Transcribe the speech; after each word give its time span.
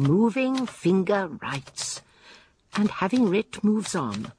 moving 0.00 0.66
finger 0.66 1.28
writes, 1.42 2.00
and 2.74 2.90
having 2.90 3.28
writ 3.28 3.62
moves 3.62 3.94
on. 3.94 4.32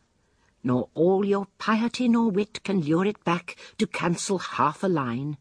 Nor 0.64 0.90
all 0.94 1.26
your 1.26 1.48
piety 1.58 2.08
nor 2.08 2.30
wit 2.30 2.64
can 2.64 2.82
lure 2.82 3.06
it 3.06 3.24
back 3.24 3.56
to 3.78 3.88
cancel 3.88 4.38
half 4.40 4.84
a 4.84 4.88
line, 4.88 5.38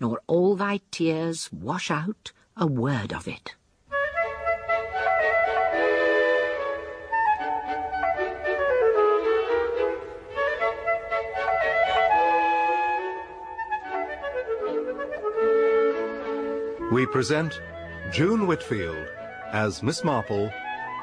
nor 0.00 0.20
all 0.26 0.54
thy 0.56 0.80
tears 0.90 1.50
wash 1.52 1.90
out 1.90 2.32
a 2.56 2.66
word 2.66 3.12
of 3.12 3.26
it. 3.28 3.54
We 16.90 17.06
present 17.06 17.60
June 18.10 18.46
Whitfield 18.46 19.17
as 19.52 19.82
Miss 19.82 20.04
Marple 20.04 20.52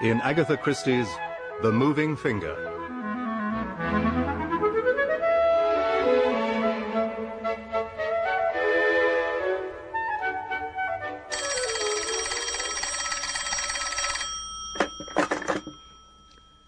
in 0.02 0.22
Agatha 0.22 0.58
Christie's 0.58 1.08
The 1.62 1.72
Moving 1.72 2.16
Finger. 2.16 2.56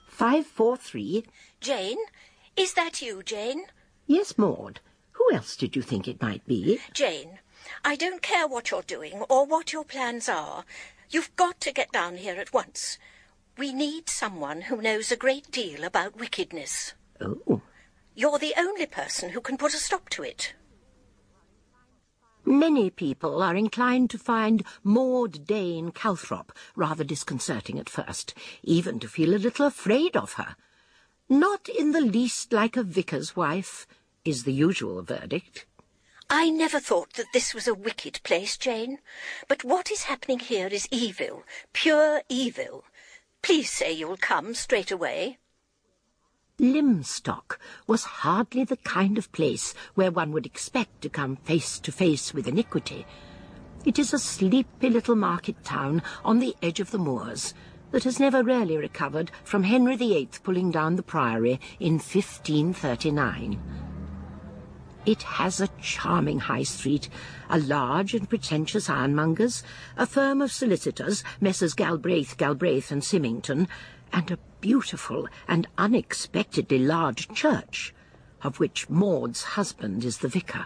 Five, 0.07 0.47
four, 0.47 0.77
three. 0.77 1.25
Jane? 1.61 1.97
Is 2.55 2.73
that 2.73 3.01
you, 3.01 3.21
Jane? 3.21 3.65
Yes, 4.07 4.37
Maud. 4.37 4.79
Who 5.11 5.31
else 5.31 5.55
did 5.55 5.75
you 5.75 5.81
think 5.83 6.07
it 6.07 6.21
might 6.21 6.45
be? 6.47 6.79
Jane, 6.93 7.39
I 7.85 7.95
don't 7.95 8.21
care 8.21 8.47
what 8.47 8.71
you're 8.71 8.81
doing 8.81 9.23
or 9.29 9.45
what 9.45 9.73
your 9.73 9.83
plans 9.83 10.27
are. 10.27 10.65
You've 11.09 11.35
got 11.35 11.61
to 11.61 11.71
get 11.71 11.91
down 11.91 12.17
here 12.17 12.35
at 12.35 12.53
once. 12.53 12.97
We 13.57 13.73
need 13.73 14.09
someone 14.09 14.61
who 14.61 14.81
knows 14.81 15.11
a 15.11 15.15
great 15.15 15.51
deal 15.51 15.83
about 15.83 16.19
wickedness. 16.19 16.93
Oh. 17.21 17.61
You're 18.13 18.39
the 18.39 18.53
only 18.57 18.85
person 18.85 19.29
who 19.29 19.41
can 19.41 19.57
put 19.57 19.73
a 19.73 19.77
stop 19.77 20.09
to 20.09 20.23
it. 20.23 20.53
Many 22.45 22.89
people 22.89 23.41
are 23.41 23.55
inclined 23.55 24.09
to 24.11 24.17
find 24.17 24.63
Maud 24.83 25.45
Dane 25.45 25.91
Calthrop 25.91 26.51
rather 26.75 27.03
disconcerting 27.03 27.77
at 27.77 27.89
first, 27.89 28.33
even 28.63 28.99
to 28.99 29.07
feel 29.07 29.35
a 29.35 29.37
little 29.37 29.65
afraid 29.65 30.15
of 30.15 30.33
her. 30.33 30.55
Not 31.29 31.67
in 31.67 31.91
the 31.91 32.01
least 32.01 32.53
like 32.53 32.77
a 32.77 32.83
vicar's 32.83 33.35
wife, 33.35 33.85
is 34.23 34.43
the 34.43 34.53
usual 34.53 35.01
verdict. 35.01 35.65
I 36.29 36.49
never 36.49 36.81
thought 36.81 37.13
that 37.13 37.31
this 37.31 37.53
was 37.53 37.67
a 37.67 37.73
wicked 37.73 38.19
place, 38.23 38.57
Jane. 38.57 38.99
But 39.47 39.63
what 39.63 39.89
is 39.89 40.03
happening 40.03 40.39
here 40.39 40.67
is 40.67 40.87
evil, 40.91 41.43
pure 41.71 42.21
evil. 42.27 42.83
Please 43.41 43.71
say 43.71 43.93
you'll 43.93 44.17
come 44.17 44.53
straight 44.53 44.91
away. 44.91 45.37
Lymstock 46.59 47.57
was 47.85 48.03
hardly 48.03 48.65
the 48.65 48.77
kind 48.77 49.17
of 49.17 49.31
place 49.31 49.73
where 49.95 50.11
one 50.11 50.31
would 50.33 50.45
expect 50.45 51.01
to 51.01 51.09
come 51.09 51.37
face 51.37 51.79
to 51.79 51.91
face 51.91 52.33
with 52.33 52.47
iniquity. 52.47 53.05
It 53.85 53.97
is 53.97 54.13
a 54.13 54.19
sleepy 54.19 54.89
little 54.89 55.15
market 55.15 55.63
town 55.63 56.03
on 56.25 56.39
the 56.39 56.55
edge 56.61 56.81
of 56.81 56.91
the 56.91 56.97
moors 56.97 57.53
that 57.91 58.03
has 58.03 58.19
never 58.19 58.43
really 58.43 58.75
recovered 58.75 59.31
from 59.45 59.63
Henry 59.63 59.95
VIII 59.95 60.29
pulling 60.43 60.71
down 60.71 60.97
the 60.97 61.03
priory 61.03 61.59
in 61.79 61.93
1539. 61.93 63.86
It 65.07 65.23
has 65.23 65.61
a 65.61 65.69
charming 65.81 66.39
high 66.39 66.63
street, 66.63 67.07
a 67.49 67.57
large 67.59 68.13
and 68.13 68.27
pretentious 68.27 68.89
ironmonger's, 68.89 69.63
a 69.95 70.05
firm 70.05 70.41
of 70.41 70.51
solicitors, 70.51 71.23
Messrs. 71.39 71.73
Galbraith, 71.73 72.35
Galbraith 72.35 72.91
and 72.91 73.01
Symmington, 73.01 73.69
and 74.11 74.29
a 74.29 74.39
beautiful 74.59 75.29
and 75.47 75.65
unexpectedly 75.77 76.79
large 76.79 77.29
church, 77.29 77.95
of 78.43 78.59
which 78.59 78.89
Maud's 78.89 79.43
husband 79.55 80.03
is 80.03 80.17
the 80.17 80.27
vicar. 80.27 80.65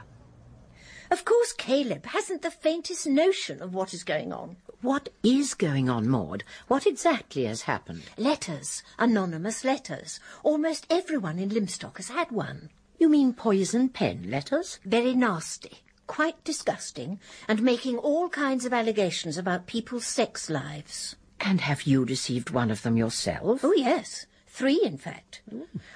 Of 1.12 1.24
course, 1.24 1.54
Caleb 1.54 2.08
hasn't 2.08 2.42
the 2.42 2.50
faintest 2.50 3.06
notion 3.06 3.62
of 3.62 3.76
what 3.76 3.94
is 3.94 4.04
going 4.04 4.34
on. 4.34 4.58
What 4.82 5.10
is 5.22 5.54
going 5.54 5.88
on, 5.88 6.10
Maud? 6.10 6.44
What 6.68 6.88
exactly 6.88 7.44
has 7.44 7.62
happened? 7.62 8.06
Letters, 8.18 8.82
anonymous 8.98 9.64
letters. 9.64 10.20
Almost 10.42 10.88
everyone 10.90 11.38
in 11.38 11.50
Lymstock 11.50 11.98
has 11.98 12.10
had 12.10 12.32
one. 12.32 12.72
You 13.02 13.10
mean 13.10 13.34
poison 13.34 13.90
pen 13.90 14.30
letters? 14.30 14.78
Very 14.86 15.16
nasty, 15.16 15.80
quite 16.06 16.44
disgusting, 16.44 17.20
and 17.48 17.64
making 17.64 17.98
all 17.98 18.30
kinds 18.30 18.64
of 18.64 18.74
allegations 18.74 19.40
about 19.40 19.66
people's 19.66 20.06
sex 20.06 20.52
lives. 20.52 21.16
And 21.40 21.62
have 21.62 21.88
you 21.88 22.06
received 22.06 22.52
one 22.52 22.70
of 22.70 22.84
them 22.84 22.98
yourself? 22.98 23.62
Oh, 23.64 23.74
yes. 23.74 24.28
Three, 24.46 24.80
in 24.84 25.00
fact. 25.00 25.42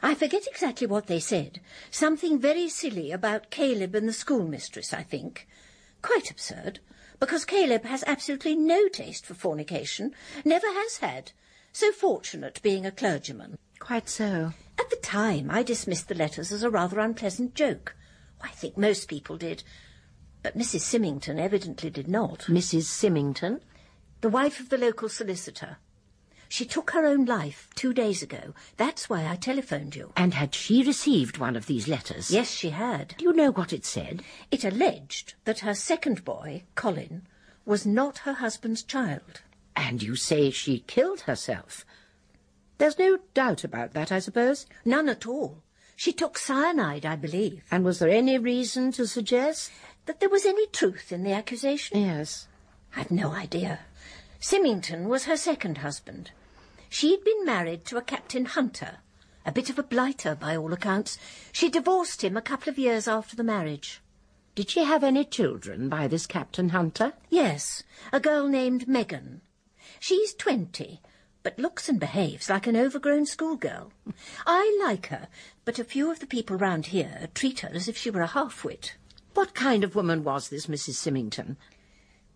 I 0.02 0.16
forget 0.16 0.48
exactly 0.48 0.88
what 0.88 1.06
they 1.06 1.20
said. 1.20 1.60
Something 1.92 2.40
very 2.40 2.68
silly 2.68 3.12
about 3.12 3.52
Caleb 3.52 3.94
and 3.94 4.10
the 4.10 4.12
schoolmistress, 4.12 4.92
I 4.92 5.04
think. 5.04 5.48
Quite 6.02 6.32
absurd, 6.32 6.80
because 7.20 7.46
Caleb 7.46 7.86
has 7.86 8.04
absolutely 8.08 8.56
no 8.56 8.88
taste 8.88 9.28
for 9.28 9.36
fornication, 9.36 10.16
never 10.44 10.74
has 10.74 10.98
had. 10.98 11.34
So 11.72 11.92
fortunate 11.92 12.64
being 12.64 12.84
a 12.84 12.92
clergyman. 12.92 13.60
Quite 13.80 14.10
so. 14.10 14.54
At 14.80 14.90
the 14.90 14.96
time, 14.98 15.50
I 15.52 15.64
dismissed 15.64 16.08
the 16.08 16.16
letters 16.16 16.52
as 16.52 16.64
a 16.64 16.70
rather 16.70 17.00
unpleasant 17.00 17.56
joke. 17.56 17.96
I 18.42 18.50
think 18.50 18.78
most 18.78 19.08
people 19.08 19.38
did. 19.38 19.64
But 20.44 20.58
Mrs. 20.58 20.82
Symmington 20.82 21.40
evidently 21.40 21.90
did 21.90 22.08
not. 22.08 22.42
Mrs. 22.42 22.84
Symmington? 22.84 23.62
The 24.22 24.30
wife 24.30 24.60
of 24.60 24.70
the 24.70 24.78
local 24.78 25.10
solicitor. 25.10 25.78
She 26.48 26.66
took 26.66 26.92
her 26.92 27.06
own 27.06 27.26
life 27.26 27.70
two 27.76 27.94
days 27.94 28.22
ago. 28.22 28.54
That's 28.78 29.10
why 29.10 29.26
I 29.28 29.36
telephoned 29.36 29.96
you. 29.96 30.14
And 30.16 30.34
had 30.36 30.54
she 30.54 30.84
received 30.84 31.38
one 31.38 31.56
of 31.56 31.66
these 31.66 31.88
letters? 31.88 32.30
Yes, 32.30 32.52
she 32.52 32.70
had. 32.70 33.16
Do 33.18 33.26
you 33.26 33.34
know 33.34 33.52
what 33.52 33.74
it 33.74 33.86
said? 33.86 34.22
It 34.52 34.64
alleged 34.64 35.34
that 35.46 35.60
her 35.60 35.74
second 35.74 36.24
boy, 36.24 36.64
Colin, 36.76 37.28
was 37.66 37.86
not 37.86 38.20
her 38.20 38.34
husband's 38.34 38.84
child. 38.84 39.42
And 39.76 40.04
you 40.04 40.16
say 40.16 40.52
she 40.52 40.80
killed 40.80 41.22
herself? 41.22 41.86
There's 42.78 43.00
no 43.00 43.20
doubt 43.34 43.64
about 43.64 43.94
that, 43.94 44.12
I 44.12 44.20
suppose? 44.20 44.66
None 44.84 45.10
at 45.10 45.26
all. 45.26 45.64
She 45.96 46.12
took 46.12 46.38
cyanide, 46.38 47.06
I 47.06 47.16
believe. 47.16 47.64
And 47.72 47.86
was 47.86 48.00
there 48.00 48.10
any 48.10 48.38
reason 48.38 48.92
to 48.94 49.08
suggest? 49.08 49.72
That 50.06 50.20
there 50.20 50.30
was 50.30 50.46
any 50.46 50.68
truth 50.68 51.12
in 51.12 51.24
the 51.24 51.32
accusation? 51.32 52.00
Yes. 52.00 52.48
I've 52.96 53.12
no 53.12 53.32
idea. 53.32 53.80
Symmington 54.42 55.06
was 55.06 55.24
her 55.24 55.38
second 55.38 55.80
husband. 55.80 56.32
She'd 56.90 57.24
been 57.24 57.46
married 57.46 57.86
to 57.86 57.98
a 57.98 58.02
Captain 58.02 58.46
Hunter, 58.46 58.98
a 59.46 59.52
bit 59.52 59.70
of 59.70 59.80
a 59.80 59.84
blighter 59.84 60.36
by 60.36 60.56
all 60.56 60.74
accounts. 60.74 61.18
She 61.52 61.70
divorced 61.70 62.24
him 62.24 62.38
a 62.38 62.42
couple 62.42 62.70
of 62.70 62.78
years 62.78 63.08
after 63.08 63.36
the 63.36 63.44
marriage. 63.44 64.02
Did 64.54 64.70
she 64.70 64.84
have 64.84 65.04
any 65.04 65.26
children 65.26 65.90
by 65.90 66.08
this 66.08 66.28
Captain 66.28 66.70
Hunter? 66.70 67.14
Yes, 67.30 67.84
a 68.14 68.20
girl 68.20 68.48
named 68.48 68.88
Megan. 68.88 69.42
She's 70.00 70.34
twenty, 70.34 71.02
but 71.46 71.60
looks 71.60 71.88
and 71.88 72.00
behaves 72.00 72.50
like 72.50 72.66
an 72.66 72.76
overgrown 72.76 73.24
schoolgirl. 73.24 73.94
I 74.48 74.82
like 74.84 75.06
her, 75.10 75.28
but 75.64 75.78
a 75.78 75.84
few 75.84 76.10
of 76.10 76.20
the 76.20 76.26
people 76.26 76.58
round 76.58 76.88
here 76.88 77.30
treat 77.36 77.60
her 77.60 77.70
as 77.72 77.88
if 77.88 77.96
she 77.96 78.10
were 78.10 78.24
a 78.24 78.28
half-wit. 78.28 78.96
What 79.36 79.54
kind 79.54 79.84
of 79.84 79.94
woman 79.94 80.24
was 80.24 80.50
this 80.50 80.66
Mrs. 80.66 80.96
Symmington? 80.96 81.58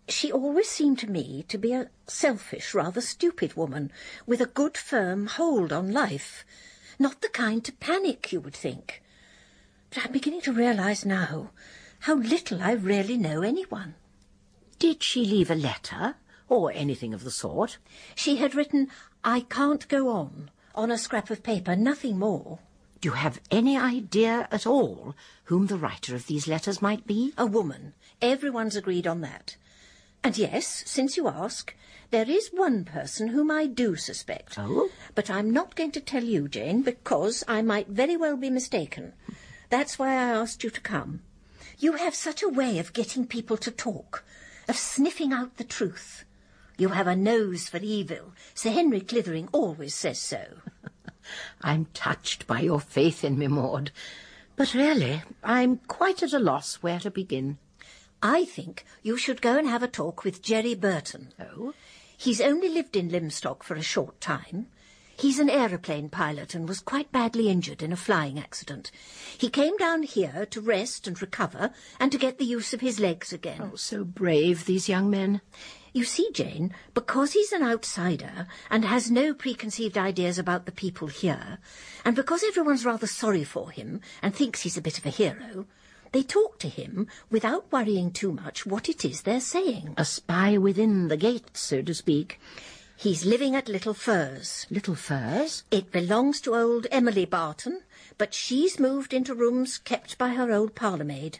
She 0.06 0.30
always 0.30 0.68
seemed 0.68 1.00
to 1.00 1.10
me 1.10 1.44
to 1.48 1.58
be 1.58 1.72
a 1.72 1.90
selfish, 2.06 2.72
rather 2.72 3.00
stupid 3.00 3.56
woman, 3.56 3.90
with 4.26 4.40
a 4.40 4.46
good 4.46 4.76
firm 4.78 5.26
hold 5.26 5.72
on 5.72 5.92
life. 5.92 6.44
Not 6.96 7.20
the 7.20 7.30
kind 7.30 7.64
to 7.64 7.72
panic, 7.72 8.30
you 8.30 8.40
would 8.40 8.54
think. 8.54 9.02
But 9.88 10.04
I'm 10.04 10.12
beginning 10.12 10.42
to 10.42 10.52
realise 10.52 11.04
now 11.04 11.50
how 12.00 12.14
little 12.14 12.62
I 12.62 12.74
really 12.74 13.18
know 13.18 13.42
anyone. 13.42 13.96
Did 14.78 15.02
she 15.02 15.24
leave 15.24 15.50
a 15.50 15.56
letter, 15.56 16.14
or 16.50 16.70
anything 16.72 17.14
of 17.14 17.24
the 17.24 17.30
sort? 17.30 17.78
She 18.14 18.36
had 18.36 18.54
written, 18.54 18.88
I 19.24 19.40
can't 19.40 19.88
go 19.88 20.08
on, 20.08 20.50
on 20.74 20.90
a 20.90 20.98
scrap 20.98 21.30
of 21.30 21.42
paper, 21.42 21.74
nothing 21.74 22.18
more. 22.18 22.58
Do 23.00 23.08
you 23.08 23.14
have 23.14 23.40
any 23.50 23.78
idea 23.78 24.46
at 24.50 24.66
all 24.66 25.14
whom 25.44 25.68
the 25.68 25.78
writer 25.78 26.14
of 26.14 26.26
these 26.26 26.46
letters 26.46 26.82
might 26.82 27.06
be? 27.06 27.32
A 27.38 27.46
woman. 27.46 27.94
Everyone's 28.20 28.76
agreed 28.76 29.06
on 29.06 29.22
that. 29.22 29.56
And 30.22 30.36
yes, 30.36 30.82
since 30.86 31.16
you 31.16 31.28
ask, 31.28 31.74
there 32.10 32.28
is 32.28 32.50
one 32.52 32.84
person 32.84 33.28
whom 33.28 33.50
I 33.50 33.66
do 33.66 33.96
suspect. 33.96 34.58
Oh? 34.58 34.90
But 35.14 35.30
I'm 35.30 35.50
not 35.50 35.76
going 35.76 35.92
to 35.92 36.00
tell 36.00 36.24
you, 36.24 36.48
Jane, 36.48 36.82
because 36.82 37.42
I 37.48 37.62
might 37.62 37.88
very 37.88 38.16
well 38.18 38.36
be 38.36 38.50
mistaken. 38.50 39.14
That's 39.70 39.98
why 39.98 40.08
I 40.08 40.24
asked 40.24 40.62
you 40.62 40.70
to 40.70 40.80
come. 40.80 41.22
You 41.78 41.92
have 41.92 42.14
such 42.14 42.42
a 42.42 42.48
way 42.48 42.78
of 42.78 42.92
getting 42.92 43.26
people 43.26 43.56
to 43.58 43.70
talk, 43.70 44.24
of 44.68 44.76
sniffing 44.76 45.32
out 45.32 45.56
the 45.56 45.64
truth. 45.64 46.24
You 46.80 46.88
have 46.88 47.06
a 47.06 47.14
nose 47.14 47.68
for 47.68 47.76
evil. 47.76 48.32
Sir 48.54 48.70
Henry 48.70 49.02
Clithering 49.02 49.50
always 49.52 49.94
says 49.94 50.18
so. 50.18 50.46
I'm 51.60 51.88
touched 51.92 52.46
by 52.46 52.60
your 52.60 52.80
faith 52.80 53.22
in 53.22 53.38
me, 53.38 53.48
Maud. 53.48 53.90
But 54.56 54.72
really, 54.72 55.20
I'm 55.44 55.76
quite 55.88 56.22
at 56.22 56.32
a 56.32 56.38
loss 56.38 56.76
where 56.76 56.98
to 57.00 57.10
begin. 57.10 57.58
I 58.22 58.46
think 58.46 58.86
you 59.02 59.18
should 59.18 59.42
go 59.42 59.58
and 59.58 59.68
have 59.68 59.82
a 59.82 59.88
talk 59.88 60.24
with 60.24 60.40
Jerry 60.40 60.74
Burton. 60.74 61.34
Oh? 61.38 61.74
He's 62.16 62.40
only 62.40 62.70
lived 62.70 62.96
in 62.96 63.10
Lymstock 63.10 63.62
for 63.62 63.74
a 63.74 63.82
short 63.82 64.18
time. 64.18 64.68
He's 65.18 65.38
an 65.38 65.50
aeroplane 65.50 66.08
pilot 66.08 66.54
and 66.54 66.66
was 66.66 66.80
quite 66.80 67.12
badly 67.12 67.50
injured 67.50 67.82
in 67.82 67.92
a 67.92 67.96
flying 67.96 68.38
accident. 68.38 68.90
He 69.36 69.50
came 69.50 69.76
down 69.76 70.02
here 70.02 70.46
to 70.46 70.62
rest 70.62 71.06
and 71.06 71.20
recover 71.20 71.72
and 71.98 72.10
to 72.10 72.16
get 72.16 72.38
the 72.38 72.46
use 72.46 72.72
of 72.72 72.80
his 72.80 72.98
legs 72.98 73.30
again. 73.30 73.70
Oh, 73.70 73.76
so 73.76 74.02
brave, 74.02 74.64
these 74.64 74.88
young 74.88 75.10
men. 75.10 75.42
You 75.92 76.04
see, 76.04 76.30
Jane, 76.32 76.72
because 76.94 77.32
he's 77.32 77.52
an 77.52 77.62
outsider 77.62 78.46
and 78.70 78.84
has 78.84 79.10
no 79.10 79.34
preconceived 79.34 79.98
ideas 79.98 80.38
about 80.38 80.66
the 80.66 80.72
people 80.72 81.08
here, 81.08 81.58
and 82.04 82.14
because 82.14 82.44
everyone's 82.44 82.84
rather 82.84 83.08
sorry 83.08 83.42
for 83.42 83.70
him 83.70 84.00
and 84.22 84.34
thinks 84.34 84.62
he's 84.62 84.76
a 84.76 84.82
bit 84.82 84.98
of 84.98 85.06
a 85.06 85.10
hero, 85.10 85.66
they 86.12 86.22
talk 86.22 86.58
to 86.60 86.68
him 86.68 87.08
without 87.28 87.70
worrying 87.72 88.12
too 88.12 88.32
much 88.32 88.64
what 88.64 88.88
it 88.88 89.04
is 89.04 89.22
they're 89.22 89.40
saying. 89.40 89.94
A 89.96 90.04
spy 90.04 90.56
within 90.58 91.08
the 91.08 91.16
gates, 91.16 91.60
so 91.60 91.82
to 91.82 91.94
speak. 91.94 92.40
He's 92.96 93.24
living 93.24 93.56
at 93.56 93.68
Little 93.68 93.94
Furze. 93.94 94.66
Little 94.70 94.94
Furze? 94.94 95.64
It 95.70 95.90
belongs 95.90 96.40
to 96.42 96.54
old 96.54 96.86
Emily 96.90 97.24
Barton, 97.24 97.82
but 98.18 98.34
she's 98.34 98.78
moved 98.78 99.14
into 99.14 99.34
rooms 99.34 99.78
kept 99.78 100.18
by 100.18 100.30
her 100.30 100.52
old 100.52 100.74
parlour 100.74 101.04
maid. 101.04 101.38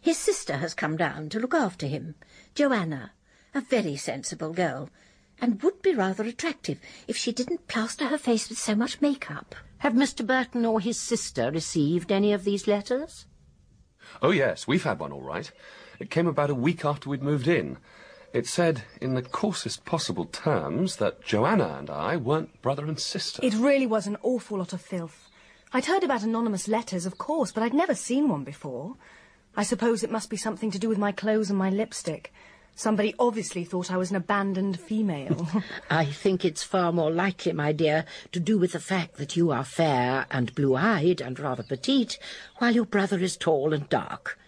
His 0.00 0.16
sister 0.16 0.56
has 0.56 0.74
come 0.74 0.96
down 0.96 1.28
to 1.28 1.38
look 1.38 1.54
after 1.54 1.86
him, 1.86 2.14
Joanna, 2.54 3.12
a 3.54 3.60
very 3.60 3.96
sensible 3.96 4.52
girl, 4.52 4.90
and 5.40 5.62
would 5.62 5.82
be 5.82 5.94
rather 5.94 6.24
attractive 6.24 6.78
if 7.06 7.16
she 7.16 7.32
didn't 7.32 7.68
plaster 7.68 8.06
her 8.06 8.18
face 8.18 8.48
with 8.48 8.58
so 8.58 8.74
much 8.74 9.00
make-up. 9.00 9.54
Have 9.78 9.92
Mr. 9.92 10.26
Burton 10.26 10.64
or 10.64 10.80
his 10.80 10.98
sister 10.98 11.50
received 11.50 12.10
any 12.10 12.32
of 12.32 12.44
these 12.44 12.66
letters? 12.66 13.26
Oh, 14.20 14.30
yes, 14.32 14.66
we've 14.66 14.84
had 14.84 14.98
one 14.98 15.12
all 15.12 15.22
right. 15.22 15.50
It 16.00 16.10
came 16.10 16.26
about 16.26 16.50
a 16.50 16.54
week 16.54 16.84
after 16.84 17.08
we'd 17.08 17.22
moved 17.22 17.46
in. 17.46 17.78
It 18.32 18.46
said, 18.46 18.82
in 19.00 19.14
the 19.14 19.22
coarsest 19.22 19.84
possible 19.84 20.24
terms, 20.24 20.96
that 20.96 21.24
Joanna 21.24 21.76
and 21.78 21.88
I 21.88 22.16
weren't 22.16 22.60
brother 22.60 22.84
and 22.84 22.98
sister. 22.98 23.40
It 23.42 23.54
really 23.54 23.86
was 23.86 24.06
an 24.06 24.16
awful 24.22 24.58
lot 24.58 24.72
of 24.72 24.80
filth. 24.80 25.30
I'd 25.72 25.86
heard 25.86 26.02
about 26.02 26.22
anonymous 26.22 26.66
letters, 26.68 27.06
of 27.06 27.18
course, 27.18 27.52
but 27.52 27.62
I'd 27.62 27.74
never 27.74 27.94
seen 27.94 28.28
one 28.28 28.44
before. 28.44 28.96
I 29.56 29.62
suppose 29.62 30.02
it 30.02 30.10
must 30.10 30.30
be 30.30 30.36
something 30.36 30.70
to 30.70 30.78
do 30.78 30.88
with 30.88 30.98
my 30.98 31.12
clothes 31.12 31.50
and 31.50 31.58
my 31.58 31.70
lipstick. 31.70 32.32
Somebody 32.78 33.12
obviously 33.18 33.64
thought 33.64 33.90
I 33.90 33.96
was 33.96 34.10
an 34.10 34.16
abandoned 34.16 34.78
female. 34.78 35.48
I 35.90 36.04
think 36.04 36.44
it's 36.44 36.62
far 36.62 36.92
more 36.92 37.10
likely, 37.10 37.52
my 37.52 37.72
dear, 37.72 38.04
to 38.30 38.38
do 38.38 38.56
with 38.56 38.70
the 38.70 38.78
fact 38.78 39.16
that 39.16 39.34
you 39.34 39.50
are 39.50 39.64
fair 39.64 40.26
and 40.30 40.54
blue-eyed 40.54 41.20
and 41.20 41.40
rather 41.40 41.64
petite, 41.64 42.20
while 42.58 42.72
your 42.72 42.84
brother 42.84 43.18
is 43.18 43.36
tall 43.36 43.72
and 43.72 43.88
dark. 43.88 44.38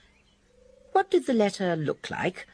What 0.93 1.11
did 1.11 1.27
the 1.27 1.33
letter 1.35 1.75
look 1.75 2.09
like? 2.09 2.47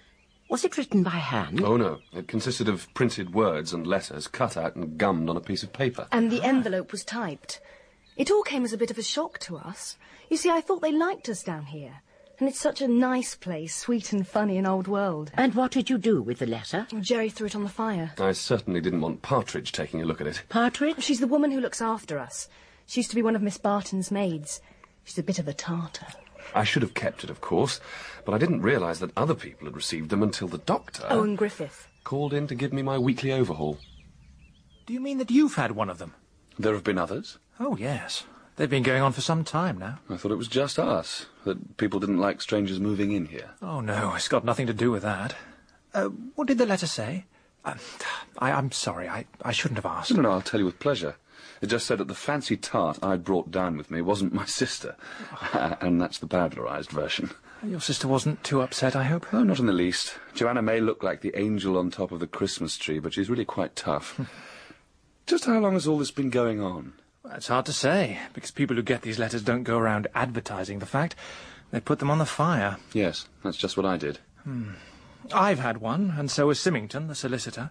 Was 0.48 0.64
it 0.64 0.78
written 0.78 1.02
by 1.02 1.10
hand? 1.10 1.60
Oh, 1.60 1.76
no. 1.76 1.98
It 2.10 2.26
consisted 2.26 2.70
of 2.70 2.88
printed 2.94 3.34
words 3.34 3.74
and 3.74 3.86
letters 3.86 4.28
cut 4.28 4.56
out 4.56 4.76
and 4.76 4.96
gummed 4.96 5.28
on 5.28 5.36
a 5.36 5.42
piece 5.42 5.62
of 5.62 5.74
paper. 5.74 6.08
and 6.10 6.32
the 6.32 6.42
envelope 6.42 6.90
was 6.90 7.04
typed. 7.04 7.60
It 8.16 8.30
all 8.30 8.44
came 8.44 8.64
as 8.64 8.72
a 8.72 8.78
bit 8.78 8.90
of 8.90 8.96
a 8.96 9.02
shock 9.02 9.38
to 9.40 9.58
us. 9.58 9.98
You 10.30 10.38
see, 10.38 10.48
I 10.48 10.62
thought 10.62 10.80
they 10.80 10.90
liked 10.90 11.28
us 11.28 11.42
down 11.42 11.66
here. 11.66 12.00
And 12.38 12.48
it's 12.48 12.60
such 12.60 12.82
a 12.82 12.88
nice 12.88 13.34
place, 13.34 13.74
sweet 13.74 14.12
and 14.12 14.26
funny 14.28 14.58
and 14.58 14.66
old 14.66 14.88
world. 14.88 15.30
And 15.34 15.54
what 15.54 15.70
did 15.72 15.88
you 15.88 15.96
do 15.96 16.20
with 16.20 16.38
the 16.38 16.46
letter? 16.46 16.86
Jerry 17.00 17.30
threw 17.30 17.46
it 17.46 17.56
on 17.56 17.62
the 17.62 17.70
fire. 17.70 18.12
I 18.18 18.32
certainly 18.32 18.80
didn't 18.80 19.00
want 19.00 19.22
Partridge 19.22 19.72
taking 19.72 20.02
a 20.02 20.04
look 20.04 20.20
at 20.20 20.26
it. 20.26 20.42
Partridge? 20.50 21.02
She's 21.02 21.20
the 21.20 21.26
woman 21.26 21.50
who 21.50 21.60
looks 21.60 21.80
after 21.80 22.18
us. 22.18 22.48
She 22.86 23.00
used 23.00 23.10
to 23.10 23.16
be 23.16 23.22
one 23.22 23.36
of 23.36 23.42
Miss 23.42 23.56
Barton's 23.56 24.10
maids. 24.10 24.60
She's 25.04 25.18
a 25.18 25.22
bit 25.22 25.38
of 25.38 25.48
a 25.48 25.54
tartar. 25.54 26.06
I 26.54 26.64
should 26.64 26.82
have 26.82 26.94
kept 26.94 27.24
it, 27.24 27.30
of 27.30 27.40
course, 27.40 27.80
but 28.24 28.34
I 28.34 28.38
didn't 28.38 28.62
realise 28.62 28.98
that 29.00 29.16
other 29.16 29.34
people 29.34 29.66
had 29.66 29.74
received 29.76 30.10
them 30.10 30.22
until 30.22 30.46
the 30.48 30.58
doctor 30.58 31.04
Owen 31.08 31.36
Griffith. 31.36 31.88
called 32.04 32.32
in 32.34 32.46
to 32.48 32.54
give 32.54 32.72
me 32.72 32.82
my 32.82 32.98
weekly 32.98 33.32
overhaul. 33.32 33.78
Do 34.86 34.92
you 34.92 35.00
mean 35.00 35.18
that 35.18 35.30
you've 35.30 35.54
had 35.56 35.72
one 35.72 35.90
of 35.90 35.98
them? 35.98 36.14
There 36.58 36.74
have 36.74 36.84
been 36.84 36.98
others. 36.98 37.38
Oh, 37.58 37.76
yes. 37.76 38.24
They've 38.56 38.70
been 38.70 38.82
going 38.82 39.02
on 39.02 39.12
for 39.12 39.20
some 39.20 39.44
time 39.44 39.78
now. 39.78 39.98
I 40.08 40.16
thought 40.16 40.32
it 40.32 40.36
was 40.36 40.48
just 40.48 40.78
us, 40.78 41.26
that 41.44 41.76
people 41.76 42.00
didn't 42.00 42.18
like 42.18 42.40
strangers 42.40 42.80
moving 42.80 43.12
in 43.12 43.26
here. 43.26 43.50
Oh, 43.60 43.80
no, 43.80 44.14
it's 44.14 44.28
got 44.28 44.46
nothing 44.46 44.66
to 44.66 44.72
do 44.72 44.90
with 44.90 45.02
that. 45.02 45.34
Uh, 45.92 46.06
what 46.34 46.48
did 46.48 46.56
the 46.56 46.64
letter 46.64 46.86
say? 46.86 47.26
Uh, 47.66 47.74
I, 48.38 48.52
I'm 48.52 48.72
sorry, 48.72 49.08
I, 49.08 49.26
I 49.42 49.52
shouldn't 49.52 49.76
have 49.76 49.86
asked. 49.86 50.14
No, 50.14 50.22
no, 50.22 50.30
I'll 50.30 50.40
tell 50.40 50.60
you 50.60 50.66
with 50.66 50.78
pleasure. 50.78 51.16
It 51.60 51.66
just 51.66 51.86
said 51.86 51.98
that 51.98 52.08
the 52.08 52.14
fancy 52.14 52.56
tart 52.56 52.98
I'd 53.02 53.24
brought 53.24 53.50
down 53.50 53.76
with 53.76 53.90
me 53.90 54.00
wasn't 54.00 54.32
my 54.32 54.46
sister. 54.46 54.96
and 55.52 56.00
that's 56.00 56.18
the 56.18 56.26
bowdlerised 56.26 56.90
version. 56.90 57.30
Your 57.62 57.80
sister 57.80 58.08
wasn't 58.08 58.42
too 58.44 58.62
upset, 58.62 58.96
I 58.96 59.04
hope? 59.04 59.26
Oh, 59.34 59.42
not 59.42 59.58
in 59.58 59.66
the 59.66 59.72
least. 59.72 60.18
Joanna 60.34 60.62
may 60.62 60.80
look 60.80 61.02
like 61.02 61.20
the 61.20 61.36
angel 61.38 61.76
on 61.76 61.90
top 61.90 62.12
of 62.12 62.20
the 62.20 62.26
Christmas 62.26 62.76
tree, 62.78 63.00
but 63.00 63.12
she's 63.12 63.30
really 63.30 63.44
quite 63.44 63.76
tough. 63.76 64.18
just 65.26 65.44
how 65.44 65.58
long 65.58 65.74
has 65.74 65.86
all 65.86 65.98
this 65.98 66.10
been 66.10 66.30
going 66.30 66.60
on? 66.60 66.94
It's 67.34 67.48
hard 67.48 67.66
to 67.66 67.72
say, 67.72 68.18
because 68.34 68.50
people 68.50 68.76
who 68.76 68.82
get 68.82 69.02
these 69.02 69.18
letters 69.18 69.42
don't 69.42 69.64
go 69.64 69.78
around 69.78 70.06
advertising 70.14 70.78
the 70.78 70.86
fact. 70.86 71.16
They 71.70 71.80
put 71.80 71.98
them 71.98 72.10
on 72.10 72.18
the 72.18 72.26
fire. 72.26 72.76
Yes, 72.92 73.28
that's 73.42 73.56
just 73.56 73.76
what 73.76 73.86
I 73.86 73.96
did. 73.96 74.18
Hmm. 74.44 74.72
I've 75.32 75.58
had 75.58 75.78
one, 75.78 76.14
and 76.16 76.30
so 76.30 76.48
has 76.48 76.58
Symmington, 76.58 77.08
the 77.08 77.14
solicitor. 77.14 77.70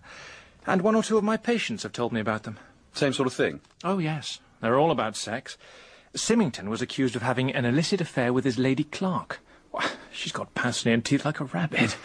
And 0.67 0.81
one 0.81 0.95
or 0.95 1.03
two 1.03 1.17
of 1.17 1.23
my 1.23 1.37
patients 1.37 1.83
have 1.83 1.93
told 1.93 2.11
me 2.11 2.19
about 2.19 2.43
them. 2.43 2.57
Same 2.93 3.13
sort 3.13 3.27
of 3.27 3.33
thing. 3.33 3.61
Oh, 3.83 3.97
yes. 3.97 4.39
They're 4.61 4.77
all 4.77 4.91
about 4.91 5.15
sex. 5.15 5.57
Symmington 6.13 6.67
was 6.67 6.81
accused 6.81 7.15
of 7.15 7.21
having 7.21 7.51
an 7.53 7.65
illicit 7.65 8.01
affair 8.01 8.33
with 8.33 8.45
his 8.45 8.57
lady 8.57 8.83
clerk. 8.83 9.39
Why, 9.71 9.89
She's 10.11 10.31
got 10.31 10.49
nez 10.55 10.85
and 10.85 11.03
teeth 11.03 11.25
like 11.25 11.39
a 11.39 11.45
rabbit. 11.45 11.97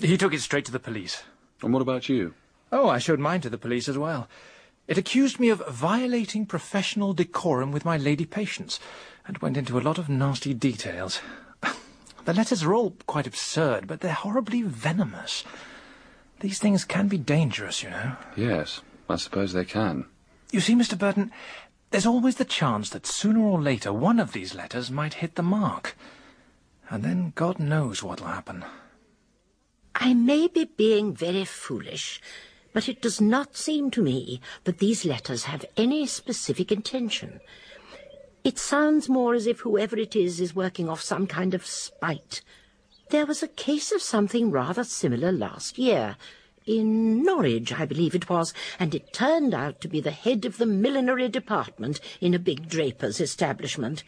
He 0.00 0.16
took 0.16 0.32
it 0.32 0.40
straight 0.40 0.64
to 0.66 0.72
the 0.72 0.78
police. 0.78 1.22
And 1.62 1.72
what 1.72 1.82
about 1.82 2.08
you? 2.08 2.34
Oh, 2.72 2.88
I 2.88 2.98
showed 2.98 3.18
mine 3.20 3.42
to 3.42 3.50
the 3.50 3.58
police 3.58 3.88
as 3.88 3.98
well. 3.98 4.26
It 4.86 4.98
accused 4.98 5.38
me 5.38 5.48
of 5.48 5.62
violating 5.68 6.46
professional 6.46 7.12
decorum 7.12 7.72
with 7.72 7.84
my 7.84 7.96
lady 7.96 8.26
patients, 8.26 8.80
and 9.26 9.38
went 9.38 9.56
into 9.56 9.78
a 9.78 9.80
lot 9.80 9.98
of 9.98 10.08
nasty 10.08 10.54
details. 10.54 11.20
The 12.24 12.34
letters 12.34 12.62
are 12.62 12.72
all 12.72 12.94
quite 13.08 13.26
absurd, 13.26 13.88
but 13.88 13.98
they're 14.00 14.12
horribly 14.12 14.62
venomous. 14.62 15.42
These 16.38 16.60
things 16.60 16.84
can 16.84 17.08
be 17.08 17.18
dangerous, 17.18 17.82
you 17.82 17.90
know. 17.90 18.14
Yes, 18.36 18.80
I 19.08 19.16
suppose 19.16 19.52
they 19.52 19.64
can. 19.64 20.06
You 20.52 20.60
see, 20.60 20.76
Mr. 20.76 20.96
Burton, 20.96 21.32
there's 21.90 22.06
always 22.06 22.36
the 22.36 22.44
chance 22.44 22.90
that 22.90 23.06
sooner 23.06 23.40
or 23.40 23.60
later 23.60 23.92
one 23.92 24.20
of 24.20 24.32
these 24.32 24.54
letters 24.54 24.88
might 24.88 25.14
hit 25.14 25.34
the 25.34 25.42
mark. 25.42 25.96
And 26.90 27.02
then 27.02 27.32
God 27.34 27.58
knows 27.58 28.02
what'll 28.04 28.26
happen. 28.26 28.64
I 29.94 30.14
may 30.14 30.46
be 30.46 30.64
being 30.64 31.14
very 31.14 31.44
foolish, 31.44 32.20
but 32.72 32.88
it 32.88 33.02
does 33.02 33.20
not 33.20 33.56
seem 33.56 33.90
to 33.90 34.02
me 34.02 34.40
that 34.64 34.78
these 34.78 35.04
letters 35.04 35.44
have 35.44 35.64
any 35.76 36.06
specific 36.06 36.72
intention. 36.72 37.40
It 38.44 38.58
sounds 38.58 39.08
more 39.08 39.34
as 39.34 39.46
if 39.46 39.60
whoever 39.60 39.96
it 39.96 40.16
is 40.16 40.40
is 40.40 40.54
working 40.54 40.88
off 40.88 41.00
some 41.00 41.26
kind 41.26 41.54
of 41.54 41.64
spite. 41.64 42.42
There 43.10 43.26
was 43.26 43.42
a 43.42 43.48
case 43.48 43.92
of 43.92 44.02
something 44.02 44.50
rather 44.50 44.84
similar 44.84 45.30
last 45.30 45.78
year. 45.78 46.16
In 46.66 47.22
Norwich, 47.22 47.72
I 47.72 47.86
believe 47.86 48.14
it 48.14 48.30
was, 48.30 48.54
and 48.78 48.94
it 48.94 49.12
turned 49.12 49.52
out 49.52 49.80
to 49.80 49.88
be 49.88 50.00
the 50.00 50.10
head 50.10 50.44
of 50.44 50.58
the 50.58 50.66
millinery 50.66 51.28
department 51.28 52.00
in 52.20 52.34
a 52.34 52.38
big 52.38 52.68
draper's 52.68 53.20
establishment. 53.20 54.02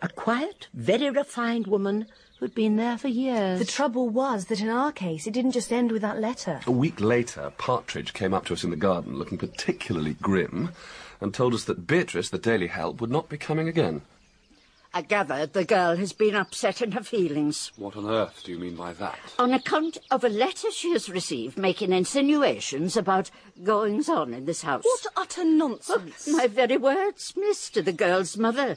A 0.00 0.08
quiet, 0.08 0.68
very 0.74 1.10
refined 1.10 1.66
woman 1.66 2.06
who'd 2.42 2.54
been 2.56 2.74
there 2.74 2.98
for 2.98 3.06
years. 3.06 3.60
The 3.60 3.64
trouble 3.64 4.08
was 4.08 4.46
that 4.46 4.60
in 4.60 4.68
our 4.68 4.90
case, 4.90 5.28
it 5.28 5.32
didn't 5.32 5.52
just 5.52 5.72
end 5.72 5.92
with 5.92 6.02
that 6.02 6.20
letter. 6.20 6.60
A 6.66 6.72
week 6.72 7.00
later, 7.00 7.52
Partridge 7.56 8.12
came 8.12 8.34
up 8.34 8.46
to 8.46 8.52
us 8.52 8.64
in 8.64 8.70
the 8.70 8.76
garden 8.76 9.16
looking 9.16 9.38
particularly 9.38 10.14
grim 10.14 10.70
and 11.20 11.32
told 11.32 11.54
us 11.54 11.62
that 11.64 11.86
Beatrice, 11.86 12.30
the 12.30 12.38
daily 12.38 12.66
help, 12.66 13.00
would 13.00 13.12
not 13.12 13.28
be 13.28 13.38
coming 13.38 13.68
again. 13.68 14.02
I 14.92 15.02
gather 15.02 15.46
the 15.46 15.64
girl 15.64 15.96
has 15.96 16.12
been 16.12 16.34
upset 16.34 16.82
in 16.82 16.92
her 16.92 17.02
feelings 17.02 17.72
What 17.76 17.96
on 17.96 18.06
earth 18.10 18.42
do 18.44 18.52
you 18.52 18.58
mean 18.58 18.74
by 18.74 18.92
that? 18.94 19.18
on 19.38 19.54
account 19.54 19.96
of 20.10 20.22
a 20.22 20.28
letter 20.28 20.70
she 20.70 20.90
has 20.92 21.08
received 21.08 21.56
making 21.56 21.92
insinuations 21.94 22.94
about 22.96 23.30
goings 23.62 24.08
on 24.10 24.34
in 24.34 24.44
this 24.46 24.62
house. 24.62 24.82
What 24.84 25.06
utter 25.16 25.44
nonsense! 25.46 26.26
Oh, 26.28 26.36
my 26.36 26.46
very 26.48 26.76
words, 26.76 27.32
miss, 27.36 27.70
to 27.70 27.80
the 27.80 27.92
girl's 27.92 28.36
mother. 28.36 28.76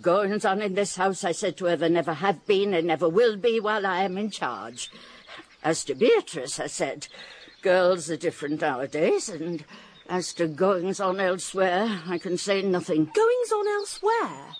Goings 0.00 0.44
on 0.44 0.62
in 0.62 0.74
this 0.74 0.96
house, 0.96 1.24
I 1.24 1.32
said 1.32 1.56
to 1.58 1.66
her, 1.66 1.76
there 1.76 1.88
never 1.88 2.14
have 2.14 2.46
been 2.46 2.72
and 2.72 2.86
never 2.86 3.08
will 3.08 3.36
be 3.36 3.60
while 3.60 3.86
I 3.86 4.02
am 4.02 4.16
in 4.16 4.30
charge. 4.30 4.90
As 5.62 5.84
to 5.84 5.94
Beatrice, 5.94 6.58
I 6.58 6.68
said, 6.68 7.08
girls 7.60 8.10
are 8.10 8.16
different 8.16 8.62
nowadays, 8.62 9.28
and 9.28 9.64
as 10.08 10.32
to 10.34 10.48
goings 10.48 11.00
on 11.00 11.20
elsewhere, 11.20 12.00
I 12.06 12.18
can 12.18 12.38
say 12.38 12.62
nothing. 12.62 13.04
Goings 13.04 13.52
on 13.52 13.68
elsewhere? 13.68 14.56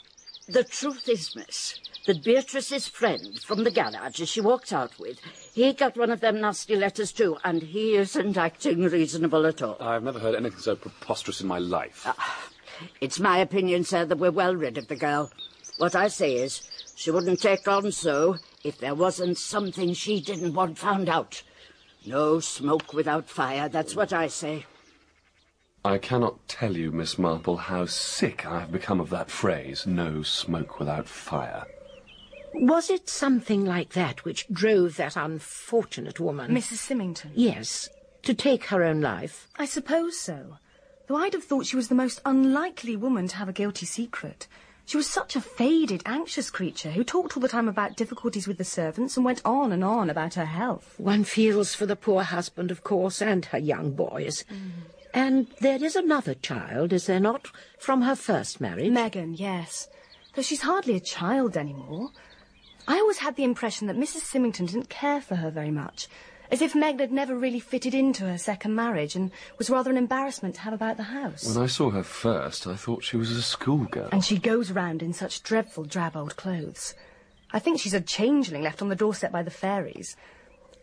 The 0.46 0.64
truth 0.64 1.08
is, 1.08 1.34
miss, 1.34 1.80
that 2.06 2.22
Beatrice's 2.22 2.88
friend 2.88 3.40
from 3.40 3.64
the 3.64 3.70
garage 3.70 4.20
as 4.20 4.28
she 4.28 4.40
walked 4.40 4.72
out 4.72 4.98
with, 4.98 5.20
he 5.54 5.72
got 5.72 5.96
one 5.96 6.10
of 6.10 6.20
them 6.20 6.40
nasty 6.40 6.76
letters 6.76 7.12
too, 7.12 7.38
and 7.44 7.62
he 7.62 7.94
isn't 7.94 8.36
acting 8.36 8.82
reasonable 8.82 9.46
at 9.46 9.62
all. 9.62 9.76
I've 9.80 10.02
never 10.02 10.18
heard 10.18 10.34
anything 10.34 10.58
so 10.58 10.76
preposterous 10.76 11.40
in 11.40 11.46
my 11.46 11.58
life. 11.58 12.02
Ah, 12.04 12.48
It's 13.00 13.20
my 13.20 13.38
opinion, 13.38 13.84
sir, 13.84 14.04
that 14.04 14.18
we're 14.18 14.30
well 14.30 14.54
rid 14.54 14.78
of 14.78 14.88
the 14.88 14.96
girl. 14.96 15.30
What 15.78 15.94
I 15.94 16.08
say 16.08 16.34
is, 16.34 16.68
she 16.94 17.10
wouldn't 17.10 17.40
take 17.40 17.66
on 17.66 17.92
so 17.92 18.36
if 18.64 18.78
there 18.78 18.94
wasn't 18.94 19.38
something 19.38 19.94
she 19.94 20.20
didn't 20.20 20.54
want 20.54 20.78
found 20.78 21.08
out. 21.08 21.42
No 22.04 22.40
smoke 22.40 22.92
without 22.92 23.28
fire, 23.28 23.68
that's 23.68 23.96
what 23.96 24.12
I 24.12 24.28
say. 24.28 24.66
I 25.84 25.96
cannot 25.96 26.46
tell 26.46 26.76
you, 26.76 26.92
Miss 26.92 27.18
Marple, 27.18 27.56
how 27.56 27.86
sick 27.86 28.44
I 28.44 28.60
have 28.60 28.72
become 28.72 29.00
of 29.00 29.08
that 29.10 29.30
phrase, 29.30 29.86
no 29.86 30.22
smoke 30.22 30.78
without 30.78 31.08
fire. 31.08 31.64
Was 32.52 32.90
it 32.90 33.08
something 33.08 33.64
like 33.64 33.94
that 33.94 34.24
which 34.24 34.46
drove 34.48 34.96
that 34.96 35.16
unfortunate 35.16 36.20
woman? 36.20 36.50
Mrs. 36.50 36.88
Symmington? 36.90 37.30
Yes, 37.34 37.88
to 38.22 38.34
take 38.34 38.64
her 38.66 38.82
own 38.84 39.00
life. 39.00 39.48
I 39.56 39.64
suppose 39.64 40.18
so. 40.18 40.58
Though 41.10 41.16
I'd 41.16 41.32
have 41.32 41.42
thought 41.42 41.66
she 41.66 41.74
was 41.74 41.88
the 41.88 41.96
most 41.96 42.20
unlikely 42.24 42.94
woman 42.94 43.26
to 43.26 43.36
have 43.38 43.48
a 43.48 43.52
guilty 43.52 43.84
secret. 43.84 44.46
She 44.86 44.96
was 44.96 45.08
such 45.08 45.34
a 45.34 45.40
faded, 45.40 46.04
anxious 46.06 46.50
creature 46.50 46.92
who 46.92 47.02
talked 47.02 47.36
all 47.36 47.40
the 47.40 47.48
time 47.48 47.68
about 47.68 47.96
difficulties 47.96 48.46
with 48.46 48.58
the 48.58 48.64
servants 48.64 49.16
and 49.16 49.24
went 49.26 49.42
on 49.44 49.72
and 49.72 49.82
on 49.82 50.08
about 50.08 50.34
her 50.34 50.44
health. 50.44 50.94
One 50.98 51.24
feels 51.24 51.74
for 51.74 51.84
the 51.84 51.96
poor 51.96 52.22
husband, 52.22 52.70
of 52.70 52.84
course, 52.84 53.20
and 53.20 53.44
her 53.46 53.58
young 53.58 53.90
boys. 53.90 54.44
Mm. 54.44 54.70
And 55.12 55.46
there 55.58 55.82
is 55.82 55.96
another 55.96 56.34
child, 56.34 56.92
is 56.92 57.06
there 57.06 57.18
not, 57.18 57.48
from 57.76 58.02
her 58.02 58.14
first 58.14 58.60
marriage? 58.60 58.92
Megan, 58.92 59.34
yes. 59.34 59.88
Though 60.36 60.42
she's 60.42 60.62
hardly 60.62 60.94
a 60.94 61.00
child 61.00 61.56
anymore. 61.56 62.10
I 62.86 62.98
always 62.98 63.18
had 63.18 63.34
the 63.34 63.42
impression 63.42 63.88
that 63.88 63.98
Mrs. 63.98 64.30
Symmington 64.30 64.68
didn't 64.68 64.90
care 64.90 65.20
for 65.20 65.34
her 65.34 65.50
very 65.50 65.72
much, 65.72 66.06
as 66.50 66.60
if 66.60 66.74
Meg 66.74 66.98
had 67.00 67.12
never 67.12 67.36
really 67.36 67.60
fitted 67.60 67.94
into 67.94 68.24
her 68.26 68.38
second 68.38 68.74
marriage 68.74 69.14
and 69.14 69.30
was 69.58 69.70
rather 69.70 69.90
an 69.90 69.96
embarrassment 69.96 70.56
to 70.56 70.60
have 70.62 70.72
about 70.72 70.96
the 70.96 71.04
house. 71.04 71.46
When 71.54 71.62
I 71.62 71.66
saw 71.66 71.90
her 71.90 72.02
first, 72.02 72.66
I 72.66 72.74
thought 72.74 73.04
she 73.04 73.16
was 73.16 73.30
a 73.30 73.42
schoolgirl. 73.42 74.08
And 74.12 74.24
she 74.24 74.38
goes 74.38 74.70
round 74.72 75.02
in 75.02 75.12
such 75.12 75.42
dreadful 75.42 75.84
drab 75.84 76.16
old 76.16 76.36
clothes. 76.36 76.94
I 77.52 77.58
think 77.58 77.80
she's 77.80 77.94
a 77.94 78.00
changeling 78.00 78.62
left 78.62 78.82
on 78.82 78.88
the 78.88 78.96
doorstep 78.96 79.32
by 79.32 79.42
the 79.42 79.50
fairies. 79.50 80.16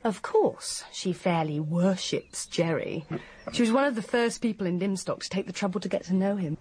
Of 0.03 0.21
course, 0.21 0.83
she 0.91 1.11
fairly 1.11 1.59
worships 1.59 2.45
Jerry. 2.45 3.05
She 3.51 3.61
was 3.61 3.71
one 3.71 3.83
of 3.83 3.95
the 3.95 4.01
first 4.01 4.41
people 4.41 4.67
in 4.67 4.79
Lymstock 4.79 5.21
to 5.21 5.29
take 5.29 5.47
the 5.47 5.53
trouble 5.53 5.79
to 5.81 5.89
get 5.89 6.03
to 6.05 6.13
know 6.13 6.35
him. 6.35 6.57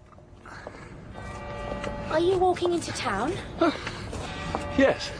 Are 2.09 2.19
you 2.19 2.37
walking 2.37 2.73
into 2.73 2.91
town? 2.93 3.33
Yes, 4.77 5.11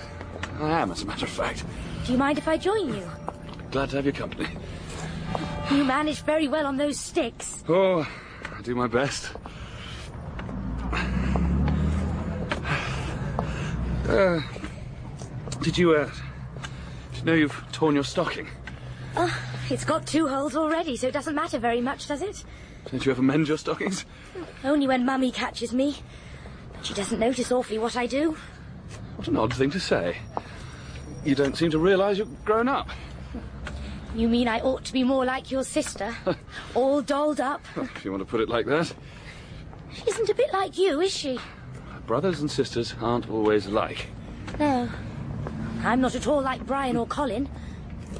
I 0.59 0.71
am, 0.81 0.91
as 0.91 1.03
a 1.03 1.05
matter 1.05 1.25
of 1.25 1.31
fact. 1.31 1.63
Do 2.05 2.11
you 2.11 2.17
mind 2.17 2.37
if 2.37 2.47
I 2.47 2.57
join 2.57 2.87
you? 2.93 3.07
Glad 3.71 3.89
to 3.89 3.95
have 3.97 4.05
your 4.05 4.13
company. 4.13 4.47
You 5.71 5.83
managed 5.83 6.25
very 6.25 6.47
well 6.47 6.65
on 6.65 6.77
those 6.77 6.97
sticks. 6.99 7.63
Oh, 7.67 8.07
I 8.57 8.61
do 8.61 8.75
my 8.75 8.87
best. 8.87 9.31
Uh, 14.07 14.41
did 15.61 15.77
you, 15.77 15.93
uh, 15.93 16.09
did 17.11 17.19
you 17.19 17.25
know 17.25 17.33
you've 17.33 17.65
torn 17.73 17.93
your 17.93 18.05
stocking? 18.05 18.47
Oh, 19.17 19.37
it's 19.69 19.83
got 19.83 20.07
two 20.07 20.29
holes 20.29 20.55
already, 20.55 20.95
so 20.95 21.07
it 21.07 21.13
doesn't 21.13 21.35
matter 21.35 21.59
very 21.59 21.81
much, 21.81 22.07
does 22.07 22.21
it? 22.21 22.45
Don't 22.89 23.05
you 23.05 23.11
ever 23.11 23.21
mend 23.21 23.49
your 23.49 23.57
stockings? 23.57 24.05
Only 24.63 24.87
when 24.87 25.05
Mummy 25.05 25.31
catches 25.31 25.73
me. 25.73 25.97
But 26.71 26.85
She 26.85 26.93
doesn't 26.93 27.19
notice 27.19 27.51
awfully 27.51 27.79
what 27.79 27.97
I 27.97 28.07
do. 28.07 28.37
What 29.17 29.27
an 29.27 29.35
odd 29.35 29.53
thing 29.53 29.71
to 29.71 29.79
say. 29.79 30.17
You 31.25 31.35
don't 31.35 31.57
seem 31.57 31.71
to 31.71 31.79
realise 31.79 32.17
you're 32.17 32.27
grown 32.45 32.69
up. 32.69 32.89
You 34.15 34.27
mean 34.27 34.47
I 34.47 34.59
ought 34.61 34.83
to 34.85 34.93
be 34.93 35.03
more 35.03 35.25
like 35.25 35.51
your 35.51 35.63
sister? 35.63 36.15
All 36.75 37.01
dolled 37.01 37.39
up? 37.39 37.61
If 37.75 38.05
you 38.05 38.11
want 38.11 38.21
to 38.21 38.25
put 38.25 38.41
it 38.41 38.49
like 38.49 38.65
that. 38.67 38.93
She 39.93 40.03
isn't 40.09 40.29
a 40.29 40.35
bit 40.35 40.51
like 40.53 40.77
you, 40.77 41.01
is 41.01 41.11
she? 41.11 41.39
Brothers 42.05 42.39
and 42.39 42.49
sisters 42.49 42.95
aren't 43.01 43.29
always 43.29 43.65
alike. 43.65 44.07
No. 44.59 44.89
I'm 45.83 46.01
not 46.01 46.15
at 46.15 46.25
all 46.27 46.41
like 46.41 46.65
Brian 46.65 46.95
or 46.95 47.05
Colin. 47.05 47.49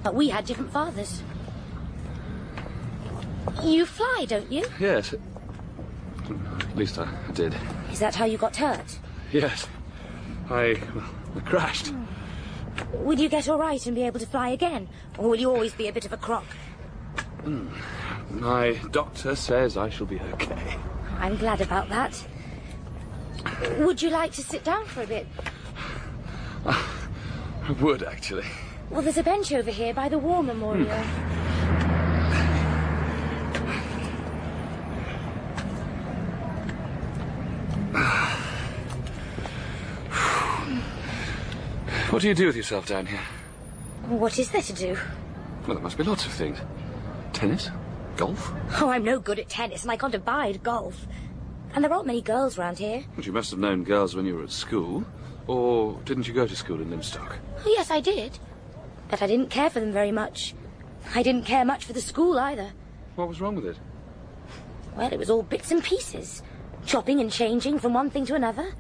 But 0.04 0.14
we 0.14 0.30
had 0.30 0.46
different 0.46 0.72
fathers. 0.72 1.24
You 3.64 3.86
fly, 3.86 4.26
don't 4.28 4.52
you? 4.52 4.66
Yes. 4.80 5.14
At 5.14 6.76
least 6.76 7.00
I 7.00 7.08
did. 7.34 7.56
Is 7.92 8.00
that 8.00 8.16
how 8.16 8.26
you 8.26 8.38
got 8.38 8.56
hurt? 8.56 9.00
Yes. 9.32 9.68
I, 10.50 10.80
well, 10.94 11.06
I 11.36 11.40
crashed. 11.42 11.88
Hmm. 11.88 12.04
Will 12.94 13.20
you 13.20 13.30
get 13.30 13.48
all 13.50 13.58
right 13.58 13.86
and 13.86 13.96
be 13.96 14.04
able 14.04 14.20
to 14.20 14.26
fly 14.26 14.50
again? 14.50 14.88
Or 15.18 15.30
will 15.30 15.40
you 15.40 15.50
always 15.50 15.74
be 15.74 15.88
a 15.88 15.94
bit 15.94 16.06
of 16.06 16.14
a 16.14 16.18
crock? 16.18 16.46
Hmm. 17.44 17.68
My 18.30 18.80
doctor 18.92 19.36
says 19.36 19.78
I 19.78 19.90
shall 19.90 20.06
be 20.06 20.20
okay. 20.34 20.78
I'm 21.20 21.38
glad 21.38 21.62
about 21.62 21.90
that. 21.90 22.22
Would 23.80 24.02
you 24.02 24.10
like 24.10 24.32
to 24.34 24.44
sit 24.44 24.64
down 24.64 24.86
for 24.86 25.02
a 25.02 25.08
bit? 25.08 25.28
I 26.66 27.72
would, 27.80 28.04
actually. 28.04 28.46
Well, 28.90 29.02
there's 29.02 29.18
a 29.18 29.24
bench 29.24 29.52
over 29.52 29.72
here 29.72 29.94
by 29.94 30.10
the 30.10 30.18
War 30.18 30.44
Memorial. 30.44 30.86
Hmm. 30.86 31.47
What 42.18 42.24
do 42.24 42.30
you 42.30 42.34
do 42.34 42.48
with 42.48 42.56
yourself 42.56 42.88
down 42.88 43.06
here? 43.06 43.22
What 44.08 44.40
is 44.40 44.50
there 44.50 44.64
to 44.64 44.74
do? 44.74 44.98
Well, 45.68 45.76
there 45.76 45.84
must 45.84 46.00
be 46.00 46.04
lots 46.04 46.26
of 46.26 46.32
things. 46.32 46.58
Tennis? 47.32 47.70
Golf? 48.16 48.54
Oh, 48.82 48.90
I'm 48.90 49.04
no 49.04 49.20
good 49.20 49.38
at 49.38 49.50
tennis, 49.50 49.84
and 49.84 49.92
I 49.92 49.98
can't 49.98 50.16
abide 50.16 50.64
golf. 50.64 51.06
And 51.76 51.84
there 51.84 51.94
aren't 51.94 52.08
many 52.08 52.24
girls 52.24 52.58
round 52.58 52.80
here. 52.80 53.06
But 53.16 53.28
you 53.28 53.32
must 53.32 53.52
have 53.52 53.60
known 53.60 53.84
girls 53.84 54.16
when 54.16 54.26
you 54.26 54.36
were 54.36 54.42
at 54.42 54.50
school. 54.50 55.06
Or 55.46 56.00
didn't 56.06 56.28
you 56.28 56.34
go 56.34 56.48
to 56.48 56.56
school 56.56 56.82
in 56.82 56.90
Lymstock? 56.90 57.36
Oh, 57.64 57.76
yes, 57.78 57.92
I 57.92 58.00
did. 58.00 58.40
But 59.10 59.22
I 59.22 59.28
didn't 59.28 59.52
care 59.52 59.70
for 59.70 59.80
them 59.80 59.92
very 59.92 60.12
much. 60.12 60.56
I 61.14 61.22
didn't 61.22 61.46
care 61.46 61.66
much 61.66 61.86
for 61.86 61.94
the 61.94 62.02
school 62.02 62.40
either. 62.40 62.72
What 63.14 63.28
was 63.28 63.40
wrong 63.40 63.58
with 63.58 63.66
it? 63.66 63.78
Well, 64.96 65.14
it 65.14 65.20
was 65.20 65.30
all 65.30 65.44
bits 65.44 65.70
and 65.70 65.84
pieces. 65.84 66.42
Chopping 66.84 67.20
and 67.20 67.32
changing 67.32 67.78
from 67.78 67.94
one 67.94 68.10
thing 68.10 68.26
to 68.26 68.34
another. 68.34 68.74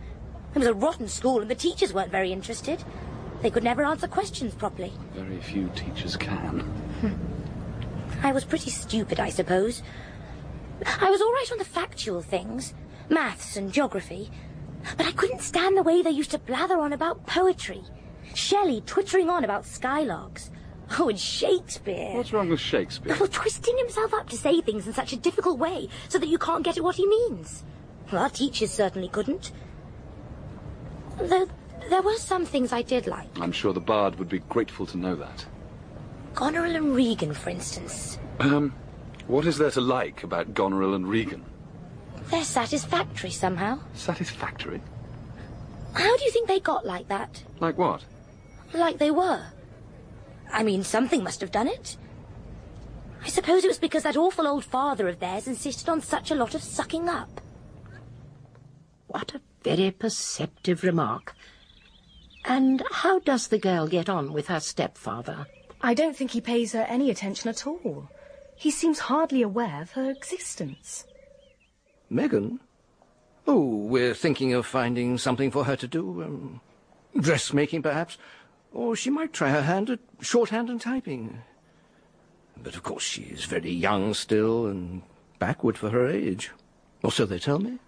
It 0.55 0.57
was 0.57 0.67
a 0.67 0.73
rotten 0.73 1.07
school, 1.07 1.41
and 1.41 1.51
the 1.51 1.55
teachers 1.55 1.93
weren't 1.93 2.09
very 2.09 2.31
interested. 2.31 2.83
They 3.41 3.51
could 3.51 3.63
never 3.63 3.83
answer 3.83 4.07
questions 4.07 4.55
properly. 4.55 4.93
Very 5.13 5.39
few 5.39 5.69
teachers 5.75 6.15
can. 6.15 6.65
I 8.23 8.31
was 8.31 8.43
pretty 8.43 8.71
stupid, 8.71 9.19
I 9.19 9.29
suppose. 9.29 9.83
I 11.01 11.09
was 11.09 11.21
all 11.21 11.31
right 11.31 11.51
on 11.51 11.57
the 11.57 11.65
factual 11.65 12.21
things, 12.21 12.73
maths 13.09 13.55
and 13.57 13.71
geography, 13.71 14.31
but 14.95 15.05
I 15.05 15.11
couldn't 15.11 15.41
stand 15.41 15.77
the 15.77 15.83
way 15.83 16.01
they 16.01 16.09
used 16.09 16.31
to 16.31 16.39
blather 16.39 16.79
on 16.79 16.93
about 16.93 17.25
poetry. 17.25 17.83
Shelley 18.33 18.81
twittering 18.81 19.29
on 19.29 19.43
about 19.43 19.63
skylarks. 19.63 20.49
Oh, 20.97 21.09
and 21.09 21.19
Shakespeare. 21.19 22.15
What's 22.15 22.31
wrong 22.31 22.49
with 22.49 22.59
Shakespeare? 22.59 23.15
Well, 23.19 23.27
twisting 23.27 23.77
himself 23.77 24.13
up 24.13 24.29
to 24.29 24.37
say 24.37 24.61
things 24.61 24.87
in 24.87 24.93
such 24.93 25.13
a 25.13 25.17
difficult 25.17 25.59
way 25.59 25.89
so 26.07 26.17
that 26.17 26.29
you 26.29 26.37
can't 26.37 26.63
get 26.63 26.77
at 26.77 26.83
what 26.83 26.95
he 26.95 27.05
means. 27.05 27.63
Well, 28.11 28.23
our 28.23 28.29
teachers 28.29 28.71
certainly 28.71 29.09
couldn't. 29.09 29.51
Though 31.19 31.49
there 31.89 32.01
were 32.01 32.17
some 32.17 32.45
things 32.45 32.71
I 32.71 32.81
did 32.81 33.07
like. 33.07 33.27
I'm 33.39 33.51
sure 33.51 33.73
the 33.73 33.79
Bard 33.79 34.17
would 34.19 34.29
be 34.29 34.39
grateful 34.39 34.85
to 34.87 34.97
know 34.97 35.15
that. 35.15 35.45
Goneril 36.33 36.75
and 36.75 36.95
Regan, 36.95 37.33
for 37.33 37.49
instance. 37.49 38.19
Um, 38.39 38.73
what 39.27 39.45
is 39.45 39.57
there 39.57 39.71
to 39.71 39.81
like 39.81 40.23
about 40.23 40.53
Goneril 40.53 40.93
and 40.93 41.07
Regan? 41.07 41.43
They're 42.29 42.43
satisfactory 42.43 43.31
somehow. 43.31 43.79
Satisfactory? 43.93 44.81
How 45.93 46.15
do 46.15 46.23
you 46.23 46.31
think 46.31 46.47
they 46.47 46.59
got 46.59 46.85
like 46.85 47.07
that? 47.07 47.43
Like 47.59 47.77
what? 47.77 48.03
Like 48.73 48.97
they 48.99 49.11
were. 49.11 49.45
I 50.51 50.63
mean, 50.63 50.83
something 50.83 51.23
must 51.23 51.41
have 51.41 51.51
done 51.51 51.67
it. 51.67 51.97
I 53.23 53.29
suppose 53.29 53.63
it 53.63 53.67
was 53.67 53.79
because 53.79 54.03
that 54.03 54.15
awful 54.15 54.47
old 54.47 54.63
father 54.63 55.07
of 55.07 55.19
theirs 55.19 55.47
insisted 55.47 55.89
on 55.89 56.01
such 56.01 56.31
a 56.31 56.35
lot 56.35 56.53
of 56.53 56.61
sucking 56.61 57.09
up. 57.09 57.41
What 59.07 59.33
a 59.33 59.41
very 59.63 59.91
perceptive 59.91 60.83
remark. 60.83 61.33
And 62.47 62.81
how 62.91 63.19
does 63.19 63.49
the 63.49 63.59
girl 63.59 63.87
get 63.87 64.07
on 64.07 64.31
with 64.31 64.47
her 64.47 64.61
stepfather? 64.61 65.47
I 65.81 65.93
don't 65.93 66.15
think 66.15 66.31
he 66.31 66.41
pays 66.41 66.71
her 66.71 66.83
any 66.83 67.11
attention 67.11 67.49
at 67.49 67.67
all. 67.67 68.09
He 68.55 68.71
seems 68.71 68.99
hardly 68.99 69.41
aware 69.41 69.81
of 69.81 69.91
her 69.91 70.09
existence. 70.09 71.05
Megan? 72.09 72.61
Oh, 73.45 73.63
we're 73.63 74.13
thinking 74.13 74.53
of 74.53 74.65
finding 74.65 75.17
something 75.17 75.51
for 75.51 75.65
her 75.65 75.75
to 75.75 75.87
do. 75.87 76.23
Um, 76.23 76.61
dressmaking, 77.19 77.81
perhaps. 77.83 78.17
Or 78.73 78.95
she 78.95 79.09
might 79.09 79.33
try 79.33 79.49
her 79.49 79.61
hand 79.61 79.89
at 79.89 79.99
shorthand 80.21 80.69
and 80.69 80.79
typing. 80.79 81.41
But 82.55 82.75
of 82.75 82.83
course 82.83 83.03
she 83.03 83.23
is 83.23 83.45
very 83.45 83.71
young 83.71 84.13
still 84.13 84.67
and 84.67 85.01
backward 85.37 85.77
for 85.77 85.89
her 85.89 86.07
age. 86.07 86.51
Or 87.03 87.11
so 87.11 87.25
they 87.25 87.39
tell 87.39 87.59
me. 87.59 87.79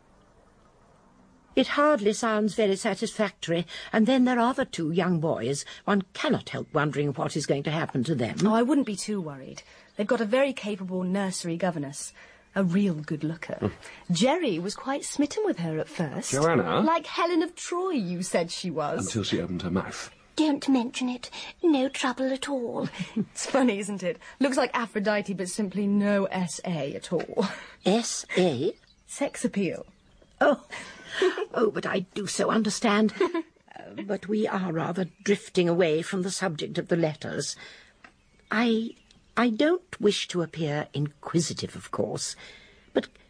It 1.59 1.67
hardly 1.67 2.13
sounds 2.13 2.55
very 2.55 2.77
satisfactory, 2.77 3.67
and 3.91 4.07
then 4.07 4.23
there 4.23 4.39
are 4.39 4.53
the 4.53 4.63
two 4.63 4.91
young 4.91 5.19
boys. 5.19 5.65
One 5.83 6.03
cannot 6.13 6.47
help 6.47 6.73
wondering 6.73 7.09
what 7.09 7.35
is 7.35 7.45
going 7.45 7.63
to 7.63 7.69
happen 7.69 8.01
to 8.05 8.15
them. 8.15 8.37
Oh, 8.45 8.53
I 8.53 8.61
wouldn't 8.61 8.87
be 8.87 8.95
too 8.95 9.19
worried. 9.19 9.61
They've 9.97 10.07
got 10.07 10.21
a 10.21 10.25
very 10.25 10.53
capable 10.53 11.03
nursery 11.03 11.57
governess. 11.57 12.13
A 12.55 12.63
real 12.63 12.93
good 12.93 13.25
looker. 13.25 13.55
Hmm. 13.55 14.13
Jerry 14.13 14.57
was 14.57 14.73
quite 14.73 15.03
smitten 15.03 15.43
with 15.45 15.59
her 15.59 15.77
at 15.79 15.89
first. 15.89 16.31
Joanna? 16.31 16.79
Like 16.79 17.05
Helen 17.05 17.43
of 17.43 17.55
Troy, 17.55 17.89
you 17.89 18.23
said 18.23 18.51
she 18.51 18.71
was. 18.71 19.07
Until 19.07 19.23
she 19.25 19.41
opened 19.41 19.63
her 19.63 19.69
mouth. 19.69 20.11
don't 20.37 20.69
mention 20.69 21.09
it. 21.09 21.29
No 21.61 21.89
trouble 21.89 22.31
at 22.31 22.47
all. 22.47 22.87
It's 23.17 23.47
funny, 23.47 23.79
isn't 23.79 24.01
it? 24.01 24.17
Looks 24.39 24.55
like 24.55 24.71
Aphrodite, 24.73 25.33
but 25.33 25.49
simply 25.49 25.87
no 25.87 26.23
S.A. 26.31 26.95
at 26.95 27.11
all. 27.11 27.45
S.A.? 27.85 28.75
Sex 29.07 29.43
appeal. 29.43 29.85
Oh, 30.39 30.63
oh, 31.53 31.71
but 31.73 31.85
I 31.85 32.05
do 32.13 32.27
so 32.27 32.49
understand. 32.49 33.13
Uh, 33.79 34.01
but 34.01 34.27
we 34.27 34.45
are 34.47 34.73
rather 34.73 35.05
drifting 35.23 35.69
away 35.69 36.01
from 36.01 36.23
the 36.23 36.31
subject 36.31 36.77
of 36.77 36.87
the 36.89 36.97
letters. 36.97 37.55
I, 38.51 38.89
I 39.37 39.51
don't 39.51 40.01
wish 40.01 40.27
to 40.29 40.41
appear 40.41 40.87
inquisitive, 40.93 41.75
of 41.75 41.91
course, 41.91 42.35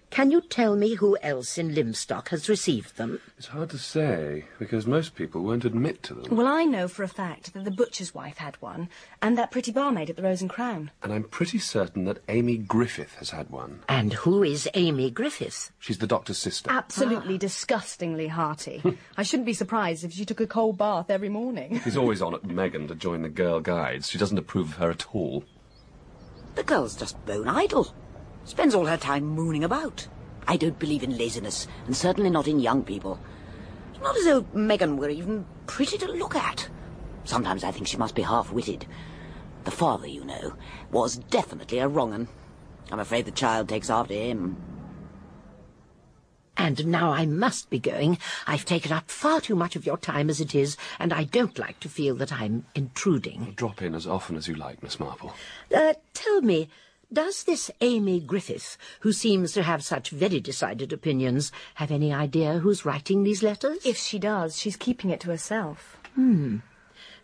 can 0.10 0.32
you 0.32 0.42
tell 0.42 0.76
me 0.76 0.96
who 0.96 1.18
else 1.22 1.58
in 1.58 1.74
Lymstock 1.76 2.30
has 2.30 2.50
received 2.50 2.98
them? 2.98 3.20
It's 3.38 3.48
hard 3.48 3.70
to 3.72 3.78
say, 3.78 4.46
because 4.58 4.88
most 4.88 5.16
people 5.16 5.44
won't 5.44 5.66
admit 5.66 6.02
to 6.04 6.14
them. 6.14 6.36
Well, 6.36 6.48
I 6.48 6.66
know 6.66 6.88
for 6.88 7.04
a 7.04 7.08
fact 7.08 7.54
that 7.54 7.64
the 7.64 7.72
butcher's 7.72 8.14
wife 8.14 8.38
had 8.38 8.56
one, 8.62 8.90
and 9.22 9.38
that 9.38 9.52
pretty 9.52 9.72
barmaid 9.72 10.10
at 10.10 10.16
the 10.16 10.24
Rose 10.24 10.42
and 10.42 10.50
Crown. 10.50 10.92
And 11.04 11.14
I'm 11.14 11.24
pretty 11.24 11.60
certain 11.60 12.06
that 12.06 12.24
Amy 12.28 12.58
Griffith 12.58 13.16
has 13.16 13.30
had 13.30 13.50
one. 13.50 13.84
And 13.88 14.14
who 14.14 14.44
is 14.44 14.68
Amy 14.74 15.12
Griffith? 15.12 15.72
She's 15.80 16.00
the 16.00 16.08
doctor's 16.08 16.40
sister. 16.40 16.72
Absolutely 16.72 17.36
ah. 17.36 17.40
disgustingly 17.40 18.28
hearty. 18.28 18.82
I 19.18 19.24
shouldn't 19.24 19.46
be 19.46 19.54
surprised 19.54 20.04
if 20.04 20.14
she 20.14 20.26
took 20.26 20.42
a 20.42 20.48
cold 20.48 20.78
bath 20.78 21.10
every 21.10 21.30
morning. 21.30 21.80
He's 21.80 21.98
always 21.98 22.22
on 22.22 22.34
at 22.34 22.46
Megan 22.46 22.88
to 22.88 22.96
join 22.96 23.22
the 23.22 23.30
girl 23.30 23.60
guides. 23.60 24.10
She 24.10 24.18
doesn't 24.18 24.38
approve 24.38 24.70
of 24.70 24.76
her 24.78 24.90
at 24.90 25.14
all. 25.14 25.44
The 26.56 26.64
girl's 26.64 26.96
just 26.96 27.24
bone 27.26 27.48
idle. 27.48 27.94
Spends 28.50 28.74
all 28.74 28.88
her 28.88 28.98
time 28.98 29.26
mooning 29.26 29.64
about. 29.64 30.08
I 30.48 30.58
don't 30.58 30.80
believe 30.80 31.04
in 31.04 31.16
laziness, 31.16 31.68
and 31.86 31.96
certainly 31.96 32.32
not 32.32 32.48
in 32.48 32.60
young 32.60 32.84
people. 32.84 33.20
It's 33.92 34.02
not 34.02 34.18
as 34.18 34.26
though 34.26 34.44
Megan 34.54 34.98
were 34.98 35.10
even 35.10 35.46
pretty 35.68 36.00
to 36.00 36.12
look 36.12 36.36
at. 36.36 36.68
Sometimes 37.26 37.64
I 37.64 37.70
think 37.70 37.88
she 37.88 37.96
must 37.96 38.16
be 38.16 38.24
half-witted. 38.24 38.88
The 39.66 39.72
father, 39.72 40.08
you 40.08 40.26
know, 40.26 40.54
was 40.90 41.18
definitely 41.18 41.78
a 41.78 41.88
wrong 41.88 42.12
un. 42.12 42.28
I'm 42.92 43.00
afraid 43.00 43.26
the 43.26 43.32
child 43.32 43.70
takes 43.70 43.92
after 43.92 44.16
him. 44.16 44.58
And 46.58 46.88
now 46.88 47.12
I 47.12 47.28
must 47.28 47.70
be 47.70 47.78
going. 47.78 48.18
I've 48.48 48.66
taken 48.66 48.92
up 48.92 49.12
far 49.12 49.42
too 49.42 49.56
much 49.56 49.76
of 49.76 49.86
your 49.86 49.98
time 49.98 50.28
as 50.28 50.42
it 50.42 50.56
is, 50.56 50.76
and 50.98 51.14
I 51.14 51.24
don't 51.24 51.60
like 51.60 51.80
to 51.82 51.88
feel 51.88 52.16
that 52.16 52.34
I'm 52.34 52.66
intruding. 52.74 53.54
Drop 53.56 53.84
in 53.84 53.94
as 53.94 54.08
often 54.08 54.38
as 54.38 54.48
you 54.48 54.56
like, 54.56 54.82
Miss 54.82 55.00
Marple. 55.00 55.36
Uh, 55.74 55.94
tell 56.16 56.42
me, 56.42 56.68
does 57.12 57.44
this 57.44 57.72
Amy 57.82 58.20
Griffith, 58.20 58.78
who 59.02 59.12
seems 59.12 59.52
to 59.54 59.64
have 59.64 59.84
such 59.84 60.10
very 60.12 60.40
decided 60.40 60.94
opinions, 60.94 61.52
have 61.76 61.92
any 61.92 62.14
idea 62.14 62.60
who's 62.60 62.86
writing 62.86 63.24
these 63.24 63.42
letters? 63.44 63.86
If 63.86 63.98
she 63.98 64.20
does, 64.20 64.58
she's 64.58 64.76
keeping 64.76 65.10
it 65.10 65.20
to 65.22 65.30
herself. 65.30 65.98
Hmm. 66.16 66.58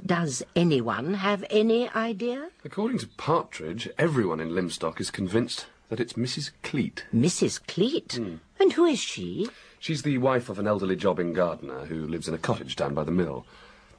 Does 0.06 0.44
anyone 0.56 1.16
have 1.16 1.46
any 1.50 1.90
idea? 1.90 2.50
According 2.64 3.00
to 3.00 3.08
Partridge, 3.08 3.90
everyone 3.98 4.40
in 4.40 4.50
Lymstock 4.50 5.00
is 5.00 5.12
convinced 5.12 5.68
that 5.90 6.00
it's 6.00 6.14
Mrs. 6.14 6.52
Cleat. 6.64 7.06
Mrs. 7.14 7.66
Cleat? 7.68 8.18
And 8.60 8.74
who 8.74 8.86
is 8.86 9.00
she? 9.00 9.50
She's 9.80 10.02
the 10.02 10.18
wife 10.18 10.50
of 10.50 10.58
an 10.58 10.68
elderly 10.68 10.96
jobbing 10.96 11.34
gardener 11.34 11.86
who 11.86 12.08
lives 12.08 12.28
in 12.28 12.34
a 12.34 12.40
cottage 12.40 12.76
down 12.76 12.94
by 12.94 13.04
the 13.04 13.12
mill. 13.12 13.46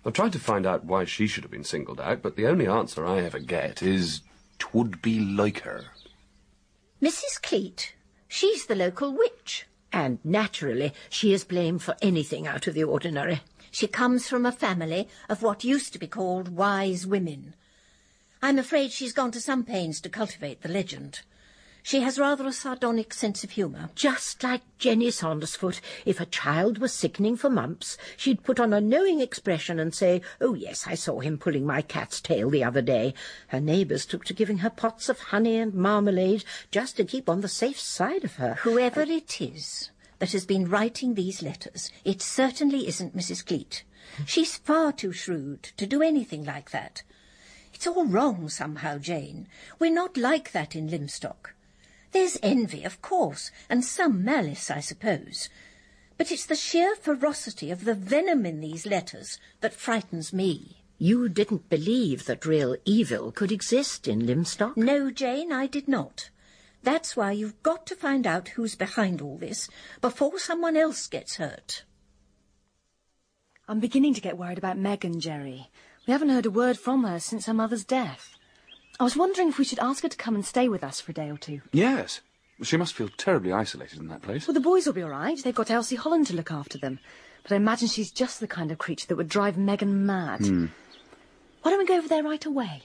I've 0.04 0.12
tried 0.12 0.32
to 0.32 0.38
find 0.38 0.66
out 0.66 0.84
why 0.84 1.04
she 1.04 1.26
should 1.26 1.44
have 1.44 1.50
been 1.50 1.64
singled 1.64 2.00
out, 2.00 2.22
but 2.22 2.36
the 2.36 2.46
only 2.46 2.66
answer 2.66 3.06
I 3.06 3.20
ever 3.20 3.38
get 3.38 3.82
is, 3.82 4.20
"'Twould 4.58 5.02
be 5.02 5.20
like 5.20 5.60
her." 5.60 5.86
Mrs. 7.02 7.42
Cleat. 7.42 7.94
She's 8.28 8.66
the 8.66 8.74
local 8.74 9.12
witch. 9.12 9.66
And 9.92 10.18
naturally, 10.24 10.92
she 11.08 11.32
is 11.32 11.44
blamed 11.44 11.82
for 11.82 11.96
anything 12.02 12.46
out 12.46 12.66
of 12.66 12.74
the 12.74 12.84
ordinary. 12.84 13.42
She 13.70 13.86
comes 13.86 14.28
from 14.28 14.44
a 14.44 14.52
family 14.52 15.08
of 15.28 15.42
what 15.42 15.64
used 15.64 15.92
to 15.92 15.98
be 15.98 16.06
called 16.06 16.48
wise 16.48 17.06
women. 17.06 17.54
I'm 18.42 18.58
afraid 18.58 18.92
she's 18.92 19.12
gone 19.12 19.30
to 19.32 19.40
some 19.40 19.64
pains 19.64 20.00
to 20.00 20.08
cultivate 20.08 20.62
the 20.62 20.68
legend. 20.68 21.20
She 21.86 22.00
has 22.00 22.18
rather 22.18 22.44
a 22.48 22.52
sardonic 22.52 23.14
sense 23.14 23.44
of 23.44 23.52
humour. 23.52 23.90
Just 23.94 24.42
like 24.42 24.62
Jenny 24.76 25.06
Saundersfoot, 25.06 25.80
if 26.04 26.18
a 26.18 26.26
child 26.26 26.78
was 26.78 26.92
sickening 26.92 27.36
for 27.36 27.48
mumps, 27.48 27.96
she'd 28.16 28.42
put 28.42 28.58
on 28.58 28.72
a 28.72 28.80
knowing 28.80 29.20
expression 29.20 29.78
and 29.78 29.94
say, 29.94 30.20
Oh, 30.40 30.54
yes, 30.54 30.88
I 30.88 30.96
saw 30.96 31.20
him 31.20 31.38
pulling 31.38 31.64
my 31.64 31.82
cat's 31.82 32.20
tail 32.20 32.50
the 32.50 32.64
other 32.64 32.82
day. 32.82 33.14
Her 33.46 33.60
neighbours 33.60 34.04
took 34.04 34.24
to 34.24 34.34
giving 34.34 34.58
her 34.58 34.68
pots 34.68 35.08
of 35.08 35.20
honey 35.20 35.58
and 35.58 35.74
marmalade 35.74 36.42
just 36.72 36.96
to 36.96 37.04
keep 37.04 37.28
on 37.28 37.40
the 37.40 37.46
safe 37.46 37.78
side 37.78 38.24
of 38.24 38.34
her. 38.34 38.54
Whoever 38.62 39.02
it 39.02 39.40
is 39.40 39.92
that 40.18 40.32
has 40.32 40.44
been 40.44 40.68
writing 40.68 41.14
these 41.14 41.40
letters, 41.40 41.92
it 42.04 42.20
certainly 42.20 42.88
isn't 42.88 43.16
Mrs. 43.16 43.46
Cleat. 43.46 43.84
Hmm. 44.16 44.24
She's 44.24 44.56
far 44.56 44.90
too 44.90 45.12
shrewd 45.12 45.62
to 45.76 45.86
do 45.86 46.02
anything 46.02 46.44
like 46.44 46.72
that. 46.72 47.04
It's 47.72 47.86
all 47.86 48.06
wrong 48.06 48.48
somehow, 48.48 48.98
Jane. 48.98 49.46
We're 49.78 49.94
not 49.94 50.16
like 50.16 50.50
that 50.50 50.74
in 50.74 50.88
Lymstock. 50.88 51.52
There's 52.16 52.38
envy, 52.42 52.82
of 52.82 53.02
course, 53.02 53.50
and 53.68 53.84
some 53.84 54.24
malice, 54.24 54.70
I 54.70 54.80
suppose. 54.80 55.50
But 56.16 56.32
it's 56.32 56.46
the 56.46 56.56
sheer 56.56 56.96
ferocity 56.96 57.70
of 57.70 57.84
the 57.84 57.92
venom 57.92 58.46
in 58.46 58.60
these 58.60 58.86
letters 58.86 59.38
that 59.60 59.74
frightens 59.74 60.32
me. 60.32 60.78
You 60.96 61.28
didn't 61.28 61.68
believe 61.68 62.24
that 62.24 62.46
real 62.46 62.74
evil 62.86 63.32
could 63.32 63.52
exist 63.52 64.08
in 64.08 64.20
Lymstock? 64.20 64.78
No, 64.78 65.10
Jane, 65.10 65.52
I 65.52 65.66
did 65.66 65.88
not. 65.88 66.30
That's 66.82 67.18
why 67.18 67.32
you've 67.32 67.62
got 67.62 67.84
to 67.88 67.94
find 67.94 68.26
out 68.26 68.48
who's 68.48 68.76
behind 68.76 69.20
all 69.20 69.36
this 69.36 69.68
before 70.00 70.38
someone 70.38 70.74
else 70.74 71.06
gets 71.08 71.36
hurt. 71.36 71.84
I'm 73.68 73.78
beginning 73.78 74.14
to 74.14 74.22
get 74.22 74.38
worried 74.38 74.56
about 74.56 74.78
Megan, 74.78 75.20
Jerry. 75.20 75.68
We 76.06 76.12
haven't 76.12 76.30
heard 76.30 76.46
a 76.46 76.50
word 76.50 76.78
from 76.78 77.04
her 77.04 77.20
since 77.20 77.44
her 77.44 77.52
mother's 77.52 77.84
death. 77.84 78.35
I 78.98 79.04
was 79.04 79.16
wondering 79.16 79.48
if 79.48 79.58
we 79.58 79.64
should 79.64 79.78
ask 79.78 80.02
her 80.02 80.08
to 80.08 80.16
come 80.16 80.34
and 80.34 80.44
stay 80.44 80.68
with 80.68 80.82
us 80.82 81.00
for 81.00 81.12
a 81.12 81.14
day 81.14 81.30
or 81.30 81.36
two. 81.36 81.60
Yes. 81.72 82.20
She 82.62 82.78
must 82.78 82.94
feel 82.94 83.10
terribly 83.16 83.52
isolated 83.52 83.98
in 83.98 84.08
that 84.08 84.22
place. 84.22 84.46
Well, 84.46 84.54
the 84.54 84.60
boys 84.60 84.86
will 84.86 84.94
be 84.94 85.02
all 85.02 85.10
right. 85.10 85.42
They've 85.42 85.54
got 85.54 85.70
Elsie 85.70 85.96
Holland 85.96 86.26
to 86.28 86.34
look 86.34 86.50
after 86.50 86.78
them. 86.78 86.98
But 87.42 87.52
I 87.52 87.56
imagine 87.56 87.88
she's 87.88 88.10
just 88.10 88.40
the 88.40 88.46
kind 88.46 88.72
of 88.72 88.78
creature 88.78 89.06
that 89.08 89.16
would 89.16 89.28
drive 89.28 89.58
Megan 89.58 90.06
mad. 90.06 90.40
Hmm. 90.40 90.66
Why 91.62 91.70
don't 91.70 91.80
we 91.80 91.86
go 91.86 91.98
over 91.98 92.08
there 92.08 92.22
right 92.22 92.44
away? 92.44 92.84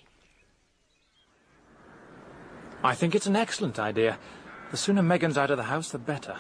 I 2.84 2.96
think 2.96 3.16
it's 3.16 3.28
an 3.28 3.36
excellent 3.36 3.80
idea. 3.80 4.18
The 4.72 4.78
sooner 4.78 5.04
Megan's 5.04 5.38
out 5.38 5.52
of 5.52 5.58
the 5.58 5.64
house, 5.64 5.92
the 5.92 6.00
better. 6.00 6.36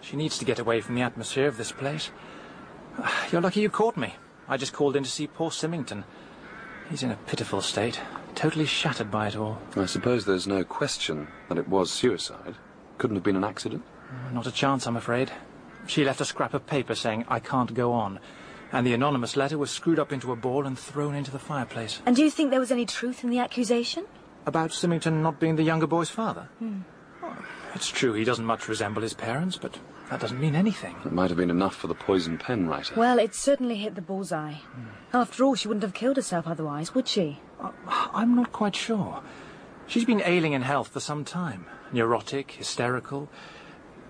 She 0.00 0.16
needs 0.16 0.38
to 0.38 0.44
get 0.44 0.58
away 0.58 0.80
from 0.80 0.96
the 0.96 1.02
atmosphere 1.02 1.46
of 1.46 1.56
this 1.56 1.70
place. 1.70 2.10
You're 3.30 3.40
lucky 3.40 3.60
you 3.60 3.70
caught 3.70 3.96
me. 3.96 4.16
I 4.48 4.56
just 4.56 4.72
called 4.72 4.96
in 4.96 5.04
to 5.04 5.10
see 5.10 5.26
poor 5.26 5.50
Symmington. 5.50 6.04
He's 6.90 7.02
in 7.02 7.10
a 7.10 7.16
pitiful 7.16 7.60
state, 7.60 8.00
totally 8.34 8.66
shattered 8.66 9.10
by 9.10 9.28
it 9.28 9.36
all. 9.36 9.58
I 9.76 9.86
suppose 9.86 10.24
there's 10.24 10.46
no 10.46 10.64
question 10.64 11.28
that 11.48 11.58
it 11.58 11.68
was 11.68 11.90
suicide. 11.90 12.56
Couldn't 12.98 13.16
have 13.16 13.24
been 13.24 13.36
an 13.36 13.44
accident. 13.44 13.82
Not 14.32 14.46
a 14.46 14.52
chance, 14.52 14.86
I'm 14.86 14.96
afraid. 14.96 15.30
She 15.86 16.04
left 16.04 16.20
a 16.20 16.24
scrap 16.24 16.54
of 16.54 16.66
paper 16.66 16.94
saying, 16.94 17.24
I 17.28 17.40
can't 17.40 17.74
go 17.74 17.92
on. 17.92 18.20
And 18.72 18.86
the 18.86 18.94
anonymous 18.94 19.36
letter 19.36 19.58
was 19.58 19.70
screwed 19.70 19.98
up 19.98 20.12
into 20.12 20.32
a 20.32 20.36
ball 20.36 20.66
and 20.66 20.78
thrown 20.78 21.14
into 21.14 21.30
the 21.30 21.38
fireplace. 21.38 22.00
And 22.06 22.16
do 22.16 22.22
you 22.22 22.30
think 22.30 22.50
there 22.50 22.60
was 22.60 22.72
any 22.72 22.86
truth 22.86 23.24
in 23.24 23.30
the 23.30 23.38
accusation? 23.38 24.06
About 24.46 24.70
Symmington 24.70 25.22
not 25.22 25.38
being 25.38 25.56
the 25.56 25.62
younger 25.62 25.86
boy's 25.86 26.10
father? 26.10 26.48
Hmm. 26.58 26.80
It's 27.74 27.88
true 27.88 28.12
he 28.12 28.24
doesn't 28.24 28.44
much 28.44 28.68
resemble 28.68 29.02
his 29.02 29.14
parents, 29.14 29.56
but 29.56 29.78
that 30.12 30.20
doesn't 30.20 30.40
mean 30.40 30.54
anything. 30.54 30.94
It 31.06 31.12
might 31.12 31.30
have 31.30 31.38
been 31.38 31.48
enough 31.48 31.74
for 31.74 31.86
the 31.86 31.94
poison 31.94 32.36
pen 32.36 32.68
writer. 32.68 32.94
Well, 32.94 33.18
it 33.18 33.34
certainly 33.34 33.76
hit 33.76 33.94
the 33.94 34.02
bullseye. 34.02 34.56
After 35.14 35.42
all, 35.42 35.54
she 35.54 35.68
wouldn't 35.68 35.82
have 35.82 35.94
killed 35.94 36.16
herself 36.16 36.46
otherwise, 36.46 36.94
would 36.94 37.08
she? 37.08 37.40
I'm 37.88 38.36
not 38.36 38.52
quite 38.52 38.76
sure. 38.76 39.22
She's 39.86 40.04
been 40.04 40.20
ailing 40.22 40.52
in 40.52 40.60
health 40.60 40.88
for 40.88 41.00
some 41.00 41.24
time. 41.24 41.64
Neurotic, 41.92 42.50
hysterical. 42.50 43.30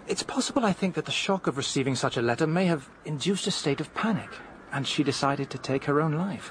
It's 0.08 0.24
possible, 0.24 0.64
I 0.64 0.72
think, 0.72 0.96
that 0.96 1.04
the 1.04 1.12
shock 1.12 1.46
of 1.46 1.56
receiving 1.56 1.94
such 1.94 2.16
a 2.16 2.22
letter 2.22 2.48
may 2.48 2.66
have 2.66 2.90
induced 3.04 3.46
a 3.46 3.52
state 3.52 3.80
of 3.80 3.94
panic, 3.94 4.30
and 4.72 4.88
she 4.88 5.04
decided 5.04 5.50
to 5.50 5.58
take 5.58 5.84
her 5.84 6.00
own 6.00 6.14
life. 6.14 6.50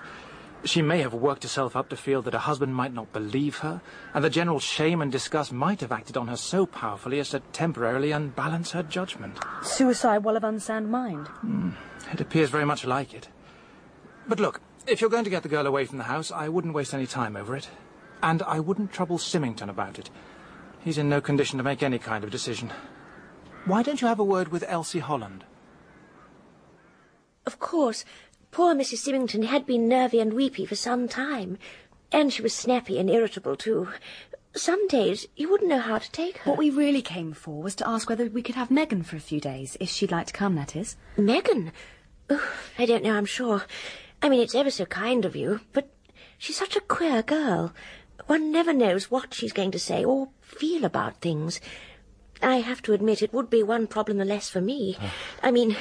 She 0.63 0.84
may 0.84 1.02
have 1.02 1.13
worked 1.13 1.41
herself 1.41 1.76
up 1.76 1.89
to 1.89 1.97
feel 1.97 2.21
that 2.21 2.34
her 2.34 2.39
husband 2.39 2.76
might 2.76 2.93
not 2.93 3.12
believe 3.12 3.58
her, 3.60 3.82
and 4.13 4.24
the 4.24 4.30
general 4.30 4.60
shame 4.60 5.02
and 5.02 5.12
disgust 5.12 5.52
might 5.52 5.82
have 5.82 5.91
acted 5.91 6.17
on 6.17 6.28
her 6.28 6.38
so 6.38 6.67
powerfully 6.67 7.19
as 7.19 7.30
to 7.30 7.39
temporarily 7.52 8.12
unbalance 8.12 8.71
her 8.71 8.84
judgment. 8.84 9.39
Suicide 9.63 10.24
while 10.24 10.38
of 10.38 10.43
unsound 10.43 10.91
mind. 10.91 11.28
Hmm. 11.28 11.71
It 12.13 12.21
appears 12.21 12.50
very 12.50 12.65
much 12.65 12.86
like 12.86 13.13
it. 13.13 13.28
But 14.28 14.39
look, 14.39 14.62
if 14.86 15.02
you're 15.02 15.10
going 15.10 15.24
to 15.24 15.32
get 15.32 15.41
the 15.43 15.50
girl 15.50 15.65
away 15.65 15.86
from 15.86 15.97
the 15.97 16.06
house, 16.06 16.32
I 16.32 16.47
wouldn't 16.47 16.76
waste 16.76 16.93
any 16.93 17.08
time 17.08 17.36
over 17.36 17.56
it. 17.56 17.69
And 18.21 18.43
I 18.43 18.60
wouldn't 18.60 18.91
trouble 18.91 19.17
Symmington 19.17 19.69
about 19.69 19.97
it. 19.97 20.12
He's 20.84 21.00
in 21.00 21.10
no 21.10 21.21
condition 21.21 21.58
to 21.58 21.63
make 21.63 21.82
any 21.82 21.97
kind 21.97 22.24
of 22.24 22.30
decision. 22.30 22.71
Why 23.65 23.82
don't 23.82 24.02
you 24.02 24.08
have 24.08 24.19
a 24.19 24.24
word 24.24 24.50
with 24.50 24.63
Elsie 24.67 25.00
Holland? 25.00 25.43
Of 27.45 27.60
course, 27.60 28.06
poor 28.52 28.76
Mrs. 28.76 29.08
Symmington 29.08 29.46
had 29.46 29.66
been 29.66 29.88
nervy 29.88 30.20
and 30.20 30.34
weepy 30.34 30.66
for 30.66 30.76
some 30.76 31.08
time. 31.08 31.58
And 32.12 32.32
she 32.32 32.42
was 32.42 32.54
snappy 32.54 33.00
and 33.00 33.10
irritable, 33.10 33.56
too. 33.56 33.88
Some 34.54 34.88
days 34.88 35.28
you 35.38 35.50
wouldn't 35.50 35.70
know 35.70 35.80
how 35.80 35.98
to 35.98 36.12
take 36.12 36.38
her. 36.40 36.52
What 36.52 36.60
we 36.60 36.70
really 36.70 37.02
came 37.02 37.32
for 37.32 37.62
was 37.62 37.76
to 37.76 37.88
ask 37.88 38.10
whether 38.10 38.26
we 38.26 38.42
could 38.42 38.56
have 38.56 38.70
Megan 38.70 39.04
for 39.04 39.16
a 39.16 39.22
few 39.22 39.40
days, 39.40 39.78
if 39.80 39.90
she'd 39.90 40.12
like 40.12 40.28
to 40.28 40.34
come, 40.34 40.56
that 40.56 40.76
is. 40.76 40.98
Megan? 41.16 41.72
Oh, 42.30 42.54
I 42.78 42.86
don't 42.86 43.04
know, 43.04 43.16
I'm 43.16 43.26
sure. 43.26 43.64
I 44.22 44.28
mean, 44.28 44.42
it's 44.42 44.56
ever 44.56 44.70
so 44.70 44.86
kind 44.86 45.24
of 45.24 45.36
you, 45.36 45.62
but 45.72 45.90
she's 46.38 46.58
such 46.58 46.76
a 46.76 46.82
queer 46.82 47.24
girl. 47.24 47.74
One 48.28 48.52
never 48.52 48.74
knows 48.74 49.10
what 49.10 49.34
she's 49.34 49.54
going 49.54 49.72
to 49.72 49.80
say 49.80 50.04
or 50.04 50.30
feel 50.42 50.84
about 50.84 51.22
things. 51.22 51.62
I 52.42 52.58
have 52.58 52.82
to 52.84 52.94
admit 52.94 53.22
it 53.22 53.34
would 53.34 53.50
be 53.50 53.64
one 53.64 53.88
problem 53.88 54.18
the 54.18 54.26
less 54.26 54.50
for 54.50 54.62
me. 54.62 54.98
Ah. 55.00 55.14
I 55.44 55.52
mean, 55.52 55.78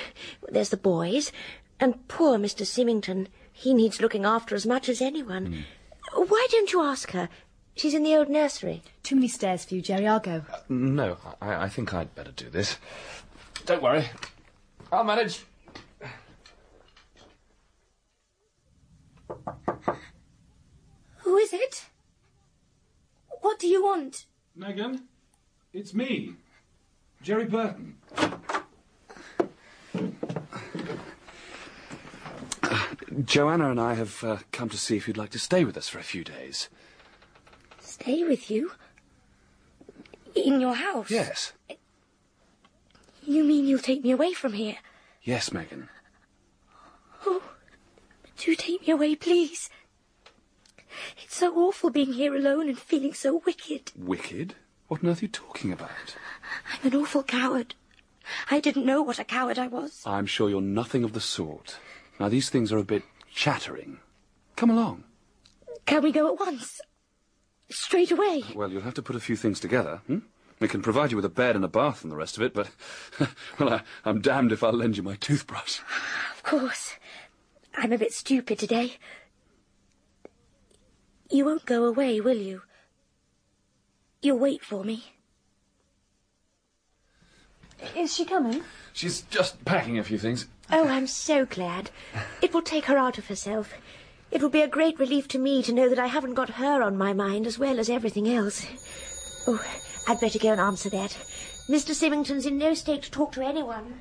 there's 0.48 0.68
the 0.68 0.76
boys, 0.76 1.32
and 1.80 2.06
poor 2.08 2.38
Mr. 2.38 2.62
Symmington. 2.64 3.26
He 3.52 3.74
needs 3.74 4.00
looking 4.00 4.24
after 4.24 4.54
as 4.54 4.66
much 4.66 4.88
as 4.88 5.00
anyone. 5.00 5.46
Hmm. 5.46 6.22
Why 6.28 6.46
don't 6.50 6.72
you 6.72 6.82
ask 6.82 7.10
her? 7.12 7.28
She's 7.74 7.94
in 7.94 8.02
the 8.02 8.14
old 8.16 8.28
nursery. 8.28 8.82
Too 9.02 9.14
many 9.14 9.28
stairs 9.28 9.64
for 9.64 9.74
you, 9.74 9.82
Jerry. 9.82 10.06
I'll 10.06 10.20
go. 10.20 10.44
Uh, 10.52 10.58
no, 10.68 11.16
I, 11.40 11.64
I 11.64 11.68
think 11.68 11.94
I'd 11.94 12.14
better 12.14 12.32
do 12.32 12.50
this. 12.50 12.76
Don't 13.64 13.82
worry. 13.82 14.08
I'll 14.92 15.04
manage. 15.04 15.44
Who 21.18 21.36
is 21.38 21.52
it? 21.52 21.86
What 23.40 23.58
do 23.58 23.68
you 23.68 23.82
want? 23.82 24.26
Megan, 24.54 25.04
it's 25.72 25.94
me, 25.94 26.34
Jerry 27.22 27.46
Burton. 27.46 27.96
Joanna 33.24 33.70
and 33.70 33.80
I 33.80 33.94
have 33.94 34.22
uh, 34.22 34.38
come 34.52 34.68
to 34.68 34.76
see 34.76 34.96
if 34.96 35.08
you'd 35.08 35.16
like 35.16 35.30
to 35.30 35.38
stay 35.38 35.64
with 35.64 35.76
us 35.76 35.88
for 35.88 35.98
a 35.98 36.02
few 36.04 36.24
days. 36.24 36.68
Stay 37.80 38.24
with 38.24 38.50
you? 38.50 38.72
In 40.34 40.60
your 40.60 40.74
house? 40.74 41.10
Yes. 41.10 41.52
You 43.26 43.44
mean 43.44 43.66
you'll 43.66 43.78
take 43.80 44.02
me 44.04 44.10
away 44.10 44.32
from 44.32 44.52
here? 44.54 44.76
Yes, 45.22 45.52
Megan. 45.52 45.88
Oh, 47.26 47.42
do 48.38 48.54
take 48.54 48.86
me 48.86 48.92
away, 48.92 49.14
please. 49.14 49.68
It's 51.22 51.36
so 51.36 51.54
awful 51.56 51.90
being 51.90 52.12
here 52.14 52.34
alone 52.34 52.68
and 52.68 52.78
feeling 52.78 53.14
so 53.14 53.42
wicked. 53.44 53.92
Wicked? 53.96 54.54
What 54.88 55.02
on 55.04 55.10
earth 55.10 55.22
are 55.22 55.26
you 55.26 55.28
talking 55.28 55.72
about? 55.72 56.16
I'm 56.82 56.92
an 56.92 56.98
awful 56.98 57.22
coward. 57.22 57.74
I 58.50 58.60
didn't 58.60 58.86
know 58.86 59.02
what 59.02 59.18
a 59.18 59.24
coward 59.24 59.58
I 59.58 59.66
was. 59.66 60.02
I'm 60.06 60.26
sure 60.26 60.48
you're 60.48 60.60
nothing 60.60 61.04
of 61.04 61.12
the 61.12 61.20
sort. 61.20 61.76
Now, 62.20 62.28
these 62.28 62.50
things 62.50 62.70
are 62.70 62.76
a 62.76 62.84
bit 62.84 63.02
chattering. 63.34 63.98
Come 64.54 64.68
along. 64.68 65.04
Can 65.86 66.02
we 66.02 66.12
go 66.12 66.30
at 66.30 66.38
once? 66.38 66.82
Straight 67.70 68.10
away? 68.10 68.44
Well, 68.54 68.70
you'll 68.70 68.82
have 68.82 68.94
to 68.94 69.02
put 69.02 69.16
a 69.16 69.20
few 69.20 69.36
things 69.36 69.58
together. 69.58 70.02
Hmm? 70.06 70.18
We 70.60 70.68
can 70.68 70.82
provide 70.82 71.10
you 71.10 71.16
with 71.16 71.24
a 71.24 71.30
bed 71.30 71.56
and 71.56 71.64
a 71.64 71.68
bath 71.68 72.02
and 72.02 72.12
the 72.12 72.16
rest 72.16 72.36
of 72.36 72.42
it, 72.42 72.52
but, 72.52 72.68
well, 73.58 73.72
I, 73.72 73.82
I'm 74.04 74.20
damned 74.20 74.52
if 74.52 74.62
I'll 74.62 74.74
lend 74.74 74.98
you 74.98 75.02
my 75.02 75.16
toothbrush. 75.16 75.80
Of 76.34 76.42
course. 76.42 76.96
I'm 77.78 77.92
a 77.92 77.98
bit 77.98 78.12
stupid 78.12 78.58
today. 78.58 78.98
You 81.30 81.46
won't 81.46 81.64
go 81.64 81.84
away, 81.84 82.20
will 82.20 82.36
you? 82.36 82.62
You'll 84.20 84.38
wait 84.38 84.62
for 84.62 84.84
me. 84.84 85.04
Is 87.96 88.14
she 88.14 88.26
coming? 88.26 88.62
She's 88.92 89.22
just 89.22 89.64
packing 89.64 89.98
a 89.98 90.04
few 90.04 90.18
things. 90.18 90.46
Oh, 90.72 90.86
I'm 90.88 91.06
so 91.06 91.44
glad. 91.44 91.90
It 92.42 92.54
will 92.54 92.62
take 92.62 92.84
her 92.84 92.96
out 92.96 93.18
of 93.18 93.26
herself. 93.26 93.74
It 94.30 94.40
will 94.40 94.50
be 94.50 94.62
a 94.62 94.68
great 94.68 94.98
relief 94.98 95.26
to 95.28 95.38
me 95.38 95.62
to 95.64 95.72
know 95.72 95.88
that 95.88 95.98
I 95.98 96.06
haven't 96.06 96.34
got 96.34 96.50
her 96.50 96.82
on 96.82 96.96
my 96.96 97.12
mind 97.12 97.46
as 97.46 97.58
well 97.58 97.80
as 97.80 97.90
everything 97.90 98.28
else. 98.28 98.66
Oh, 99.48 99.64
I'd 100.06 100.20
better 100.20 100.38
go 100.38 100.52
and 100.52 100.60
answer 100.60 100.88
that. 100.90 101.10
Mr. 101.68 101.94
Symmington's 101.94 102.46
in 102.46 102.58
no 102.58 102.74
state 102.74 103.02
to 103.02 103.10
talk 103.10 103.32
to 103.32 103.42
anyone. 103.42 104.00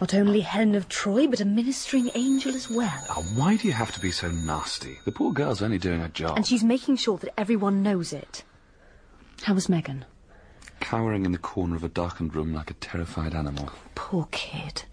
Not 0.00 0.14
only 0.14 0.40
Helen 0.40 0.74
of 0.74 0.88
Troy, 0.88 1.26
but 1.26 1.40
a 1.40 1.44
ministering 1.44 2.10
angel 2.14 2.54
as 2.54 2.70
well. 2.70 3.04
Oh, 3.10 3.24
why 3.34 3.56
do 3.56 3.68
you 3.68 3.74
have 3.74 3.92
to 3.92 4.00
be 4.00 4.10
so 4.10 4.30
nasty? 4.30 4.98
The 5.04 5.12
poor 5.12 5.32
girl's 5.32 5.62
only 5.62 5.78
doing 5.78 6.00
her 6.00 6.08
job. 6.08 6.36
And 6.36 6.46
she's 6.46 6.64
making 6.64 6.96
sure 6.96 7.18
that 7.18 7.38
everyone 7.38 7.82
knows 7.82 8.12
it. 8.12 8.44
How 9.42 9.54
was 9.54 9.68
Megan? 9.68 10.04
Cowering 10.80 11.26
in 11.26 11.32
the 11.32 11.38
corner 11.38 11.76
of 11.76 11.84
a 11.84 11.88
darkened 11.88 12.34
room 12.34 12.54
like 12.54 12.70
a 12.70 12.74
terrified 12.74 13.34
animal. 13.34 13.70
Poor 13.94 14.26
kid. 14.30 14.84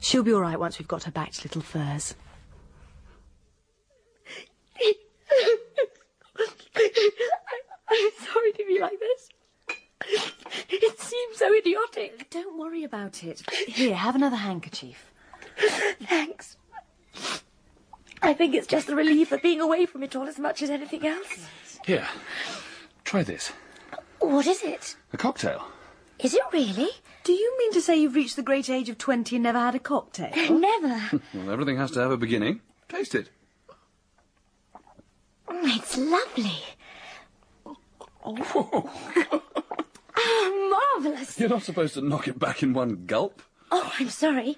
She'll 0.00 0.22
be 0.22 0.32
all 0.32 0.40
right 0.40 0.58
once 0.58 0.78
we've 0.78 0.88
got 0.88 1.04
her 1.04 1.10
back 1.10 1.32
to 1.32 1.42
Little 1.44 1.62
Furze. 1.62 2.14
I'm 7.90 8.10
sorry 8.32 8.52
to 8.52 8.64
be 8.66 8.78
like 8.80 8.98
this. 9.00 9.28
It 10.70 11.00
seems 11.00 11.36
so 11.36 11.52
idiotic. 11.54 12.30
Don't 12.30 12.58
worry 12.58 12.84
about 12.84 13.24
it. 13.24 13.42
Here, 13.50 13.96
have 13.96 14.14
another 14.14 14.36
handkerchief. 14.36 15.12
Thanks. 16.02 16.56
I 18.22 18.34
think 18.34 18.54
it's 18.54 18.66
just 18.66 18.86
the 18.86 18.96
relief 18.96 19.32
of 19.32 19.42
being 19.42 19.60
away 19.60 19.86
from 19.86 20.02
it 20.02 20.14
all 20.14 20.26
as 20.28 20.38
much 20.38 20.62
as 20.62 20.70
anything 20.70 21.06
else. 21.06 21.48
Here, 21.84 22.06
try 23.04 23.22
this. 23.22 23.52
What 24.20 24.46
is 24.46 24.62
it? 24.62 24.96
A 25.12 25.16
cocktail. 25.16 25.64
Is 26.18 26.34
it 26.34 26.42
really? 26.52 26.90
Do 27.28 27.34
you 27.34 27.58
mean 27.58 27.72
to 27.74 27.82
say 27.82 27.94
you've 28.00 28.14
reached 28.14 28.36
the 28.36 28.42
great 28.42 28.70
age 28.70 28.88
of 28.88 28.96
20 28.96 29.36
and 29.36 29.42
never 29.42 29.58
had 29.58 29.74
a 29.74 29.78
cocktail? 29.78 30.30
Never. 30.58 31.20
Well, 31.34 31.50
everything 31.50 31.76
has 31.76 31.90
to 31.90 32.00
have 32.00 32.10
a 32.10 32.16
beginning. 32.16 32.62
Taste 32.88 33.14
it. 33.14 33.28
Oh, 35.46 35.60
it's 35.62 35.98
lovely. 35.98 36.62
Oh, 40.20 40.96
marvellous. 40.96 41.38
You're 41.38 41.50
not 41.50 41.64
supposed 41.64 41.94
to 41.94 42.00
knock 42.00 42.28
it 42.28 42.38
back 42.38 42.62
in 42.62 42.72
one 42.72 43.04
gulp. 43.04 43.42
Oh, 43.70 43.92
I'm 43.98 44.08
sorry. 44.08 44.56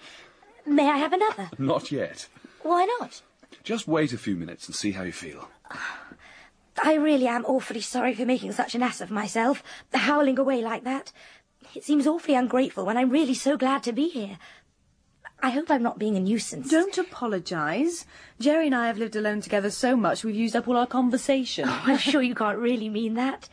May 0.64 0.88
I 0.88 0.96
have 0.96 1.12
another? 1.12 1.50
Not 1.58 1.90
yet. 1.92 2.28
Why 2.62 2.86
not? 2.98 3.20
Just 3.64 3.86
wait 3.88 4.12
a 4.12 4.18
few 4.18 4.36
minutes 4.36 4.66
and 4.66 4.74
see 4.76 4.92
how 4.92 5.02
you 5.02 5.12
feel. 5.12 5.48
I 6.82 6.94
really 6.94 7.26
am 7.26 7.44
awfully 7.44 7.82
sorry 7.82 8.14
for 8.14 8.24
making 8.24 8.52
such 8.52 8.74
an 8.74 8.82
ass 8.82 9.00
of 9.00 9.10
myself, 9.10 9.62
howling 9.92 10.38
away 10.38 10.62
like 10.62 10.84
that. 10.84 11.12
It 11.74 11.84
seems 11.84 12.06
awfully 12.06 12.34
ungrateful 12.34 12.84
when 12.84 12.96
I'm 12.96 13.10
really 13.10 13.34
so 13.34 13.56
glad 13.56 13.82
to 13.84 13.92
be 13.92 14.08
here. 14.08 14.38
I 15.42 15.50
hope 15.50 15.70
I'm 15.70 15.82
not 15.82 15.98
being 15.98 16.16
a 16.16 16.20
nuisance. 16.20 16.70
Don't 16.70 16.98
apologise. 16.98 18.04
Jerry 18.38 18.66
and 18.66 18.74
I 18.74 18.88
have 18.88 18.98
lived 18.98 19.16
alone 19.16 19.40
together 19.40 19.70
so 19.70 19.96
much 19.96 20.22
we've 20.22 20.34
used 20.34 20.54
up 20.54 20.68
all 20.68 20.76
our 20.76 20.86
conversation. 20.86 21.64
Oh, 21.66 21.82
I'm 21.86 21.96
sure 21.96 22.20
you 22.20 22.34
can't 22.34 22.58
really 22.58 22.88
mean 22.88 23.14
that. 23.14 23.48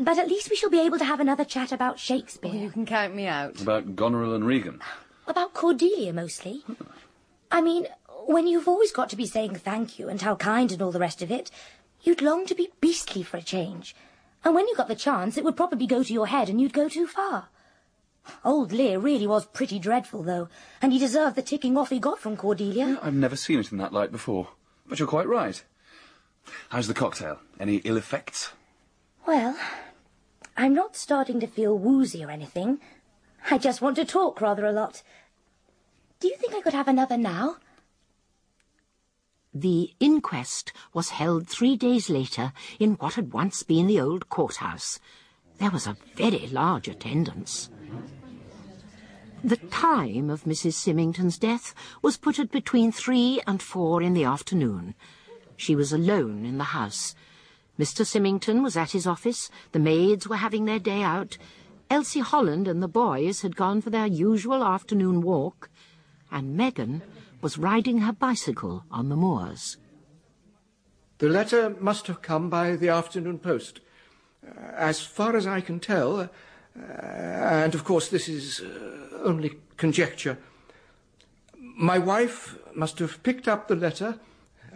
But 0.00 0.18
at 0.18 0.28
least 0.28 0.50
we 0.50 0.56
shall 0.56 0.70
be 0.70 0.80
able 0.80 0.98
to 0.98 1.04
have 1.04 1.20
another 1.20 1.44
chat 1.44 1.70
about 1.70 1.98
Shakespeare. 1.98 2.54
You 2.54 2.70
can 2.70 2.86
count 2.86 3.14
me 3.14 3.26
out. 3.26 3.60
About 3.60 3.94
Goneril 3.94 4.34
and 4.34 4.46
Regan. 4.46 4.80
About 5.26 5.54
Cordelia, 5.54 6.12
mostly. 6.12 6.62
I 7.50 7.60
mean, 7.60 7.86
when 8.26 8.46
you've 8.46 8.68
always 8.68 8.92
got 8.92 9.08
to 9.10 9.16
be 9.16 9.26
saying 9.26 9.56
thank 9.56 9.98
you 9.98 10.08
and 10.08 10.20
how 10.20 10.34
kind 10.36 10.72
and 10.72 10.82
all 10.82 10.92
the 10.92 10.98
rest 10.98 11.22
of 11.22 11.30
it, 11.30 11.50
you'd 12.02 12.22
long 12.22 12.46
to 12.46 12.54
be 12.54 12.70
beastly 12.80 13.22
for 13.22 13.36
a 13.36 13.42
change. 13.42 13.94
And 14.44 14.54
when 14.54 14.66
you 14.68 14.74
got 14.76 14.88
the 14.88 14.94
chance, 14.94 15.36
it 15.36 15.44
would 15.44 15.56
probably 15.56 15.86
go 15.86 16.02
to 16.02 16.12
your 16.12 16.28
head 16.28 16.48
and 16.48 16.60
you'd 16.60 16.72
go 16.72 16.88
too 16.88 17.06
far. 17.06 17.48
Old 18.44 18.72
Lear 18.72 18.98
really 18.98 19.26
was 19.26 19.46
pretty 19.46 19.78
dreadful, 19.78 20.22
though, 20.22 20.48
and 20.82 20.92
he 20.92 20.98
deserved 20.98 21.36
the 21.36 21.42
ticking 21.42 21.76
off 21.76 21.90
he 21.90 21.98
got 21.98 22.18
from 22.18 22.36
Cordelia. 22.36 22.98
I've 23.02 23.14
never 23.14 23.36
seen 23.36 23.58
it 23.58 23.72
in 23.72 23.78
that 23.78 23.92
light 23.92 24.12
before. 24.12 24.48
But 24.86 24.98
you're 24.98 25.08
quite 25.08 25.26
right. 25.28 25.62
How's 26.70 26.88
the 26.88 26.94
cocktail? 26.94 27.40
Any 27.58 27.76
ill 27.76 27.96
effects? 27.96 28.52
Well, 29.26 29.56
I'm 30.56 30.74
not 30.74 30.96
starting 30.96 31.40
to 31.40 31.46
feel 31.46 31.76
woozy 31.78 32.24
or 32.24 32.30
anything. 32.30 32.80
I 33.50 33.58
just 33.58 33.80
want 33.80 33.96
to 33.96 34.04
talk 34.04 34.40
rather 34.40 34.66
a 34.66 34.72
lot. 34.72 35.02
Do 36.20 36.28
you 36.28 36.36
think 36.36 36.54
I 36.54 36.60
could 36.60 36.74
have 36.74 36.88
another 36.88 37.16
now? 37.16 37.56
The 39.60 39.92
inquest 39.98 40.72
was 40.94 41.08
held 41.08 41.48
three 41.48 41.74
days 41.74 42.08
later 42.08 42.52
in 42.78 42.92
what 42.92 43.14
had 43.14 43.32
once 43.32 43.64
been 43.64 43.88
the 43.88 43.98
old 43.98 44.28
courthouse. 44.28 45.00
There 45.58 45.72
was 45.72 45.88
a 45.88 45.96
very 46.14 46.46
large 46.46 46.86
attendance. 46.86 47.68
The 49.42 49.56
time 49.56 50.30
of 50.30 50.44
Mrs. 50.44 50.74
Symmington's 50.74 51.38
death 51.38 51.74
was 52.02 52.16
put 52.16 52.38
at 52.38 52.52
between 52.52 52.92
three 52.92 53.40
and 53.48 53.60
four 53.60 54.00
in 54.00 54.14
the 54.14 54.22
afternoon. 54.22 54.94
She 55.56 55.74
was 55.74 55.92
alone 55.92 56.44
in 56.44 56.58
the 56.58 56.70
house. 56.78 57.16
Mr. 57.80 58.06
Symmington 58.06 58.62
was 58.62 58.76
at 58.76 58.92
his 58.92 59.08
office, 59.08 59.50
the 59.72 59.80
maids 59.80 60.28
were 60.28 60.36
having 60.36 60.66
their 60.66 60.78
day 60.78 61.02
out, 61.02 61.36
Elsie 61.90 62.20
Holland 62.20 62.68
and 62.68 62.80
the 62.80 62.86
boys 62.86 63.40
had 63.40 63.56
gone 63.56 63.80
for 63.80 63.90
their 63.90 64.06
usual 64.06 64.62
afternoon 64.62 65.20
walk, 65.20 65.68
and 66.30 66.56
Megan 66.56 67.02
was 67.40 67.58
riding 67.58 67.98
her 67.98 68.12
bicycle 68.12 68.84
on 68.90 69.08
the 69.08 69.16
moors. 69.16 69.76
The 71.18 71.28
letter 71.28 71.70
must 71.80 72.06
have 72.06 72.22
come 72.22 72.48
by 72.48 72.76
the 72.76 72.88
afternoon 72.88 73.38
post. 73.38 73.80
Uh, 74.46 74.52
as 74.76 75.00
far 75.00 75.36
as 75.36 75.46
I 75.46 75.60
can 75.60 75.80
tell, 75.80 76.20
uh, 76.20 76.28
and 76.76 77.74
of 77.74 77.84
course 77.84 78.08
this 78.08 78.28
is 78.28 78.60
uh, 78.60 79.22
only 79.24 79.58
conjecture, 79.76 80.38
my 81.58 81.98
wife 81.98 82.56
must 82.74 82.98
have 82.98 83.22
picked 83.22 83.48
up 83.48 83.68
the 83.68 83.76
letter 83.76 84.18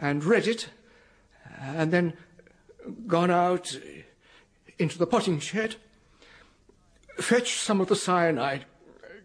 and 0.00 0.24
read 0.24 0.46
it, 0.46 0.68
and 1.60 1.92
then 1.92 2.14
gone 3.06 3.30
out 3.30 3.78
into 4.78 4.98
the 4.98 5.06
potting 5.06 5.38
shed, 5.38 5.76
fetched 7.18 7.60
some 7.60 7.80
of 7.80 7.88
the 7.88 7.96
cyanide 7.96 8.64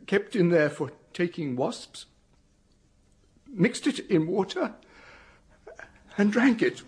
kept 0.08 0.36
in 0.36 0.50
there 0.50 0.70
for 0.70 0.92
taking 1.14 1.56
wasps, 1.56 2.06
mixed 3.54 3.88
it 3.88 4.00
in 4.10 4.28
water, 4.28 4.74
and 6.18 6.32
drank 6.32 6.62
it. 6.62 6.82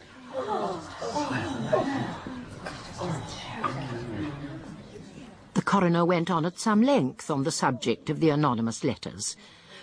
The 5.53 5.61
coroner 5.63 6.05
went 6.05 6.31
on 6.31 6.45
at 6.45 6.59
some 6.59 6.81
length 6.81 7.29
on 7.29 7.43
the 7.43 7.51
subject 7.51 8.09
of 8.09 8.19
the 8.19 8.29
anonymous 8.29 8.83
letters. 8.83 9.35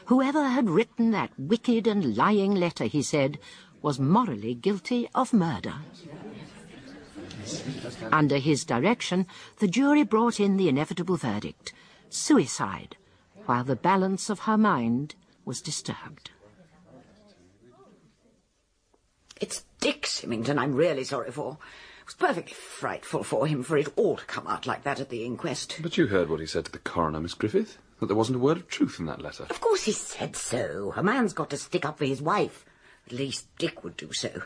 Whoever 0.07 0.49
had 0.49 0.71
written 0.71 1.11
that 1.11 1.31
wicked 1.39 1.87
and 1.87 2.17
lying 2.17 2.55
letter, 2.55 2.85
he 2.85 3.03
said, 3.03 3.39
was 3.83 3.99
morally 3.99 4.55
guilty 4.55 5.09
of 5.15 5.33
murder. 5.33 5.75
Under 8.11 8.39
his 8.39 8.65
direction, 8.65 9.27
the 9.59 9.69
jury 9.69 10.03
brought 10.03 10.41
in 10.41 10.57
the 10.57 10.69
inevitable 10.69 11.17
verdict 11.17 11.73
suicide, 12.09 12.97
while 13.47 13.65
the 13.65 13.77
balance 13.77 14.31
of 14.31 14.41
her 14.41 14.57
mind 14.57 15.15
was 15.45 15.61
disturbed. 15.61 16.31
It's 19.38 19.64
Dick 19.81 20.03
Symmington 20.03 20.59
I'm 20.59 20.75
really 20.75 21.05
sorry 21.05 21.31
for. 21.31 21.59
It 22.01 22.07
was 22.07 22.14
perfectly 22.14 22.55
frightful 22.55 23.22
for 23.22 23.46
him 23.46 23.62
for 23.62 23.77
it 23.77 23.92
all 23.96 24.16
to 24.16 24.25
come 24.25 24.46
out 24.46 24.66
like 24.66 24.85
that 24.85 24.99
at 24.99 25.11
the 25.11 25.25
inquest. 25.25 25.79
But 25.83 25.99
you 25.99 26.07
heard 26.07 26.31
what 26.31 26.40
he 26.40 26.46
said 26.46 26.64
to 26.64 26.72
the 26.72 26.79
coroner, 26.79 27.20
Miss 27.20 27.35
Griffith? 27.35 27.77
That 28.01 28.07
there 28.07 28.16
wasn't 28.16 28.37
a 28.37 28.40
word 28.40 28.57
of 28.57 28.68
truth 28.68 28.99
in 28.99 29.07
that 29.07 29.20
letter. 29.20 29.46
Of 29.51 29.61
course 29.61 29.85
he 29.85 29.92
said 29.92 30.37
so. 30.37 30.94
A 30.96 31.03
man's 31.03 31.35
got 31.35 31.51
to 31.51 31.59
stick 31.59 31.85
up 31.85 31.99
for 31.99 32.07
his 32.07 32.22
wife. 32.22 32.64
At 33.07 33.12
least 33.12 33.46
Dick 33.59 33.85
would 33.85 33.96
do 33.96 34.12
so. 34.12 34.42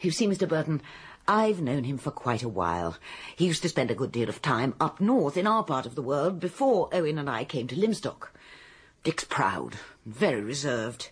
You 0.00 0.12
see, 0.12 0.28
Mr. 0.28 0.48
Burton, 0.48 0.80
I've 1.26 1.60
known 1.60 1.84
him 1.84 1.98
for 1.98 2.10
quite 2.12 2.42
a 2.42 2.48
while. 2.48 2.96
He 3.34 3.46
used 3.46 3.62
to 3.62 3.68
spend 3.68 3.90
a 3.90 3.96
good 3.96 4.12
deal 4.12 4.28
of 4.28 4.42
time 4.42 4.74
up 4.80 5.00
north 5.00 5.36
in 5.36 5.46
our 5.46 5.64
part 5.64 5.86
of 5.86 5.96
the 5.96 6.02
world 6.02 6.38
before 6.38 6.88
Owen 6.92 7.18
and 7.18 7.28
I 7.28 7.44
came 7.44 7.66
to 7.66 7.76
Lymstock. 7.76 8.28
Dick's 9.02 9.24
proud, 9.24 9.76
very 10.06 10.40
reserved. 10.40 11.10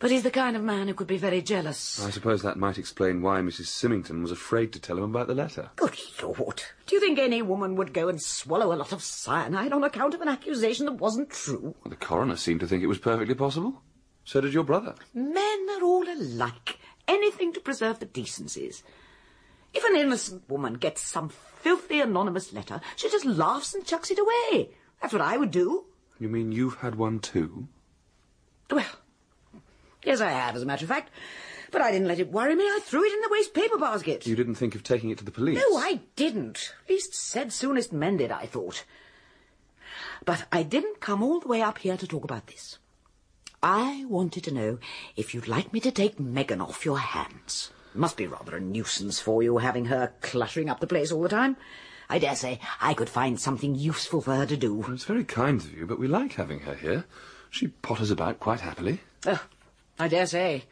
But 0.00 0.12
he's 0.12 0.22
the 0.22 0.30
kind 0.30 0.56
of 0.56 0.62
man 0.62 0.86
who 0.86 0.94
could 0.94 1.08
be 1.08 1.16
very 1.16 1.42
jealous. 1.42 2.04
I 2.04 2.10
suppose 2.10 2.42
that 2.42 2.56
might 2.56 2.78
explain 2.78 3.20
why 3.20 3.40
Mrs. 3.40 3.66
Symmington 3.66 4.22
was 4.22 4.30
afraid 4.30 4.72
to 4.72 4.80
tell 4.80 4.96
him 4.96 5.04
about 5.04 5.26
the 5.26 5.34
letter. 5.34 5.70
Good 5.74 5.98
Lord. 6.22 6.62
Do 6.86 6.94
you 6.94 7.00
think 7.00 7.18
any 7.18 7.42
woman 7.42 7.74
would 7.74 7.92
go 7.92 8.08
and 8.08 8.22
swallow 8.22 8.72
a 8.72 8.76
lot 8.76 8.92
of 8.92 9.02
cyanide 9.02 9.72
on 9.72 9.82
account 9.82 10.14
of 10.14 10.20
an 10.20 10.28
accusation 10.28 10.86
that 10.86 10.92
wasn't 10.92 11.30
true? 11.30 11.74
Well, 11.82 11.90
the 11.90 11.96
coroner 11.96 12.36
seemed 12.36 12.60
to 12.60 12.68
think 12.68 12.82
it 12.82 12.86
was 12.88 12.98
perfectly 12.98 13.34
possible. 13.34 13.82
So 14.24 14.40
did 14.40 14.54
your 14.54 14.62
brother. 14.64 14.94
Men 15.14 15.66
are 15.70 15.82
all 15.82 16.08
alike. 16.08 16.78
Anything 17.08 17.52
to 17.54 17.60
preserve 17.60 17.98
the 17.98 18.06
decencies. 18.06 18.84
If 19.74 19.84
an 19.84 19.96
innocent 19.96 20.48
woman 20.48 20.74
gets 20.74 21.02
some 21.02 21.28
filthy 21.28 22.00
anonymous 22.00 22.52
letter, 22.52 22.80
she 22.94 23.10
just 23.10 23.24
laughs 23.24 23.74
and 23.74 23.84
chucks 23.84 24.10
it 24.10 24.18
away. 24.18 24.70
That's 25.00 25.12
what 25.12 25.22
I 25.22 25.36
would 25.36 25.50
do. 25.50 25.86
You 26.20 26.28
mean 26.28 26.52
you've 26.52 26.76
had 26.76 26.94
one 26.94 27.18
too? 27.18 27.68
Well, 28.70 28.84
yes, 30.08 30.20
I 30.20 30.30
have, 30.30 30.56
as 30.56 30.62
a 30.62 30.66
matter 30.66 30.84
of 30.84 30.88
fact. 30.88 31.10
But 31.70 31.82
I 31.82 31.92
didn't 31.92 32.08
let 32.08 32.18
it 32.18 32.32
worry 32.32 32.54
me. 32.54 32.64
I 32.64 32.80
threw 32.82 33.04
it 33.04 33.12
in 33.12 33.20
the 33.20 33.28
waste 33.30 33.52
paper 33.52 33.76
basket. 33.78 34.26
You 34.26 34.34
didn't 34.34 34.54
think 34.54 34.74
of 34.74 34.82
taking 34.82 35.10
it 35.10 35.18
to 35.18 35.24
the 35.24 35.30
police? 35.30 35.58
No, 35.58 35.76
I 35.76 36.00
didn't. 36.16 36.72
Least 36.88 37.14
said, 37.14 37.52
soonest 37.52 37.92
mended, 37.92 38.32
I 38.32 38.46
thought. 38.46 38.84
But 40.24 40.46
I 40.50 40.62
didn't 40.62 41.00
come 41.00 41.22
all 41.22 41.40
the 41.40 41.48
way 41.48 41.60
up 41.60 41.78
here 41.78 41.96
to 41.98 42.06
talk 42.06 42.24
about 42.24 42.46
this. 42.46 42.78
I 43.62 44.06
wanted 44.08 44.44
to 44.44 44.54
know 44.54 44.78
if 45.16 45.34
you'd 45.34 45.48
like 45.48 45.72
me 45.72 45.80
to 45.80 45.90
take 45.90 46.18
Megan 46.18 46.60
off 46.60 46.86
your 46.86 46.98
hands. 46.98 47.70
Must 47.94 48.16
be 48.16 48.26
rather 48.26 48.56
a 48.56 48.60
nuisance 48.60 49.20
for 49.20 49.42
you, 49.42 49.58
having 49.58 49.86
her 49.86 50.12
cluttering 50.20 50.70
up 50.70 50.80
the 50.80 50.86
place 50.86 51.12
all 51.12 51.22
the 51.22 51.28
time. 51.28 51.56
I 52.08 52.18
dare 52.18 52.36
say 52.36 52.60
I 52.80 52.94
could 52.94 53.10
find 53.10 53.38
something 53.38 53.74
useful 53.74 54.22
for 54.22 54.34
her 54.34 54.46
to 54.46 54.56
do. 54.56 54.84
It's 54.88 55.04
very 55.04 55.24
kind 55.24 55.60
of 55.60 55.72
you, 55.76 55.86
but 55.86 55.98
we 55.98 56.08
like 56.08 56.34
having 56.34 56.60
her 56.60 56.74
here. 56.74 57.04
She 57.50 57.68
potters 57.68 58.10
about 58.10 58.40
quite 58.40 58.60
happily. 58.60 59.00
Oh, 59.26 59.42
I 59.98 60.08
dare 60.08 60.26
say. 60.26 60.64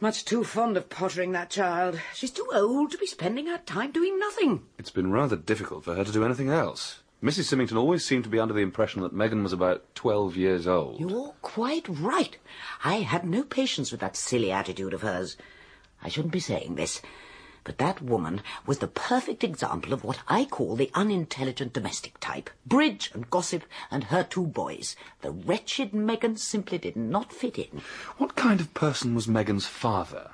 Much 0.00 0.24
too 0.24 0.44
fond 0.44 0.76
of 0.76 0.88
pottering, 0.88 1.32
that 1.32 1.50
child. 1.50 2.00
She's 2.14 2.30
too 2.30 2.46
old 2.52 2.90
to 2.90 2.98
be 2.98 3.06
spending 3.06 3.46
her 3.46 3.58
time 3.58 3.92
doing 3.92 4.18
nothing. 4.18 4.62
It's 4.78 4.90
been 4.90 5.12
rather 5.12 5.36
difficult 5.36 5.84
for 5.84 5.94
her 5.94 6.04
to 6.04 6.12
do 6.12 6.24
anything 6.24 6.48
else. 6.48 7.00
Mrs. 7.22 7.54
Symmington 7.54 7.76
always 7.76 8.04
seemed 8.04 8.24
to 8.24 8.30
be 8.30 8.38
under 8.38 8.52
the 8.52 8.60
impression 8.60 9.02
that 9.02 9.14
Megan 9.14 9.42
was 9.42 9.52
about 9.52 9.94
twelve 9.94 10.36
years 10.36 10.66
old. 10.66 11.00
You're 11.00 11.34
quite 11.42 11.86
right. 11.88 12.36
I 12.84 12.96
had 12.96 13.24
no 13.24 13.44
patience 13.44 13.90
with 13.90 14.00
that 14.00 14.16
silly 14.16 14.50
attitude 14.50 14.92
of 14.92 15.02
hers. 15.02 15.36
I 16.02 16.08
shouldn't 16.08 16.32
be 16.34 16.40
saying 16.40 16.74
this, 16.74 17.00
but 17.64 17.78
that 17.78 18.02
woman 18.02 18.42
was 18.66 18.78
the 18.78 18.86
perfect 18.86 19.42
example 19.42 19.92
of 19.92 20.04
what 20.04 20.20
I 20.28 20.44
call 20.44 20.76
the 20.76 20.90
unintelligent 20.94 21.72
domestic 21.72 22.20
type. 22.20 22.50
Bridge 22.66 23.10
and 23.14 23.28
gossip 23.30 23.64
and 23.90 24.04
her 24.04 24.22
two 24.22 24.46
boys. 24.46 24.94
The 25.22 25.32
wretched 25.32 25.92
Megan 25.94 26.36
simply 26.36 26.78
did 26.78 26.94
not 26.94 27.32
fit 27.32 27.58
in. 27.58 27.80
What 28.18 28.36
kind 28.36 28.60
of 28.60 28.74
person 28.74 29.14
was 29.14 29.26
Megan's 29.26 29.66
father? 29.66 30.30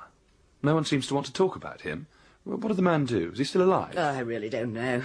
No 0.61 0.75
one 0.75 0.85
seems 0.85 1.07
to 1.07 1.13
want 1.13 1.25
to 1.25 1.33
talk 1.33 1.55
about 1.55 1.81
him. 1.81 2.07
What 2.43 2.67
did 2.67 2.77
the 2.77 2.81
man 2.81 3.05
do? 3.05 3.31
Is 3.31 3.37
he 3.37 3.43
still 3.45 3.63
alive? 3.63 3.97
I 3.97 4.19
really 4.19 4.49
don't 4.49 4.73
know. 4.73 5.03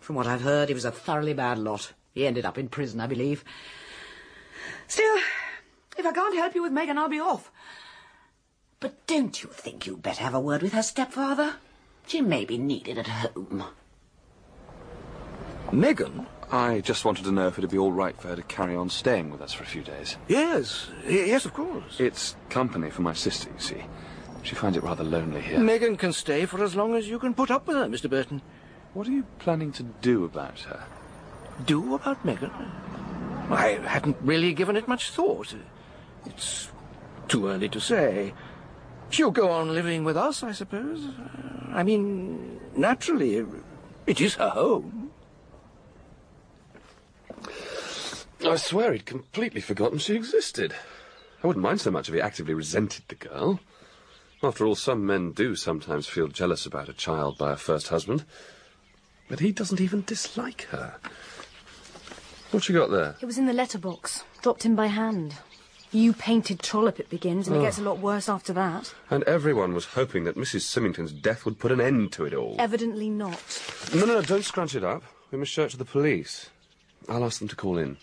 From 0.00 0.16
what 0.16 0.26
I've 0.26 0.42
heard, 0.42 0.68
he 0.68 0.74
was 0.74 0.84
a 0.84 0.92
thoroughly 0.92 1.34
bad 1.34 1.58
lot. 1.58 1.92
He 2.14 2.26
ended 2.26 2.44
up 2.44 2.56
in 2.56 2.68
prison, 2.68 3.00
I 3.00 3.06
believe. 3.06 3.44
Still, 4.86 5.16
if 5.98 6.06
I 6.06 6.12
can't 6.12 6.36
help 6.36 6.54
you 6.54 6.62
with 6.62 6.72
Megan, 6.72 6.98
I'll 6.98 7.08
be 7.08 7.20
off. 7.20 7.50
But 8.80 9.06
don't 9.06 9.42
you 9.42 9.48
think 9.48 9.86
you'd 9.86 10.02
better 10.02 10.22
have 10.22 10.34
a 10.34 10.40
word 10.40 10.62
with 10.62 10.72
her 10.72 10.82
stepfather? 10.82 11.56
She 12.06 12.20
may 12.20 12.44
be 12.44 12.58
needed 12.58 12.98
at 12.98 13.06
home. 13.06 13.64
Megan? 15.72 16.26
I 16.50 16.80
just 16.80 17.04
wanted 17.04 17.24
to 17.24 17.32
know 17.32 17.48
if 17.48 17.58
it'd 17.58 17.70
be 17.70 17.76
all 17.78 17.92
right 17.92 18.16
for 18.18 18.28
her 18.28 18.36
to 18.36 18.42
carry 18.42 18.74
on 18.74 18.88
staying 18.88 19.30
with 19.30 19.42
us 19.42 19.52
for 19.52 19.64
a 19.64 19.66
few 19.66 19.82
days. 19.82 20.16
Yes, 20.28 20.86
yes, 21.06 21.44
of 21.44 21.52
course. 21.52 22.00
It's 22.00 22.36
company 22.48 22.88
for 22.88 23.02
my 23.02 23.12
sister, 23.12 23.50
you 23.52 23.60
see. 23.60 23.84
She 24.42 24.54
finds 24.54 24.78
it 24.78 24.84
rather 24.84 25.04
lonely 25.04 25.42
here. 25.42 25.58
Megan 25.58 25.96
can 25.96 26.12
stay 26.12 26.46
for 26.46 26.62
as 26.64 26.74
long 26.74 26.94
as 26.94 27.06
you 27.08 27.18
can 27.18 27.34
put 27.34 27.50
up 27.50 27.66
with 27.66 27.76
her, 27.76 27.84
Mr. 27.84 28.08
Burton. 28.08 28.40
What 28.94 29.06
are 29.08 29.12
you 29.12 29.26
planning 29.40 29.72
to 29.72 29.82
do 29.82 30.24
about 30.24 30.60
her? 30.60 30.84
Do 31.66 31.94
about 31.94 32.24
Megan? 32.24 32.52
I 33.50 33.80
hadn't 33.84 34.16
really 34.22 34.54
given 34.54 34.76
it 34.76 34.88
much 34.88 35.10
thought. 35.10 35.54
It's 36.24 36.68
too 37.26 37.48
early 37.48 37.68
to 37.68 37.80
say. 37.80 38.32
She'll 39.10 39.30
go 39.30 39.50
on 39.50 39.74
living 39.74 40.04
with 40.04 40.16
us, 40.16 40.42
I 40.42 40.52
suppose. 40.52 41.08
I 41.72 41.82
mean, 41.82 42.60
naturally, 42.76 43.44
it 44.06 44.20
is 44.20 44.34
her 44.34 44.50
home. 44.50 45.10
I 48.44 48.56
swear 48.56 48.92
he'd 48.92 49.06
completely 49.06 49.60
forgotten 49.60 49.98
she 49.98 50.14
existed. 50.14 50.74
I 51.42 51.46
wouldn't 51.46 51.62
mind 51.62 51.80
so 51.80 51.90
much 51.90 52.08
if 52.08 52.14
he 52.14 52.20
actively 52.20 52.54
resented 52.54 53.04
the 53.08 53.14
girl. 53.14 53.60
After 54.42 54.64
all, 54.64 54.74
some 54.76 55.04
men 55.04 55.32
do 55.32 55.56
sometimes 55.56 56.06
feel 56.06 56.28
jealous 56.28 56.64
about 56.64 56.88
a 56.88 56.92
child 56.92 57.38
by 57.38 57.52
a 57.52 57.56
first 57.56 57.88
husband. 57.88 58.24
But 59.28 59.40
he 59.40 59.52
doesn't 59.52 59.80
even 59.80 60.04
dislike 60.06 60.62
her. 60.70 60.96
What 62.50 62.68
you 62.68 62.74
got 62.74 62.90
there? 62.90 63.16
It 63.20 63.26
was 63.26 63.38
in 63.38 63.46
the 63.46 63.52
letterbox, 63.52 64.24
dropped 64.42 64.64
in 64.64 64.74
by 64.74 64.86
hand. 64.86 65.34
You 65.90 66.12
painted 66.12 66.60
trollop 66.60 67.00
it 67.00 67.08
begins, 67.08 67.48
and 67.48 67.56
Oh. 67.56 67.60
it 67.60 67.62
gets 67.64 67.78
a 67.78 67.82
lot 67.82 67.98
worse 67.98 68.28
after 68.28 68.52
that. 68.52 68.94
And 69.10 69.22
everyone 69.24 69.72
was 69.72 69.86
hoping 69.86 70.24
that 70.24 70.36
Mrs. 70.36 70.62
Symmington's 70.62 71.12
death 71.12 71.44
would 71.44 71.58
put 71.58 71.72
an 71.72 71.80
end 71.80 72.12
to 72.12 72.24
it 72.26 72.34
all. 72.34 72.56
Evidently 72.58 73.08
not. 73.08 73.40
No, 73.94 74.00
no, 74.04 74.14
no, 74.14 74.22
don't 74.22 74.44
scrunch 74.44 74.74
it 74.74 74.84
up. 74.84 75.02
We 75.30 75.38
must 75.38 75.50
show 75.50 75.64
it 75.64 75.70
to 75.70 75.76
the 75.78 75.84
police. 75.86 76.50
I'll 77.08 77.24
ask 77.24 77.38
them 77.38 77.48
to 77.48 77.56
call 77.56 77.78
in. 77.78 77.96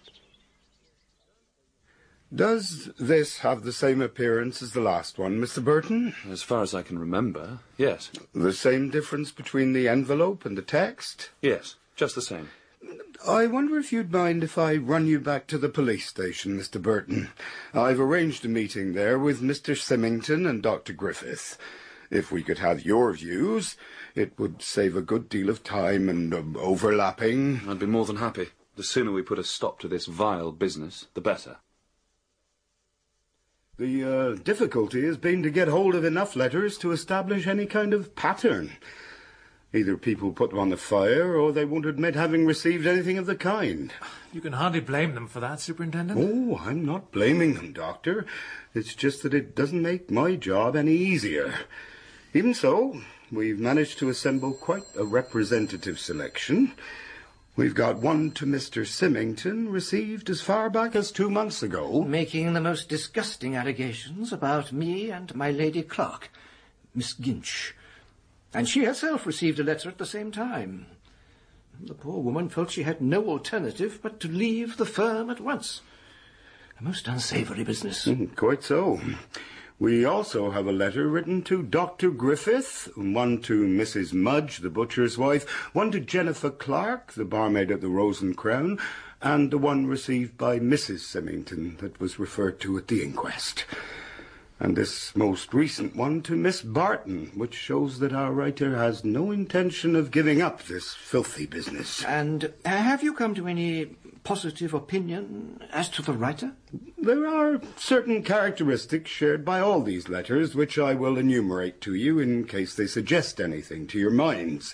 Does 2.33 2.89
this 2.99 3.39
have 3.39 3.63
the 3.63 3.71
same 3.71 4.01
appearance 4.01 4.61
as 4.61 4.71
the 4.73 4.81
last 4.81 5.17
one, 5.19 5.39
Mr. 5.39 5.63
Burton? 5.63 6.15
As 6.29 6.41
far 6.41 6.63
as 6.63 6.73
I 6.73 6.81
can 6.81 6.97
remember, 6.97 7.59
yes. 7.77 8.09
The 8.33 8.51
same 8.51 8.89
difference 8.89 9.31
between 9.31 9.73
the 9.73 9.87
envelope 9.87 10.43
and 10.43 10.57
the 10.57 10.63
text? 10.63 11.29
Yes, 11.41 11.75
just 11.95 12.15
the 12.15 12.21
same. 12.21 12.49
I 13.25 13.47
wonder 13.47 13.77
if 13.77 13.93
you'd 13.93 14.11
mind 14.11 14.43
if 14.43 14.57
I 14.57 14.75
run 14.75 15.07
you 15.07 15.19
back 15.19 15.47
to 15.47 15.57
the 15.57 15.69
police 15.69 16.07
station, 16.07 16.57
Mr. 16.57 16.81
Burton. 16.81 17.29
I've 17.73 17.99
arranged 17.99 18.45
a 18.45 18.49
meeting 18.49 18.93
there 18.93 19.17
with 19.19 19.41
Mr. 19.41 19.75
Symmington 19.75 20.49
and 20.49 20.61
Dr. 20.61 20.93
Griffith. 20.93 21.57
If 22.09 22.31
we 22.31 22.43
could 22.43 22.59
have 22.59 22.85
your 22.85 23.13
views, 23.13 23.77
it 24.15 24.37
would 24.37 24.61
save 24.61 24.95
a 24.95 25.01
good 25.01 25.29
deal 25.29 25.49
of 25.49 25.63
time 25.63 26.09
and 26.09 26.33
um, 26.33 26.57
overlapping. 26.59 27.61
I'd 27.67 27.79
be 27.79 27.85
more 27.85 28.05
than 28.05 28.17
happy. 28.17 28.49
The 28.75 28.83
sooner 28.83 29.11
we 29.11 29.21
put 29.21 29.39
a 29.39 29.43
stop 29.43 29.79
to 29.79 29.87
this 29.87 30.05
vile 30.05 30.51
business, 30.51 31.07
the 31.13 31.21
better. 31.21 31.57
The 33.77 34.03
uh, 34.03 34.35
difficulty 34.35 35.05
has 35.05 35.17
been 35.17 35.43
to 35.43 35.49
get 35.49 35.67
hold 35.67 35.95
of 35.95 36.05
enough 36.05 36.35
letters 36.35 36.77
to 36.79 36.91
establish 36.91 37.47
any 37.47 37.65
kind 37.65 37.93
of 37.93 38.15
pattern. 38.15 38.77
Either 39.75 39.97
people 39.97 40.31
put 40.31 40.51
them 40.51 40.59
on 40.59 40.69
the 40.69 40.77
fire, 40.77 41.35
or 41.35 41.51
they 41.51 41.65
won't 41.65 41.85
admit 41.85 42.15
having 42.15 42.45
received 42.45 42.87
anything 42.87 43.17
of 43.17 43.25
the 43.25 43.35
kind. 43.35 43.91
You 44.31 44.39
can 44.39 44.53
hardly 44.53 44.79
blame 44.79 45.15
them 45.15 45.27
for 45.27 45.41
that, 45.41 45.59
Superintendent. 45.59 46.17
Oh, 46.17 46.61
I'm 46.63 46.85
not 46.85 47.11
blaming 47.11 47.55
them, 47.55 47.73
Doctor. 47.73 48.25
It's 48.73 48.95
just 48.95 49.21
that 49.23 49.33
it 49.33 49.53
doesn't 49.53 49.81
make 49.81 50.09
my 50.09 50.35
job 50.35 50.77
any 50.77 50.93
easier. 50.93 51.53
Even 52.33 52.53
so, 52.53 53.01
we've 53.29 53.59
managed 53.59 53.99
to 53.99 54.07
assemble 54.07 54.53
quite 54.53 54.83
a 54.97 55.03
representative 55.03 55.99
selection. 55.99 56.71
We've 57.57 57.75
got 57.75 57.97
one 57.97 58.31
to 58.31 58.45
Mr. 58.45 58.83
Symmington, 58.83 59.71
received 59.71 60.29
as 60.29 60.39
far 60.41 60.69
back 60.69 60.95
as 60.95 61.11
two 61.11 61.29
months 61.29 61.61
ago. 61.61 62.03
Making 62.03 62.53
the 62.53 62.61
most 62.61 62.87
disgusting 62.87 63.57
allegations 63.57 64.31
about 64.31 64.71
me 64.71 65.11
and 65.11 65.35
my 65.35 65.51
lady 65.51 65.81
clerk, 65.81 66.31
Miss 66.93 67.13
Ginch. 67.13 67.73
And 68.55 68.69
she 68.69 68.85
herself 68.85 69.25
received 69.25 69.59
a 69.59 69.63
letter 69.63 69.89
at 69.89 69.97
the 69.97 70.05
same 70.05 70.31
time. 70.31 70.85
The 71.81 71.93
poor 71.93 72.21
woman 72.21 72.47
felt 72.47 72.71
she 72.71 72.83
had 72.83 73.01
no 73.01 73.27
alternative 73.27 73.99
but 74.01 74.21
to 74.21 74.29
leave 74.29 74.77
the 74.77 74.85
firm 74.85 75.29
at 75.29 75.41
once. 75.41 75.81
A 76.79 76.83
most 76.83 77.05
unsavoury 77.09 77.65
business. 77.65 78.05
Mm, 78.05 78.33
quite 78.33 78.63
so. 78.63 79.01
We 79.77 80.05
also 80.05 80.51
have 80.51 80.67
a 80.67 80.71
letter 80.71 81.09
written 81.09 81.41
to 81.43 81.63
Dr. 81.63 82.11
Griffith, 82.11 82.89
one 82.95 83.41
to 83.41 83.67
Mrs. 83.67 84.13
Mudge, 84.13 84.59
the 84.59 84.69
butcher's 84.69 85.17
wife, 85.17 85.45
one 85.75 85.91
to 85.91 85.99
Jennifer 85.99 86.49
Clark, 86.49 87.11
the 87.11 87.25
barmaid 87.25 87.71
at 87.71 87.81
the 87.81 87.89
Rose 87.89 88.21
and 88.21 88.37
Crown, 88.37 88.79
and 89.21 89.51
the 89.51 89.57
one 89.57 89.85
received 89.85 90.37
by 90.37 90.59
Mrs. 90.59 90.99
Symmington 90.99 91.77
that 91.79 91.99
was 91.99 92.19
referred 92.19 92.61
to 92.61 92.77
at 92.77 92.87
the 92.87 93.03
inquest. 93.03 93.65
And 94.57 94.77
this 94.77 95.13
most 95.15 95.53
recent 95.53 95.95
one 95.97 96.21
to 96.21 96.35
Miss 96.35 96.61
Barton, 96.61 97.31
which 97.35 97.53
shows 97.53 97.99
that 97.99 98.13
our 98.13 98.31
writer 98.31 98.77
has 98.77 99.03
no 99.03 99.31
intention 99.31 99.97
of 99.97 100.11
giving 100.11 100.41
up 100.41 100.63
this 100.63 100.93
filthy 100.93 101.45
business. 101.45 102.03
And 102.05 102.53
have 102.63 103.03
you 103.03 103.13
come 103.13 103.35
to 103.35 103.47
any 103.47 103.97
positive 104.23 104.73
opinion 104.73 105.61
as 105.71 105.89
to 105.89 106.01
the 106.01 106.13
writer? 106.13 106.53
There 106.97 107.27
are 107.27 107.61
certain 107.75 108.23
characteristics 108.23 109.11
shared 109.11 109.43
by 109.43 109.59
all 109.59 109.81
these 109.81 110.07
letters, 110.07 110.55
which 110.55 110.79
I 110.79 110.93
will 110.93 111.17
enumerate 111.17 111.81
to 111.81 111.93
you 111.93 112.19
in 112.19 112.45
case 112.45 112.75
they 112.75 112.87
suggest 112.87 113.41
anything 113.41 113.87
to 113.87 113.99
your 113.99 114.09
minds. 114.09 114.73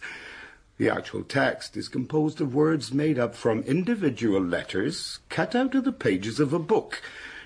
The 0.77 0.89
actual 0.89 1.23
text 1.23 1.75
is 1.75 1.89
composed 1.89 2.39
of 2.39 2.55
words 2.55 2.93
made 2.93 3.19
up 3.19 3.35
from 3.35 3.61
individual 3.63 4.41
letters 4.41 5.19
cut 5.29 5.53
out 5.55 5.75
of 5.75 5.83
the 5.83 5.91
pages 5.91 6.39
of 6.39 6.53
a 6.53 6.59
book 6.59 7.01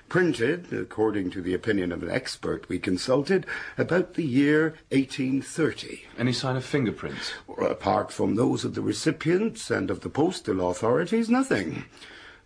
printed, 0.09 0.71
according 0.71 1.31
to 1.31 1.41
the 1.41 1.53
opinion 1.53 1.91
of 1.91 2.03
an 2.03 2.11
expert 2.11 2.69
we 2.69 2.79
consulted, 2.79 3.45
about 3.77 4.13
the 4.13 4.23
year 4.23 4.75
1830. 4.89 6.05
Any 6.17 6.33
sign 6.33 6.55
of 6.55 6.65
fingerprints? 6.65 7.33
Apart 7.57 8.11
from 8.11 8.35
those 8.35 8.63
of 8.63 8.75
the 8.75 8.81
recipients 8.81 9.69
and 9.69 9.89
of 9.89 10.01
the 10.01 10.09
postal 10.09 10.69
authorities, 10.69 11.29
nothing. 11.29 11.85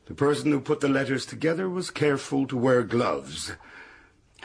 The 0.05 0.13
person 0.13 0.51
who 0.51 0.59
put 0.59 0.79
the 0.79 0.89
letters 0.89 1.25
together 1.25 1.69
was 1.69 1.91
careful 1.91 2.47
to 2.47 2.57
wear 2.57 2.83
gloves. 2.83 3.53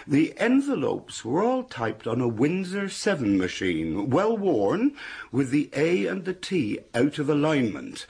The 0.06 0.34
envelopes 0.36 1.24
were 1.24 1.42
all 1.42 1.62
typed 1.62 2.06
on 2.06 2.20
a 2.20 2.28
Windsor 2.28 2.90
7 2.90 3.38
machine, 3.38 4.10
well 4.10 4.36
worn, 4.36 4.94
with 5.32 5.50
the 5.50 5.70
A 5.72 6.06
and 6.06 6.26
the 6.26 6.34
T 6.34 6.80
out 6.94 7.18
of 7.18 7.30
alignment. 7.30 8.06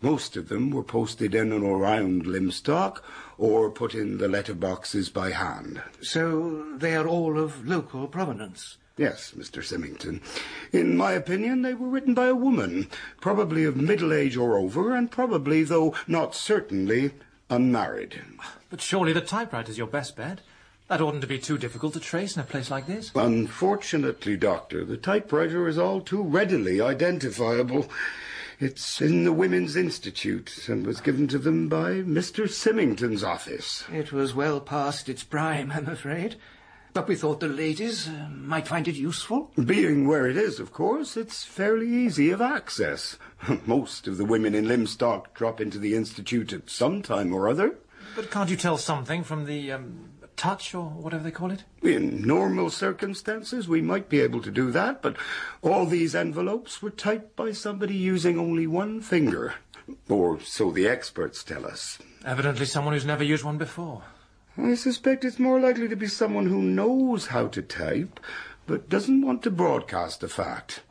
Most 0.00 0.36
of 0.36 0.48
them 0.48 0.70
were 0.70 0.84
posted 0.84 1.34
in 1.34 1.52
and 1.52 1.64
around 1.64 2.26
Lymstock 2.26 3.02
or 3.42 3.68
put 3.70 3.92
in 3.92 4.18
the 4.18 4.28
letter 4.28 4.54
boxes 4.54 5.08
by 5.08 5.30
hand. 5.30 5.82
So 6.00 6.64
they 6.76 6.94
are 6.94 7.08
all 7.08 7.36
of 7.36 7.66
local 7.66 8.06
provenance? 8.06 8.76
Yes, 8.96 9.32
Mr. 9.36 9.64
Symington. 9.64 10.20
In 10.70 10.96
my 10.96 11.10
opinion, 11.10 11.62
they 11.62 11.74
were 11.74 11.88
written 11.88 12.14
by 12.14 12.28
a 12.28 12.36
woman, 12.36 12.88
probably 13.20 13.64
of 13.64 13.76
middle 13.76 14.12
age 14.12 14.36
or 14.36 14.56
over, 14.56 14.94
and 14.94 15.10
probably, 15.10 15.64
though 15.64 15.92
not 16.06 16.36
certainly, 16.36 17.14
unmarried. 17.50 18.22
But 18.70 18.80
surely 18.80 19.12
the 19.12 19.20
typewriter's 19.20 19.76
your 19.76 19.88
best 19.88 20.14
bet. 20.14 20.42
That 20.86 21.00
oughtn't 21.00 21.22
to 21.22 21.26
be 21.26 21.40
too 21.40 21.58
difficult 21.58 21.94
to 21.94 22.00
trace 22.00 22.36
in 22.36 22.42
a 22.42 22.44
place 22.44 22.70
like 22.70 22.86
this. 22.86 23.10
Unfortunately, 23.16 24.36
Doctor, 24.36 24.84
the 24.84 24.96
typewriter 24.96 25.66
is 25.66 25.78
all 25.78 26.00
too 26.00 26.22
readily 26.22 26.80
identifiable. 26.80 27.88
It's 28.60 29.00
in 29.00 29.24
the 29.24 29.32
Women's 29.32 29.76
Institute 29.76 30.68
and 30.68 30.86
was 30.86 31.00
given 31.00 31.26
to 31.28 31.38
them 31.38 31.68
by 31.68 32.02
Mr. 32.02 32.48
Symington's 32.48 33.24
office. 33.24 33.84
It 33.92 34.12
was 34.12 34.34
well 34.34 34.60
past 34.60 35.08
its 35.08 35.24
prime, 35.24 35.72
I'm 35.72 35.88
afraid. 35.88 36.36
But 36.94 37.08
we 37.08 37.14
thought 37.16 37.40
the 37.40 37.48
ladies 37.48 38.06
uh, 38.06 38.28
might 38.30 38.68
find 38.68 38.86
it 38.86 38.96
useful. 38.96 39.50
Being 39.64 40.06
where 40.06 40.26
it 40.26 40.36
is, 40.36 40.60
of 40.60 40.72
course, 40.72 41.16
it's 41.16 41.42
fairly 41.42 41.88
easy 41.88 42.30
of 42.30 42.42
access. 42.42 43.18
Most 43.66 44.06
of 44.06 44.18
the 44.18 44.26
women 44.26 44.54
in 44.54 44.66
Lymstock 44.66 45.32
drop 45.32 45.58
into 45.58 45.78
the 45.78 45.94
Institute 45.94 46.52
at 46.52 46.68
some 46.68 47.00
time 47.00 47.32
or 47.32 47.48
other. 47.48 47.76
But 48.14 48.30
can't 48.30 48.50
you 48.50 48.56
tell 48.56 48.76
something 48.76 49.24
from 49.24 49.46
the 49.46 49.72
um, 49.72 50.10
touch 50.36 50.74
or 50.74 50.86
whatever 50.90 51.24
they 51.24 51.30
call 51.30 51.50
it? 51.50 51.64
In 51.82 52.26
normal 52.26 52.70
circumstances, 52.70 53.68
we 53.68 53.80
might 53.82 54.08
be 54.08 54.20
able 54.20 54.42
to 54.42 54.50
do 54.50 54.70
that, 54.72 55.02
but 55.02 55.16
all 55.62 55.86
these 55.86 56.14
envelopes 56.14 56.82
were 56.82 56.90
typed 56.90 57.36
by 57.36 57.52
somebody 57.52 57.94
using 57.94 58.38
only 58.38 58.66
one 58.66 59.00
finger. 59.00 59.54
Or 60.08 60.40
so 60.40 60.70
the 60.70 60.86
experts 60.88 61.42
tell 61.42 61.66
us. 61.66 61.98
Evidently 62.24 62.66
someone 62.66 62.94
who's 62.94 63.04
never 63.04 63.24
used 63.24 63.44
one 63.44 63.58
before. 63.58 64.02
I 64.56 64.74
suspect 64.74 65.24
it's 65.24 65.38
more 65.38 65.58
likely 65.58 65.88
to 65.88 65.96
be 65.96 66.06
someone 66.06 66.46
who 66.46 66.62
knows 66.62 67.28
how 67.28 67.46
to 67.48 67.62
type, 67.62 68.20
but 68.66 68.88
doesn't 68.88 69.24
want 69.24 69.42
to 69.42 69.50
broadcast 69.50 70.20
the 70.20 70.28
fact. 70.28 70.82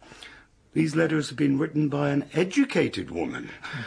These 0.74 0.96
letters 0.96 1.30
have 1.30 1.38
been 1.38 1.60
written 1.60 1.90
by 1.90 2.10
an 2.10 2.26
educated 2.34 3.12
woman. 3.12 3.50
Hmm. 3.62 3.82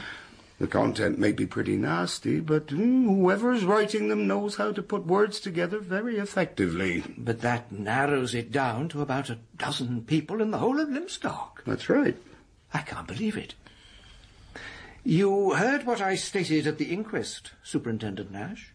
The 0.58 0.66
content 0.68 1.18
may 1.18 1.32
be 1.32 1.46
pretty 1.46 1.76
nasty, 1.76 2.38
but 2.38 2.68
mm, 2.68 3.04
whoever's 3.06 3.64
writing 3.64 4.08
them 4.08 4.28
knows 4.28 4.54
how 4.54 4.70
to 4.72 4.82
put 4.82 5.04
words 5.04 5.40
together 5.40 5.80
very 5.80 6.16
effectively. 6.18 7.02
But 7.18 7.40
that 7.40 7.72
narrows 7.72 8.34
it 8.34 8.52
down 8.52 8.88
to 8.90 9.02
about 9.02 9.30
a 9.30 9.38
dozen 9.56 10.04
people 10.04 10.40
in 10.40 10.52
the 10.52 10.58
whole 10.58 10.78
of 10.78 10.88
Lymstock. 10.88 11.64
That's 11.66 11.88
right. 11.88 12.16
I 12.72 12.80
can't 12.80 13.08
believe 13.08 13.36
it. 13.36 13.54
You 15.02 15.54
heard 15.54 15.84
what 15.84 16.00
I 16.00 16.14
stated 16.14 16.66
at 16.66 16.78
the 16.78 16.92
inquest, 16.92 17.50
Superintendent 17.62 18.30
Nash? 18.30 18.72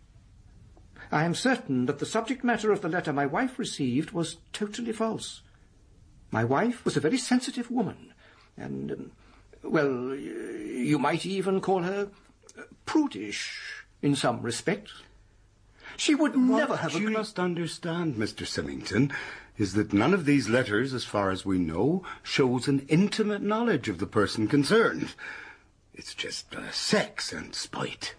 I 1.12 1.24
am 1.24 1.34
certain 1.34 1.86
that 1.88 2.00
the 2.00 2.06
subject 2.06 2.44
matter 2.44 2.72
of 2.72 2.82
the 2.82 2.90
letter 2.90 3.12
my 3.12 3.26
wife 3.26 3.58
received 3.58 4.12
was 4.12 4.38
totally 4.54 4.92
false. 4.92 5.42
My 6.30 6.44
wife 6.44 6.86
was 6.86 6.96
a 6.96 7.00
very 7.00 7.18
sensitive 7.18 7.72
woman, 7.72 8.14
and, 8.56 8.92
um, 8.92 9.12
well, 9.64 10.16
you 10.16 10.98
might 11.00 11.26
even 11.26 11.62
call 11.62 11.84
her 11.84 12.10
prudish 12.86 13.86
in 14.02 14.16
some 14.16 14.42
respects. 14.42 15.04
She 15.98 16.16
would 16.16 16.36
what 16.36 16.60
never 16.60 16.78
have 16.78 16.94
you 16.94 17.08
agreed. 17.08 17.18
must 17.18 17.40
understand, 17.40 18.16
Mr. 18.16 18.48
Symington, 18.48 19.12
is 19.58 19.74
that 19.74 19.92
none 19.92 20.14
of 20.14 20.26
these 20.26 20.48
letters, 20.48 20.94
as 20.94 21.04
far 21.04 21.30
as 21.30 21.46
we 21.46 21.60
know, 21.60 22.04
shows 22.24 22.68
an 22.68 22.86
intimate 22.88 23.42
knowledge 23.42 23.90
of 23.90 23.98
the 23.98 24.08
person 24.08 24.48
concerned. 24.48 25.14
It's 25.94 26.14
just 26.14 26.56
uh, 26.56 26.72
sex 26.72 27.34
and 27.34 27.54
spite. 27.54 28.16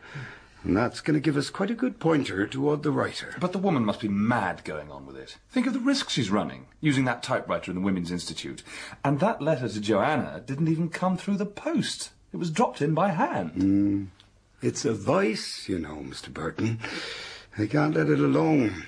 And 0.63 0.77
that's 0.77 1.01
going 1.01 1.15
to 1.15 1.21
give 1.21 1.37
us 1.37 1.49
quite 1.49 1.71
a 1.71 1.75
good 1.75 1.99
pointer 1.99 2.47
toward 2.47 2.83
the 2.83 2.91
writer. 2.91 3.35
But 3.41 3.53
the 3.53 3.59
woman 3.59 3.85
must 3.85 4.01
be 4.01 4.09
mad 4.09 4.63
going 4.65 4.91
on 4.91 5.07
with 5.07 5.17
it. 5.17 5.39
Think 5.51 5.67
of 5.67 5.73
the 5.73 5.81
risks 5.81 6.13
she's 6.13 6.31
running, 6.31 6.67
using 6.81 7.07
that 7.07 7.23
typewriter 7.23 7.71
in 7.71 7.77
the 7.77 7.85
Women's 7.85 8.11
Institute. 8.11 8.63
And 9.03 9.21
that 9.21 9.41
letter 9.41 9.69
to 9.69 9.81
Joanna 9.81 10.43
didn't 10.45 10.69
even 10.69 10.91
come 10.91 11.17
through 11.17 11.39
the 11.39 11.47
post. 11.47 12.11
It 12.33 12.37
was 12.37 12.51
dropped 12.51 12.83
in 12.83 12.95
by 12.95 13.09
hand. 13.09 13.53
Mm. 13.55 14.07
It's 14.63 14.85
a 14.85 14.93
vice, 14.93 15.69
you 15.69 15.79
know, 15.79 15.97
Mr. 15.97 16.33
Burton. 16.33 16.79
They 17.57 17.67
can't 17.67 17.95
let 17.95 18.11
it 18.11 18.21
alone. 18.21 18.87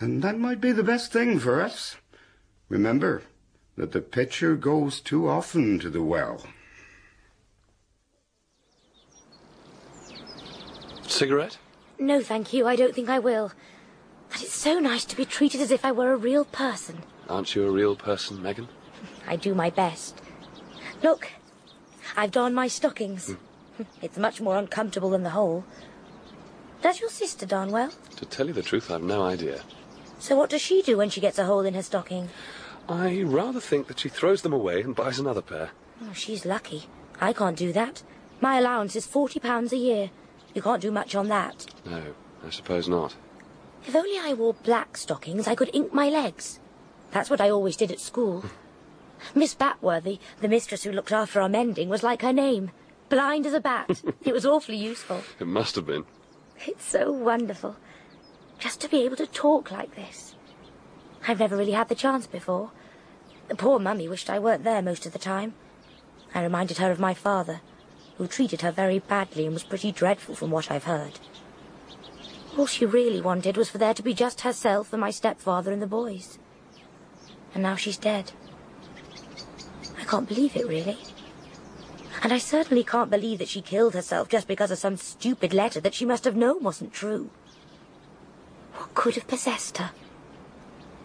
And 0.00 0.22
that 0.22 0.38
might 0.38 0.60
be 0.60 0.72
the 0.72 0.82
best 0.82 1.12
thing 1.12 1.38
for 1.38 1.60
us. 1.60 1.96
Remember 2.68 3.22
that 3.76 3.92
the 3.92 4.00
pitcher 4.00 4.56
goes 4.56 5.00
too 5.00 5.28
often 5.28 5.78
to 5.80 5.90
the 5.90 6.02
well. 6.02 6.44
Cigarette? 11.14 11.58
No, 11.98 12.20
thank 12.20 12.52
you. 12.52 12.66
I 12.66 12.74
don't 12.76 12.94
think 12.94 13.08
I 13.08 13.20
will. 13.20 13.52
But 14.30 14.42
it's 14.42 14.52
so 14.52 14.80
nice 14.80 15.04
to 15.04 15.16
be 15.16 15.24
treated 15.24 15.60
as 15.60 15.70
if 15.70 15.84
I 15.84 15.92
were 15.92 16.12
a 16.12 16.16
real 16.16 16.44
person. 16.44 17.02
Aren't 17.28 17.54
you 17.54 17.66
a 17.66 17.70
real 17.70 17.94
person, 17.94 18.42
Megan? 18.42 18.68
I 19.26 19.36
do 19.36 19.54
my 19.54 19.70
best. 19.70 20.20
Look, 21.02 21.30
I've 22.16 22.32
darned 22.32 22.54
my 22.54 22.68
stockings. 22.68 23.28
Hmm. 23.28 23.82
It's 24.02 24.16
much 24.16 24.40
more 24.40 24.56
uncomfortable 24.56 25.10
than 25.10 25.24
the 25.24 25.30
hole. 25.30 25.64
Does 26.82 27.00
your 27.00 27.10
sister 27.10 27.44
darn 27.46 27.70
well? 27.70 27.90
To 28.16 28.26
tell 28.26 28.46
you 28.46 28.52
the 28.52 28.62
truth, 28.62 28.90
I've 28.90 29.02
no 29.02 29.22
idea. 29.22 29.62
So 30.18 30.36
what 30.36 30.50
does 30.50 30.62
she 30.62 30.82
do 30.82 30.96
when 30.96 31.10
she 31.10 31.20
gets 31.20 31.38
a 31.38 31.44
hole 31.44 31.64
in 31.64 31.74
her 31.74 31.82
stocking? 31.82 32.28
I 32.88 33.22
rather 33.22 33.60
think 33.60 33.86
that 33.88 33.98
she 33.98 34.08
throws 34.08 34.42
them 34.42 34.52
away 34.52 34.82
and 34.82 34.94
buys 34.94 35.18
another 35.18 35.42
pair. 35.42 35.70
Oh, 36.02 36.12
she's 36.12 36.44
lucky. 36.44 36.84
I 37.20 37.32
can't 37.32 37.56
do 37.56 37.72
that. 37.72 38.02
My 38.40 38.58
allowance 38.58 38.94
is 38.94 39.06
forty 39.06 39.40
pounds 39.40 39.72
a 39.72 39.76
year. 39.76 40.10
You 40.54 40.62
can't 40.62 40.80
do 40.82 40.90
much 40.90 41.14
on 41.14 41.28
that. 41.28 41.66
No, 41.84 42.14
I 42.46 42.50
suppose 42.50 42.88
not. 42.88 43.14
If 43.86 43.94
only 43.94 44.18
I 44.18 44.32
wore 44.32 44.54
black 44.54 44.96
stockings, 44.96 45.46
I 45.46 45.54
could 45.54 45.70
ink 45.74 45.92
my 45.92 46.08
legs. 46.08 46.60
That's 47.10 47.28
what 47.28 47.40
I 47.40 47.50
always 47.50 47.76
did 47.76 47.90
at 47.90 48.00
school. 48.00 48.44
Miss 49.34 49.54
Batworthy, 49.54 50.18
the 50.40 50.48
mistress 50.48 50.82
who 50.84 50.92
looked 50.92 51.12
after 51.12 51.40
our 51.40 51.48
mending, 51.48 51.88
was 51.88 52.02
like 52.02 52.22
her 52.22 52.32
name. 52.32 52.70
Blind 53.08 53.46
as 53.46 53.52
a 53.52 53.60
bat. 53.60 54.02
it 54.24 54.32
was 54.32 54.46
awfully 54.46 54.76
useful. 54.76 55.22
It 55.40 55.46
must 55.46 55.74
have 55.74 55.86
been. 55.86 56.04
It's 56.66 56.84
so 56.84 57.12
wonderful. 57.12 57.76
Just 58.58 58.80
to 58.80 58.88
be 58.88 59.04
able 59.04 59.16
to 59.16 59.26
talk 59.26 59.70
like 59.70 59.94
this. 59.94 60.34
I've 61.26 61.40
never 61.40 61.56
really 61.56 61.72
had 61.72 61.88
the 61.88 61.94
chance 61.94 62.26
before. 62.26 62.70
The 63.48 63.54
poor 63.54 63.78
mummy 63.78 64.08
wished 64.08 64.30
I 64.30 64.38
weren't 64.38 64.64
there 64.64 64.82
most 64.82 65.04
of 65.04 65.12
the 65.12 65.18
time. 65.18 65.54
I 66.34 66.42
reminded 66.42 66.78
her 66.78 66.90
of 66.90 66.98
my 67.00 67.14
father. 67.14 67.60
Who 68.16 68.26
treated 68.26 68.62
her 68.62 68.70
very 68.70 68.98
badly 68.98 69.44
and 69.44 69.54
was 69.54 69.64
pretty 69.64 69.92
dreadful 69.92 70.34
from 70.34 70.50
what 70.50 70.70
I've 70.70 70.84
heard. 70.84 71.18
All 72.56 72.66
she 72.66 72.86
really 72.86 73.20
wanted 73.20 73.56
was 73.56 73.68
for 73.70 73.78
there 73.78 73.94
to 73.94 74.02
be 74.02 74.14
just 74.14 74.42
herself 74.42 74.92
and 74.92 75.00
my 75.00 75.10
stepfather 75.10 75.72
and 75.72 75.82
the 75.82 75.86
boys. 75.86 76.38
And 77.52 77.62
now 77.62 77.74
she's 77.74 77.96
dead. 77.96 78.32
I 79.98 80.04
can't 80.04 80.28
believe 80.28 80.56
it, 80.56 80.68
really. 80.68 80.98
And 82.22 82.32
I 82.32 82.38
certainly 82.38 82.84
can't 82.84 83.10
believe 83.10 83.38
that 83.38 83.48
she 83.48 83.60
killed 83.60 83.94
herself 83.94 84.28
just 84.28 84.46
because 84.46 84.70
of 84.70 84.78
some 84.78 84.96
stupid 84.96 85.52
letter 85.52 85.80
that 85.80 85.94
she 85.94 86.04
must 86.04 86.24
have 86.24 86.36
known 86.36 86.62
wasn't 86.62 86.92
true. 86.92 87.30
What 88.74 88.94
could 88.94 89.16
have 89.16 89.26
possessed 89.26 89.78
her? 89.78 89.90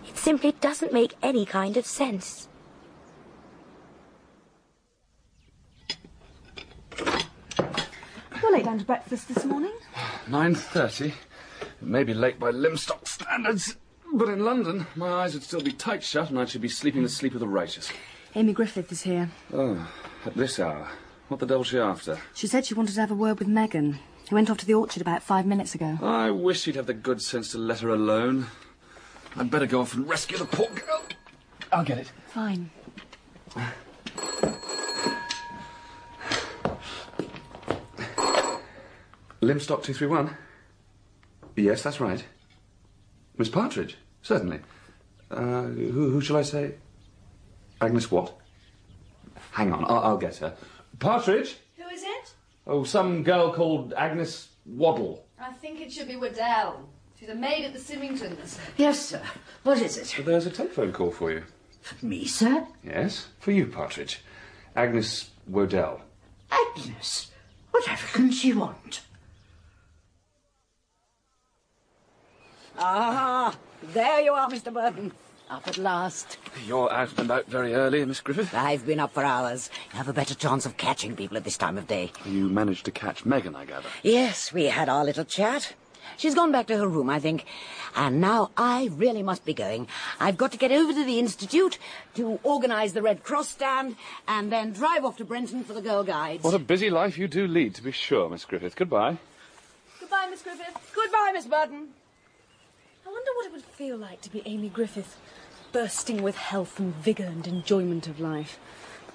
It 0.08 0.18
simply 0.18 0.54
doesn't 0.54 0.94
make 0.94 1.16
any 1.22 1.46
kind 1.46 1.78
of 1.78 1.86
sense. 1.86 2.48
You're 8.50 8.58
late 8.58 8.66
down 8.66 8.80
to 8.80 8.86
breakfast 8.86 9.28
this 9.28 9.46
morning. 9.46 9.74
9.30. 10.28 11.10
It 11.10 11.14
may 11.82 12.04
be 12.04 12.16
late 12.16 12.40
by 12.40 12.50
Lymstock 12.50 13.08
standards, 13.08 13.78
but 14.12 14.28
in 14.28 14.44
London, 14.44 14.88
my 14.96 15.08
eyes 15.08 15.36
would 15.36 15.44
still 15.44 15.62
be 15.62 15.72
tight 15.72 16.02
shut 16.02 16.32
and 16.32 16.40
I 16.40 16.46
should 16.46 16.62
be 16.62 16.68
sleeping 16.68 17.04
the 17.04 17.10
sleep 17.10 17.36
of 17.36 17.42
the 17.42 17.48
righteous. 17.48 17.92
Amy 18.34 18.54
Griffith 18.54 18.92
is 18.92 19.04
here. 19.04 19.30
Oh, 19.54 19.88
at 20.26 20.34
this 20.34 20.60
hour. 20.60 20.88
What 21.28 21.40
the 21.40 21.46
devil's 21.46 21.68
she 21.68 21.78
after? 21.78 22.18
She 22.34 22.48
said 22.48 22.66
she 22.66 22.74
wanted 22.74 22.96
to 22.96 23.02
have 23.02 23.12
a 23.12 23.14
word 23.14 23.38
with 23.38 23.48
Megan. 23.48 24.00
He 24.28 24.34
went 24.34 24.50
off 24.50 24.58
to 24.58 24.66
the 24.66 24.74
orchard 24.74 25.04
about 25.04 25.22
five 25.22 25.46
minutes 25.46 25.76
ago. 25.76 26.00
I 26.02 26.32
wish 26.32 26.66
he'd 26.66 26.74
have 26.76 26.88
the 26.88 26.96
good 26.96 27.22
sense 27.22 27.52
to 27.52 27.60
let 27.60 27.82
her 27.82 27.90
alone. 27.90 28.48
I'd 29.36 29.52
better 29.52 29.68
go 29.68 29.82
off 29.82 29.94
and 29.94 30.10
rescue 30.10 30.40
the 30.40 30.46
poor 30.46 30.70
girl. 30.70 31.04
I'll 31.72 31.86
get 31.86 32.00
it. 32.00 32.12
Fine. 32.30 32.72
Lymstock 39.50 39.82
231? 39.82 40.38
Yes, 41.56 41.82
that's 41.82 42.00
right. 42.00 42.24
Miss 43.40 43.50
Partridge? 43.50 43.98
Certainly. 44.22 44.60
Uh, 45.32 45.64
who, 45.64 46.12
who 46.12 46.22
shall 46.22 46.38
I 46.38 46.44
say? 46.44 46.76
Agnes 47.82 48.12
what? 48.12 48.38
Hang 49.52 49.74
on, 49.74 49.86
I'll, 49.86 50.00
I'll 50.00 50.18
get 50.18 50.36
her. 50.38 50.56
Partridge? 51.00 51.58
Who 51.78 51.88
is 51.90 52.04
it? 52.04 52.34
Oh, 52.68 52.84
some 52.84 53.24
girl 53.24 53.52
called 53.52 53.94
Agnes 53.98 54.50
Waddle. 54.68 55.26
I 55.40 55.52
think 55.54 55.82
it 55.82 55.92
should 55.92 56.08
be 56.08 56.16
Waddell. 56.16 56.88
She's 57.20 57.30
a 57.30 57.36
maid 57.36 57.66
at 57.66 57.74
the 57.74 57.80
Symingtons. 57.80 58.60
Yes, 58.78 59.04
sir. 59.04 59.22
What 59.64 59.82
is 59.82 59.98
it? 59.98 60.14
But 60.18 60.26
there's 60.26 60.46
a 60.46 60.52
telephone 60.52 60.92
call 60.92 61.10
for 61.10 61.32
you. 61.32 61.44
For 61.82 62.06
me, 62.06 62.26
sir? 62.26 62.68
Yes, 62.84 63.28
for 63.40 63.52
you, 63.52 63.66
Partridge. 63.66 64.22
Agnes 64.76 65.32
Waddell. 65.48 66.02
Agnes? 66.52 67.32
Whatever 67.72 68.08
can 68.14 68.32
she 68.32 68.54
want? 68.54 69.02
Ah, 72.82 73.56
there 73.94 74.22
you 74.22 74.32
are, 74.32 74.50
Mr. 74.50 74.74
Burton. 74.74 75.12
Up 75.50 75.68
at 75.68 75.78
last. 75.78 76.38
You're 76.68 76.94
out 76.94 77.10
and 77.10 77.20
about 77.22 77.48
very 77.48 77.74
early, 77.74 78.06
Miss 78.06 78.22
Griffith. 78.22 78.54
I've 78.54 78.86
been 78.86 79.00
up 79.00 79.14
for 79.14 79.24
hours. 79.24 79.70
You 79.92 79.98
have 79.98 80.08
a 80.08 80.14
better 80.14 80.36
chance 80.36 80.66
of 80.66 80.78
catching 80.78 81.16
people 81.16 81.36
at 81.38 81.44
this 81.44 81.58
time 81.58 81.78
of 81.78 81.88
day. 81.88 82.12
You 82.24 82.48
managed 82.48 82.86
to 82.86 82.92
catch 82.92 83.26
Megan, 83.26 83.56
I 83.56 83.66
gather. 83.66 83.90
Yes, 84.04 84.54
we 84.54 84.66
had 84.66 84.90
our 84.90 85.04
little 85.04 85.26
chat. 85.26 85.74
She's 86.18 86.36
gone 86.36 86.52
back 86.52 86.68
to 86.68 86.78
her 86.78 86.88
room, 86.88 87.10
I 87.10 87.20
think. 87.20 87.46
And 87.96 88.22
now 88.22 88.52
I 88.56 88.90
really 88.94 89.24
must 89.24 89.44
be 89.44 89.54
going. 89.54 89.88
I've 90.20 90.38
got 90.38 90.52
to 90.52 90.58
get 90.58 90.72
over 90.72 90.94
to 90.94 91.04
the 91.04 91.20
Institute 91.20 91.80
to 92.16 92.40
organise 92.44 92.92
the 92.92 93.02
Red 93.02 93.24
Cross 93.24 93.50
stand 93.50 93.96
and 94.28 94.52
then 94.52 94.72
drive 94.72 95.04
off 95.04 95.18
to 95.18 95.26
Brenton 95.26 95.64
for 95.64 95.74
the 95.74 95.82
Girl 95.82 96.04
Guides. 96.04 96.44
What 96.44 96.54
a 96.54 96.60
busy 96.60 96.90
life 96.90 97.18
you 97.18 97.28
do 97.28 97.48
lead, 97.48 97.76
to 97.76 97.84
be 97.84 97.92
sure, 97.92 98.30
Miss 98.30 98.46
Griffith. 98.46 98.76
Goodbye. 98.76 99.18
Goodbye, 100.00 100.28
Miss 100.30 100.42
Griffith. 100.44 100.92
Goodbye, 100.94 101.32
Miss 101.34 101.46
Burton. 101.46 101.88
I 103.10 103.12
wonder 103.12 103.32
what 103.38 103.46
it 103.48 103.52
would 103.54 103.64
feel 103.64 103.98
like 103.98 104.22
to 104.22 104.30
be 104.30 104.44
Amy 104.46 104.70
Griffith, 104.70 105.18
bursting 105.72 106.22
with 106.22 106.38
health 106.38 106.78
and 106.78 106.94
vigour 106.94 107.26
and 107.26 107.48
enjoyment 107.48 108.08
of 108.08 108.20
life. 108.20 108.60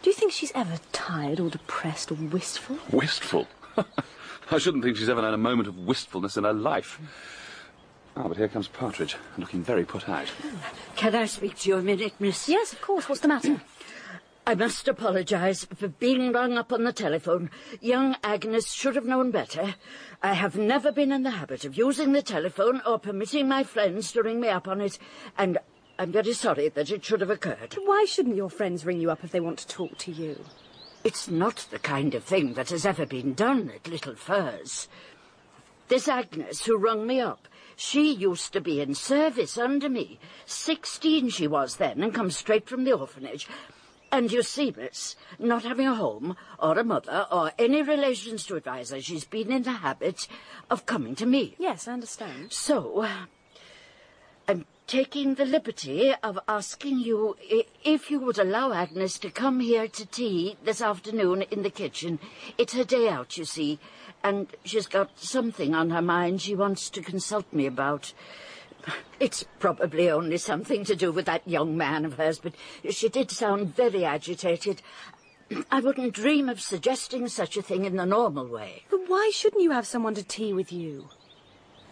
Do 0.02 0.10
you 0.10 0.14
think 0.14 0.32
she's 0.32 0.50
ever 0.52 0.78
tired 0.90 1.38
or 1.38 1.48
depressed 1.48 2.10
or 2.10 2.16
wistful? 2.16 2.78
Wistful? 2.90 3.46
I 4.50 4.58
shouldn't 4.58 4.82
think 4.82 4.96
she's 4.96 5.08
ever 5.08 5.22
known 5.22 5.32
a 5.32 5.38
moment 5.38 5.68
of 5.68 5.78
wistfulness 5.78 6.36
in 6.36 6.42
her 6.42 6.52
life. 6.52 7.00
Ah, 8.16 8.26
but 8.26 8.36
here 8.36 8.48
comes 8.48 8.66
Partridge, 8.66 9.14
looking 9.38 9.62
very 9.62 9.84
put 9.84 10.08
out. 10.08 10.26
Can 10.96 11.14
I 11.14 11.26
speak 11.26 11.56
to 11.58 11.68
you 11.68 11.76
a 11.76 11.82
minute, 11.82 12.14
miss? 12.18 12.48
Yes, 12.48 12.72
of 12.72 12.80
course. 12.80 13.08
What's 13.08 13.20
the 13.20 13.28
matter? 13.28 13.60
I 14.46 14.54
must 14.54 14.86
apologise 14.88 15.64
for 15.64 15.88
being 15.88 16.30
rung 16.30 16.58
up 16.58 16.70
on 16.70 16.84
the 16.84 16.92
telephone. 16.92 17.50
Young 17.80 18.14
Agnes 18.22 18.70
should 18.74 18.94
have 18.94 19.06
known 19.06 19.30
better. 19.30 19.74
I 20.22 20.34
have 20.34 20.58
never 20.58 20.92
been 20.92 21.12
in 21.12 21.22
the 21.22 21.30
habit 21.30 21.64
of 21.64 21.78
using 21.78 22.12
the 22.12 22.20
telephone 22.20 22.82
or 22.84 22.98
permitting 22.98 23.48
my 23.48 23.64
friends 23.64 24.12
to 24.12 24.22
ring 24.22 24.42
me 24.42 24.48
up 24.48 24.68
on 24.68 24.82
it, 24.82 24.98
and 25.38 25.56
I'm 25.98 26.12
very 26.12 26.34
sorry 26.34 26.68
that 26.68 26.90
it 26.90 27.02
should 27.02 27.22
have 27.22 27.30
occurred. 27.30 27.78
Why 27.84 28.04
shouldn't 28.06 28.36
your 28.36 28.50
friends 28.50 28.84
ring 28.84 29.00
you 29.00 29.10
up 29.10 29.24
if 29.24 29.32
they 29.32 29.40
want 29.40 29.60
to 29.60 29.66
talk 29.66 29.96
to 29.98 30.12
you? 30.12 30.44
It's 31.04 31.26
not 31.30 31.66
the 31.70 31.78
kind 31.78 32.14
of 32.14 32.22
thing 32.22 32.52
that 32.52 32.68
has 32.68 32.84
ever 32.84 33.06
been 33.06 33.32
done 33.32 33.72
at 33.74 33.88
Little 33.88 34.14
Furze. 34.14 34.88
This 35.88 36.06
Agnes 36.06 36.66
who 36.66 36.76
rung 36.76 37.06
me 37.06 37.18
up, 37.18 37.48
she 37.76 38.12
used 38.12 38.52
to 38.52 38.60
be 38.60 38.82
in 38.82 38.94
service 38.94 39.56
under 39.56 39.88
me. 39.88 40.18
Sixteen 40.44 41.30
she 41.30 41.46
was 41.46 41.76
then, 41.76 42.02
and 42.02 42.12
come 42.12 42.30
straight 42.30 42.68
from 42.68 42.84
the 42.84 42.92
orphanage. 42.92 43.48
And 44.14 44.30
you 44.30 44.44
see, 44.44 44.72
miss, 44.76 45.16
not 45.40 45.64
having 45.64 45.88
a 45.88 45.96
home, 45.96 46.36
or 46.60 46.78
a 46.78 46.84
mother, 46.84 47.26
or 47.32 47.50
any 47.58 47.82
relations 47.82 48.46
to 48.46 48.54
advise 48.54 48.90
her, 48.90 49.00
she's 49.00 49.24
been 49.24 49.50
in 49.50 49.64
the 49.64 49.72
habit 49.72 50.28
of 50.70 50.86
coming 50.86 51.16
to 51.16 51.26
me. 51.26 51.56
Yes, 51.58 51.88
I 51.88 51.94
understand. 51.94 52.52
So, 52.52 53.04
I'm 54.46 54.66
taking 54.86 55.34
the 55.34 55.44
liberty 55.44 56.14
of 56.22 56.38
asking 56.46 57.00
you 57.00 57.36
if 57.82 58.08
you 58.08 58.20
would 58.20 58.38
allow 58.38 58.72
Agnes 58.72 59.18
to 59.18 59.30
come 59.30 59.58
here 59.58 59.88
to 59.88 60.06
tea 60.06 60.58
this 60.62 60.80
afternoon 60.80 61.42
in 61.50 61.64
the 61.64 61.70
kitchen. 61.70 62.20
It's 62.56 62.74
her 62.74 62.84
day 62.84 63.08
out, 63.08 63.36
you 63.36 63.44
see, 63.44 63.80
and 64.22 64.46
she's 64.62 64.86
got 64.86 65.18
something 65.18 65.74
on 65.74 65.90
her 65.90 66.02
mind 66.02 66.40
she 66.40 66.54
wants 66.54 66.88
to 66.90 67.02
consult 67.02 67.52
me 67.52 67.66
about. 67.66 68.12
It's 69.20 69.44
probably 69.58 70.10
only 70.10 70.36
something 70.36 70.84
to 70.84 70.96
do 70.96 71.10
with 71.12 71.26
that 71.26 71.46
young 71.48 71.76
man 71.76 72.04
of 72.04 72.14
hers, 72.14 72.38
but 72.38 72.54
she 72.90 73.08
did 73.08 73.30
sound 73.30 73.74
very 73.74 74.04
agitated. 74.04 74.82
I 75.70 75.80
wouldn't 75.80 76.14
dream 76.14 76.48
of 76.48 76.60
suggesting 76.60 77.28
such 77.28 77.56
a 77.56 77.62
thing 77.62 77.84
in 77.84 77.96
the 77.96 78.06
normal 78.06 78.46
way. 78.46 78.84
But 78.90 79.08
why 79.08 79.30
shouldn't 79.32 79.62
you 79.62 79.70
have 79.70 79.86
someone 79.86 80.14
to 80.14 80.22
tea 80.22 80.52
with 80.52 80.72
you? 80.72 81.08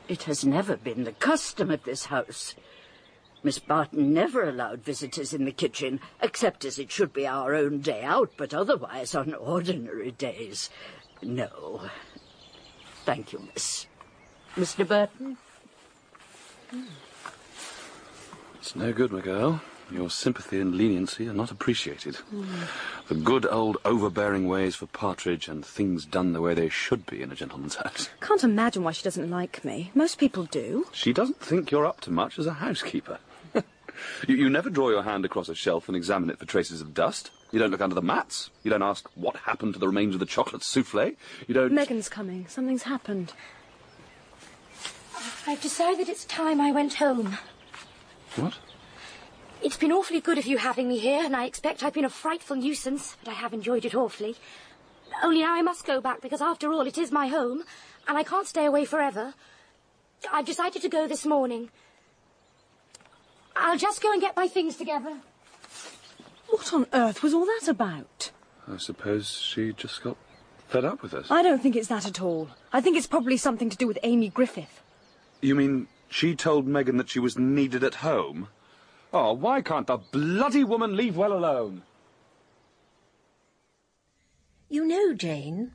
It 0.08 0.24
has 0.24 0.44
never 0.44 0.76
been 0.76 1.04
the 1.04 1.12
custom 1.12 1.70
of 1.70 1.84
this 1.84 2.06
house. 2.06 2.54
Miss 3.42 3.58
Barton 3.58 4.12
never 4.12 4.48
allowed 4.48 4.84
visitors 4.84 5.32
in 5.32 5.44
the 5.44 5.52
kitchen, 5.52 6.00
except 6.20 6.64
as 6.64 6.78
it 6.78 6.92
should 6.92 7.12
be 7.12 7.26
our 7.26 7.54
own 7.54 7.80
day 7.80 8.02
out, 8.02 8.30
but 8.36 8.54
otherwise 8.54 9.14
on 9.14 9.34
ordinary 9.34 10.12
days. 10.12 10.70
No. 11.22 11.88
Thank 13.04 13.32
you, 13.32 13.48
miss. 13.52 13.86
Mr. 14.56 14.86
Burton? 14.86 15.38
It's 18.60 18.76
no 18.76 18.92
good, 18.92 19.12
my 19.12 19.20
girl. 19.20 19.60
Your 19.90 20.08
sympathy 20.08 20.58
and 20.58 20.74
leniency 20.74 21.28
are 21.28 21.34
not 21.34 21.50
appreciated. 21.50 22.18
The 23.08 23.14
good 23.14 23.44
old 23.44 23.76
overbearing 23.84 24.48
ways 24.48 24.74
for 24.74 24.86
Partridge 24.86 25.48
and 25.48 25.66
things 25.66 26.06
done 26.06 26.32
the 26.32 26.40
way 26.40 26.54
they 26.54 26.70
should 26.70 27.04
be 27.04 27.20
in 27.20 27.30
a 27.30 27.34
gentleman's 27.34 27.74
house. 27.74 28.08
Can't 28.20 28.42
imagine 28.42 28.84
why 28.84 28.92
she 28.92 29.02
doesn't 29.02 29.30
like 29.30 29.64
me. 29.64 29.90
Most 29.94 30.18
people 30.18 30.44
do. 30.44 30.86
She 30.92 31.12
doesn't 31.12 31.40
think 31.40 31.70
you're 31.70 31.84
up 31.84 32.00
to 32.02 32.10
much 32.10 32.38
as 32.38 32.46
a 32.46 32.54
housekeeper. 32.54 33.18
you, 33.54 34.36
you 34.36 34.48
never 34.48 34.70
draw 34.70 34.88
your 34.88 35.02
hand 35.02 35.26
across 35.26 35.50
a 35.50 35.54
shelf 35.54 35.88
and 35.88 35.96
examine 35.96 36.30
it 36.30 36.38
for 36.38 36.46
traces 36.46 36.80
of 36.80 36.94
dust. 36.94 37.30
You 37.50 37.58
don't 37.58 37.70
look 37.70 37.82
under 37.82 37.94
the 37.94 38.00
mats. 38.00 38.48
You 38.62 38.70
don't 38.70 38.82
ask 38.82 39.06
what 39.14 39.36
happened 39.36 39.74
to 39.74 39.78
the 39.80 39.88
remains 39.88 40.14
of 40.14 40.20
the 40.20 40.26
chocolate 40.26 40.62
souffle. 40.62 41.12
You 41.46 41.54
don't. 41.54 41.72
Megan's 41.72 42.08
coming. 42.08 42.46
Something's 42.48 42.84
happened. 42.84 43.34
I've 45.46 45.60
decided 45.60 46.08
it's 46.08 46.24
time 46.24 46.60
I 46.60 46.72
went 46.72 46.94
home. 46.94 47.38
What? 48.36 48.58
It's 49.62 49.76
been 49.76 49.92
awfully 49.92 50.20
good 50.20 50.38
of 50.38 50.46
you 50.46 50.58
having 50.58 50.88
me 50.88 50.98
here, 50.98 51.24
and 51.24 51.36
I 51.36 51.44
expect 51.44 51.82
I've 51.82 51.92
been 51.92 52.04
a 52.04 52.10
frightful 52.10 52.56
nuisance, 52.56 53.16
but 53.22 53.30
I 53.30 53.34
have 53.34 53.52
enjoyed 53.52 53.84
it 53.84 53.94
awfully. 53.94 54.36
Only 55.22 55.40
now 55.40 55.54
I 55.54 55.62
must 55.62 55.86
go 55.86 56.00
back, 56.00 56.20
because 56.20 56.40
after 56.40 56.72
all, 56.72 56.86
it 56.86 56.98
is 56.98 57.12
my 57.12 57.28
home, 57.28 57.62
and 58.08 58.18
I 58.18 58.22
can't 58.24 58.46
stay 58.46 58.64
away 58.64 58.84
forever. 58.84 59.34
I've 60.32 60.46
decided 60.46 60.82
to 60.82 60.88
go 60.88 61.06
this 61.06 61.24
morning. 61.24 61.70
I'll 63.54 63.78
just 63.78 64.02
go 64.02 64.12
and 64.12 64.20
get 64.20 64.36
my 64.36 64.48
things 64.48 64.76
together. 64.76 65.18
What 66.48 66.72
on 66.72 66.86
earth 66.92 67.22
was 67.22 67.34
all 67.34 67.46
that 67.46 67.68
about? 67.68 68.30
I 68.68 68.78
suppose 68.78 69.30
she 69.30 69.72
just 69.72 70.02
got 70.02 70.16
fed 70.68 70.84
up 70.84 71.02
with 71.02 71.14
us. 71.14 71.30
I 71.30 71.42
don't 71.42 71.62
think 71.62 71.76
it's 71.76 71.88
that 71.88 72.06
at 72.06 72.20
all. 72.20 72.48
I 72.72 72.80
think 72.80 72.96
it's 72.96 73.06
probably 73.06 73.36
something 73.36 73.70
to 73.70 73.76
do 73.76 73.86
with 73.86 73.98
Amy 74.02 74.28
Griffith. 74.28 74.81
You 75.42 75.54
mean 75.54 75.88
she 76.08 76.34
told 76.34 76.66
Megan 76.66 76.96
that 76.96 77.10
she 77.10 77.18
was 77.18 77.36
needed 77.36 77.84
at 77.84 77.96
home? 77.96 78.48
Oh, 79.12 79.34
why 79.34 79.60
can't 79.60 79.86
the 79.86 79.98
bloody 79.98 80.64
woman 80.64 80.96
leave 80.96 81.16
well 81.16 81.32
alone? 81.32 81.82
You 84.70 84.86
know, 84.86 85.12
Jane, 85.12 85.72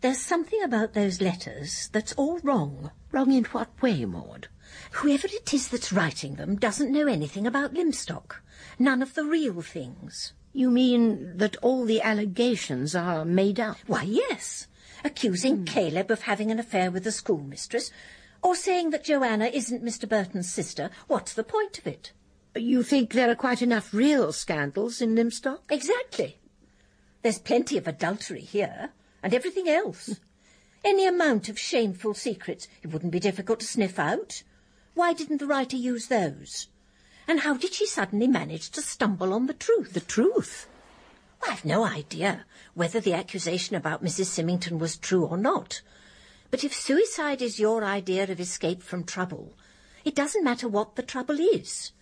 There's 0.00 0.20
something 0.20 0.62
about 0.62 0.94
those 0.94 1.20
letters 1.20 1.88
that's 1.92 2.12
all 2.14 2.38
wrong. 2.40 2.90
Wrong 3.10 3.32
in 3.32 3.44
what 3.44 3.70
way, 3.82 4.04
Maud? 4.04 4.48
Whoever 4.92 5.26
it 5.28 5.52
is 5.52 5.68
that's 5.68 5.92
writing 5.92 6.36
them 6.36 6.56
doesn't 6.56 6.92
know 6.92 7.06
anything 7.06 7.46
about 7.46 7.74
Lymstock. 7.74 8.36
None 8.78 9.02
of 9.02 9.14
the 9.14 9.24
real 9.24 9.60
things. 9.60 10.32
You 10.52 10.70
mean 10.70 11.36
that 11.36 11.56
all 11.62 11.84
the 11.84 12.02
allegations 12.02 12.94
are 12.94 13.24
made 13.24 13.58
up? 13.58 13.76
Why, 13.86 14.02
yes. 14.02 14.66
Accusing 15.04 15.58
hmm. 15.58 15.64
Caleb 15.64 16.10
of 16.10 16.22
having 16.22 16.50
an 16.50 16.58
affair 16.58 16.90
with 16.90 17.04
the 17.04 17.12
schoolmistress, 17.12 17.90
or 18.42 18.56
saying 18.56 18.90
that 18.90 19.04
Joanna 19.04 19.46
isn't 19.46 19.84
Mr. 19.84 20.08
Burton's 20.08 20.52
sister. 20.52 20.90
What's 21.06 21.32
the 21.32 21.44
point 21.44 21.78
of 21.78 21.86
it? 21.86 22.12
You 22.54 22.82
think 22.82 23.12
there 23.12 23.30
are 23.30 23.36
quite 23.36 23.62
enough 23.62 23.94
real 23.94 24.32
scandals 24.32 25.00
in 25.00 25.14
Lymstock? 25.14 25.60
Exactly. 25.70 26.38
There's 27.22 27.38
plenty 27.38 27.78
of 27.78 27.86
adultery 27.86 28.40
here, 28.40 28.90
and 29.22 29.32
everything 29.32 29.68
else. 29.68 30.18
Any 30.84 31.06
amount 31.06 31.48
of 31.48 31.58
shameful 31.58 32.14
secrets, 32.14 32.66
it 32.82 32.90
wouldn't 32.92 33.12
be 33.12 33.20
difficult 33.20 33.60
to 33.60 33.66
sniff 33.66 33.98
out. 33.98 34.42
Why 34.94 35.12
didn't 35.12 35.38
the 35.38 35.46
writer 35.46 35.76
use 35.76 36.08
those? 36.08 36.66
And 37.28 37.40
how 37.40 37.54
did 37.54 37.72
she 37.72 37.86
suddenly 37.86 38.26
manage 38.26 38.70
to 38.70 38.82
stumble 38.82 39.32
on 39.32 39.46
the 39.46 39.54
truth? 39.54 39.92
The 39.92 40.00
truth? 40.00 40.66
I've 41.48 41.64
no 41.64 41.84
idea 41.84 42.44
whether 42.74 43.00
the 43.00 43.14
accusation 43.14 43.76
about 43.76 44.04
Mrs. 44.04 44.26
Symington 44.26 44.78
was 44.78 44.96
true 44.96 45.24
or 45.24 45.36
not. 45.36 45.82
But 46.52 46.64
if 46.64 46.74
suicide 46.74 47.40
is 47.40 47.58
your 47.58 47.82
idea 47.82 48.24
of 48.24 48.38
escape 48.38 48.82
from 48.82 49.04
trouble, 49.04 49.54
it 50.04 50.14
doesn't 50.14 50.44
matter 50.44 50.68
what 50.68 50.96
the 50.96 51.02
trouble 51.02 51.40
is. 51.40 51.92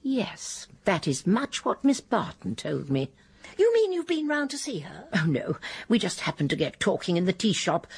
Yes, 0.00 0.68
that 0.84 1.08
is 1.08 1.26
much 1.26 1.64
what 1.64 1.82
Miss 1.82 2.00
Barton 2.00 2.54
told 2.54 2.88
me. 2.88 3.10
You 3.58 3.74
mean 3.74 3.92
you've 3.92 4.06
been 4.06 4.28
round 4.28 4.50
to 4.50 4.58
see 4.58 4.78
her? 4.78 5.08
Oh, 5.12 5.26
no. 5.26 5.56
We 5.88 5.98
just 5.98 6.20
happened 6.20 6.50
to 6.50 6.56
get 6.56 6.78
talking 6.78 7.16
in 7.16 7.24
the 7.24 7.32
tea 7.32 7.52
shop. 7.52 7.88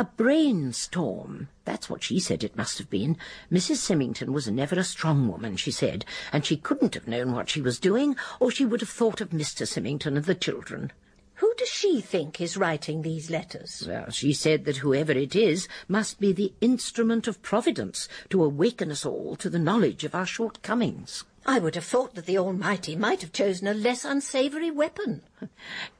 A 0.00 0.04
brainstorm. 0.04 1.46
That's 1.64 1.88
what 1.88 2.02
she 2.02 2.18
said 2.18 2.42
it 2.42 2.56
must 2.56 2.78
have 2.78 2.90
been. 2.90 3.16
Mrs. 3.48 3.76
Symington 3.76 4.32
was 4.32 4.48
never 4.48 4.74
a 4.74 4.82
strong 4.82 5.28
woman, 5.28 5.56
she 5.56 5.70
said, 5.70 6.04
and 6.32 6.44
she 6.44 6.56
couldn't 6.56 6.94
have 6.94 7.06
known 7.06 7.32
what 7.32 7.50
she 7.50 7.60
was 7.60 7.78
doing, 7.78 8.16
or 8.40 8.50
she 8.50 8.64
would 8.64 8.80
have 8.80 8.90
thought 8.90 9.20
of 9.20 9.30
Mr. 9.30 9.64
Symington 9.64 10.16
and 10.16 10.26
the 10.26 10.34
children. 10.34 10.90
Who 11.36 11.52
does 11.58 11.68
she 11.68 12.00
think 12.00 12.40
is 12.40 12.56
writing 12.56 13.02
these 13.02 13.30
letters? 13.30 13.84
Well, 13.86 14.10
she 14.10 14.32
said 14.32 14.64
that 14.64 14.78
whoever 14.78 15.12
it 15.12 15.36
is 15.36 15.68
must 15.86 16.18
be 16.18 16.32
the 16.32 16.54
instrument 16.62 17.28
of 17.28 17.42
Providence 17.42 18.08
to 18.30 18.42
awaken 18.42 18.90
us 18.90 19.04
all 19.04 19.36
to 19.36 19.50
the 19.50 19.58
knowledge 19.58 20.02
of 20.04 20.14
our 20.14 20.24
shortcomings. 20.24 21.24
I 21.44 21.58
would 21.58 21.74
have 21.74 21.84
thought 21.84 22.14
that 22.14 22.24
the 22.24 22.38
Almighty 22.38 22.96
might 22.96 23.20
have 23.20 23.32
chosen 23.32 23.68
a 23.68 23.74
less 23.74 24.04
unsavoury 24.04 24.70
weapon. 24.70 25.22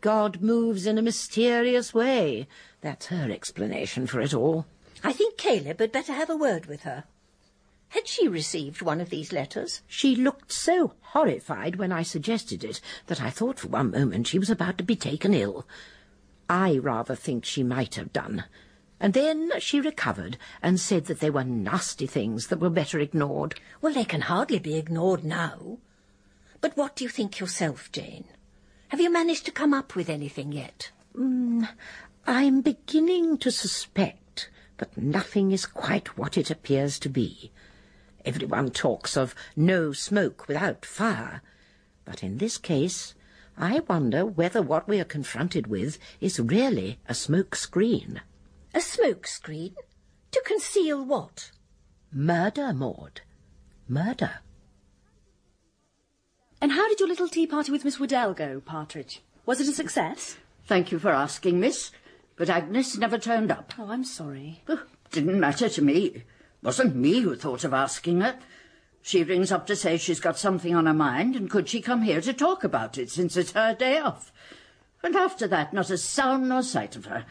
God 0.00 0.40
moves 0.40 0.86
in 0.86 0.96
a 0.96 1.02
mysterious 1.02 1.92
way. 1.92 2.48
That's 2.80 3.06
her 3.06 3.30
explanation 3.30 4.06
for 4.06 4.22
it 4.22 4.32
all. 4.32 4.64
I 5.04 5.12
think 5.12 5.36
Caleb 5.36 5.80
had 5.80 5.92
better 5.92 6.14
have 6.14 6.30
a 6.30 6.36
word 6.36 6.64
with 6.64 6.82
her. 6.82 7.04
Had 7.90 8.08
she 8.08 8.28
received 8.28 8.82
one 8.82 9.00
of 9.00 9.10
these 9.10 9.32
letters? 9.32 9.82
She 9.86 10.16
looked 10.16 10.52
so 10.52 10.94
horrified 11.00 11.76
when 11.76 11.92
I 11.92 12.02
suggested 12.02 12.64
it 12.64 12.80
that 13.06 13.20
I 13.20 13.30
thought 13.30 13.58
for 13.58 13.68
one 13.68 13.90
moment 13.90 14.26
she 14.26 14.38
was 14.38 14.50
about 14.50 14.78
to 14.78 14.84
be 14.84 14.96
taken 14.96 15.32
ill. 15.32 15.66
I 16.48 16.78
rather 16.78 17.14
think 17.14 17.44
she 17.44 17.62
might 17.62 17.94
have 17.94 18.12
done. 18.12 18.44
And 18.98 19.12
then 19.12 19.52
she 19.60 19.80
recovered 19.80 20.38
and 20.62 20.80
said 20.80 21.06
that 21.06 21.20
they 21.20 21.30
were 21.30 21.44
nasty 21.44 22.06
things 22.06 22.46
that 22.48 22.60
were 22.60 22.70
better 22.70 22.98
ignored. 22.98 23.60
Well, 23.80 23.92
they 23.92 24.04
can 24.04 24.22
hardly 24.22 24.58
be 24.58 24.76
ignored 24.76 25.24
now. 25.24 25.78
But 26.60 26.76
what 26.76 26.96
do 26.96 27.04
you 27.04 27.10
think 27.10 27.38
yourself, 27.38 27.92
Jane? 27.92 28.24
Have 28.88 29.00
you 29.00 29.12
managed 29.12 29.44
to 29.46 29.52
come 29.52 29.74
up 29.74 29.94
with 29.94 30.08
anything 30.08 30.52
yet? 30.52 30.90
Mm, 31.14 31.68
I'm 32.26 32.60
beginning 32.62 33.38
to 33.38 33.50
suspect 33.50 34.50
that 34.78 34.96
nothing 34.96 35.52
is 35.52 35.66
quite 35.66 36.16
what 36.16 36.38
it 36.38 36.50
appears 36.50 36.98
to 37.00 37.08
be. 37.08 37.50
Everyone 38.26 38.72
talks 38.72 39.16
of 39.16 39.36
no 39.54 39.92
smoke 39.92 40.48
without 40.48 40.84
fire. 40.84 41.42
But 42.04 42.24
in 42.24 42.38
this 42.38 42.58
case, 42.58 43.14
I 43.56 43.80
wonder 43.88 44.26
whether 44.26 44.60
what 44.60 44.88
we 44.88 44.98
are 44.98 45.04
confronted 45.04 45.68
with 45.68 45.96
is 46.20 46.40
really 46.40 46.98
a 47.08 47.14
smoke 47.14 47.54
screen. 47.54 48.20
A 48.74 48.80
smoke 48.80 49.28
screen? 49.28 49.76
To 50.32 50.42
conceal 50.44 51.04
what? 51.04 51.52
Murder, 52.12 52.74
Maud. 52.74 53.20
Murder. 53.88 54.40
And 56.60 56.72
how 56.72 56.88
did 56.88 56.98
your 56.98 57.08
little 57.08 57.28
tea 57.28 57.46
party 57.46 57.70
with 57.70 57.84
Miss 57.84 58.00
Waddell 58.00 58.34
go, 58.34 58.60
Partridge? 58.60 59.22
Was 59.46 59.60
it 59.60 59.68
a 59.68 59.72
success? 59.72 60.36
Thank 60.66 60.90
you 60.90 60.98
for 60.98 61.10
asking, 61.10 61.60
miss. 61.60 61.92
But 62.34 62.50
Agnes 62.50 62.98
never 62.98 63.18
turned 63.18 63.52
up. 63.52 63.72
Oh, 63.78 63.90
I'm 63.90 64.02
sorry. 64.02 64.62
Oh, 64.68 64.82
didn't 65.12 65.38
matter 65.38 65.68
to 65.68 65.80
me. 65.82 66.24
Wasn't 66.66 66.96
me 66.96 67.20
who 67.20 67.36
thought 67.36 67.62
of 67.62 67.72
asking 67.72 68.22
her. 68.22 68.36
She 69.00 69.22
rings 69.22 69.52
up 69.52 69.68
to 69.68 69.76
say 69.76 69.96
she's 69.96 70.18
got 70.18 70.36
something 70.36 70.74
on 70.74 70.86
her 70.86 70.92
mind, 70.92 71.36
and 71.36 71.48
could 71.48 71.68
she 71.68 71.80
come 71.80 72.02
here 72.02 72.20
to 72.20 72.32
talk 72.32 72.64
about 72.64 72.98
it, 72.98 73.08
since 73.08 73.36
it's 73.36 73.52
her 73.52 73.72
day 73.72 74.00
off. 74.00 74.32
And 75.00 75.14
after 75.14 75.46
that, 75.46 75.72
not 75.72 75.90
a 75.90 75.96
sound 75.96 76.48
nor 76.48 76.64
sight 76.64 76.96
of 76.96 77.04
her. 77.04 77.24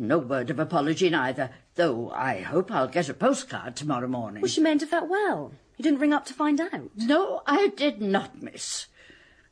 No 0.00 0.18
word 0.18 0.50
of 0.50 0.58
apology 0.58 1.08
neither, 1.10 1.50
though 1.76 2.10
I 2.10 2.40
hope 2.40 2.72
I'll 2.72 2.88
get 2.88 3.08
a 3.08 3.14
postcard 3.14 3.76
tomorrow 3.76 4.08
morning. 4.08 4.42
Well, 4.42 4.50
she 4.50 4.60
meant 4.60 4.82
it 4.82 4.90
that 4.90 5.08
well. 5.08 5.52
You 5.76 5.84
didn't 5.84 6.00
ring 6.00 6.12
up 6.12 6.24
to 6.26 6.34
find 6.34 6.60
out? 6.60 6.90
No, 6.96 7.42
I 7.46 7.68
did 7.68 8.02
not, 8.02 8.42
miss. 8.42 8.86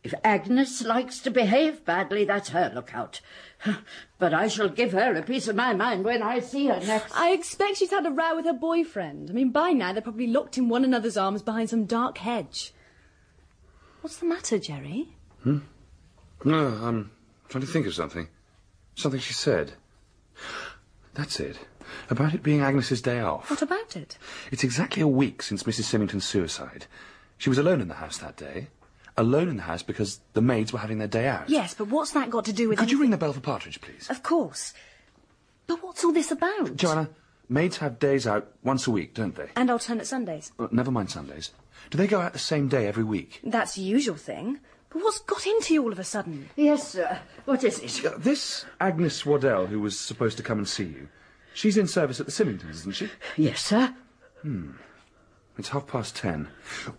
If 0.03 0.15
Agnes 0.25 0.83
likes 0.83 1.21
to 1.21 1.31
behave 1.31 1.85
badly, 1.85 2.25
that's 2.25 2.51
her 2.51 2.73
lookout. 2.75 3.21
But 4.19 4.35
I 4.35 4.49
shall 4.49 4.69
give 4.69 4.93
her 4.93 5.15
a 5.15 5.23
piece 5.23 5.49
of 5.49 5.57
my 5.57 5.73
mind 5.73 6.05
when 6.05 6.23
I 6.23 6.41
see 6.41 6.67
her 6.67 6.79
next. 6.79 7.17
I 7.17 7.31
expect 7.31 7.79
she's 7.79 7.91
had 7.91 8.05
a 8.05 8.11
row 8.11 8.37
with 8.37 8.45
her 8.45 8.53
boyfriend. 8.53 9.31
I 9.31 9.33
mean, 9.33 9.49
by 9.51 9.71
now 9.71 9.95
they're 9.95 10.03
probably 10.03 10.27
locked 10.27 10.59
in 10.59 10.69
one 10.69 10.85
another's 10.85 11.17
arms 11.17 11.41
behind 11.41 11.71
some 11.71 11.87
dark 11.87 12.19
hedge. 12.19 12.75
What's 14.03 14.19
the 14.19 14.27
matter, 14.27 14.59
Jerry? 14.59 15.17
Hmm? 15.43 15.61
No, 16.45 16.67
I'm 16.83 17.13
trying 17.49 17.65
to 17.65 17.71
think 17.71 17.87
of 17.87 17.95
something. 17.95 18.29
Something 18.95 19.21
she 19.21 19.33
said. 19.33 19.73
That's 21.15 21.41
it. 21.41 21.59
About 22.11 22.35
it 22.35 22.43
being 22.43 22.61
Agnes's 22.61 23.01
day 23.03 23.21
off. 23.21 23.49
What 23.49 23.63
about 23.63 23.97
it? 23.97 24.19
It's 24.51 24.65
exactly 24.65 25.03
a 25.03 25.09
week 25.09 25.43
since 25.43 25.63
Mrs. 25.63 25.85
Symington's 25.85 26.25
suicide. 26.27 26.87
She 27.39 27.49
was 27.49 27.59
alone 27.59 27.81
in 27.81 27.89
the 27.89 27.95
house 27.95 28.19
that 28.19 28.37
day. 28.37 28.69
Alone 29.21 29.49
in 29.49 29.57
the 29.59 29.63
house 29.65 29.83
because 29.83 30.21
the 30.33 30.41
maids 30.41 30.73
were 30.73 30.79
having 30.79 30.97
their 30.99 31.07
day 31.07 31.29
out. 31.29 31.51
Yes, 31.51 31.75
but 31.75 31.89
what's 31.89 32.13
that 32.13 32.31
got 32.31 32.47
to 32.47 32.55
do 32.55 32.69
with... 32.71 32.79
Could 32.79 32.85
anything? 32.85 32.97
you 32.97 33.01
ring 33.03 33.11
the 33.11 33.19
bell 33.19 33.35
for 33.35 33.41
Partridge, 33.41 33.79
please? 33.83 34.09
Of 34.09 34.23
course. 34.23 34.73
But 35.67 35.83
what's 35.85 36.03
all 36.03 36.13
this 36.13 36.31
about? 36.31 36.75
Joanna, 36.75 37.11
maids 37.49 37.77
have 37.77 37.99
days 37.99 38.27
out 38.27 38.49
once 38.65 38.87
a 38.87 38.91
week, 38.91 39.13
don't 39.13 39.37
they? 39.37 39.51
And 39.57 39.71
alternate 39.71 40.07
Sundays. 40.07 40.53
Uh, 40.59 40.69
never 40.71 40.91
mind 40.91 41.11
Sundays. 41.11 41.51
Do 41.91 41.99
they 41.99 42.07
go 42.07 42.21
out 42.23 42.33
the 42.33 42.39
same 42.39 42.69
day 42.69 42.87
every 42.87 43.05
week? 43.05 43.41
That's 43.45 43.75
the 43.75 43.83
usual 43.83 44.17
thing. 44.17 44.59
But 44.89 45.03
what's 45.03 45.21
got 45.21 45.47
into 45.47 45.75
you 45.75 45.83
all 45.83 45.93
of 45.93 45.99
a 45.99 46.05
sudden? 46.05 46.49
Yes, 46.57 46.89
sir. 46.93 47.19
What 47.45 47.63
is 47.63 47.79
it? 47.79 48.05
Uh, 48.07 48.17
this 48.17 48.65
Agnes 48.81 49.25
Waddell, 49.27 49.67
who 49.67 49.81
was 49.81 50.01
supposed 50.01 50.39
to 50.39 50.43
come 50.43 50.59
and 50.59 50.67
see 50.69 50.85
you, 50.85 51.09
she's 51.55 51.77
in 51.77 51.87
service 51.87 52.21
at 52.21 52.27
the 52.27 52.33
Symingtons, 52.33 52.71
isn't 52.71 52.95
she? 52.97 53.11
Yes, 53.37 53.63
sir. 53.65 53.95
Hmm. 54.43 54.71
It's 55.59 55.69
half 55.69 55.87
past 55.87 56.17
ten. 56.17 56.49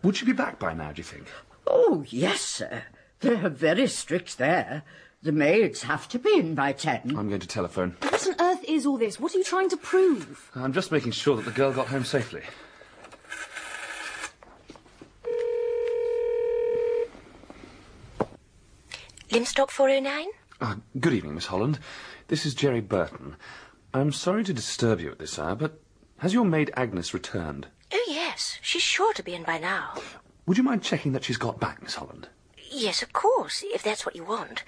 Would 0.04 0.16
she 0.16 0.26
be 0.26 0.34
back 0.34 0.60
by 0.60 0.74
now, 0.74 0.92
do 0.92 1.00
you 1.00 1.04
think? 1.04 1.26
Oh, 1.68 2.04
yes, 2.10 2.42
sir. 2.42 2.84
They're 3.20 3.50
very 3.50 3.88
strict 3.88 4.38
there. 4.38 4.84
The 5.24 5.32
maids 5.32 5.84
have 5.84 6.08
to 6.10 6.20
be 6.20 6.34
in 6.40 6.56
by 6.56 6.72
ten. 6.74 7.02
I'm 7.16 7.30
going 7.30 7.40
to 7.42 7.48
telephone. 7.48 7.96
What 8.02 8.28
on 8.28 8.36
earth 8.40 8.64
is 8.68 8.86
all 8.88 8.98
this? 8.98 9.20
What 9.20 9.36
are 9.36 9.38
you 9.38 9.44
trying 9.44 9.70
to 9.70 9.78
prove? 9.78 10.50
I'm 10.56 10.74
just 10.74 10.92
making 10.92 11.12
sure 11.12 11.36
that 11.36 11.46
the 11.46 11.52
girl 11.52 11.72
got 11.72 11.88
home 11.88 12.04
safely. 12.06 12.42
Lymstock 19.30 19.70
409? 19.72 20.28
Uh, 20.60 20.76
good 21.00 21.14
evening, 21.14 21.36
Miss 21.36 21.48
Holland. 21.48 21.80
This 22.28 22.46
is 22.46 22.54
Jerry 22.54 22.82
Burton. 22.82 23.36
I'm 23.94 24.12
sorry 24.12 24.44
to 24.44 24.54
disturb 24.54 25.00
you 25.00 25.12
at 25.12 25.20
this 25.20 25.40
hour, 25.40 25.56
but 25.56 25.80
has 26.18 26.34
your 26.34 26.46
maid 26.46 26.72
Agnes 26.76 27.14
returned? 27.14 27.68
Oh, 27.94 28.06
yes. 28.08 28.58
She's 28.62 28.82
sure 28.82 29.14
to 29.14 29.24
be 29.24 29.34
in 29.34 29.44
by 29.44 29.58
now. 29.58 29.94
Would 30.52 30.58
you 30.58 30.66
mind 30.66 30.84
checking 30.84 31.14
that 31.14 31.24
she's 31.24 31.38
got 31.38 31.62
back, 31.62 31.82
Miss 31.82 31.96
Holland? 31.96 32.28
Yes, 32.70 33.02
of 33.02 33.14
course, 33.14 33.64
if 33.68 33.84
that's 33.84 34.06
what 34.06 34.18
you 34.18 34.26
want. 34.26 34.66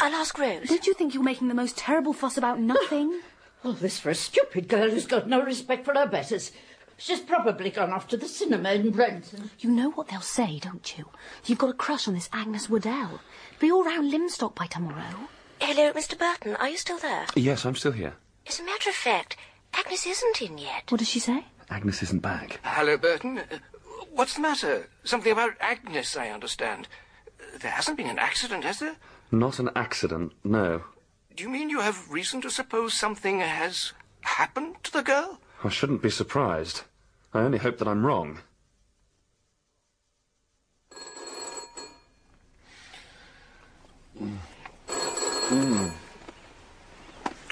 I'll 0.00 0.14
ask 0.14 0.38
Rose. 0.38 0.66
Don't 0.66 0.86
you 0.86 0.94
think 0.94 1.12
you're 1.12 1.22
making 1.22 1.48
the 1.48 1.54
most 1.54 1.76
terrible 1.76 2.14
fuss 2.14 2.38
about 2.38 2.58
nothing? 2.58 3.20
All 3.62 3.72
oh, 3.72 3.74
this 3.74 4.00
for 4.00 4.08
a 4.08 4.14
stupid 4.14 4.66
girl 4.66 4.88
who's 4.88 5.04
got 5.04 5.28
no 5.28 5.42
respect 5.42 5.84
for 5.84 5.92
her 5.92 6.06
betters. 6.06 6.52
She's 6.96 7.20
probably 7.20 7.68
gone 7.68 7.92
off 7.92 8.08
to 8.08 8.16
the 8.16 8.26
cinema 8.26 8.72
in 8.72 8.92
Brenton. 8.92 9.50
You 9.58 9.68
know 9.68 9.90
what 9.90 10.08
they'll 10.08 10.22
say, 10.22 10.58
don't 10.58 10.96
you? 10.96 11.10
You've 11.44 11.58
got 11.58 11.68
a 11.68 11.74
crush 11.74 12.08
on 12.08 12.14
this 12.14 12.30
Agnes 12.32 12.70
Waddell. 12.70 13.20
Be 13.58 13.70
all 13.70 13.84
round 13.84 14.10
Lymstock 14.10 14.54
by 14.54 14.64
tomorrow. 14.64 15.28
Hello, 15.60 15.92
Mr. 15.92 16.18
Burton. 16.18 16.56
Are 16.56 16.70
you 16.70 16.78
still 16.78 16.98
there? 16.98 17.26
Yes, 17.36 17.66
I'm 17.66 17.76
still 17.76 17.92
here. 17.92 18.14
As 18.46 18.58
a 18.58 18.64
matter 18.64 18.88
of 18.88 18.96
fact, 18.96 19.36
Agnes 19.74 20.06
isn't 20.06 20.40
in 20.40 20.56
yet. 20.56 20.90
What 20.90 21.00
does 21.00 21.10
she 21.10 21.20
say? 21.20 21.44
Agnes 21.68 22.02
isn't 22.02 22.22
back. 22.22 22.58
Hello, 22.62 22.96
Burton. 22.96 23.42
Uh, 24.16 24.18
What's 24.18 24.34
the 24.34 24.40
matter? 24.40 24.88
Something 25.04 25.32
about 25.32 25.52
Agnes, 25.60 26.16
I 26.16 26.30
understand. 26.30 26.88
There 27.60 27.70
hasn't 27.70 27.98
been 27.98 28.08
an 28.08 28.18
accident, 28.18 28.64
has 28.64 28.78
there? 28.78 28.96
Not 29.30 29.58
an 29.58 29.68
accident, 29.76 30.32
no. 30.42 30.84
Do 31.34 31.42
you 31.42 31.50
mean 31.50 31.68
you 31.68 31.80
have 31.80 32.10
reason 32.10 32.40
to 32.40 32.50
suppose 32.50 32.94
something 32.94 33.40
has 33.40 33.92
happened 34.22 34.76
to 34.84 34.92
the 34.92 35.02
girl? 35.02 35.38
I 35.62 35.68
shouldn't 35.68 36.02
be 36.02 36.10
surprised. 36.10 36.82
I 37.34 37.40
only 37.40 37.58
hope 37.58 37.76
that 37.78 37.88
I'm 37.88 38.06
wrong. 38.06 38.38
Mm. 44.18 45.92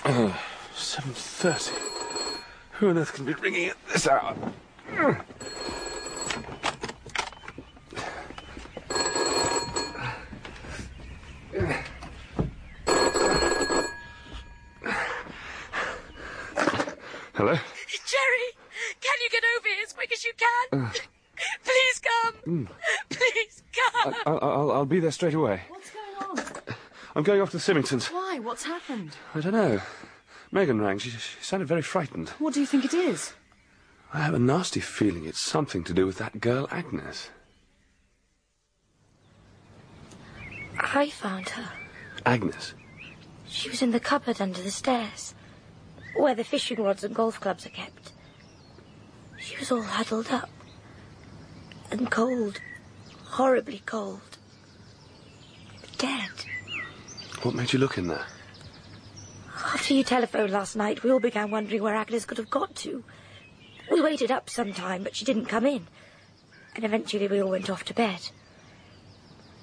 Oh, 0.07 0.41
7.30. 0.75 1.69
Who 2.73 2.89
on 2.89 2.99
earth 2.99 3.13
can 3.13 3.27
be 3.27 3.35
ringing 3.35 3.69
at 3.69 3.77
this 3.93 4.09
hour? 4.09 4.35
Hello? 17.45 17.59
Jerry, 18.07 18.49
can 19.03 19.13
you 19.23 19.29
get 19.31 19.43
over 19.59 19.69
here 19.69 19.77
as 19.85 19.93
quick 19.93 20.11
as 20.11 20.25
you 20.25 20.33
can? 20.39 20.81
Uh. 20.81 20.91
Please 21.63 22.01
come. 22.01 22.35
Mm. 22.47 22.69
Please 23.11 23.63
come. 23.93 24.15
I, 24.25 24.31
will 24.31 24.39
I'll, 24.41 24.73
I'll 24.73 24.87
be 24.87 24.99
there 24.99 25.11
straight 25.11 25.35
away. 25.35 25.61
What's 25.69 25.91
going 25.91 26.39
on? 26.39 26.75
I'm 27.15 27.23
going 27.23 27.43
off 27.43 27.51
to 27.51 27.59
the 27.59 27.63
Symingtons. 27.63 28.11
Why? 28.11 28.39
What's 28.43 28.65
happened? 28.65 29.19
I 29.35 29.41
don't 29.41 29.53
know. 29.53 29.83
Megan 30.53 30.81
rang. 30.81 30.97
She, 30.97 31.11
she 31.11 31.43
sounded 31.43 31.69
very 31.69 31.83
frightened. 31.83 32.31
What 32.39 32.55
do 32.55 32.61
you 32.61 32.67
think 32.67 32.87
it 32.87 32.95
is? 32.95 33.35
I 34.15 34.21
have 34.21 34.33
a 34.33 34.39
nasty 34.39 34.81
feeling 34.81 35.27
it's 35.27 35.39
something 35.39 35.85
to 35.85 35.93
do 35.93 36.07
with 36.07 36.17
that 36.17 36.41
girl, 36.41 36.67
Agnes. 36.71 37.29
I 40.79 41.11
found 41.11 41.51
her. 41.51 41.71
Agnes? 42.25 42.73
She 43.47 43.69
was 43.69 43.83
in 43.83 43.91
the 43.91 44.01
cupboard 44.01 44.41
under 44.41 44.63
the 44.63 44.71
stairs, 44.71 45.35
where 46.17 46.35
the 46.35 46.45
fishing 46.45 46.83
rods 46.83 47.05
and 47.05 47.15
golf 47.15 47.41
clubs 47.41 47.67
are 47.67 47.71
kept. 47.71 48.13
She 49.39 49.57
was 49.59 49.71
all 49.71 49.83
huddled 49.83 50.29
up 50.31 50.51
and 51.91 52.11
cold, 52.11 52.61
horribly 53.25 53.83
cold. 53.85 54.39
Dead. 55.99 56.31
What 57.43 57.55
made 57.55 57.73
you 57.73 57.79
look 57.79 57.99
in 57.99 58.09
there? 58.09 58.27
After 59.55 59.95
you 59.95 60.05
telephoned 60.05 60.51
last 60.53 60.77
night, 60.77 61.03
we 61.03 61.11
all 61.11 61.21
began 61.21 61.51
wondering 61.51 61.83
where 61.83 61.95
Agnes 61.95 62.25
could 62.25 62.39
have 62.39 62.51
got 62.51 62.75
to. 62.77 63.05
We 63.91 64.01
waited 64.01 64.31
up 64.31 64.49
some 64.49 64.73
time, 64.73 65.03
but 65.03 65.15
she 65.15 65.25
didn't 65.25 65.47
come 65.47 65.67
in. 65.67 65.87
And 66.75 66.85
eventually 66.85 67.29
we 67.29 67.43
all 67.43 67.51
went 67.51 67.71
off 67.71 67.85
to 67.85 67.95
bed. 67.95 68.31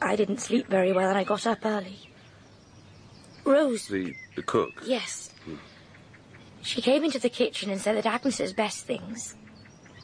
I 0.01 0.15
didn't 0.15 0.39
sleep 0.39 0.67
very 0.67 0.91
well 0.93 1.09
and 1.09 1.17
I 1.17 1.23
got 1.23 1.45
up 1.45 1.65
early. 1.65 2.09
Rose. 3.43 3.87
The, 3.87 4.13
the 4.35 4.43
cook? 4.43 4.71
Yes. 4.85 5.31
Hmm. 5.45 5.55
She 6.61 6.81
came 6.81 7.03
into 7.03 7.19
the 7.19 7.29
kitchen 7.29 7.69
and 7.69 7.81
said 7.81 7.97
that 7.97 8.05
Agnes's 8.05 8.53
best 8.53 8.85
things, 8.85 9.35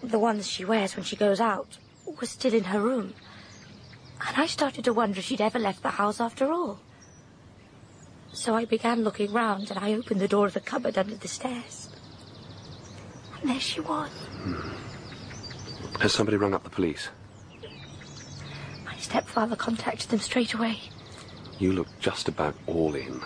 the 0.01 0.20
ones 0.20 0.47
she 0.47 0.66
wears 0.66 0.95
when 0.95 1.05
she 1.05 1.16
goes 1.16 1.39
out, 1.39 1.78
were 2.05 2.28
still 2.28 2.53
in 2.53 2.66
her 2.66 2.80
room. 2.82 3.14
And 4.26 4.38
I 4.38 4.47
started 4.47 4.84
to 4.86 4.93
wonder 4.93 5.20
if 5.20 5.26
she'd 5.26 5.41
ever 5.41 5.60
left 5.60 5.84
the 5.84 5.89
house 5.89 6.20
after 6.20 6.51
all. 6.51 6.80
So 8.34 8.55
I 8.55 8.66
began 8.66 9.03
looking 9.03 9.32
round 9.32 9.70
and 9.70 9.80
I 9.80 9.93
opened 9.93 10.20
the 10.20 10.28
door 10.28 10.47
of 10.47 10.53
the 10.53 10.60
cupboard 10.60 10.97
under 10.97 11.16
the 11.16 11.28
stairs. 11.28 11.89
And 13.41 13.49
there 13.49 13.60
she 13.60 13.80
was. 13.80 14.10
Hmm. 14.10 16.01
Has 16.01 16.14
somebody 16.14 16.38
rung 16.38 16.53
up 16.53 16.64
the 16.64 16.70
police? 16.70 17.10
My 18.86 18.95
stepfather 18.97 19.55
contacted 19.55 20.10
them 20.10 20.20
straight 20.20 20.53
away. 20.53 20.80
You 21.60 21.74
look 21.74 21.88
just 21.99 22.28
about 22.28 22.55
all 22.68 22.95
in. 22.95 23.22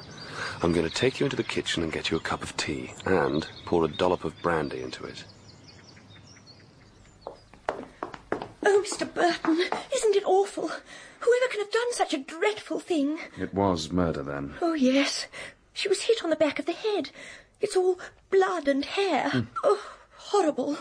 I'm 0.64 0.74
going 0.74 0.88
to 0.88 0.94
take 0.94 1.20
you 1.20 1.26
into 1.26 1.36
the 1.36 1.44
kitchen 1.44 1.82
and 1.82 1.92
get 1.92 2.12
you 2.12 2.18
a 2.18 2.22
cup 2.22 2.44
of 2.44 2.56
tea 2.56 2.94
and 3.06 3.48
pour 3.66 3.84
a 3.84 3.88
dollop 3.88 4.24
of 4.24 4.40
brandy 4.42 4.82
into 4.82 5.04
it. 5.06 5.24
Oh, 8.64 8.84
Mr. 8.86 9.12
Burton, 9.12 9.60
isn't 9.96 10.16
it 10.16 10.24
awful? 10.26 10.68
Whoever 10.68 11.48
can 11.50 11.60
have 11.62 11.72
done 11.72 11.94
such 11.94 12.14
a 12.14 12.20
dreadful 12.20 12.80
thing? 12.80 13.18
It 13.40 13.54
was 13.54 13.92
murder, 13.92 14.22
then. 14.22 14.54
Oh, 14.62 14.74
yes. 14.74 15.26
She 15.74 15.90
was 15.90 16.04
hit 16.04 16.24
on 16.24 16.30
the 16.30 16.36
back 16.36 16.60
of 16.60 16.68
the 16.68 16.74
head. 16.74 17.10
It's 17.60 17.76
all 17.76 18.00
blood 18.30 18.68
and 18.68 18.86
hair. 18.86 19.30
Hmm. 19.30 19.40
Oh, 19.64 19.82
horrible. 20.16 20.78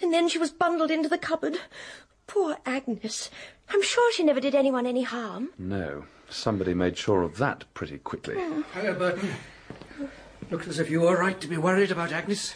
And 0.00 0.12
then 0.14 0.28
she 0.28 0.38
was 0.38 0.50
bundled 0.50 0.90
into 0.90 1.08
the 1.10 1.18
cupboard. 1.18 1.58
Poor 2.26 2.56
Agnes. 2.64 3.30
I'm 3.68 3.82
sure 3.82 4.12
she 4.12 4.22
never 4.24 4.40
did 4.40 4.54
anyone 4.54 4.86
any 4.86 5.02
harm. 5.02 5.50
No. 5.58 6.04
Somebody 6.30 6.74
made 6.74 6.96
sure 6.96 7.22
of 7.22 7.38
that 7.38 7.64
pretty 7.74 7.98
quickly. 7.98 8.36
Hello, 8.74 8.94
Burton. 8.94 9.30
Looks 10.50 10.68
as 10.68 10.78
if 10.78 10.88
you 10.88 11.02
were 11.02 11.18
right 11.18 11.40
to 11.40 11.48
be 11.48 11.56
worried 11.56 11.90
about 11.90 12.12
Agnes. 12.12 12.54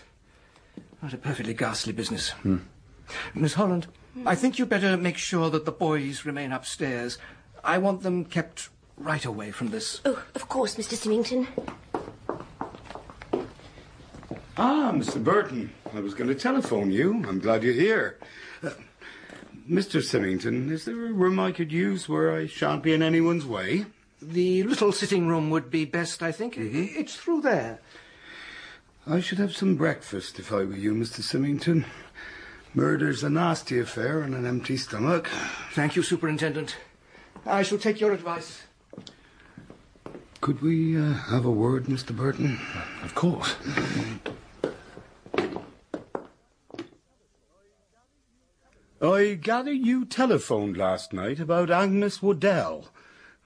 What 1.00 1.12
a 1.12 1.18
perfectly 1.18 1.54
ghastly 1.54 1.92
business. 1.92 2.30
Hmm. 2.30 2.58
Miss 3.34 3.54
Holland, 3.54 3.88
I 4.24 4.34
think 4.36 4.58
you'd 4.58 4.68
better 4.68 4.96
make 4.96 5.18
sure 5.18 5.50
that 5.50 5.64
the 5.64 5.72
boys 5.72 6.24
remain 6.24 6.52
upstairs. 6.52 7.18
I 7.62 7.78
want 7.78 8.02
them 8.02 8.24
kept 8.24 8.70
right 8.96 9.24
away 9.24 9.50
from 9.50 9.70
this. 9.70 10.00
Oh, 10.04 10.22
of 10.34 10.48
course, 10.48 10.76
Mr. 10.76 10.94
Symington. 10.94 11.48
Ah, 14.56 14.92
Mr. 14.94 15.22
Burton. 15.22 15.72
I 15.92 16.00
was 16.00 16.14
going 16.14 16.28
to 16.28 16.34
telephone 16.34 16.92
you. 16.92 17.24
I'm 17.28 17.40
glad 17.40 17.64
you're 17.64 17.74
here. 17.74 18.18
Mr. 19.68 20.02
Symington, 20.02 20.70
is 20.70 20.84
there 20.84 21.06
a 21.06 21.12
room 21.12 21.40
I 21.40 21.50
could 21.50 21.72
use 21.72 22.08
where 22.08 22.34
I 22.34 22.46
shan't 22.46 22.82
be 22.82 22.92
in 22.92 23.02
anyone's 23.02 23.46
way? 23.46 23.86
The 24.20 24.62
little 24.62 24.92
sitting 24.92 25.26
room 25.26 25.48
would 25.50 25.70
be 25.70 25.86
best, 25.86 26.22
I 26.22 26.32
think. 26.32 26.56
Mm-hmm. 26.56 27.00
It's 27.00 27.16
through 27.16 27.40
there. 27.42 27.80
I 29.06 29.20
should 29.20 29.38
have 29.38 29.56
some 29.56 29.76
breakfast 29.76 30.38
if 30.38 30.52
I 30.52 30.64
were 30.64 30.76
you, 30.76 30.92
Mr. 30.92 31.22
Symington. 31.22 31.86
Murder's 32.74 33.22
a 33.22 33.30
nasty 33.30 33.78
affair 33.78 34.22
on 34.22 34.34
an 34.34 34.44
empty 34.46 34.76
stomach. 34.76 35.28
Thank 35.72 35.96
you, 35.96 36.02
Superintendent. 36.02 36.76
I 37.46 37.62
shall 37.62 37.78
take 37.78 38.00
your 38.00 38.12
advice. 38.12 38.62
Could 40.40 40.60
we 40.60 40.98
uh, 40.98 41.12
have 41.12 41.46
a 41.46 41.50
word, 41.50 41.84
Mr. 41.84 42.14
Burton? 42.14 42.60
Of 43.02 43.14
course. 43.14 43.54
I 49.04 49.34
gather 49.34 49.72
you 49.72 50.06
telephoned 50.06 50.78
last 50.78 51.12
night 51.12 51.38
about 51.38 51.70
Agnes 51.70 52.22
Waddell. 52.22 52.88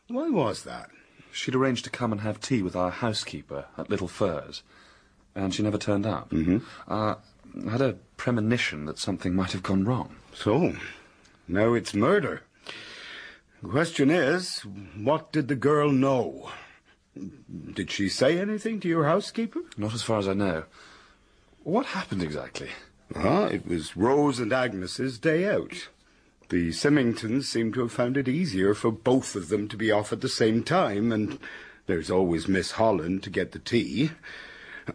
Why 0.07 0.31
was 0.31 0.63
that? 0.63 0.91
She'd 1.33 1.57
arranged 1.57 1.85
to 1.85 1.91
come 1.91 2.13
and 2.13 2.21
have 2.21 2.41
tea 2.41 2.63
with 2.63 2.77
our 2.77 2.91
housekeeper 2.91 3.65
at 3.77 3.91
Little 3.91 4.07
Furze, 4.07 4.63
and 5.35 5.53
she 5.53 5.65
never 5.65 5.77
turned 5.77 6.07
up. 6.07 6.31
Mm-hmm. 6.31 6.59
Uh, 6.87 7.17
I 7.67 7.71
had 7.71 7.81
a 7.81 7.97
premonition 8.17 8.85
that 8.85 8.99
something 8.99 9.35
might 9.35 9.53
have 9.53 9.65
gone 9.65 9.85
wrong. 9.85 10.15
So, 10.33 10.75
now 11.49 11.75
it's 11.75 11.93
murder. 11.93 12.43
The 13.63 13.69
question 13.69 14.11
is, 14.11 14.61
what 14.97 15.33
did 15.33 15.49
the 15.49 15.57
girl 15.57 15.91
know? 15.91 16.51
Did 17.73 17.91
she 17.91 18.09
say 18.09 18.39
anything 18.39 18.79
to 18.81 18.89
your 18.89 19.07
housekeeper? 19.07 19.61
Not 19.77 19.93
as 19.93 20.03
far 20.03 20.21
as 20.21 20.29
I 20.29 20.35
know. 20.35 20.65
What 21.65 21.87
happened 21.87 22.23
exactly? 22.23 22.71
Ah, 23.15 23.47
it 23.47 23.67
was 23.67 23.97
Rose 23.97 24.39
and 24.39 24.53
Agnes's 24.53 25.19
day 25.19 25.49
out. 25.49 25.89
The 26.51 26.71
Symingtons 26.71 27.45
seem 27.45 27.73
to 27.73 27.81
have 27.81 27.93
found 27.93 28.17
it 28.17 28.29
easier 28.29 28.75
for 28.75 28.91
both 28.91 29.35
of 29.35 29.49
them 29.49 29.69
to 29.69 29.77
be 29.77 29.91
off 29.91 30.13
at 30.13 30.21
the 30.21 30.29
same 30.29 30.63
time, 30.63 31.11
and 31.11 31.39
there's 31.87 32.11
always 32.11 32.49
Miss 32.49 32.73
Holland 32.73 33.23
to 33.23 33.31
get 33.31 33.53
the 33.53 33.59
tea. 33.59 34.11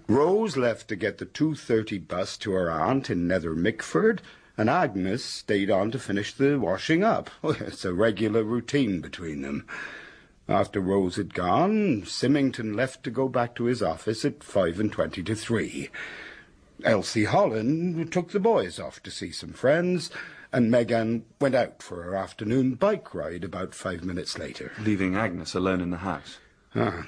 Rose 0.07 0.57
left 0.57 0.87
to 0.89 0.95
get 0.95 1.17
the 1.17 1.25
2.30 1.25 2.07
bus 2.07 2.37
to 2.37 2.51
her 2.51 2.71
aunt 2.71 3.09
in 3.09 3.27
Nether 3.27 3.55
Mickford, 3.55 4.19
and 4.57 4.69
Agnes 4.69 5.23
stayed 5.23 5.71
on 5.71 5.91
to 5.91 5.99
finish 5.99 6.33
the 6.33 6.59
washing 6.59 7.03
up. 7.03 7.31
It's 7.43 7.85
a 7.85 7.93
regular 7.93 8.43
routine 8.43 9.01
between 9.01 9.41
them. 9.41 9.65
After 10.47 10.79
Rose 10.79 11.15
had 11.15 11.33
gone, 11.33 12.03
Symington 12.05 12.73
left 12.73 13.03
to 13.03 13.11
go 13.11 13.27
back 13.27 13.55
to 13.55 13.65
his 13.65 13.81
office 13.81 14.25
at 14.25 14.43
five 14.43 14.79
and 14.79 14.91
twenty 14.91 15.23
to 15.23 15.35
three. 15.35 15.89
Elsie 16.83 17.25
Holland 17.25 18.11
took 18.11 18.31
the 18.31 18.39
boys 18.39 18.79
off 18.79 19.01
to 19.03 19.11
see 19.11 19.31
some 19.31 19.53
friends, 19.53 20.09
and 20.51 20.69
Megan 20.69 21.25
went 21.39 21.55
out 21.55 21.81
for 21.81 22.03
her 22.03 22.15
afternoon 22.15 22.75
bike 22.75 23.13
ride 23.13 23.43
about 23.43 23.73
five 23.73 24.03
minutes 24.03 24.37
later. 24.37 24.71
Leaving 24.79 25.15
Agnes 25.15 25.53
alone 25.53 25.81
in 25.81 25.89
the 25.89 25.97
house. 25.97 26.37
Ah, 26.75 27.07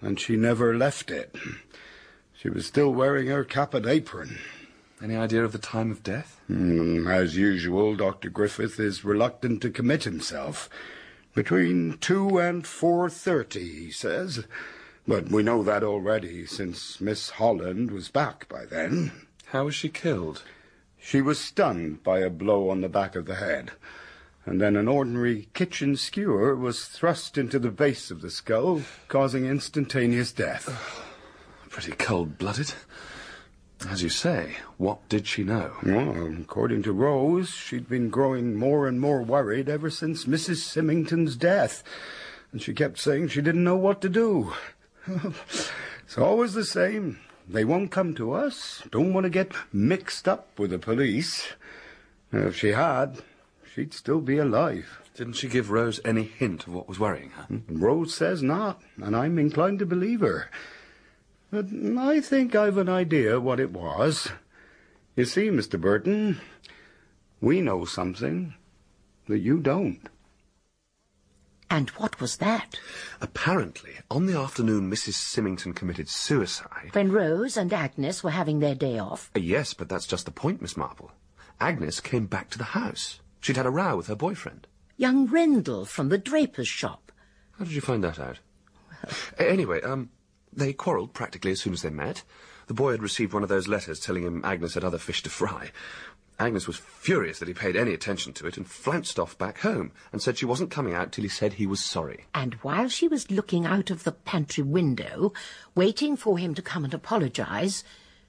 and 0.00 0.18
she 0.20 0.36
never 0.36 0.76
left 0.76 1.10
it. 1.10 1.34
She 2.32 2.48
was 2.50 2.66
still 2.66 2.92
wearing 2.92 3.28
her 3.28 3.44
cap 3.44 3.72
and 3.74 3.86
apron. 3.86 4.38
Any 5.02 5.16
idea 5.16 5.44
of 5.44 5.52
the 5.52 5.58
time 5.58 5.90
of 5.90 6.02
death? 6.02 6.40
Mm, 6.50 7.12
as 7.12 7.36
usual, 7.36 7.96
Dr. 7.96 8.30
Griffith 8.30 8.78
is 8.78 9.04
reluctant 9.04 9.62
to 9.62 9.70
commit 9.70 10.04
himself. 10.04 10.68
Between 11.34 11.98
two 11.98 12.38
and 12.38 12.66
four 12.66 13.10
thirty, 13.10 13.86
he 13.86 13.90
says. 13.90 14.44
But 15.06 15.28
we 15.28 15.42
know 15.42 15.62
that 15.62 15.82
already, 15.82 16.46
since 16.46 17.00
Miss 17.00 17.30
Holland 17.30 17.90
was 17.90 18.08
back 18.08 18.48
by 18.48 18.64
then. 18.64 19.12
How 19.46 19.66
was 19.66 19.74
she 19.74 19.90
killed? 19.90 20.42
She 20.98 21.20
was 21.20 21.38
stunned 21.38 22.02
by 22.02 22.20
a 22.20 22.30
blow 22.30 22.70
on 22.70 22.80
the 22.80 22.88
back 22.88 23.14
of 23.14 23.26
the 23.26 23.34
head. 23.34 23.72
and 24.46 24.60
then 24.60 24.76
an 24.76 24.88
ordinary 24.88 25.48
kitchen 25.54 25.96
skewer 25.96 26.54
was 26.54 26.84
thrust 26.84 27.38
into 27.38 27.58
the 27.58 27.70
base 27.70 28.10
of 28.10 28.20
the 28.20 28.30
skull, 28.30 28.82
causing 29.08 29.46
instantaneous 29.46 30.32
death. 30.32 30.68
Pretty 31.70 31.92
cold-blooded. 31.92 32.74
As 33.88 34.02
you 34.02 34.08
say, 34.08 34.56
what 34.76 35.06
did 35.08 35.26
she 35.26 35.44
know? 35.44 35.72
Well, 35.82 36.34
according 36.40 36.82
to 36.84 36.92
Rose, 36.92 37.50
she'd 37.50 37.88
been 37.88 38.08
growing 38.08 38.54
more 38.56 38.86
and 38.86 39.00
more 39.00 39.22
worried 39.22 39.68
ever 39.68 39.90
since 39.90 40.24
Mrs. 40.24 40.56
Symington's 40.56 41.36
death, 41.36 41.82
and 42.52 42.62
she 42.62 42.72
kept 42.72 42.98
saying 42.98 43.28
she 43.28 43.42
didn't 43.42 43.64
know 43.64 43.76
what 43.76 44.00
to 44.02 44.08
do. 44.08 44.52
it's 46.04 46.18
always 46.18 46.54
the 46.54 46.64
same. 46.64 47.18
They 47.48 47.64
won't 47.64 47.90
come 47.90 48.14
to 48.14 48.32
us, 48.32 48.82
don't 48.90 49.12
want 49.12 49.24
to 49.24 49.30
get 49.30 49.52
mixed 49.72 50.26
up 50.26 50.58
with 50.58 50.70
the 50.70 50.78
police. 50.78 51.52
If 52.32 52.56
she 52.56 52.68
had, 52.68 53.22
she'd 53.72 53.92
still 53.92 54.20
be 54.20 54.38
alive. 54.38 55.02
Didn't 55.14 55.34
she 55.34 55.48
give 55.48 55.70
Rose 55.70 56.00
any 56.04 56.24
hint 56.24 56.66
of 56.66 56.74
what 56.74 56.88
was 56.88 56.98
worrying 56.98 57.30
her? 57.30 57.42
Hmm? 57.44 57.58
Rose 57.68 58.14
says 58.14 58.42
not, 58.42 58.82
and 58.96 59.14
I'm 59.14 59.38
inclined 59.38 59.78
to 59.80 59.86
believe 59.86 60.20
her. 60.20 60.50
But 61.52 61.66
I 61.98 62.20
think 62.20 62.54
I've 62.54 62.78
an 62.78 62.88
idea 62.88 63.38
what 63.38 63.60
it 63.60 63.70
was. 63.70 64.30
You 65.14 65.24
see, 65.24 65.48
Mr. 65.48 65.80
Burton, 65.80 66.40
we 67.40 67.60
know 67.60 67.84
something 67.84 68.54
that 69.28 69.38
you 69.38 69.60
don't. 69.60 70.08
And 71.74 71.90
what 71.90 72.20
was 72.20 72.36
that? 72.36 72.78
Apparently, 73.20 73.94
on 74.08 74.26
the 74.26 74.38
afternoon 74.38 74.88
Mrs. 74.88 75.14
Symington 75.14 75.72
committed 75.72 76.08
suicide. 76.08 76.90
When 76.92 77.10
Rose 77.10 77.56
and 77.56 77.72
Agnes 77.72 78.22
were 78.22 78.30
having 78.30 78.60
their 78.60 78.76
day 78.76 78.96
off? 78.96 79.28
Uh, 79.34 79.40
Yes, 79.40 79.74
but 79.74 79.88
that's 79.88 80.06
just 80.06 80.24
the 80.24 80.30
point, 80.30 80.62
Miss 80.62 80.76
Marple. 80.76 81.10
Agnes 81.60 81.98
came 81.98 82.26
back 82.26 82.48
to 82.50 82.58
the 82.58 82.64
house. 82.78 83.18
She'd 83.40 83.56
had 83.56 83.66
a 83.66 83.70
row 83.70 83.96
with 83.96 84.06
her 84.06 84.14
boyfriend. 84.14 84.68
Young 84.96 85.26
Rendell 85.26 85.84
from 85.84 86.10
the 86.10 86.16
draper's 86.18 86.68
shop. 86.68 87.10
How 87.58 87.64
did 87.64 87.74
you 87.74 87.80
find 87.80 88.04
that 88.04 88.20
out? 88.20 88.38
A- 89.36 89.50
anyway, 89.50 89.80
um, 89.82 90.10
they 90.52 90.72
quarrelled 90.72 91.12
practically 91.12 91.50
as 91.50 91.60
soon 91.60 91.72
as 91.72 91.82
they 91.82 91.90
met. 91.90 92.22
The 92.68 92.74
boy 92.74 92.92
had 92.92 93.02
received 93.02 93.32
one 93.32 93.42
of 93.42 93.48
those 93.48 93.66
letters 93.66 93.98
telling 93.98 94.22
him 94.22 94.44
Agnes 94.44 94.74
had 94.74 94.84
other 94.84 94.98
fish 94.98 95.24
to 95.24 95.28
fry. 95.30 95.72
Agnes 96.38 96.66
was 96.66 96.76
furious 96.76 97.38
that 97.38 97.48
he 97.48 97.54
paid 97.54 97.76
any 97.76 97.94
attention 97.94 98.32
to 98.32 98.46
it 98.46 98.56
and 98.56 98.66
flounced 98.66 99.20
off 99.20 99.38
back 99.38 99.58
home 99.60 99.92
and 100.12 100.20
said 100.20 100.36
she 100.36 100.44
wasn't 100.44 100.70
coming 100.70 100.92
out 100.92 101.12
till 101.12 101.22
he 101.22 101.28
said 101.28 101.54
he 101.54 101.66
was 101.66 101.82
sorry. 101.82 102.24
And 102.34 102.54
while 102.54 102.88
she 102.88 103.06
was 103.06 103.30
looking 103.30 103.66
out 103.66 103.90
of 103.90 104.02
the 104.02 104.12
pantry 104.12 104.64
window, 104.64 105.32
waiting 105.76 106.16
for 106.16 106.36
him 106.38 106.54
to 106.54 106.62
come 106.62 106.84
and 106.84 106.92
apologize, 106.92 107.84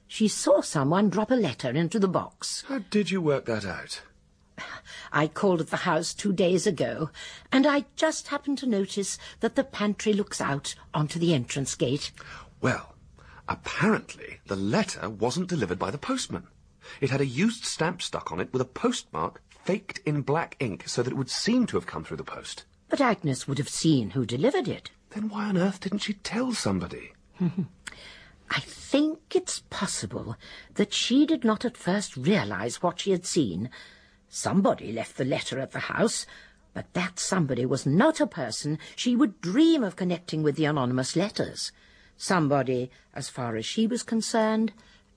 she 0.06 0.28
saw 0.28 0.60
someone 0.60 1.10
drop 1.10 1.32
a 1.32 1.34
letter 1.34 1.70
into 1.70 1.98
the 1.98 2.06
box. 2.06 2.62
How 2.68 2.78
did 2.78 3.10
you 3.10 3.20
work 3.20 3.44
that 3.46 3.64
out? 3.64 4.02
I 5.12 5.26
called 5.26 5.60
at 5.60 5.70
the 5.70 5.78
house 5.78 6.14
two 6.14 6.32
days 6.32 6.64
ago, 6.64 7.10
and 7.50 7.66
I 7.66 7.86
just 7.96 8.28
happened 8.28 8.58
to 8.58 8.66
notice 8.66 9.18
that 9.40 9.56
the 9.56 9.64
pantry 9.64 10.12
looks 10.12 10.40
out 10.40 10.76
onto 10.94 11.18
the 11.18 11.34
entrance 11.34 11.74
gate. 11.74 12.12
Well, 12.60 12.94
apparently 13.48 14.38
the 14.46 14.56
letter 14.56 15.10
wasn't 15.10 15.48
delivered 15.48 15.78
by 15.80 15.90
the 15.90 15.98
postman. 15.98 16.46
It 17.00 17.10
had 17.10 17.20
a 17.20 17.26
used 17.26 17.64
stamp 17.64 18.02
stuck 18.02 18.32
on 18.32 18.40
it 18.40 18.52
with 18.52 18.62
a 18.62 18.66
postmark 18.66 19.42
faked 19.64 19.98
in 20.06 20.22
black 20.22 20.56
ink 20.60 20.84
so 20.86 21.02
that 21.02 21.10
it 21.10 21.16
would 21.16 21.30
seem 21.30 21.66
to 21.66 21.76
have 21.76 21.86
come 21.86 22.04
through 22.04 22.18
the 22.18 22.24
post. 22.24 22.64
But 22.88 23.00
Agnes 23.00 23.48
would 23.48 23.58
have 23.58 23.68
seen 23.68 24.10
who 24.10 24.24
delivered 24.24 24.68
it. 24.68 24.90
Then 25.10 25.28
why 25.28 25.46
on 25.46 25.56
earth 25.56 25.80
didn't 25.80 26.00
she 26.00 26.14
tell 26.14 26.52
somebody? 26.52 27.12
I 28.50 28.60
think 28.60 29.34
it's 29.34 29.64
possible 29.70 30.36
that 30.74 30.92
she 30.92 31.26
did 31.26 31.44
not 31.44 31.64
at 31.64 31.76
first 31.76 32.16
realize 32.16 32.82
what 32.82 33.00
she 33.00 33.10
had 33.10 33.26
seen. 33.26 33.70
Somebody 34.28 34.92
left 34.92 35.16
the 35.16 35.24
letter 35.24 35.58
at 35.58 35.72
the 35.72 35.80
house, 35.80 36.26
but 36.72 36.92
that 36.92 37.18
somebody 37.18 37.66
was 37.66 37.86
not 37.86 38.20
a 38.20 38.26
person 38.26 38.78
she 38.94 39.16
would 39.16 39.40
dream 39.40 39.82
of 39.82 39.96
connecting 39.96 40.42
with 40.42 40.56
the 40.56 40.66
anonymous 40.66 41.16
letters. 41.16 41.72
Somebody, 42.16 42.90
as 43.12 43.28
far 43.28 43.56
as 43.56 43.66
she 43.66 43.86
was 43.86 44.02
concerned, 44.02 44.72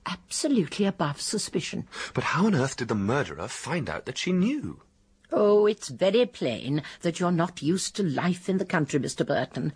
absolutely 0.06 0.86
above 0.86 1.20
suspicion. 1.20 1.86
But 2.14 2.24
how 2.24 2.46
on 2.46 2.54
earth 2.54 2.76
did 2.76 2.88
the 2.88 2.94
murderer 2.94 3.48
find 3.48 3.88
out 3.88 4.06
that 4.06 4.18
she 4.18 4.32
knew? 4.32 4.82
Oh, 5.32 5.66
it's 5.66 5.88
very 5.88 6.26
plain 6.26 6.82
that 7.02 7.20
you're 7.20 7.30
not 7.30 7.62
used 7.62 7.94
to 7.96 8.02
life 8.02 8.48
in 8.48 8.58
the 8.58 8.64
country, 8.64 8.98
Mr. 8.98 9.26
Burton. 9.26 9.72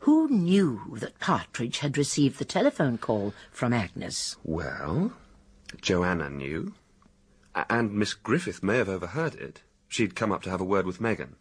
Who 0.00 0.28
knew 0.28 0.96
that 1.00 1.18
Partridge 1.18 1.78
had 1.78 1.98
received 1.98 2.38
the 2.38 2.44
telephone 2.44 2.98
call 2.98 3.34
from 3.50 3.72
Agnes? 3.72 4.36
Well, 4.44 5.12
Joanna 5.80 6.30
knew. 6.30 6.74
And 7.68 7.92
Miss 7.92 8.14
Griffith 8.14 8.62
may 8.62 8.76
have 8.76 8.88
overheard 8.88 9.34
it. 9.34 9.62
She'd 9.88 10.14
come 10.14 10.30
up 10.30 10.42
to 10.42 10.50
have 10.50 10.60
a 10.60 10.64
word 10.64 10.86
with 10.86 11.00
Megan. 11.00 11.34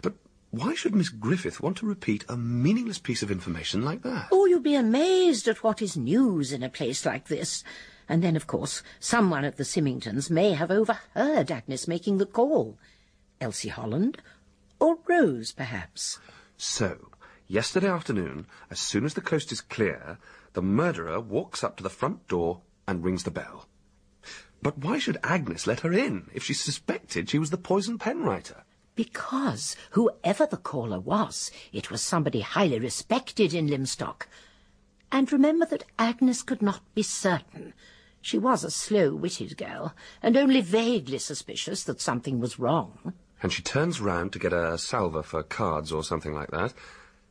But 0.00 0.14
why 0.50 0.74
should 0.74 0.94
Miss 0.94 1.10
Griffith 1.10 1.60
want 1.60 1.76
to 1.78 1.86
repeat 1.86 2.24
a 2.28 2.36
meaningless 2.36 2.98
piece 2.98 3.22
of 3.22 3.30
information 3.30 3.84
like 3.84 4.02
that? 4.02 4.28
Oh, 4.32 4.46
you'll 4.46 4.60
be 4.60 4.74
amazed 4.74 5.46
at 5.46 5.62
what 5.62 5.82
is 5.82 5.96
news 5.96 6.52
in 6.52 6.62
a 6.62 6.70
place 6.70 7.04
like 7.04 7.28
this. 7.28 7.62
And 8.08 8.22
then, 8.22 8.34
of 8.34 8.46
course, 8.46 8.82
someone 8.98 9.44
at 9.44 9.58
the 9.58 9.64
Symingtons 9.64 10.30
may 10.30 10.54
have 10.54 10.70
overheard 10.70 11.50
Agnes 11.50 11.86
making 11.86 12.16
the 12.16 12.24
call. 12.24 12.78
Elsie 13.40 13.68
Holland, 13.68 14.22
or 14.80 14.98
Rose, 15.06 15.52
perhaps. 15.52 16.18
So, 16.56 17.10
yesterday 17.46 17.88
afternoon, 17.88 18.46
as 18.70 18.80
soon 18.80 19.04
as 19.04 19.12
the 19.12 19.20
coast 19.20 19.52
is 19.52 19.60
clear, 19.60 20.16
the 20.54 20.62
murderer 20.62 21.20
walks 21.20 21.62
up 21.62 21.76
to 21.76 21.82
the 21.82 21.90
front 21.90 22.26
door 22.26 22.62
and 22.86 23.04
rings 23.04 23.24
the 23.24 23.30
bell. 23.30 23.68
But 24.62 24.78
why 24.78 24.98
should 24.98 25.18
Agnes 25.22 25.66
let 25.66 25.80
her 25.80 25.92
in 25.92 26.30
if 26.32 26.42
she 26.42 26.54
suspected 26.54 27.28
she 27.28 27.38
was 27.38 27.50
the 27.50 27.58
poison 27.58 27.98
pen 27.98 28.22
writer? 28.22 28.64
Because 28.98 29.76
whoever 29.92 30.44
the 30.44 30.56
caller 30.56 30.98
was, 30.98 31.52
it 31.72 31.88
was 31.88 32.02
somebody 32.02 32.40
highly 32.40 32.80
respected 32.80 33.54
in 33.54 33.68
Lymstock. 33.68 34.26
And 35.12 35.32
remember 35.32 35.66
that 35.66 35.84
Agnes 36.00 36.42
could 36.42 36.60
not 36.60 36.80
be 36.96 37.04
certain. 37.04 37.74
She 38.20 38.38
was 38.38 38.64
a 38.64 38.72
slow-witted 38.72 39.56
girl, 39.56 39.94
and 40.20 40.36
only 40.36 40.60
vaguely 40.62 41.18
suspicious 41.18 41.84
that 41.84 42.00
something 42.00 42.40
was 42.40 42.58
wrong. 42.58 43.12
And 43.40 43.52
she 43.52 43.62
turns 43.62 44.00
round 44.00 44.32
to 44.32 44.40
get 44.40 44.52
a 44.52 44.76
salver 44.76 45.22
for 45.22 45.44
cards 45.44 45.92
or 45.92 46.02
something 46.02 46.34
like 46.34 46.50
that, 46.50 46.74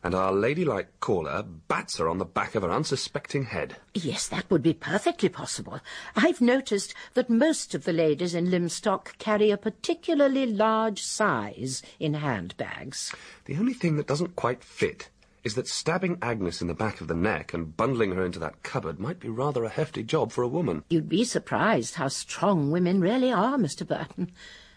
and 0.04 0.14
our 0.14 0.32
ladylike 0.32 1.00
caller 1.00 1.44
bats 1.44 1.98
her 1.98 2.08
on 2.08 2.18
the 2.18 2.26
back 2.26 2.56
of 2.56 2.64
her 2.64 2.72
unsuspecting 2.72 3.46
head. 3.46 3.78
Yes, 3.94 4.28
that 4.28 4.50
would 4.50 4.62
be 4.62 4.74
perfectly 4.74 5.30
possible. 5.30 5.80
I've 6.16 6.42
noticed 6.42 6.94
that 7.14 7.30
most 7.30 7.76
of 7.76 7.84
the 7.84 7.94
ladies 7.94 8.36
in 8.36 8.48
Lymstock 8.48 9.18
carry 9.18 9.52
a 9.52 9.58
particularly 9.58 10.46
large 10.46 11.02
size 11.04 11.82
in 12.00 12.14
handbags. 12.14 13.14
The 13.46 13.58
only 13.58 13.74
thing 13.74 13.98
that 13.98 14.08
doesn't 14.08 14.36
quite 14.36 14.64
fit 14.64 15.10
is 15.44 15.56
that 15.56 15.68
stabbing 15.68 16.18
Agnes 16.22 16.62
in 16.62 16.68
the 16.68 16.74
back 16.74 17.00
of 17.00 17.08
the 17.08 17.16
neck 17.16 17.54
and 17.54 17.76
bundling 17.78 18.12
her 18.12 18.26
into 18.26 18.40
that 18.40 18.64
cupboard 18.64 19.00
might 19.00 19.20
be 19.20 19.30
rather 19.30 19.64
a 19.64 19.70
hefty 19.70 20.04
job 20.04 20.32
for 20.32 20.42
a 20.42 20.48
woman. 20.48 20.84
You'd 20.90 21.08
be 21.08 21.24
surprised 21.24 21.96
how 21.96 22.10
strong 22.10 22.70
women 22.70 23.00
really 23.00 23.32
are, 23.32 23.58
Mr. 23.58 23.88
Burton. 23.88 24.32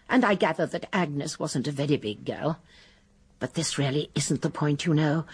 And 0.08 0.24
I 0.24 0.34
gather 0.34 0.66
that 0.66 0.88
Agnes 0.92 1.38
wasn't 1.38 1.68
a 1.68 1.72
very 1.72 1.96
big 1.96 2.24
girl. 2.24 2.60
But 3.40 3.54
this 3.54 3.78
really 3.78 4.10
isn't 4.14 4.42
the 4.42 4.50
point, 4.50 4.86
you 4.86 4.94
know. 4.94 5.24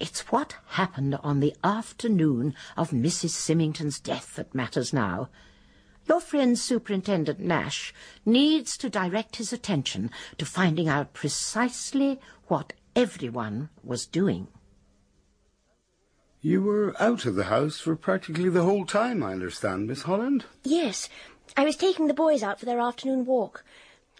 It's 0.00 0.32
what 0.32 0.56
happened 0.70 1.14
on 1.22 1.40
the 1.40 1.54
afternoon 1.62 2.54
of 2.76 2.90
Mrs. 2.90 3.30
Symington's 3.30 4.00
death 4.00 4.34
that 4.36 4.54
matters 4.54 4.92
now. 4.92 5.30
Your 6.06 6.20
friend 6.20 6.58
Superintendent 6.58 7.40
Nash 7.40 7.94
needs 8.26 8.76
to 8.78 8.90
direct 8.90 9.36
his 9.36 9.52
attention 9.52 10.10
to 10.36 10.44
finding 10.44 10.88
out 10.88 11.14
precisely 11.14 12.20
what 12.48 12.74
everyone 12.94 13.70
was 13.82 14.04
doing. 14.04 14.48
You 16.42 16.60
were 16.60 16.94
out 17.00 17.24
of 17.24 17.36
the 17.36 17.44
house 17.44 17.78
for 17.78 17.96
practically 17.96 18.50
the 18.50 18.64
whole 18.64 18.84
time, 18.84 19.22
I 19.22 19.32
understand, 19.32 19.86
Miss 19.86 20.02
Holland. 20.02 20.44
Yes, 20.62 21.08
I 21.56 21.64
was 21.64 21.76
taking 21.76 22.06
the 22.06 22.12
boys 22.12 22.42
out 22.42 22.60
for 22.60 22.66
their 22.66 22.80
afternoon 22.80 23.24
walk. 23.24 23.64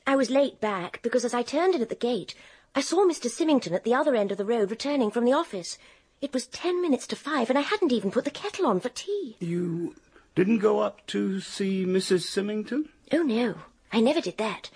I 0.06 0.16
was 0.16 0.30
late 0.30 0.60
back 0.60 1.00
because 1.02 1.24
as 1.24 1.34
I 1.34 1.42
turned 1.42 1.74
in 1.74 1.82
at 1.82 1.90
the 1.90 1.94
gate, 1.94 2.34
I 2.76 2.80
saw 2.80 3.06
Mr. 3.06 3.30
Symington 3.30 3.72
at 3.72 3.84
the 3.84 3.94
other 3.94 4.16
end 4.16 4.32
of 4.32 4.38
the 4.38 4.44
road 4.44 4.70
returning 4.70 5.10
from 5.10 5.24
the 5.24 5.32
office. 5.32 5.78
It 6.20 6.32
was 6.32 6.46
ten 6.46 6.82
minutes 6.82 7.06
to 7.08 7.16
five, 7.16 7.48
and 7.48 7.58
I 7.58 7.62
hadn't 7.62 7.92
even 7.92 8.10
put 8.10 8.24
the 8.24 8.30
kettle 8.30 8.66
on 8.66 8.80
for 8.80 8.88
tea. 8.88 9.36
You 9.38 9.94
didn't 10.34 10.58
go 10.58 10.80
up 10.80 11.06
to 11.08 11.40
see 11.40 11.84
Mrs. 11.84 12.22
Symington? 12.22 12.88
Oh, 13.12 13.22
no, 13.22 13.56
I 13.92 14.00
never 14.00 14.20
did 14.20 14.38
that. 14.38 14.70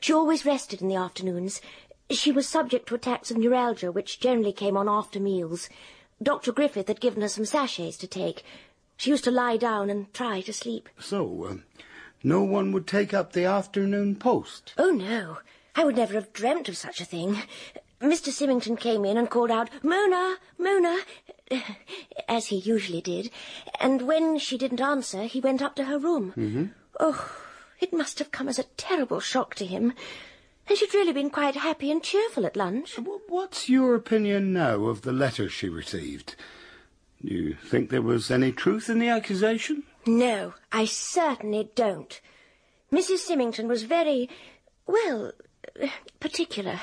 She 0.00 0.12
always 0.12 0.44
rested 0.44 0.82
in 0.82 0.88
the 0.88 0.96
afternoons. 0.96 1.60
She 2.10 2.32
was 2.32 2.48
subject 2.48 2.88
to 2.88 2.96
attacks 2.96 3.30
of 3.30 3.36
neuralgia, 3.36 3.92
which 3.92 4.18
generally 4.18 4.52
came 4.52 4.76
on 4.76 4.88
after 4.88 5.20
meals. 5.20 5.68
Dr. 6.22 6.52
Griffith 6.52 6.88
had 6.88 7.00
given 7.00 7.22
her 7.22 7.28
some 7.28 7.44
sachets 7.44 7.96
to 7.98 8.06
take. 8.06 8.44
She 8.96 9.10
used 9.10 9.24
to 9.24 9.30
lie 9.30 9.56
down 9.56 9.90
and 9.90 10.12
try 10.12 10.40
to 10.40 10.52
sleep. 10.52 10.88
So, 10.98 11.44
uh, 11.44 11.54
no 12.22 12.42
one 12.42 12.72
would 12.72 12.86
take 12.86 13.14
up 13.14 13.32
the 13.32 13.44
afternoon 13.44 14.16
post? 14.16 14.74
Oh, 14.76 14.90
no. 14.90 15.38
I 15.76 15.84
would 15.84 15.96
never 15.96 16.14
have 16.14 16.32
dreamt 16.32 16.68
of 16.68 16.76
such 16.76 17.00
a 17.00 17.04
thing. 17.04 17.42
Mr. 18.00 18.30
Symington 18.30 18.76
came 18.76 19.04
in 19.04 19.16
and 19.16 19.30
called 19.30 19.50
out, 19.50 19.70
Mona, 19.82 20.36
Mona, 20.58 20.98
as 22.28 22.46
he 22.46 22.56
usually 22.56 23.00
did. 23.00 23.30
And 23.80 24.02
when 24.02 24.38
she 24.38 24.58
didn't 24.58 24.80
answer, 24.80 25.24
he 25.24 25.40
went 25.40 25.62
up 25.62 25.74
to 25.76 25.84
her 25.84 25.98
room. 25.98 26.32
Mm-hmm. 26.36 26.64
Oh, 27.00 27.36
it 27.80 27.92
must 27.92 28.18
have 28.18 28.30
come 28.30 28.48
as 28.48 28.58
a 28.58 28.64
terrible 28.76 29.20
shock 29.20 29.54
to 29.56 29.66
him. 29.66 29.94
And 30.68 30.78
she'd 30.78 30.94
really 30.94 31.12
been 31.12 31.30
quite 31.30 31.56
happy 31.56 31.90
and 31.90 32.02
cheerful 32.02 32.46
at 32.46 32.56
lunch. 32.56 32.98
What's 33.28 33.68
your 33.68 33.94
opinion 33.94 34.52
now 34.52 34.84
of 34.84 35.02
the 35.02 35.12
letter 35.12 35.48
she 35.48 35.68
received? 35.68 36.36
Do 37.24 37.34
you 37.34 37.54
think 37.54 37.90
there 37.90 38.02
was 38.02 38.30
any 38.30 38.52
truth 38.52 38.88
in 38.88 38.98
the 38.98 39.08
accusation? 39.08 39.84
No, 40.06 40.54
I 40.72 40.84
certainly 40.84 41.70
don't. 41.74 42.20
Mrs. 42.92 43.18
Symington 43.18 43.66
was 43.66 43.84
very, 43.84 44.28
well, 44.86 45.32
particular. 46.20 46.80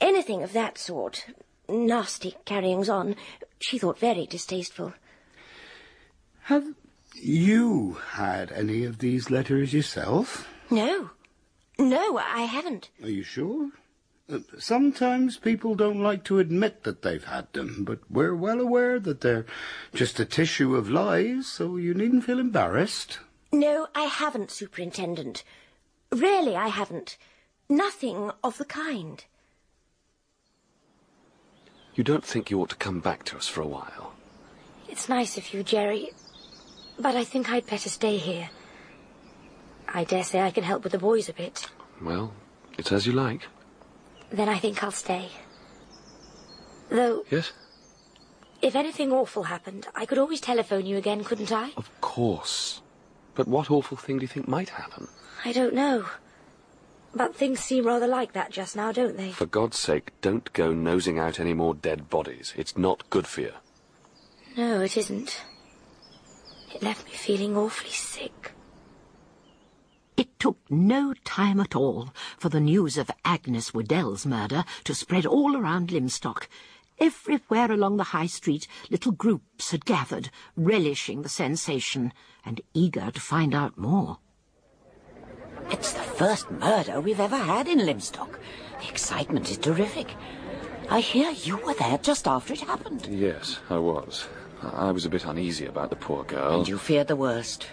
Anything 0.00 0.42
of 0.42 0.52
that 0.52 0.78
sort. 0.78 1.26
Nasty 1.68 2.36
carryings 2.44 2.88
on. 2.88 3.16
She 3.58 3.78
thought 3.78 3.98
very 3.98 4.26
distasteful. 4.26 4.94
Have 6.44 6.74
you 7.14 7.98
had 8.12 8.52
any 8.52 8.84
of 8.84 8.98
these 8.98 9.30
letters 9.30 9.72
yourself? 9.72 10.48
No. 10.70 11.10
No, 11.78 12.18
I 12.18 12.42
haven't. 12.42 12.90
Are 13.02 13.10
you 13.10 13.22
sure? 13.22 13.70
Uh, 14.32 14.38
sometimes 14.58 15.36
people 15.38 15.74
don't 15.74 16.02
like 16.02 16.24
to 16.24 16.38
admit 16.38 16.82
that 16.82 17.02
they've 17.02 17.24
had 17.24 17.52
them, 17.52 17.84
but 17.84 18.00
we're 18.10 18.34
well 18.34 18.60
aware 18.60 18.98
that 18.98 19.20
they're 19.20 19.46
just 19.94 20.18
a 20.18 20.24
tissue 20.24 20.74
of 20.74 20.90
lies, 20.90 21.46
so 21.46 21.76
you 21.76 21.94
needn't 21.94 22.24
feel 22.24 22.40
embarrassed. 22.40 23.18
No, 23.52 23.86
I 23.94 24.02
haven't, 24.02 24.50
Superintendent. 24.50 25.44
Really, 26.10 26.56
I 26.56 26.68
haven't. 26.68 27.16
Nothing 27.68 28.30
of 28.44 28.58
the 28.58 28.64
kind. 28.64 29.24
You 31.94 32.04
don't 32.04 32.24
think 32.24 32.50
you 32.50 32.60
ought 32.60 32.70
to 32.70 32.76
come 32.76 33.00
back 33.00 33.24
to 33.24 33.36
us 33.36 33.48
for 33.48 33.60
a 33.62 33.66
while? 33.66 34.12
It's 34.88 35.08
nice 35.08 35.36
of 35.36 35.52
you, 35.52 35.62
Jerry, 35.62 36.10
but 36.98 37.16
I 37.16 37.24
think 37.24 37.50
I'd 37.50 37.66
better 37.66 37.88
stay 37.88 38.18
here. 38.18 38.50
I 39.88 40.04
dare 40.04 40.24
say 40.24 40.40
I 40.40 40.50
can 40.50 40.64
help 40.64 40.82
with 40.84 40.92
the 40.92 40.98
boys 40.98 41.28
a 41.28 41.32
bit. 41.32 41.66
Well, 42.02 42.32
it's 42.78 42.92
as 42.92 43.06
you 43.06 43.12
like. 43.12 43.46
Then 44.30 44.48
I 44.48 44.58
think 44.58 44.82
I'll 44.82 44.90
stay. 44.90 45.28
Though, 46.90 47.24
Yes? 47.30 47.52
if 48.62 48.76
anything 48.76 49.10
awful 49.12 49.44
happened, 49.44 49.88
I 49.94 50.06
could 50.06 50.18
always 50.18 50.40
telephone 50.40 50.86
you 50.86 50.96
again, 50.98 51.24
couldn't 51.24 51.50
I? 51.52 51.70
Of 51.76 51.90
course. 52.00 52.82
But 53.34 53.48
what 53.48 53.70
awful 53.70 53.96
thing 53.96 54.18
do 54.18 54.22
you 54.22 54.28
think 54.28 54.46
might 54.48 54.68
happen? 54.70 55.08
I 55.44 55.52
don't 55.52 55.74
know. 55.74 56.04
But 57.16 57.34
things 57.34 57.60
seem 57.60 57.86
rather 57.86 58.06
like 58.06 58.34
that 58.34 58.50
just 58.50 58.76
now, 58.76 58.92
don't 58.92 59.16
they? 59.16 59.32
For 59.32 59.46
God's 59.46 59.78
sake, 59.78 60.12
don't 60.20 60.52
go 60.52 60.74
nosing 60.74 61.18
out 61.18 61.40
any 61.40 61.54
more 61.54 61.74
dead 61.74 62.10
bodies. 62.10 62.52
It's 62.58 62.76
not 62.76 63.08
good 63.08 63.26
for 63.26 63.40
you. 63.40 63.52
No, 64.54 64.82
it 64.82 64.98
isn't. 64.98 65.40
It 66.74 66.82
left 66.82 67.06
me 67.06 67.12
feeling 67.12 67.56
awfully 67.56 67.90
sick. 67.90 68.52
It 70.18 70.38
took 70.38 70.58
no 70.68 71.14
time 71.24 71.58
at 71.58 71.74
all 71.74 72.10
for 72.36 72.50
the 72.50 72.60
news 72.60 72.98
of 72.98 73.10
Agnes 73.24 73.72
Waddell's 73.72 74.26
murder 74.26 74.66
to 74.84 74.94
spread 74.94 75.24
all 75.24 75.56
around 75.56 75.88
Lymstock. 75.88 76.48
Everywhere 76.98 77.72
along 77.72 77.96
the 77.96 78.12
high 78.12 78.26
street, 78.26 78.68
little 78.90 79.12
groups 79.12 79.70
had 79.70 79.86
gathered, 79.86 80.28
relishing 80.54 81.22
the 81.22 81.30
sensation 81.30 82.12
and 82.44 82.60
eager 82.74 83.10
to 83.10 83.20
find 83.20 83.54
out 83.54 83.78
more. 83.78 84.18
It's 85.70 85.92
the 85.92 86.00
first 86.02 86.50
murder 86.50 87.00
we've 87.00 87.20
ever 87.20 87.36
had 87.36 87.68
in 87.68 87.78
Lymstock. 87.80 88.38
The 88.80 88.88
excitement 88.88 89.50
is 89.50 89.58
terrific. 89.58 90.14
I 90.88 91.00
hear 91.00 91.30
you 91.30 91.56
were 91.58 91.74
there 91.74 91.98
just 91.98 92.28
after 92.28 92.52
it 92.52 92.60
happened. 92.60 93.06
Yes, 93.10 93.58
I 93.68 93.78
was. 93.78 94.28
I 94.62 94.90
was 94.92 95.04
a 95.04 95.10
bit 95.10 95.24
uneasy 95.24 95.66
about 95.66 95.90
the 95.90 95.96
poor 95.96 96.24
girl. 96.24 96.58
And 96.58 96.68
you 96.68 96.78
feared 96.78 97.08
the 97.08 97.16
worst. 97.16 97.66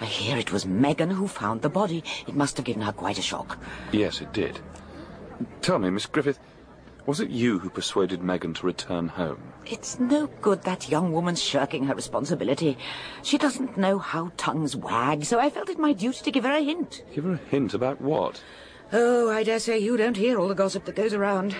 I 0.00 0.04
hear 0.06 0.36
it 0.36 0.52
was 0.52 0.66
Megan 0.66 1.10
who 1.10 1.28
found 1.28 1.62
the 1.62 1.68
body. 1.68 2.02
It 2.26 2.34
must 2.34 2.56
have 2.56 2.66
given 2.66 2.82
her 2.82 2.92
quite 2.92 3.18
a 3.18 3.22
shock. 3.22 3.58
Yes, 3.92 4.20
it 4.20 4.32
did. 4.32 4.58
Tell 5.60 5.78
me, 5.78 5.90
Miss 5.90 6.06
Griffith, 6.06 6.38
was 7.06 7.20
it 7.20 7.30
you 7.30 7.58
who 7.58 7.68
persuaded 7.68 8.22
Megan 8.22 8.54
to 8.54 8.66
return 8.66 9.08
home? 9.08 9.52
It's 9.66 9.98
no 9.98 10.28
good 10.40 10.62
that 10.62 10.88
young 10.88 11.12
woman 11.12 11.34
shirking 11.34 11.84
her 11.84 11.94
responsibility. 11.94 12.78
She 13.22 13.38
doesn't 13.38 13.76
know 13.76 13.98
how 13.98 14.32
tongues 14.36 14.76
wag, 14.76 15.24
so 15.24 15.38
I 15.38 15.50
felt 15.50 15.68
it 15.68 15.78
my 15.78 15.92
duty 15.92 16.22
to 16.22 16.30
give 16.30 16.44
her 16.44 16.52
a 16.52 16.62
hint. 16.62 17.02
Give 17.14 17.24
her 17.24 17.34
a 17.34 17.48
hint 17.50 17.74
about 17.74 18.00
what? 18.00 18.42
Oh, 18.92 19.30
I 19.30 19.42
dare 19.42 19.58
say 19.58 19.78
you 19.78 19.96
don't 19.96 20.16
hear 20.16 20.38
all 20.38 20.48
the 20.48 20.54
gossip 20.54 20.84
that 20.84 20.94
goes 20.96 21.14
around. 21.14 21.56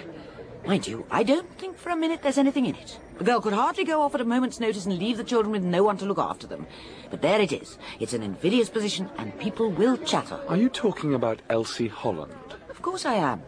Mind 0.66 0.86
you, 0.86 1.04
I 1.10 1.24
don't 1.24 1.50
think 1.58 1.76
for 1.76 1.90
a 1.90 1.96
minute 1.96 2.22
there's 2.22 2.38
anything 2.38 2.66
in 2.66 2.76
it. 2.76 3.00
The 3.18 3.24
girl 3.24 3.40
could 3.40 3.52
hardly 3.52 3.84
go 3.84 4.00
off 4.02 4.14
at 4.14 4.20
a 4.20 4.24
moment's 4.24 4.60
notice 4.60 4.86
and 4.86 4.96
leave 4.96 5.16
the 5.16 5.24
children 5.24 5.50
with 5.50 5.64
no 5.64 5.82
one 5.82 5.96
to 5.98 6.04
look 6.04 6.18
after 6.18 6.46
them. 6.46 6.66
But 7.10 7.20
there 7.20 7.40
it 7.40 7.52
is. 7.52 7.78
It's 7.98 8.12
an 8.12 8.22
invidious 8.22 8.70
position, 8.70 9.10
and 9.18 9.36
people 9.40 9.70
will 9.70 9.96
chatter. 9.96 10.40
Are 10.48 10.56
you 10.56 10.68
talking 10.68 11.14
about 11.14 11.42
Elsie 11.50 11.88
Holland? 11.88 12.32
Of 12.70 12.80
course 12.80 13.04
I 13.04 13.14
am. 13.14 13.42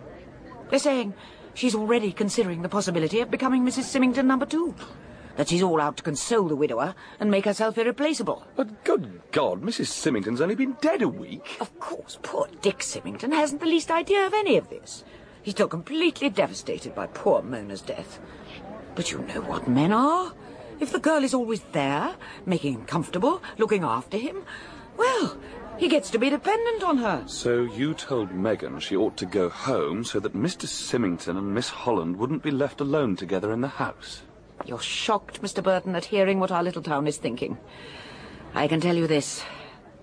They're 0.70 0.78
saying 0.80 1.14
she's 1.55 1.74
already 1.74 2.12
considering 2.12 2.62
the 2.62 2.68
possibility 2.68 3.20
of 3.20 3.30
becoming 3.30 3.64
Mrs. 3.64 3.84
Symington 3.84 4.26
number 4.26 4.46
two. 4.46 4.74
That 5.36 5.48
she's 5.48 5.62
all 5.62 5.80
out 5.80 5.96
to 5.96 6.02
console 6.02 6.46
the 6.46 6.55
widower 6.55 6.94
and 7.18 7.30
make 7.30 7.44
herself 7.44 7.76
irreplaceable. 7.76 8.46
But 8.55 8.84
good 8.84 9.20
God, 9.32 9.62
Mrs. 9.62 9.86
Symington's 9.86 10.40
only 10.40 10.55
been 10.55 10.76
dead 10.80 11.02
a 11.02 11.09
week. 11.09 11.57
Of 11.61 11.78
course, 11.80 12.18
poor 12.22 12.48
Dick 12.62 12.82
Symington 12.82 13.32
hasn't 13.32 13.61
the 13.61 13.66
least 13.66 13.90
idea 13.90 14.26
of 14.26 14.34
any 14.34 14.57
of 14.57 14.68
this. 14.68 15.05
He's 15.42 15.55
still 15.55 15.68
completely 15.68 16.30
devastated 16.30 16.94
by 16.94 17.07
poor 17.09 17.42
Mona's 17.42 17.82
death. 17.82 18.20
But 18.94 19.11
you 19.11 19.18
know 19.18 19.40
what 19.40 19.68
men 19.68 19.92
are. 19.92 20.32
If 20.80 20.92
the 20.92 21.00
girl 21.00 21.24
is 21.24 21.34
always 21.34 21.62
there, 21.72 22.14
making 22.46 22.74
him 22.74 22.84
comfortable, 22.84 23.42
looking 23.59 23.84
after 23.84 24.16
him, 24.16 24.44
well, 24.96 25.36
he 25.78 25.88
gets 25.88 26.10
to 26.10 26.18
be 26.18 26.30
dependent 26.30 26.82
on 26.82 26.98
her. 26.98 27.24
So 27.26 27.62
you 27.62 27.94
told 27.94 28.32
Megan 28.32 28.80
she 28.80 28.96
ought 28.96 29.16
to 29.18 29.26
go 29.26 29.48
home 29.48 30.04
so 30.04 30.20
that 30.20 30.34
Mr. 30.34 30.66
Symington 30.66 31.36
and 31.36 31.54
Miss 31.54 31.68
Holland 31.68 32.16
wouldn't 32.16 32.42
be 32.42 32.50
left 32.50 32.80
alone 32.80 33.16
together 33.16 33.52
in 33.52 33.60
the 33.60 33.68
house. 33.68 34.22
You're 34.66 34.80
shocked, 34.80 35.42
Mr. 35.42 35.62
Burton, 35.62 35.94
at 35.94 36.06
hearing 36.06 36.40
what 36.40 36.50
our 36.50 36.62
little 36.62 36.82
town 36.82 37.06
is 37.06 37.18
thinking. 37.18 37.58
I 38.54 38.68
can 38.68 38.80
tell 38.80 38.96
you 38.96 39.06
this. 39.06 39.44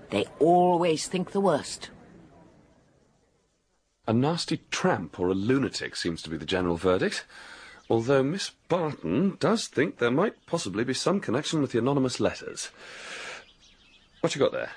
They 0.09 0.26
always 0.39 1.07
think 1.07 1.32
the 1.32 1.41
worst. 1.41 1.89
A 4.07 4.13
nasty 4.13 4.61
tramp 4.72 5.19
or 5.19 5.30
a 5.30 5.34
lunatic 5.34 5.95
seems 5.95 6.22
to 6.24 6.30
be 6.30 6.38
the 6.38 6.45
general 6.45 6.76
verdict. 6.76 7.26
Although 7.89 8.24
Miss 8.24 8.51
Barton 8.67 9.38
does 9.39 9.67
think 9.67 9.97
there 9.97 10.11
might 10.11 10.45
possibly 10.45 10.84
be 10.84 10.93
some 10.93 11.19
connection 11.19 11.61
with 11.61 11.72
the 11.72 11.80
anonymous 11.80 12.19
letters. 12.19 12.72
What 14.19 14.36
you 14.36 14.39
got 14.39 14.51
there? 14.51 14.72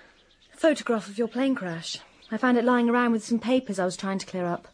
Photograph 0.57 1.09
of 1.09 1.19
your 1.19 1.29
plane 1.29 1.55
crash. 1.55 1.99
I 2.31 2.37
found 2.37 2.57
it 2.57 2.65
lying 2.65 2.89
around 2.89 3.13
with 3.13 3.25
some 3.25 3.39
papers 3.39 3.79
I 3.79 3.85
was 3.85 3.97
trying 3.97 4.19
to 4.19 4.27
clear 4.27 4.47
up. 4.47 4.69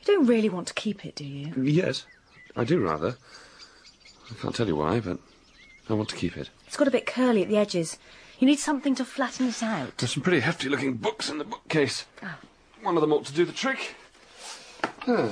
You 0.00 0.06
don't 0.06 0.26
really 0.26 0.48
want 0.48 0.68
to 0.68 0.74
keep 0.74 1.04
it, 1.04 1.14
do 1.14 1.24
you? 1.24 1.52
Yes, 1.62 2.06
I 2.56 2.64
do 2.64 2.80
rather. 2.80 3.16
I 4.30 4.34
can't 4.34 4.54
tell 4.54 4.66
you 4.66 4.76
why, 4.76 5.00
but 5.00 5.18
I 5.88 5.94
want 5.94 6.08
to 6.08 6.16
keep 6.16 6.36
it. 6.36 6.50
It's 6.66 6.76
got 6.76 6.88
a 6.88 6.92
bit 6.92 7.06
curly 7.06 7.42
at 7.42 7.48
the 7.48 7.56
edges. 7.56 7.98
You 8.38 8.46
need 8.46 8.58
something 8.58 8.94
to 8.96 9.04
flatten 9.04 9.48
it 9.48 9.62
out. 9.62 9.96
There's 9.98 10.12
some 10.12 10.22
pretty 10.22 10.40
hefty 10.40 10.68
looking 10.68 10.94
books 10.94 11.30
in 11.30 11.38
the 11.38 11.44
bookcase. 11.44 12.04
One 12.82 12.96
of 12.96 13.00
them 13.00 13.12
ought 13.12 13.24
to 13.26 13.32
do 13.32 13.44
the 13.44 13.52
trick. 13.52 13.94
Ah, 15.06 15.30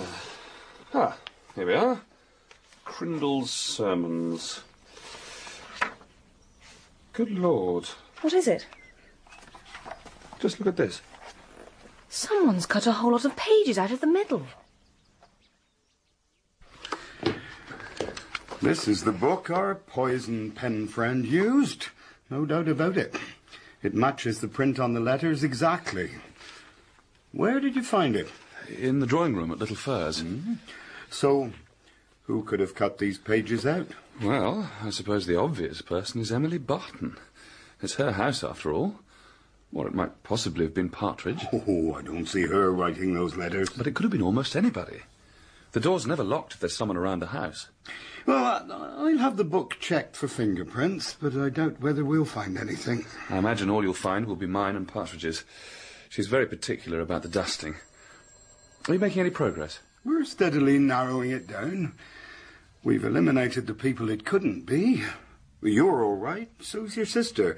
ah 0.95 1.17
here 1.55 1.67
we 1.67 1.75
are. 1.75 2.01
Crindle's 2.85 3.51
Sermons. 3.51 4.62
Good 7.12 7.31
Lord. 7.31 7.89
What 8.21 8.33
is 8.33 8.49
it? 8.49 8.67
Just 10.45 10.61
look 10.61 10.68
at 10.68 10.76
this. 10.76 11.01
Someone's 12.11 12.66
cut 12.66 12.86
a 12.86 12.92
whole 12.92 13.12
lot 13.12 13.24
of 13.24 13.34
pages 13.34 13.78
out 13.78 13.90
of 13.90 14.03
the 14.03 14.07
middle. 14.07 14.45
This 18.61 18.86
is 18.86 19.05
the 19.05 19.12
book 19.12 19.49
our 19.49 19.74
poison 19.74 20.51
pen 20.51 20.86
friend 20.86 21.24
used. 21.24 21.86
No 22.28 22.45
doubt 22.45 22.68
about 22.68 22.99
it. 22.99 23.16
It 23.82 23.95
matches 23.95 24.40
the 24.40 24.49
print 24.49 24.78
on 24.78 24.92
the 24.92 25.01
letters 25.01 25.42
exactly. 25.42 26.11
Where 27.32 27.59
did 27.59 27.74
you 27.74 27.82
find 27.82 28.14
it? 28.14 28.28
In 28.68 29.01
the 29.01 29.07
drawing 29.07 29.34
room 29.34 29.51
at 29.51 29.59
Little 29.59 29.76
Furze. 29.76 30.22
Mm-hmm. 30.22 30.57
So, 31.09 31.53
who 32.24 32.42
could 32.42 32.61
have 32.61 32.74
cut 32.74 32.99
these 32.99 33.16
pages 33.16 33.64
out? 33.64 33.92
Well, 34.22 34.70
I 34.82 34.90
suppose 34.90 35.24
the 35.24 35.40
obvious 35.40 35.80
person 35.80 36.20
is 36.20 36.30
Emily 36.30 36.59
Barton. 36.59 37.16
It's 37.80 37.95
her 37.95 38.12
house, 38.12 38.45
after 38.45 38.74
all. 38.74 38.97
Or 39.75 39.89
it 39.89 39.95
might 39.95 40.22
possibly 40.22 40.64
have 40.64 40.75
been 40.75 40.89
Partridge. 40.89 41.45
Oh, 41.53 41.95
I 41.95 42.03
don't 42.03 42.27
see 42.27 42.47
her 42.47 42.70
writing 42.70 43.12
those 43.14 43.37
letters. 43.37 43.70
But 43.70 43.89
it 43.89 43.95
could 43.95 44.05
have 44.05 44.12
been 44.12 44.22
almost 44.22 44.55
anybody. 44.55 45.01
The 45.72 45.81
door's 45.81 46.07
never 46.07 46.22
locked 46.22 46.55
if 46.55 46.61
there's 46.61 46.77
someone 46.77 46.97
around 46.97 47.18
the 47.18 47.27
house. 47.27 47.68
Well, 48.25 48.64
I'll 48.70 49.18
have 49.18 49.37
the 49.37 49.43
book 49.43 49.77
checked 49.81 50.14
for 50.14 50.29
fingerprints, 50.29 51.16
but 51.20 51.35
I 51.37 51.49
doubt 51.49 51.81
whether 51.81 52.05
we'll 52.05 52.25
find 52.25 52.57
anything. 52.57 53.05
I 53.29 53.39
imagine 53.39 53.68
all 53.68 53.83
you'll 53.83 53.93
find 53.93 54.27
will 54.27 54.37
be 54.37 54.47
mine 54.47 54.77
and 54.77 54.87
Partridge's. 54.87 55.43
She's 56.09 56.29
very 56.29 56.47
particular 56.47 57.01
about 57.01 57.22
the 57.22 57.29
dusting. 57.29 57.75
Are 58.87 58.95
you 58.95 59.01
making 59.01 59.20
any 59.20 59.31
progress? 59.31 59.81
We're 60.05 60.25
steadily 60.25 60.79
narrowing 60.79 61.33
it 61.33 61.49
down. 61.49 61.95
We've 62.85 63.05
eliminated 63.05 63.66
the 63.66 63.75
people 63.75 64.09
it 64.09 64.25
couldn't 64.25 64.66
be. 64.66 65.03
You're 65.61 66.05
all 66.05 66.16
right, 66.16 66.51
so's 66.61 66.97
your 66.97 67.07
sister. 67.07 67.57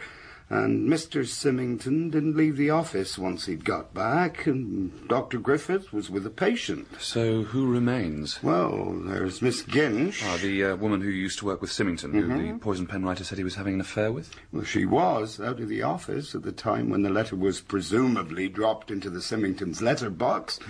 And 0.48 0.88
Mr. 0.88 1.26
Symington 1.26 2.08
didn't 2.08 2.36
leave 2.36 2.56
the 2.56 2.70
office 2.70 3.18
once 3.18 3.46
he'd 3.46 3.64
got 3.64 3.92
back, 3.92 4.46
and 4.46 5.08
Dr. 5.08 5.38
Griffith 5.38 5.92
was 5.92 6.08
with 6.08 6.24
a 6.24 6.30
patient. 6.30 6.86
So 7.00 7.42
who 7.42 7.66
remains? 7.66 8.40
Well, 8.44 8.92
there's 9.04 9.42
Miss 9.42 9.62
Ginch. 9.62 10.22
Ah, 10.24 10.38
the 10.40 10.64
uh, 10.64 10.76
woman 10.76 11.00
who 11.00 11.08
used 11.08 11.40
to 11.40 11.46
work 11.46 11.60
with 11.60 11.72
Symington, 11.72 12.12
who 12.12 12.52
the 12.52 12.58
poison 12.60 12.86
pen 12.86 13.04
writer 13.04 13.24
said 13.24 13.38
he 13.38 13.44
was 13.44 13.56
having 13.56 13.74
an 13.74 13.80
affair 13.80 14.12
with? 14.12 14.32
Well, 14.52 14.62
she 14.62 14.84
was 14.84 15.40
out 15.40 15.58
of 15.58 15.68
the 15.68 15.82
office 15.82 16.32
at 16.36 16.42
the 16.42 16.52
time 16.52 16.90
when 16.90 17.02
the 17.02 17.10
letter 17.10 17.34
was 17.34 17.60
presumably 17.60 18.48
dropped 18.48 18.92
into 18.92 19.10
the 19.10 19.20
Symingtons' 19.20 19.82
letter 19.82 20.10
box, 20.10 20.60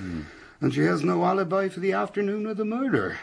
and 0.63 0.73
she 0.73 0.85
has 0.85 1.05
no 1.05 1.23
alibi 1.27 1.69
for 1.69 1.81
the 1.81 1.93
afternoon 1.93 2.47
of 2.47 2.57
the 2.57 2.65
murder. 2.65 3.19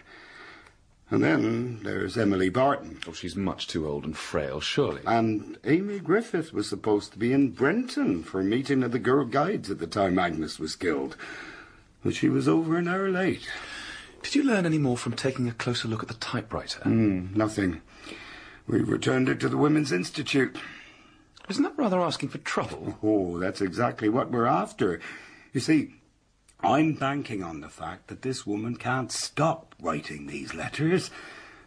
And 1.09 1.23
then 1.23 1.81
there's 1.83 2.17
Emily 2.17 2.49
Barton. 2.49 2.99
Oh, 3.07 3.13
she's 3.13 3.35
much 3.35 3.67
too 3.67 3.87
old 3.87 4.05
and 4.05 4.17
frail, 4.17 4.59
surely. 4.59 5.01
And 5.05 5.57
Amy 5.63 5.99
Griffith 5.99 6.53
was 6.53 6.67
supposed 6.67 7.11
to 7.11 7.19
be 7.19 7.31
in 7.31 7.51
Brenton 7.51 8.23
for 8.23 8.39
a 8.39 8.43
meeting 8.43 8.83
of 8.83 8.91
the 8.91 8.99
Girl 8.99 9.25
Guides 9.25 9.69
at 9.69 9.79
the 9.79 9.87
time 9.87 10.17
Agnes 10.17 10.59
was 10.59 10.75
killed. 10.75 11.15
But 12.03 12.15
she 12.15 12.29
was 12.29 12.47
over 12.47 12.77
an 12.77 12.87
hour 12.87 13.09
late. 13.09 13.47
Did 14.23 14.35
you 14.35 14.43
learn 14.43 14.65
any 14.65 14.77
more 14.77 14.97
from 14.97 15.13
taking 15.13 15.47
a 15.47 15.53
closer 15.53 15.87
look 15.87 16.01
at 16.01 16.07
the 16.07 16.15
typewriter? 16.15 16.79
Hmm, 16.79 17.27
nothing. 17.35 17.81
We've 18.65 18.87
returned 18.87 19.27
it 19.29 19.39
to 19.41 19.49
the 19.49 19.57
Women's 19.57 19.91
Institute. 19.91 20.57
Isn't 21.49 21.63
that 21.63 21.77
rather 21.77 21.99
asking 21.99 22.29
for 22.29 22.37
trouble? 22.39 22.97
Oh, 23.03 23.37
that's 23.37 23.59
exactly 23.61 24.07
what 24.07 24.31
we're 24.31 24.45
after. 24.45 25.01
You 25.51 25.59
see, 25.59 25.95
I'm 26.64 26.93
banking 26.93 27.43
on 27.43 27.59
the 27.59 27.68
fact 27.68 28.07
that 28.07 28.22
this 28.22 28.47
woman 28.47 28.78
can't 28.78 29.11
stop 29.11 29.76
writing 29.82 30.28
these 30.28 30.53
letters. 30.53 31.11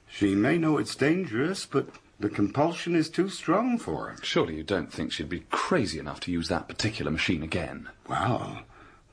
She 0.09 0.35
may 0.35 0.57
know 0.57 0.79
it's 0.79 0.95
dangerous, 0.95 1.67
but 1.67 1.89
the 2.19 2.31
compulsion 2.31 2.97
is 2.97 3.11
too 3.11 3.29
strong 3.29 3.77
for 3.79 4.09
her. 4.09 4.17
Surely 4.23 4.57
you 4.57 4.63
don't 4.63 4.91
think 4.91 5.13
she'd 5.13 5.29
be 5.29 5.45
crazy 5.51 5.99
enough 5.99 6.21
to 6.21 6.33
use 6.33 6.49
that 6.49 6.67
particular 6.67 7.11
machine 7.11 7.43
again? 7.43 7.91
Well, 8.09 8.61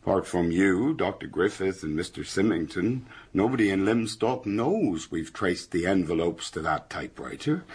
apart 0.01 0.25
from 0.25 0.51
you, 0.51 0.93
Dr. 0.93 1.27
Griffith, 1.27 1.83
and 1.83 1.99
Mr. 1.99 2.23
Symmington, 2.23 3.01
nobody 3.33 3.69
in 3.69 3.83
Lymstock 3.83 4.45
knows 4.45 5.11
we've 5.11 5.33
traced 5.33 5.71
the 5.71 5.85
envelopes 5.85 6.49
to 6.51 6.61
that 6.61 6.89
typewriter. 6.89 7.65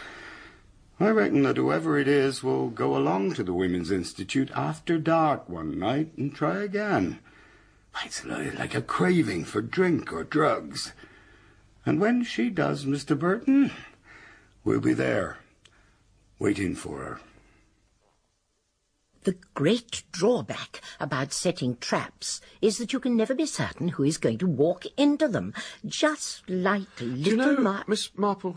I 0.98 1.10
reckon 1.10 1.42
that 1.42 1.58
whoever 1.58 1.98
it 1.98 2.08
is 2.08 2.42
will 2.42 2.70
go 2.70 2.96
along 2.96 3.34
to 3.34 3.42
the 3.42 3.52
Women's 3.52 3.90
Institute 3.90 4.50
after 4.54 4.98
dark 4.98 5.46
one 5.46 5.78
night 5.78 6.12
and 6.16 6.34
try 6.34 6.62
again. 6.62 7.18
It's 8.04 8.24
like 8.24 8.74
a 8.74 8.82
craving 8.82 9.44
for 9.44 9.60
drink 9.60 10.12
or 10.12 10.24
drugs. 10.24 10.92
And 11.84 12.00
when 12.00 12.24
she 12.24 12.50
does, 12.50 12.84
Mr. 12.84 13.18
Burton, 13.18 13.70
we'll 14.64 14.80
be 14.80 14.94
there, 14.94 15.38
waiting 16.38 16.74
for 16.74 16.98
her. 16.98 17.20
The 19.24 19.36
great 19.54 20.04
drawback 20.12 20.80
about 21.00 21.32
setting 21.32 21.76
traps 21.76 22.40
is 22.62 22.78
that 22.78 22.92
you 22.92 23.00
can 23.00 23.16
never 23.16 23.34
be 23.34 23.46
certain 23.46 23.88
who 23.88 24.04
is 24.04 24.16
going 24.16 24.38
to 24.38 24.46
walk 24.46 24.84
into 24.96 25.28
them. 25.28 25.52
Just 25.84 26.48
like 26.48 26.86
little 27.00 27.16
you 27.18 27.36
know, 27.36 27.56
Mar- 27.56 27.84
Miss 27.86 28.10
Marple, 28.16 28.56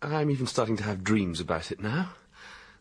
I'm 0.00 0.30
even 0.30 0.46
starting 0.46 0.76
to 0.76 0.84
have 0.84 1.02
dreams 1.02 1.40
about 1.40 1.72
it 1.72 1.80
now. 1.80 2.10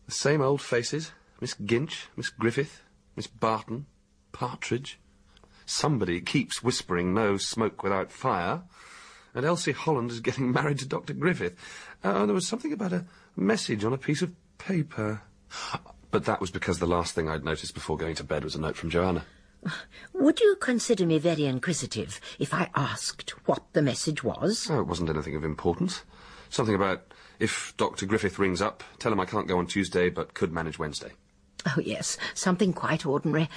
The 0.05 0.11
same 0.11 0.41
old 0.41 0.61
faces. 0.61 1.11
Miss 1.39 1.55
Ginch, 1.55 2.07
Miss 2.15 2.29
Griffith, 2.29 2.83
Miss 3.15 3.27
Barton, 3.27 3.87
Partridge. 4.31 4.99
Somebody 5.71 6.19
keeps 6.19 6.61
whispering 6.61 7.13
no 7.13 7.37
smoke 7.37 7.81
without 7.81 8.11
fire. 8.11 8.63
And 9.33 9.45
Elsie 9.45 9.71
Holland 9.71 10.11
is 10.11 10.19
getting 10.19 10.51
married 10.53 10.79
to 10.79 10.85
Dr. 10.85 11.13
Griffith. 11.13 11.55
Uh, 12.03 12.09
and 12.09 12.27
there 12.27 12.35
was 12.35 12.45
something 12.45 12.73
about 12.73 12.91
a 12.91 13.05
message 13.37 13.85
on 13.85 13.93
a 13.93 13.97
piece 13.97 14.21
of 14.21 14.33
paper. 14.57 15.21
But 16.11 16.25
that 16.25 16.41
was 16.41 16.51
because 16.51 16.79
the 16.79 16.87
last 16.87 17.15
thing 17.15 17.29
I'd 17.29 17.45
noticed 17.45 17.73
before 17.73 17.95
going 17.95 18.15
to 18.15 18.23
bed 18.25 18.43
was 18.43 18.53
a 18.53 18.59
note 18.59 18.75
from 18.75 18.89
Joanna. 18.89 19.25
Would 20.11 20.41
you 20.41 20.57
consider 20.59 21.05
me 21.05 21.19
very 21.19 21.45
inquisitive 21.45 22.19
if 22.37 22.53
I 22.53 22.69
asked 22.75 23.29
what 23.45 23.63
the 23.71 23.81
message 23.81 24.25
was? 24.25 24.67
Oh, 24.69 24.81
it 24.81 24.87
wasn't 24.87 25.09
anything 25.09 25.37
of 25.37 25.45
importance. 25.45 26.03
Something 26.49 26.75
about 26.75 27.13
if 27.39 27.73
Dr. 27.77 28.05
Griffith 28.05 28.39
rings 28.39 28.61
up, 28.61 28.83
tell 28.99 29.13
him 29.13 29.21
I 29.21 29.25
can't 29.25 29.47
go 29.47 29.57
on 29.57 29.67
Tuesday 29.67 30.09
but 30.09 30.33
could 30.33 30.51
manage 30.51 30.77
Wednesday. 30.77 31.13
Oh, 31.65 31.79
yes, 31.79 32.17
something 32.33 32.73
quite 32.73 33.05
ordinary. 33.05 33.49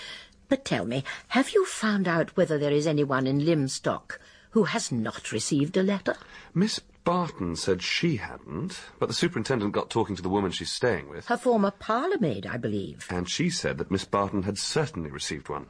But 0.55 0.65
tell 0.65 0.85
me, 0.85 1.03
have 1.31 1.51
you 1.51 1.67
found 1.67 2.07
out 2.07 2.37
whether 2.37 2.59
there 2.59 2.71
is 2.71 2.87
anyone 2.87 3.27
in 3.27 3.41
Lymstock 3.41 4.19
who 4.53 4.63
has 4.67 4.93
not 4.93 5.33
received 5.33 5.77
a 5.77 5.83
letter? 5.83 6.15
Miss 6.55 6.79
Barton 7.03 7.57
said 7.57 7.83
she 7.83 8.19
hadn't, 8.19 8.79
but 9.01 9.07
the 9.09 9.15
superintendent 9.17 9.73
got 9.73 9.91
talking 9.91 10.15
to 10.15 10.23
the 10.23 10.29
woman 10.29 10.53
she's 10.53 10.71
staying 10.71 11.09
with, 11.09 11.27
Her 11.27 11.37
former 11.37 11.73
parlour 11.73 12.19
maid, 12.21 12.47
I 12.47 12.57
believe. 12.57 13.05
and 13.11 13.29
she 13.29 13.51
said 13.51 13.79
that 13.79 13.91
Miss 13.91 14.05
Barton 14.05 14.45
had 14.45 14.57
certainly 14.57 15.11
received 15.11 15.49
one, 15.49 15.67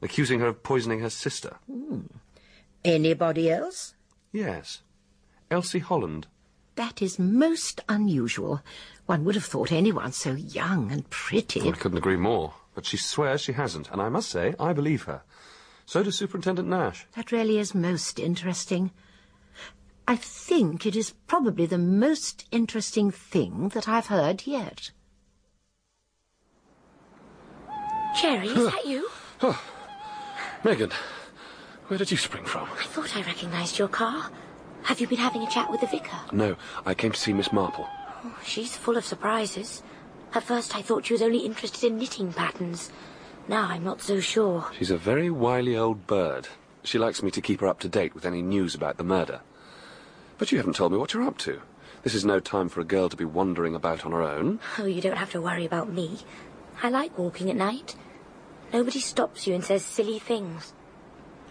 accusing 0.00 0.38
her 0.38 0.46
of 0.46 0.62
poisoning 0.62 1.00
her 1.00 1.10
sister. 1.10 1.56
Hmm. 1.68 2.02
Anybody 2.84 3.50
else? 3.50 3.94
Yes. 4.30 4.82
Elsie 5.50 5.80
Holland. 5.80 6.28
That 6.76 7.02
is 7.02 7.18
most 7.18 7.80
unusual. 7.88 8.62
One 9.06 9.24
would 9.24 9.34
have 9.34 9.44
thought 9.44 9.72
anyone 9.72 10.12
so 10.12 10.34
young 10.34 10.92
and 10.92 11.10
pretty. 11.10 11.68
I 11.68 11.72
couldn't 11.72 11.98
agree 11.98 12.16
more, 12.16 12.54
but 12.74 12.86
she 12.86 12.96
swears 12.96 13.40
she 13.40 13.52
hasn't, 13.52 13.90
and 13.90 14.00
I 14.00 14.08
must 14.08 14.30
say, 14.30 14.54
I 14.58 14.72
believe 14.72 15.04
her. 15.04 15.22
So 15.86 16.02
does 16.02 16.16
Superintendent 16.16 16.68
Nash. 16.68 17.06
That 17.14 17.32
really 17.32 17.58
is 17.58 17.74
most 17.74 18.18
interesting. 18.18 18.90
I 20.06 20.16
think 20.16 20.84
it 20.86 20.96
is 20.96 21.14
probably 21.26 21.66
the 21.66 21.78
most 21.78 22.46
interesting 22.50 23.10
thing 23.10 23.70
that 23.70 23.88
I've 23.88 24.06
heard 24.06 24.46
yet. 24.46 24.90
Jerry, 28.20 28.48
is 28.48 28.70
that 28.70 28.86
you? 28.86 29.08
Oh. 29.42 29.60
Megan, 30.62 30.90
where 31.88 31.98
did 31.98 32.10
you 32.10 32.16
spring 32.16 32.44
from? 32.44 32.68
I 32.70 32.84
thought 32.84 33.16
I 33.16 33.22
recognised 33.22 33.78
your 33.78 33.88
car. 33.88 34.30
Have 34.84 35.00
you 35.00 35.06
been 35.06 35.18
having 35.18 35.42
a 35.42 35.50
chat 35.50 35.70
with 35.70 35.80
the 35.80 35.86
vicar? 35.86 36.16
No, 36.32 36.56
I 36.86 36.94
came 36.94 37.12
to 37.12 37.18
see 37.18 37.32
Miss 37.32 37.52
Marple. 37.52 37.86
Oh, 38.24 38.38
she's 38.44 38.76
full 38.76 38.96
of 38.96 39.04
surprises. 39.04 39.82
At 40.34 40.42
first 40.42 40.74
I 40.74 40.82
thought 40.82 41.06
she 41.06 41.14
was 41.14 41.22
only 41.22 41.38
interested 41.38 41.84
in 41.84 41.98
knitting 41.98 42.32
patterns. 42.32 42.90
Now 43.46 43.68
I'm 43.68 43.84
not 43.84 44.00
so 44.00 44.18
sure. 44.18 44.66
She's 44.76 44.90
a 44.90 44.98
very 44.98 45.30
wily 45.30 45.76
old 45.76 46.06
bird. 46.06 46.48
She 46.82 46.98
likes 46.98 47.22
me 47.22 47.30
to 47.30 47.40
keep 47.40 47.60
her 47.60 47.68
up 47.68 47.78
to 47.80 47.88
date 47.88 48.14
with 48.14 48.26
any 48.26 48.42
news 48.42 48.74
about 48.74 48.96
the 48.96 49.04
murder. 49.04 49.40
But 50.36 50.50
you 50.50 50.58
haven't 50.58 50.74
told 50.74 50.92
me 50.92 50.98
what 50.98 51.14
you're 51.14 51.22
up 51.22 51.38
to. 51.38 51.62
This 52.02 52.14
is 52.14 52.24
no 52.24 52.40
time 52.40 52.68
for 52.68 52.80
a 52.80 52.84
girl 52.84 53.08
to 53.08 53.16
be 53.16 53.24
wandering 53.24 53.74
about 53.74 54.04
on 54.04 54.12
her 54.12 54.22
own. 54.22 54.58
Oh, 54.78 54.86
you 54.86 55.00
don't 55.00 55.16
have 55.16 55.30
to 55.32 55.40
worry 55.40 55.64
about 55.64 55.92
me. 55.92 56.18
I 56.82 56.88
like 56.90 57.16
walking 57.16 57.48
at 57.48 57.56
night. 57.56 57.94
Nobody 58.72 58.98
stops 58.98 59.46
you 59.46 59.54
and 59.54 59.64
says 59.64 59.84
silly 59.84 60.18
things. 60.18 60.74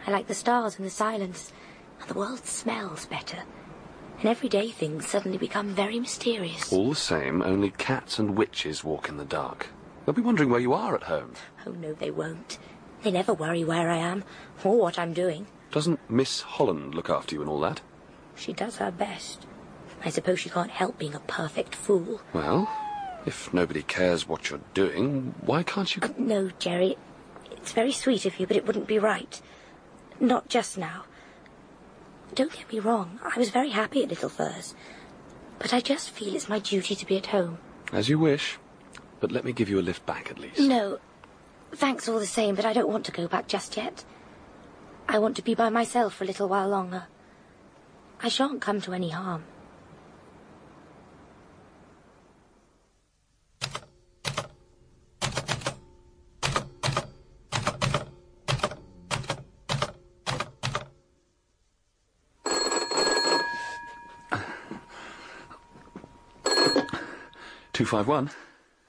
I 0.05 0.11
like 0.11 0.27
the 0.27 0.33
stars 0.33 0.75
and 0.75 0.85
the 0.85 0.91
silence, 0.91 1.53
and 2.01 2.09
the 2.09 2.13
world 2.13 2.45
smells 2.45 3.05
better. 3.05 3.43
And 4.19 4.25
everyday 4.29 4.69
things 4.69 5.07
suddenly 5.07 5.37
become 5.37 5.69
very 5.75 5.99
mysterious. 5.99 6.71
All 6.71 6.89
the 6.89 6.95
same, 6.95 7.41
only 7.41 7.71
cats 7.71 8.19
and 8.19 8.37
witches 8.37 8.83
walk 8.83 9.09
in 9.09 9.17
the 9.17 9.25
dark. 9.25 9.67
They'll 10.05 10.15
be 10.15 10.21
wondering 10.21 10.49
where 10.49 10.59
you 10.59 10.73
are 10.73 10.95
at 10.95 11.03
home. 11.03 11.33
Oh, 11.65 11.71
no, 11.71 11.93
they 11.93 12.11
won't. 12.11 12.57
They 13.03 13.11
never 13.11 13.33
worry 13.33 13.63
where 13.63 13.89
I 13.89 13.97
am, 13.97 14.23
or 14.63 14.77
what 14.77 14.97
I'm 14.97 15.13
doing. 15.13 15.47
Doesn't 15.71 15.99
Miss 16.09 16.41
Holland 16.41 16.95
look 16.95 17.09
after 17.09 17.35
you 17.35 17.41
and 17.41 17.49
all 17.49 17.59
that? 17.61 17.81
She 18.35 18.53
does 18.53 18.77
her 18.77 18.91
best. 18.91 19.45
I 20.05 20.09
suppose 20.09 20.39
she 20.39 20.49
can't 20.49 20.71
help 20.71 20.97
being 20.97 21.15
a 21.15 21.19
perfect 21.19 21.75
fool. 21.75 22.21
Well, 22.33 22.69
if 23.25 23.53
nobody 23.53 23.83
cares 23.83 24.27
what 24.27 24.49
you're 24.49 24.59
doing, 24.73 25.33
why 25.41 25.63
can't 25.63 25.95
you... 25.95 26.01
Uh, 26.01 26.09
no, 26.17 26.49
Jerry. 26.59 26.97
It's 27.51 27.71
very 27.71 27.91
sweet 27.91 28.25
of 28.25 28.39
you, 28.39 28.47
but 28.47 28.57
it 28.57 28.65
wouldn't 28.65 28.87
be 28.87 28.99
right. 28.99 29.41
Not 30.19 30.49
just 30.49 30.77
now. 30.77 31.05
Don't 32.35 32.51
get 32.51 32.71
me 32.71 32.79
wrong. 32.79 33.19
I 33.23 33.37
was 33.37 33.49
very 33.51 33.69
happy 33.69 34.03
at 34.03 34.09
Little 34.09 34.29
Furze. 34.29 34.73
But 35.59 35.73
I 35.73 35.79
just 35.79 36.09
feel 36.09 36.35
it's 36.35 36.49
my 36.49 36.59
duty 36.59 36.95
to 36.95 37.05
be 37.05 37.17
at 37.17 37.27
home. 37.27 37.59
As 37.91 38.09
you 38.09 38.17
wish. 38.17 38.57
But 39.19 39.31
let 39.31 39.45
me 39.45 39.53
give 39.53 39.69
you 39.69 39.79
a 39.79 39.81
lift 39.81 40.05
back 40.05 40.31
at 40.31 40.39
least. 40.39 40.59
No. 40.59 40.99
Thanks 41.71 42.09
all 42.09 42.19
the 42.19 42.25
same, 42.25 42.55
but 42.55 42.65
I 42.65 42.73
don't 42.73 42.89
want 42.89 43.05
to 43.05 43.11
go 43.11 43.27
back 43.27 43.47
just 43.47 43.77
yet. 43.77 44.03
I 45.07 45.19
want 45.19 45.35
to 45.35 45.43
be 45.43 45.53
by 45.53 45.69
myself 45.69 46.15
for 46.15 46.23
a 46.23 46.27
little 46.27 46.49
while 46.49 46.69
longer. 46.69 47.05
I 48.21 48.29
shan't 48.29 48.61
come 48.61 48.81
to 48.81 48.93
any 48.93 49.09
harm. 49.09 49.43
Two 67.93 67.97
five 67.99 68.07
one. 68.07 68.31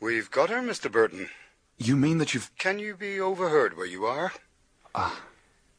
We've 0.01 0.31
got 0.31 0.49
her, 0.49 0.63
Mr. 0.63 0.91
Burton. 0.91 1.29
You 1.77 1.95
mean 1.95 2.17
that 2.17 2.33
you've... 2.33 2.51
Can 2.57 2.79
you 2.79 2.97
be 2.97 3.21
overheard 3.21 3.77
where 3.77 3.85
you 3.85 4.07
are? 4.07 4.33
Ah, 4.95 5.21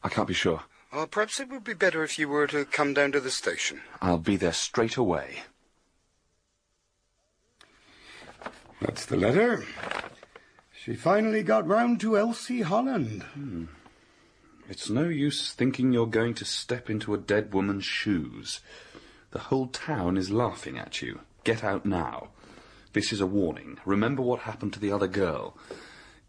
I 0.04 0.08
can't 0.08 0.28
be 0.28 0.32
sure. 0.32 0.62
Uh, 0.92 1.06
perhaps 1.06 1.40
it 1.40 1.48
would 1.48 1.64
be 1.64 1.74
better 1.74 2.04
if 2.04 2.20
you 2.20 2.28
were 2.28 2.46
to 2.46 2.64
come 2.64 2.94
down 2.94 3.10
to 3.10 3.18
the 3.18 3.32
station. 3.32 3.80
I'll 4.00 4.18
be 4.18 4.36
there 4.36 4.52
straight 4.52 4.96
away. 4.96 5.38
That's 8.80 9.06
the 9.06 9.16
letter. 9.16 9.64
She 10.84 10.94
finally 10.94 11.42
got 11.42 11.66
round 11.66 11.98
to 12.02 12.16
Elsie 12.16 12.62
Holland. 12.62 13.24
Hmm. 13.24 13.64
It's 14.68 14.88
no 14.88 15.08
use 15.08 15.52
thinking 15.52 15.92
you're 15.92 16.06
going 16.06 16.34
to 16.34 16.44
step 16.44 16.88
into 16.88 17.12
a 17.12 17.18
dead 17.18 17.52
woman's 17.52 17.86
shoes. 17.86 18.60
The 19.32 19.40
whole 19.50 19.66
town 19.66 20.16
is 20.16 20.30
laughing 20.30 20.78
at 20.78 21.02
you. 21.02 21.22
Get 21.42 21.64
out 21.64 21.84
now. 21.84 22.28
This 22.96 23.12
is 23.12 23.20
a 23.20 23.26
warning. 23.26 23.76
Remember 23.84 24.22
what 24.22 24.40
happened 24.40 24.72
to 24.72 24.80
the 24.80 24.90
other 24.90 25.06
girl. 25.06 25.54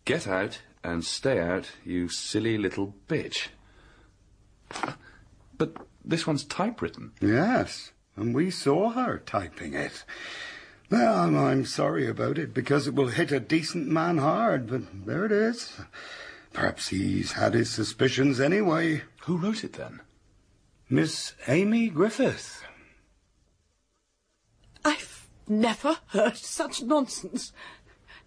Get 0.03 0.27
out 0.27 0.59
and 0.83 1.01
stay 1.01 1.39
out, 1.39 1.71
you 1.85 2.09
silly 2.09 2.57
little 2.57 2.93
bitch. 3.07 3.47
But 5.57 5.77
this 6.03 6.27
one's 6.27 6.43
typewritten. 6.43 7.13
Yes, 7.21 7.93
and 8.17 8.35
we 8.35 8.51
saw 8.51 8.89
her 8.89 9.19
typing 9.19 9.75
it. 9.75 10.03
Well, 10.89 11.15
I'm, 11.15 11.37
I'm 11.37 11.63
sorry 11.65 12.05
about 12.05 12.37
it 12.37 12.53
because 12.53 12.85
it 12.85 12.95
will 12.95 13.07
hit 13.07 13.31
a 13.31 13.39
decent 13.39 13.87
man 13.87 14.17
hard, 14.17 14.67
but 14.67 15.05
there 15.05 15.23
it 15.23 15.31
is. 15.31 15.79
Perhaps 16.51 16.89
he's 16.89 17.31
had 17.31 17.53
his 17.53 17.69
suspicions 17.69 18.41
anyway. 18.41 19.03
Who 19.21 19.37
wrote 19.37 19.63
it 19.63 19.71
then? 19.71 20.01
Miss 20.89 21.31
Amy 21.47 21.87
Griffith. 21.87 22.61
I've 25.47 25.51
never 25.51 25.97
heard 26.07 26.35
such 26.35 26.81
nonsense. 26.83 27.53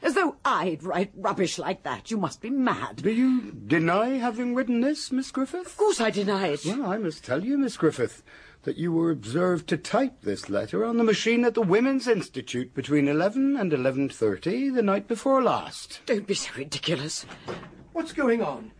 As 0.03 0.14
though 0.14 0.37
I'd 0.43 0.83
write 0.83 1.12
rubbish 1.14 1.59
like 1.59 1.83
that. 1.83 2.11
You 2.11 2.16
must 2.16 2.41
be 2.41 2.49
mad. 2.49 3.03
Do 3.03 3.11
you 3.11 3.53
deny 3.53 4.16
having 4.16 4.55
written 4.55 4.81
this, 4.81 5.12
Miss 5.12 5.31
Griffith? 5.31 5.66
Of 5.66 5.77
course 5.77 6.01
I 6.01 6.09
deny 6.09 6.47
it. 6.49 6.64
Well, 6.64 6.87
I 6.87 6.97
must 6.97 7.23
tell 7.23 7.45
you, 7.45 7.59
Miss 7.59 7.77
Griffith, 7.77 8.23
that 8.62 8.79
you 8.79 8.93
were 8.93 9.11
observed 9.11 9.68
to 9.68 9.77
type 9.77 10.23
this 10.23 10.49
letter 10.49 10.87
on 10.87 10.97
the 10.97 11.05
machine 11.05 11.45
at 11.45 11.53
the 11.53 11.61
Women's 11.61 12.09
Institute 12.09 12.73
between 12.73 13.09
11 13.09 13.59
and 13.59 13.73
11.30 13.73 14.75
the 14.75 14.83
night 14.83 15.07
before 15.07 15.43
last. 15.43 16.01
Don't 16.07 16.27
be 16.27 16.35
so 16.35 16.53
ridiculous. 16.57 17.27
What's 17.93 18.12
going 18.14 18.43
on? 18.43 18.73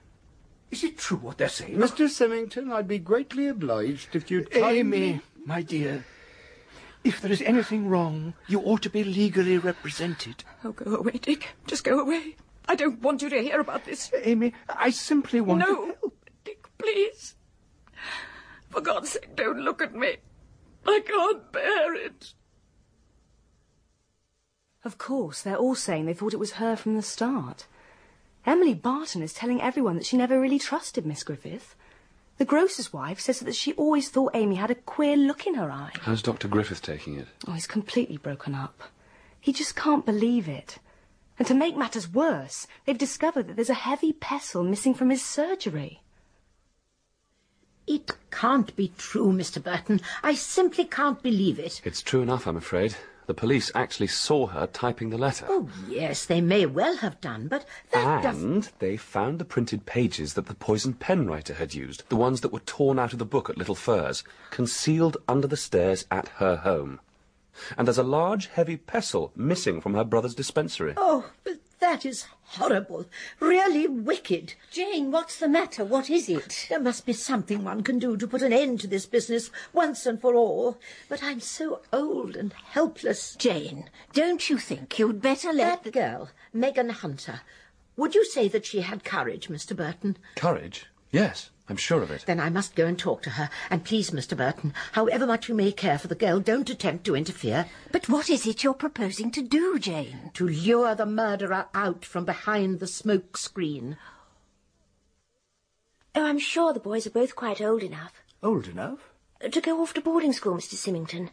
Is 0.71 0.83
it 0.83 0.97
true 0.97 1.19
what 1.19 1.37
they're 1.37 1.51
saying? 1.51 1.77
Mr. 1.77 2.07
Symmington, 2.09 2.73
I'd 2.73 2.89
be 2.89 2.99
greatly 2.99 3.49
obliged 3.49 4.17
if 4.17 4.31
you'd 4.31 4.49
Amy, 4.57 4.83
me... 4.83 5.21
my 5.45 5.61
dear, 5.61 6.07
if 7.05 7.21
there 7.21 7.33
is 7.33 7.43
anything 7.43 7.89
wrong, 7.89 8.35
you 8.47 8.61
ought 8.61 8.83
to 8.83 8.91
be 8.91 9.05
legally 9.05 9.59
represented. 9.59 10.45
Oh, 10.65 10.73
go 10.73 10.97
away, 10.97 11.13
Dick. 11.13 11.55
Just 11.67 11.85
go 11.85 11.99
away. 11.99 12.37
I 12.69 12.75
don't 12.75 13.01
want 13.01 13.23
you 13.23 13.29
to 13.31 13.43
hear 13.43 13.61
about 13.61 13.85
this. 13.85 14.11
Amy, 14.23 14.53
I 14.69 14.91
simply 14.91 15.41
want 15.41 15.61
no, 15.61 15.67
to 15.67 15.97
help. 16.01 16.29
Dick, 16.45 16.69
please. 16.79 17.35
For 18.69 18.81
God's 18.81 19.11
sake, 19.11 19.35
don't 19.35 19.61
look 19.61 19.83
at 19.83 19.95
me. 19.95 20.17
I 20.87 21.01
can't 21.05 21.51
bear 21.53 21.95
it. 21.95 22.33
Of 24.85 24.97
course, 24.97 25.43
they're 25.43 25.57
all 25.57 25.75
saying 25.75 26.07
they 26.07 26.15
thought 26.15 26.33
it 26.33 26.39
was 26.39 26.53
her 26.53 26.77
from 26.77 26.97
the 26.97 27.03
start. 27.03 27.67
Emily 28.47 28.73
Barton 28.73 29.23
is 29.23 29.35
telling 29.35 29.61
everyone 29.61 29.97
that 29.97 30.07
she 30.07 30.17
never 30.17 30.41
really 30.41 30.59
trusted 30.59 31.05
Miss 31.05 31.23
Griffith. 31.23 31.75
The 32.41 32.47
grocer's 32.47 32.91
wife 32.91 33.21
says 33.21 33.41
that 33.41 33.55
she 33.55 33.75
always 33.75 34.09
thought 34.09 34.35
Amy 34.35 34.55
had 34.55 34.71
a 34.71 34.75
queer 34.75 35.15
look 35.15 35.47
in 35.47 35.57
her 35.57 35.71
eye. 35.71 35.93
How's 36.01 36.23
Dr. 36.23 36.49
Griffith 36.49 36.81
taking 36.81 37.19
it? 37.19 37.29
Oh, 37.47 37.53
he's 37.53 37.67
completely 37.67 38.17
broken 38.17 38.55
up. 38.55 38.83
He 39.39 39.53
just 39.53 39.77
can't 39.77 40.07
believe 40.07 40.49
it. 40.49 40.79
And 41.39 41.47
to 41.49 41.53
make 41.53 41.77
matters 41.77 42.11
worse, 42.11 42.67
they've 42.87 42.97
discovered 42.97 43.47
that 43.47 43.57
there's 43.57 43.69
a 43.69 43.75
heavy 43.75 44.15
pestle 44.15 44.65
missing 44.65 44.95
from 44.95 45.11
his 45.11 45.23
surgery. 45.23 46.01
It 47.87 48.11
can't 48.31 48.75
be 48.75 48.95
true, 48.97 49.35
Mr. 49.35 49.63
Burton. 49.63 50.01
I 50.23 50.33
simply 50.33 50.87
can't 50.87 51.23
believe 51.23 51.59
it. 51.59 51.83
It's 51.85 52.01
true 52.01 52.23
enough, 52.23 52.47
I'm 52.47 52.57
afraid. 52.57 52.97
The 53.31 53.35
police 53.35 53.71
actually 53.77 54.09
saw 54.09 54.49
her 54.49 54.67
typing 54.67 55.11
the 55.11 55.17
letter. 55.17 55.47
Oh, 55.49 55.69
yes, 55.89 56.27
they 56.27 56.41
may 56.41 56.67
well 56.67 56.97
have 56.97 57.21
done, 57.21 57.47
but 57.47 57.65
that 57.93 58.25
doesn't... 58.25 58.53
And 58.53 58.69
they 58.81 58.97
found 58.97 59.39
the 59.39 59.45
printed 59.45 59.87
pages 59.87 60.35
that 60.35 60.47
the 60.47 60.55
poisoned 60.55 60.99
pen 60.99 61.29
writer 61.29 61.55
had 61.55 61.73
used, 61.73 62.03
the 62.09 62.17
ones 62.17 62.41
that 62.41 62.53
were 62.53 62.59
torn 62.59 62.99
out 62.99 63.13
of 63.13 63.21
the 63.21 63.25
book 63.25 63.49
at 63.49 63.57
Little 63.57 63.77
Furze, 63.77 64.25
concealed 64.51 65.17
under 65.29 65.47
the 65.47 65.57
stairs 65.57 66.07
at 66.11 66.27
her 66.39 66.57
home. 66.57 66.99
And 67.79 67.87
there's 67.87 67.99
a 67.99 68.03
large, 68.03 68.49
heavy 68.49 68.77
pestle 68.77 69.31
missing 69.37 69.81
from 69.81 69.95
her 69.95 70.03
brother's 70.03 70.35
dispensary. 70.35 70.95
Oh, 70.97 71.31
but 71.45 71.61
that 71.81 72.05
is 72.05 72.27
horrible. 72.43 73.07
Really 73.39 73.87
wicked. 73.87 74.55
Jane, 74.71 75.11
what's 75.11 75.39
the 75.39 75.49
matter? 75.49 75.85
What 75.85 76.11
is 76.11 76.29
it? 76.29 76.67
There 76.69 76.81
must 76.81 77.07
be 77.07 77.13
something 77.13 77.65
one 77.65 77.83
can 77.83 77.99
do 77.99 78.17
to 78.17 78.27
put 78.27 78.43
an 78.43 78.53
end 78.53 78.81
to 78.81 78.87
this 78.87 79.07
business 79.07 79.51
once 79.73 80.07
and 80.07 80.21
for 80.21 80.35
all. 80.35 80.79
But 81.09 81.23
I'm 81.23 81.41
so 81.41 81.81
old 81.93 82.37
and 82.37 82.53
helpless. 82.53 83.35
Jane, 83.37 83.91
don't 84.13 84.49
you 84.51 84.59
think 84.59 84.99
you'd 84.99 85.23
better 85.23 85.53
let 85.53 85.85
That 85.85 85.93
girl, 85.93 86.31
Megan 86.53 86.91
Hunter. 86.91 87.41
Would 87.97 88.15
you 88.15 88.25
say 88.25 88.49
that 88.49 88.67
she 88.67 88.81
had 88.81 89.05
courage, 89.05 89.49
Mr. 89.49 89.77
Burton? 89.77 90.17
Courage? 90.37 90.87
Yes, 91.11 91.51
I'm 91.71 91.77
sure 91.77 92.03
of 92.03 92.11
it. 92.11 92.25
Then 92.27 92.41
I 92.41 92.51
must 92.51 92.75
go 92.75 92.85
and 92.85 92.99
talk 92.99 93.23
to 93.23 93.31
her. 93.31 93.49
And 93.71 93.85
please, 93.85 94.11
Mr. 94.11 94.37
Burton, 94.37 94.75
however 94.93 95.25
much 95.25 95.49
you 95.49 95.55
may 95.55 95.71
care 95.71 95.99
for 95.99 96.09
the 96.09 96.17
girl, 96.17 96.41
don't 96.41 96.69
attempt 96.69 97.05
to 97.05 97.15
interfere. 97.15 97.67
But 97.93 98.09
what 98.09 98.29
is 98.29 98.45
it 98.45 98.65
you're 98.65 98.75
proposing 98.75 99.31
to 99.31 99.41
do, 99.41 99.79
Jane? 99.79 100.33
To 100.35 100.49
lure 100.49 100.97
the 100.97 101.07
murderer 101.07 101.67
out 101.73 102.05
from 102.05 102.25
behind 102.25 102.81
the 102.81 102.89
smoke 102.89 103.37
screen. 103.37 103.97
Oh, 106.17 106.25
I'm 106.25 106.41
sure 106.41 106.73
the 106.73 106.81
boys 106.81 107.07
are 107.07 107.11
both 107.11 107.37
quite 107.37 107.61
old 107.61 107.85
enough. 107.85 108.15
Old 108.43 108.67
enough? 108.67 109.13
To 109.49 109.61
go 109.61 109.81
off 109.81 109.95
to 109.95 110.01
boarding 110.01 110.33
school, 110.33 110.57
Mr. 110.57 110.75
Symmington. 110.75 111.31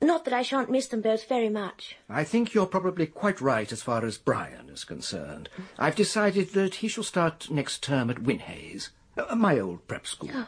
Not 0.00 0.24
that 0.24 0.34
I 0.34 0.42
shan't 0.42 0.70
miss 0.70 0.86
them 0.86 1.00
both 1.00 1.28
very 1.28 1.48
much. 1.48 1.96
I 2.08 2.22
think 2.24 2.54
you're 2.54 2.66
probably 2.66 3.06
quite 3.06 3.40
right 3.40 3.70
as 3.72 3.82
far 3.82 4.04
as 4.04 4.16
Brian 4.16 4.68
is 4.68 4.84
concerned. 4.84 5.48
I've 5.78 5.96
decided 5.96 6.50
that 6.52 6.76
he 6.76 6.88
shall 6.88 7.04
start 7.04 7.50
next 7.50 7.82
term 7.82 8.10
at 8.10 8.22
Winhays, 8.22 8.86
uh, 8.86 8.90
my 9.36 9.58
old 9.58 9.86
prep 9.86 10.06
school. 10.06 10.46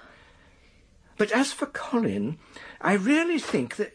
But 1.16 1.30
as 1.32 1.52
for 1.52 1.66
Colin, 1.66 2.38
I 2.80 2.94
really 2.94 3.38
think 3.38 3.76
that... 3.76 3.94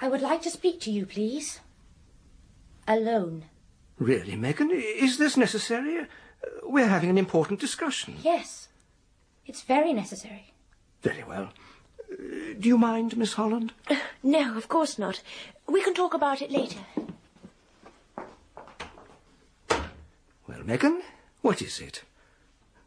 I 0.00 0.08
would 0.08 0.20
like 0.20 0.42
to 0.42 0.50
speak 0.50 0.80
to 0.82 0.90
you, 0.90 1.06
please. 1.06 1.60
Alone. 2.86 3.44
Really, 3.98 4.36
Megan, 4.36 4.70
is 4.72 5.16
this 5.18 5.36
necessary? 5.36 6.00
Uh, 6.00 6.06
We're 6.64 6.86
having 6.86 7.10
an 7.10 7.18
important 7.18 7.60
discussion. 7.60 8.16
Yes. 8.22 8.68
It's 9.46 9.62
very 9.62 9.92
necessary. 9.92 10.52
Very 11.02 11.24
well. 11.24 11.50
Uh, 12.12 12.14
Do 12.60 12.68
you 12.68 12.78
mind, 12.78 13.16
Miss 13.16 13.32
Holland? 13.34 13.72
No, 14.22 14.56
of 14.56 14.68
course 14.68 14.98
not. 14.98 15.22
We 15.66 15.82
can 15.82 15.94
talk 15.94 16.14
about 16.14 16.42
it 16.42 16.50
later. 16.50 16.80
Well, 20.46 20.62
Megan, 20.64 21.02
what 21.40 21.62
is 21.62 21.80
it? 21.80 22.02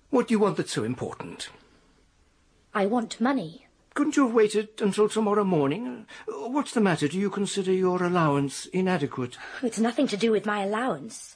What 0.10 0.28
do 0.28 0.34
you 0.34 0.40
want 0.40 0.58
that's 0.58 0.72
so 0.74 0.84
important? 0.84 1.50
I 2.74 2.86
want 2.86 3.22
money. 3.22 3.68
Couldn't 3.94 4.16
you 4.18 4.26
have 4.26 4.36
waited 4.36 4.70
until 4.82 5.10
tomorrow 5.10 5.44
morning? 5.44 6.06
Uh, 6.28 6.50
What's 6.50 6.74
the 6.74 6.82
matter? 6.82 7.08
Do 7.08 7.18
you 7.20 7.30
consider 7.30 7.72
your 7.72 8.02
allowance 8.04 8.66
inadequate? 8.68 9.38
It's 9.62 9.80
nothing 9.80 10.08
to 10.08 10.18
do 10.18 10.32
with 10.32 10.46
my 10.46 10.64
allowance. 10.64 11.36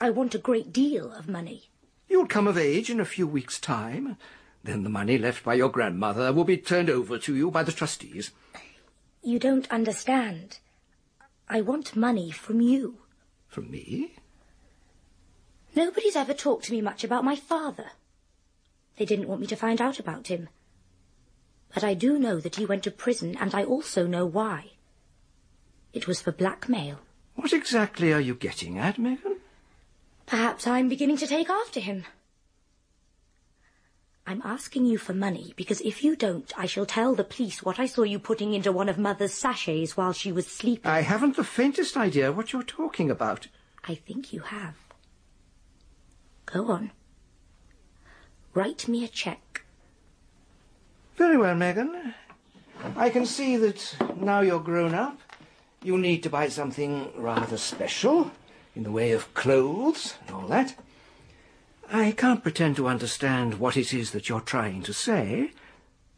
I 0.00 0.10
want 0.10 0.34
a 0.34 0.38
great 0.38 0.72
deal 0.72 1.12
of 1.12 1.28
money. 1.28 1.70
You'll 2.08 2.26
come 2.26 2.46
of 2.46 2.56
age 2.58 2.90
in 2.90 3.00
a 3.00 3.04
few 3.04 3.26
weeks' 3.26 3.58
time. 3.58 4.16
Then 4.62 4.82
the 4.82 4.90
money 4.90 5.18
left 5.18 5.44
by 5.44 5.54
your 5.54 5.68
grandmother 5.68 6.32
will 6.32 6.44
be 6.44 6.56
turned 6.56 6.90
over 6.90 7.18
to 7.18 7.34
you 7.34 7.50
by 7.50 7.62
the 7.62 7.72
trustees. 7.72 8.30
You 9.22 9.38
don't 9.38 9.70
understand. 9.70 10.58
I 11.48 11.60
want 11.60 11.96
money 11.96 12.30
from 12.30 12.60
you. 12.60 12.98
From 13.48 13.70
me? 13.70 14.14
Nobody's 15.74 16.16
ever 16.16 16.34
talked 16.34 16.64
to 16.66 16.72
me 16.72 16.80
much 16.80 17.04
about 17.04 17.24
my 17.24 17.36
father. 17.36 17.90
They 18.96 19.04
didn't 19.04 19.28
want 19.28 19.40
me 19.40 19.46
to 19.48 19.56
find 19.56 19.80
out 19.80 19.98
about 19.98 20.28
him. 20.28 20.48
But 21.74 21.84
I 21.84 21.94
do 21.94 22.18
know 22.18 22.40
that 22.40 22.56
he 22.56 22.64
went 22.64 22.82
to 22.84 22.90
prison, 22.90 23.36
and 23.38 23.54
I 23.54 23.64
also 23.64 24.06
know 24.06 24.24
why. 24.24 24.72
It 25.92 26.06
was 26.06 26.20
for 26.20 26.32
blackmail. 26.32 26.98
What 27.34 27.52
exactly 27.52 28.12
are 28.12 28.20
you 28.20 28.34
getting 28.34 28.78
at, 28.78 28.98
Megan? 28.98 29.36
Perhaps 30.26 30.66
I'm 30.66 30.88
beginning 30.88 31.18
to 31.18 31.26
take 31.26 31.50
after 31.50 31.80
him. 31.80 32.04
I'm 34.26 34.42
asking 34.44 34.86
you 34.86 34.98
for 34.98 35.14
money 35.14 35.54
because 35.56 35.80
if 35.82 36.02
you 36.02 36.16
don't, 36.16 36.52
I 36.58 36.66
shall 36.66 36.86
tell 36.86 37.14
the 37.14 37.22
police 37.22 37.62
what 37.62 37.78
I 37.78 37.86
saw 37.86 38.02
you 38.02 38.18
putting 38.18 38.54
into 38.54 38.72
one 38.72 38.88
of 38.88 38.98
Mother's 38.98 39.32
sachets 39.32 39.96
while 39.96 40.12
she 40.12 40.32
was 40.32 40.48
sleeping. 40.48 40.90
I 40.90 41.02
haven't 41.02 41.36
the 41.36 41.44
faintest 41.44 41.96
idea 41.96 42.32
what 42.32 42.52
you're 42.52 42.64
talking 42.64 43.08
about. 43.08 43.46
I 43.84 43.94
think 43.94 44.32
you 44.32 44.40
have. 44.40 44.74
Go 46.46 46.72
on. 46.72 46.90
Write 48.56 48.88
me 48.88 49.04
a 49.04 49.08
cheque. 49.08 49.66
Very 51.16 51.36
well, 51.36 51.54
Megan. 51.54 52.14
I 52.96 53.10
can 53.10 53.26
see 53.26 53.58
that 53.58 53.94
now 54.16 54.40
you're 54.40 54.60
grown 54.60 54.94
up, 54.94 55.20
you 55.82 55.98
need 55.98 56.22
to 56.22 56.30
buy 56.30 56.48
something 56.48 57.12
rather 57.16 57.58
special 57.58 58.30
in 58.74 58.82
the 58.82 58.90
way 58.90 59.12
of 59.12 59.34
clothes 59.34 60.14
and 60.22 60.34
all 60.34 60.46
that. 60.46 60.74
I 61.92 62.12
can't 62.12 62.42
pretend 62.42 62.76
to 62.76 62.88
understand 62.88 63.60
what 63.60 63.76
it 63.76 63.92
is 63.92 64.12
that 64.12 64.30
you're 64.30 64.40
trying 64.40 64.82
to 64.84 64.94
say, 64.94 65.50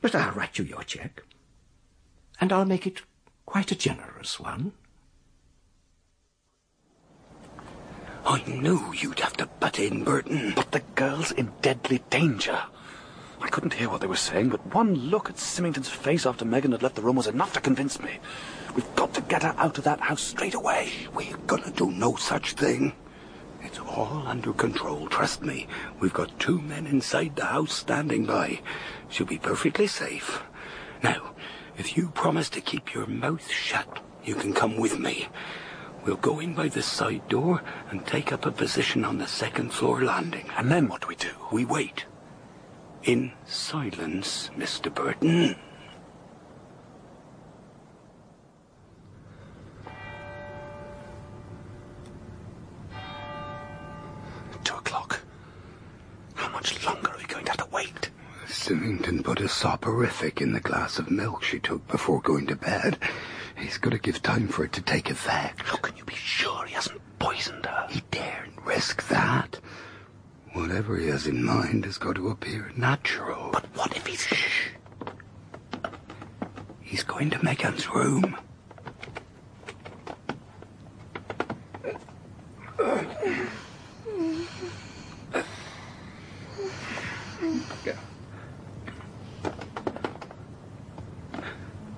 but 0.00 0.14
I'll 0.14 0.30
write 0.30 0.58
you 0.58 0.64
your 0.64 0.84
cheque. 0.84 1.24
And 2.40 2.52
I'll 2.52 2.64
make 2.64 2.86
it 2.86 3.02
quite 3.46 3.72
a 3.72 3.74
generous 3.74 4.38
one. 4.38 4.74
I 8.28 8.42
knew 8.46 8.92
you'd 8.92 9.20
have 9.20 9.38
to 9.38 9.46
butt 9.46 9.78
in, 9.78 10.04
Burton. 10.04 10.52
But 10.54 10.70
the 10.70 10.82
girl's 10.94 11.32
in 11.32 11.50
deadly 11.62 12.02
danger. 12.10 12.60
I 13.40 13.48
couldn't 13.48 13.72
hear 13.72 13.88
what 13.88 14.02
they 14.02 14.06
were 14.06 14.16
saying, 14.16 14.50
but 14.50 14.74
one 14.74 14.94
look 14.94 15.30
at 15.30 15.36
Symmington's 15.36 15.88
face 15.88 16.26
after 16.26 16.44
Megan 16.44 16.72
had 16.72 16.82
left 16.82 16.96
the 16.96 17.00
room 17.00 17.16
was 17.16 17.26
enough 17.26 17.54
to 17.54 17.60
convince 17.62 17.98
me. 18.00 18.18
We've 18.74 18.94
got 18.96 19.14
to 19.14 19.22
get 19.22 19.44
her 19.44 19.54
out 19.56 19.78
of 19.78 19.84
that 19.84 20.00
house 20.00 20.20
straight 20.20 20.52
away. 20.52 20.92
We're 21.14 21.38
gonna 21.46 21.70
do 21.70 21.90
no 21.90 22.16
such 22.16 22.52
thing. 22.52 22.92
It's 23.62 23.78
all 23.78 24.24
under 24.26 24.52
control, 24.52 25.08
trust 25.08 25.40
me. 25.40 25.66
We've 25.98 26.12
got 26.12 26.38
two 26.38 26.60
men 26.60 26.86
inside 26.86 27.34
the 27.34 27.46
house 27.46 27.72
standing 27.72 28.26
by. 28.26 28.60
She'll 29.08 29.26
be 29.26 29.38
perfectly 29.38 29.86
safe. 29.86 30.42
Now, 31.02 31.32
if 31.78 31.96
you 31.96 32.10
promise 32.10 32.50
to 32.50 32.60
keep 32.60 32.92
your 32.92 33.06
mouth 33.06 33.50
shut, 33.50 34.00
you 34.22 34.34
can 34.34 34.52
come 34.52 34.76
with 34.76 34.98
me. 34.98 35.28
We'll 36.08 36.16
go 36.16 36.40
in 36.40 36.54
by 36.54 36.68
the 36.68 36.80
side 36.80 37.28
door 37.28 37.62
and 37.90 38.06
take 38.06 38.32
up 38.32 38.46
a 38.46 38.50
position 38.50 39.04
on 39.04 39.18
the 39.18 39.26
second 39.26 39.74
floor 39.74 40.02
landing. 40.02 40.48
And 40.56 40.70
then 40.70 40.88
what 40.88 41.02
do 41.02 41.08
we 41.08 41.16
do? 41.16 41.32
We 41.52 41.66
wait. 41.66 42.06
In 43.02 43.32
silence, 43.44 44.48
Mr. 44.56 44.92
Burton. 44.92 45.54
Two 54.64 54.76
o'clock. 54.76 55.20
How 56.36 56.48
much 56.48 56.86
longer 56.86 57.10
are 57.10 57.18
we 57.18 57.24
going 57.24 57.44
to 57.44 57.50
have 57.50 57.58
to 57.58 57.68
wait? 57.70 58.08
Symmington 58.46 59.22
put 59.22 59.42
a 59.42 59.48
soporific 59.48 60.40
in 60.40 60.52
the 60.52 60.60
glass 60.60 60.98
of 60.98 61.10
milk 61.10 61.42
she 61.42 61.58
took 61.58 61.86
before 61.86 62.22
going 62.22 62.46
to 62.46 62.56
bed. 62.56 62.98
He's 63.58 63.78
got 63.78 63.90
to 63.90 63.98
give 63.98 64.22
time 64.22 64.48
for 64.48 64.64
it 64.64 64.72
to 64.74 64.82
take 64.82 65.10
effect. 65.10 65.62
How 65.62 65.76
can 65.76 65.96
you 65.96 66.04
be 66.04 66.14
sure 66.14 66.64
he 66.64 66.74
hasn't 66.74 67.00
poisoned 67.18 67.66
her? 67.66 67.86
He 67.90 68.02
daren't 68.10 68.64
risk 68.64 69.06
that. 69.08 69.58
Whatever 70.52 70.96
he 70.96 71.08
has 71.08 71.26
in 71.26 71.44
mind 71.44 71.84
has 71.84 71.98
got 71.98 72.16
to 72.16 72.28
appear 72.28 72.72
natural. 72.76 73.50
But 73.52 73.66
what 73.74 73.96
if 73.96 74.06
he's... 74.06 74.22
Shh. 74.22 74.68
He's 76.80 77.02
going 77.02 77.30
to 77.30 77.44
Megan's 77.44 77.88
room. 77.90 78.36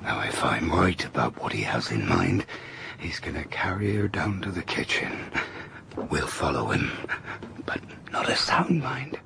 Now, 0.02 0.22
if 0.22 0.42
I'm 0.44 0.70
right 1.01 1.09
about 1.09 1.40
what 1.43 1.52
he 1.52 1.62
has 1.62 1.90
in 1.90 2.06
mind, 2.06 2.44
he's 2.98 3.20
to 3.35 3.44
carry 3.44 3.97
her 3.97 4.09
down 4.09 4.40
to 4.43 4.51
the 4.51 4.62
kitchen. 4.62 5.10
We'll 6.10 6.27
follow 6.27 6.66
him, 6.66 6.90
but 7.64 7.81
not 8.12 8.28
a 8.28 8.36
sound, 8.36 8.82
mind. 8.82 9.18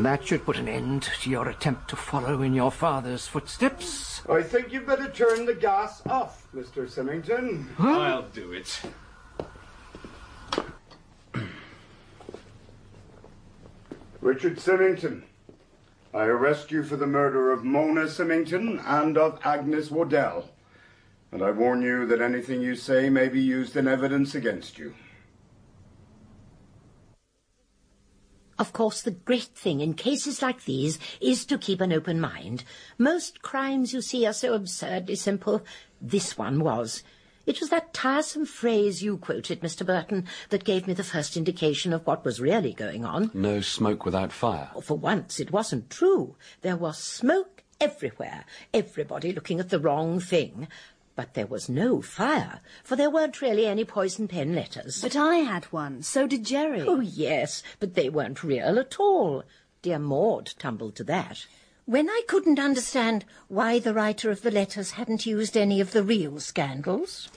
That 0.00 0.18
should 0.30 0.46
put 0.46 0.58
an 0.58 0.68
end 0.68 1.02
to 1.02 1.28
your 1.28 1.48
attempt 1.48 1.90
to 1.90 1.96
follow 1.96 2.40
in 2.40 2.54
your 2.54 2.70
father's 2.70 3.26
footsteps. 3.26 4.22
I 4.28 4.44
think 4.44 4.72
you'd 4.72 4.86
better 4.86 5.10
turn 5.10 5.44
the 5.44 5.56
gas 5.56 6.06
off, 6.06 6.46
Mr. 6.54 6.88
Symmington. 6.88 7.66
I'll 7.80 8.28
do 8.28 8.52
it. 8.52 8.80
Richard 14.20 14.58
Symmington, 14.58 15.24
I 16.14 16.26
arrest 16.26 16.70
you 16.70 16.84
for 16.84 16.94
the 16.94 17.08
murder 17.08 17.50
of 17.50 17.64
Mona 17.64 18.02
Symmington 18.02 18.80
and 18.86 19.18
of 19.18 19.40
Agnes 19.42 19.90
Woddell. 19.90 20.48
And 21.32 21.42
I 21.42 21.50
warn 21.50 21.82
you 21.82 22.06
that 22.06 22.20
anything 22.20 22.62
you 22.62 22.76
say 22.76 23.10
may 23.10 23.26
be 23.26 23.40
used 23.40 23.76
in 23.76 23.88
evidence 23.88 24.36
against 24.36 24.78
you. 24.78 24.94
Of 28.60 28.74
course, 28.74 29.00
the 29.00 29.12
great 29.12 29.54
thing 29.54 29.80
in 29.80 29.94
cases 29.94 30.42
like 30.42 30.66
these 30.66 30.98
is 31.18 31.46
to 31.46 31.56
keep 31.56 31.80
an 31.80 31.94
open 31.94 32.20
mind. 32.20 32.62
Most 32.98 33.40
crimes, 33.40 33.94
you 33.94 34.02
see, 34.02 34.26
are 34.26 34.34
so 34.34 34.52
absurdly 34.52 35.14
simple. 35.14 35.64
This 35.98 36.36
one 36.36 36.62
was. 36.62 37.02
It 37.46 37.58
was 37.58 37.70
that 37.70 37.94
tiresome 37.94 38.44
phrase 38.44 39.02
you 39.02 39.16
quoted, 39.16 39.62
Mr. 39.62 39.86
Burton, 39.86 40.26
that 40.50 40.64
gave 40.64 40.86
me 40.86 40.92
the 40.92 41.02
first 41.02 41.38
indication 41.38 41.94
of 41.94 42.06
what 42.06 42.22
was 42.22 42.38
really 42.38 42.74
going 42.74 43.02
on. 43.02 43.30
No 43.32 43.62
smoke 43.62 44.04
without 44.04 44.30
fire. 44.30 44.68
For 44.82 44.98
once, 44.98 45.40
it 45.40 45.50
wasn't 45.50 45.88
true. 45.88 46.36
There 46.60 46.76
was 46.76 46.98
smoke 46.98 47.62
everywhere, 47.80 48.44
everybody 48.74 49.32
looking 49.32 49.58
at 49.58 49.70
the 49.70 49.80
wrong 49.80 50.20
thing. 50.20 50.68
But 51.20 51.34
there 51.34 51.46
was 51.46 51.68
no 51.68 52.00
fire, 52.00 52.62
for 52.82 52.96
there 52.96 53.10
weren't 53.10 53.42
really 53.42 53.66
any 53.66 53.84
poison 53.84 54.26
pen 54.26 54.54
letters. 54.54 55.02
But 55.02 55.16
I 55.16 55.36
had 55.36 55.66
one. 55.66 56.02
So 56.02 56.26
did 56.26 56.46
Jerry. 56.46 56.80
Oh, 56.80 57.00
yes, 57.00 57.62
but 57.78 57.92
they 57.92 58.08
weren't 58.08 58.42
real 58.42 58.78
at 58.78 58.98
all. 58.98 59.44
Dear 59.82 59.98
Maud 59.98 60.54
tumbled 60.58 60.96
to 60.96 61.04
that. 61.04 61.44
When 61.84 62.08
I 62.08 62.22
couldn't 62.26 62.58
understand 62.58 63.26
why 63.48 63.78
the 63.78 63.92
writer 63.92 64.30
of 64.30 64.40
the 64.40 64.50
letters 64.50 64.92
hadn't 64.92 65.26
used 65.26 65.58
any 65.58 65.78
of 65.78 65.92
the 65.92 66.02
real 66.02 66.40
scandals, 66.40 67.28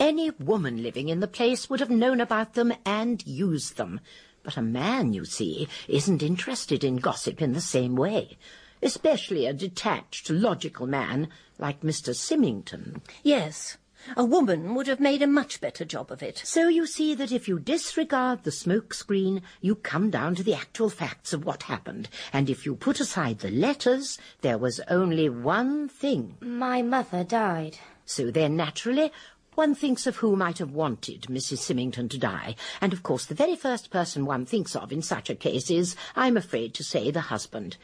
any 0.00 0.30
woman 0.30 0.82
living 0.82 1.08
in 1.08 1.20
the 1.20 1.28
place 1.28 1.70
would 1.70 1.78
have 1.78 1.90
known 1.90 2.20
about 2.20 2.54
them 2.54 2.72
and 2.84 3.24
used 3.24 3.76
them. 3.76 4.00
But 4.42 4.56
a 4.56 4.62
man, 4.62 5.12
you 5.12 5.24
see, 5.26 5.68
isn't 5.86 6.24
interested 6.24 6.82
in 6.82 6.96
gossip 6.96 7.40
in 7.40 7.52
the 7.52 7.60
same 7.60 7.94
way, 7.94 8.36
especially 8.82 9.46
a 9.46 9.52
detached, 9.52 10.28
logical 10.28 10.86
man 10.86 11.28
like 11.58 11.80
Mr. 11.82 12.14
Symmington. 12.14 13.00
Yes, 13.22 13.78
a 14.16 14.24
woman 14.24 14.74
would 14.74 14.88
have 14.88 14.98
made 14.98 15.22
a 15.22 15.28
much 15.28 15.60
better 15.60 15.84
job 15.84 16.10
of 16.10 16.22
it. 16.22 16.42
So 16.44 16.66
you 16.66 16.86
see 16.86 17.14
that 17.14 17.30
if 17.30 17.46
you 17.46 17.60
disregard 17.60 18.42
the 18.42 18.50
smoke 18.50 18.94
screen, 18.94 19.42
you 19.60 19.76
come 19.76 20.10
down 20.10 20.34
to 20.34 20.42
the 20.42 20.54
actual 20.54 20.90
facts 20.90 21.32
of 21.32 21.44
what 21.44 21.64
happened. 21.64 22.08
And 22.32 22.50
if 22.50 22.66
you 22.66 22.74
put 22.74 22.98
aside 22.98 23.38
the 23.38 23.50
letters, 23.50 24.18
there 24.40 24.58
was 24.58 24.80
only 24.88 25.28
one 25.28 25.88
thing. 25.88 26.36
My 26.40 26.82
mother 26.82 27.22
died. 27.22 27.78
So 28.04 28.32
then, 28.32 28.56
naturally, 28.56 29.12
one 29.54 29.74
thinks 29.74 30.06
of 30.06 30.16
who 30.16 30.34
might 30.34 30.58
have 30.58 30.72
wanted 30.72 31.22
Mrs. 31.22 31.58
Symmington 31.58 32.10
to 32.10 32.18
die. 32.18 32.56
And 32.80 32.92
of 32.92 33.02
course, 33.02 33.26
the 33.26 33.34
very 33.34 33.54
first 33.54 33.90
person 33.90 34.26
one 34.26 34.46
thinks 34.46 34.74
of 34.74 34.90
in 34.92 35.02
such 35.02 35.30
a 35.30 35.36
case 35.36 35.70
is, 35.70 35.94
I'm 36.16 36.36
afraid 36.36 36.74
to 36.74 36.84
say, 36.84 37.10
the 37.10 37.20
husband. 37.20 37.76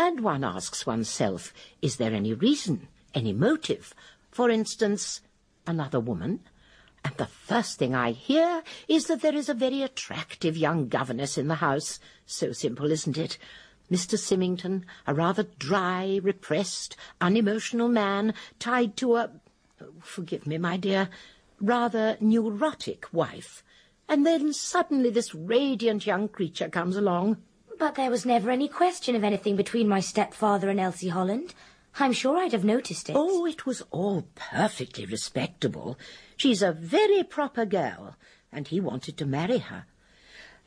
And 0.00 0.20
one 0.20 0.44
asks 0.44 0.86
oneself, 0.86 1.52
is 1.82 1.96
there 1.96 2.14
any 2.14 2.32
reason, 2.32 2.88
any 3.14 3.34
motive? 3.34 3.94
For 4.30 4.48
instance, 4.48 5.20
another 5.66 6.00
woman? 6.00 6.40
And 7.04 7.14
the 7.18 7.26
first 7.26 7.78
thing 7.78 7.94
I 7.94 8.12
hear 8.12 8.62
is 8.88 9.08
that 9.08 9.20
there 9.20 9.34
is 9.34 9.50
a 9.50 9.54
very 9.54 9.82
attractive 9.82 10.56
young 10.56 10.88
governess 10.88 11.36
in 11.36 11.48
the 11.48 11.56
house. 11.56 12.00
So 12.24 12.52
simple, 12.52 12.90
isn't 12.90 13.18
it? 13.18 13.36
Mr. 13.90 14.16
Symmington, 14.16 14.84
a 15.06 15.12
rather 15.12 15.42
dry, 15.58 16.18
repressed, 16.22 16.96
unemotional 17.20 17.90
man, 17.90 18.32
tied 18.58 18.96
to 18.96 19.16
a... 19.16 19.30
oh, 19.82 19.92
forgive 20.00 20.46
me, 20.46 20.56
my 20.56 20.78
dear, 20.78 21.10
rather 21.60 22.16
neurotic 22.20 23.04
wife. 23.12 23.62
And 24.08 24.24
then 24.24 24.54
suddenly 24.54 25.10
this 25.10 25.34
radiant 25.34 26.06
young 26.06 26.28
creature 26.28 26.70
comes 26.70 26.96
along. 26.96 27.36
But 27.80 27.94
there 27.94 28.10
was 28.10 28.26
never 28.26 28.50
any 28.50 28.68
question 28.68 29.16
of 29.16 29.24
anything 29.24 29.56
between 29.56 29.88
my 29.88 30.00
stepfather 30.00 30.68
and 30.68 30.78
Elsie 30.78 31.08
Holland. 31.08 31.54
I'm 31.98 32.12
sure 32.12 32.36
I'd 32.36 32.52
have 32.52 32.62
noticed 32.62 33.08
it. 33.08 33.16
Oh, 33.16 33.46
it 33.46 33.64
was 33.64 33.82
all 33.90 34.28
perfectly 34.34 35.06
respectable. 35.06 35.98
She's 36.36 36.60
a 36.60 36.72
very 36.72 37.22
proper 37.22 37.64
girl, 37.64 38.16
and 38.52 38.68
he 38.68 38.80
wanted 38.80 39.16
to 39.16 39.24
marry 39.24 39.56
her. 39.58 39.86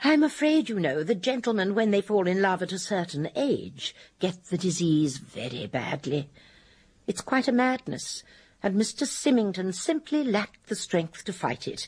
I'm 0.03 0.23
afraid, 0.23 0.69
you 0.69 0.79
know, 0.79 1.03
that 1.03 1.21
gentlemen, 1.21 1.75
when 1.75 1.91
they 1.91 2.01
fall 2.01 2.27
in 2.27 2.41
love 2.41 2.63
at 2.63 2.71
a 2.71 2.79
certain 2.79 3.29
age, 3.35 3.95
get 4.19 4.45
the 4.45 4.57
disease 4.57 5.17
very 5.17 5.67
badly. 5.67 6.31
It's 7.05 7.21
quite 7.21 7.47
a 7.47 7.51
madness, 7.51 8.23
and 8.63 8.73
Mr. 8.73 9.05
Symmington 9.05 9.75
simply 9.75 10.23
lacked 10.23 10.65
the 10.65 10.75
strength 10.75 11.25
to 11.25 11.31
fight 11.31 11.67
it. 11.67 11.87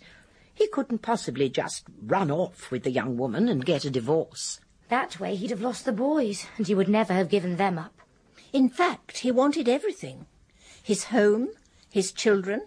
He 0.53 0.67
couldn't 0.67 0.99
possibly 0.99 1.49
just 1.49 1.83
run 2.05 2.29
off 2.29 2.69
with 2.69 2.83
the 2.83 2.91
young 2.91 3.17
woman 3.17 3.49
and 3.49 3.65
get 3.65 3.85
a 3.85 3.89
divorce. 3.89 4.59
That 4.89 5.19
way 5.19 5.35
he'd 5.35 5.49
have 5.49 5.61
lost 5.61 5.85
the 5.85 5.91
boys, 5.91 6.45
and 6.57 6.67
he 6.67 6.75
would 6.75 6.89
never 6.89 7.13
have 7.13 7.29
given 7.29 7.57
them 7.57 7.77
up. 7.77 8.01
In 8.53 8.69
fact, 8.69 9.19
he 9.19 9.31
wanted 9.31 9.67
everything. 9.67 10.27
His 10.81 11.05
home, 11.05 11.49
his 11.89 12.11
children, 12.11 12.61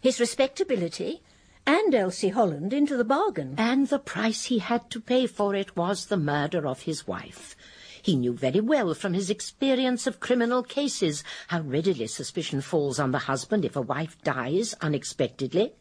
his 0.00 0.20
respectability, 0.20 1.22
and 1.66 1.94
Elsie 1.94 2.28
Holland 2.28 2.72
into 2.72 2.96
the 2.96 3.04
bargain. 3.04 3.56
And 3.58 3.88
the 3.88 3.98
price 3.98 4.44
he 4.44 4.60
had 4.60 4.88
to 4.90 5.00
pay 5.00 5.26
for 5.26 5.54
it 5.54 5.76
was 5.76 6.06
the 6.06 6.16
murder 6.16 6.66
of 6.66 6.82
his 6.82 7.08
wife. 7.08 7.56
He 8.00 8.14
knew 8.14 8.34
very 8.34 8.60
well 8.60 8.94
from 8.94 9.14
his 9.14 9.30
experience 9.30 10.06
of 10.06 10.20
criminal 10.20 10.62
cases 10.62 11.24
how 11.48 11.62
readily 11.62 12.06
suspicion 12.06 12.60
falls 12.60 13.00
on 13.00 13.10
the 13.10 13.26
husband 13.26 13.64
if 13.64 13.74
a 13.74 13.80
wife 13.80 14.16
dies 14.22 14.74
unexpectedly. 14.80 15.72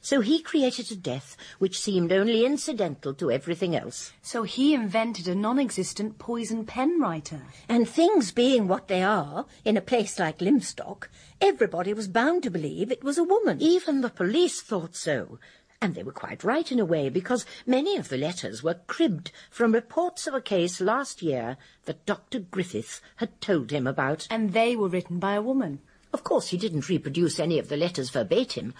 So 0.00 0.20
he 0.20 0.42
created 0.42 0.90
a 0.92 0.96
death 0.96 1.36
which 1.58 1.80
seemed 1.80 2.12
only 2.12 2.44
incidental 2.44 3.14
to 3.14 3.30
everything 3.30 3.74
else. 3.74 4.12
So 4.20 4.42
he 4.42 4.74
invented 4.74 5.26
a 5.26 5.34
non-existent 5.34 6.18
poison 6.18 6.66
pen 6.66 7.00
writer. 7.00 7.42
And 7.68 7.88
things 7.88 8.30
being 8.30 8.68
what 8.68 8.88
they 8.88 9.02
are, 9.02 9.46
in 9.64 9.76
a 9.78 9.80
place 9.80 10.18
like 10.18 10.40
Lymstock, 10.40 11.08
everybody 11.40 11.94
was 11.94 12.08
bound 12.08 12.42
to 12.42 12.50
believe 12.50 12.92
it 12.92 13.02
was 13.02 13.16
a 13.16 13.24
woman. 13.24 13.56
Even 13.60 14.02
the 14.02 14.10
police 14.10 14.60
thought 14.60 14.94
so. 14.94 15.38
And 15.80 15.94
they 15.94 16.02
were 16.02 16.12
quite 16.12 16.44
right 16.44 16.70
in 16.70 16.80
a 16.80 16.84
way, 16.84 17.08
because 17.08 17.44
many 17.66 17.96
of 17.96 18.08
the 18.08 18.16
letters 18.16 18.62
were 18.62 18.80
cribbed 18.86 19.32
from 19.50 19.72
reports 19.72 20.26
of 20.26 20.32
a 20.32 20.40
case 20.40 20.80
last 20.80 21.22
year 21.22 21.56
that 21.84 22.06
Dr. 22.06 22.40
Griffith 22.40 23.00
had 23.16 23.40
told 23.40 23.70
him 23.70 23.86
about. 23.86 24.26
And 24.30 24.52
they 24.52 24.76
were 24.76 24.88
written 24.88 25.18
by 25.18 25.34
a 25.34 25.42
woman. 25.42 25.80
Of 26.12 26.24
course, 26.24 26.48
he 26.48 26.56
didn't 26.56 26.88
reproduce 26.88 27.40
any 27.40 27.58
of 27.58 27.68
the 27.68 27.76
letters 27.76 28.08
verbatim, 28.08 28.72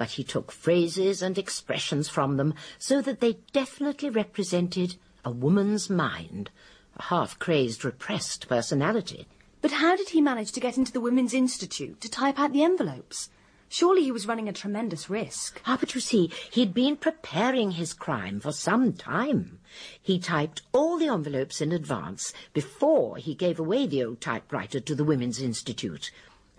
but 0.00 0.12
he 0.12 0.24
took 0.24 0.50
phrases 0.50 1.20
and 1.20 1.36
expressions 1.36 2.08
from 2.08 2.38
them 2.38 2.54
so 2.78 3.02
that 3.02 3.20
they 3.20 3.36
definitely 3.52 4.08
represented 4.08 4.96
a 5.26 5.30
woman's 5.30 5.90
mind, 5.90 6.48
a 6.96 7.02
half-crazed, 7.02 7.84
repressed 7.84 8.48
personality. 8.48 9.26
But 9.60 9.72
how 9.72 9.96
did 9.96 10.08
he 10.08 10.22
manage 10.22 10.52
to 10.52 10.60
get 10.60 10.78
into 10.78 10.90
the 10.90 11.02
Women's 11.02 11.34
Institute 11.34 12.00
to 12.00 12.08
type 12.08 12.38
out 12.38 12.54
the 12.54 12.64
envelopes? 12.64 13.28
Surely 13.68 14.02
he 14.02 14.10
was 14.10 14.26
running 14.26 14.48
a 14.48 14.54
tremendous 14.54 15.10
risk. 15.10 15.60
Ah, 15.66 15.76
but 15.78 15.94
you 15.94 16.00
see, 16.00 16.32
he'd 16.50 16.72
been 16.72 16.96
preparing 16.96 17.72
his 17.72 17.92
crime 17.92 18.40
for 18.40 18.52
some 18.52 18.94
time. 18.94 19.58
He 20.00 20.18
typed 20.18 20.62
all 20.72 20.96
the 20.96 21.08
envelopes 21.08 21.60
in 21.60 21.72
advance 21.72 22.32
before 22.54 23.18
he 23.18 23.34
gave 23.34 23.60
away 23.60 23.86
the 23.86 24.02
old 24.02 24.22
typewriter 24.22 24.80
to 24.80 24.94
the 24.94 25.04
Women's 25.04 25.42
Institute. 25.42 26.10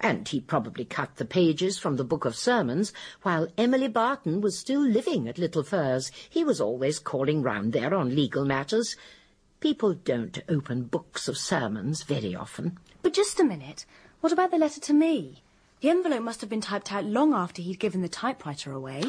And 0.04 0.28
he 0.28 0.42
probably 0.42 0.84
cut 0.84 1.18
the 1.18 1.26
pages 1.26 1.78
from 1.78 1.96
the 1.96 2.04
Book 2.04 2.26
of 2.26 2.36
Sermons 2.36 2.92
while 3.22 3.48
Emily 3.56 3.88
Barton 3.88 4.42
was 4.42 4.58
still 4.58 4.82
living 4.82 5.28
at 5.28 5.38
Little 5.38 5.62
Furze. 5.62 6.12
He 6.28 6.44
was 6.44 6.60
always 6.60 6.98
calling 6.98 7.44
round 7.44 7.72
there 7.72 7.94
on 7.94 8.16
legal 8.16 8.44
matters. 8.44 8.96
People 9.60 9.94
don't 9.94 10.42
open 10.50 10.86
books 10.86 11.28
of 11.28 11.38
sermons 11.38 12.02
very 12.02 12.36
often. 12.36 12.80
But 13.04 13.14
just 13.14 13.40
a 13.40 13.44
minute. 13.44 13.86
What 14.22 14.34
about 14.34 14.50
the 14.50 14.58
letter 14.58 14.82
to 14.82 14.94
me? 14.94 15.44
The 15.82 15.90
envelope 15.90 16.24
must 16.24 16.42
have 16.42 16.50
been 16.50 16.62
typed 16.62 16.92
out 16.92 17.06
long 17.06 17.36
after 17.36 17.62
he'd 17.62 17.80
given 17.80 18.02
the 18.02 18.10
typewriter 18.10 18.72
away. 18.72 19.04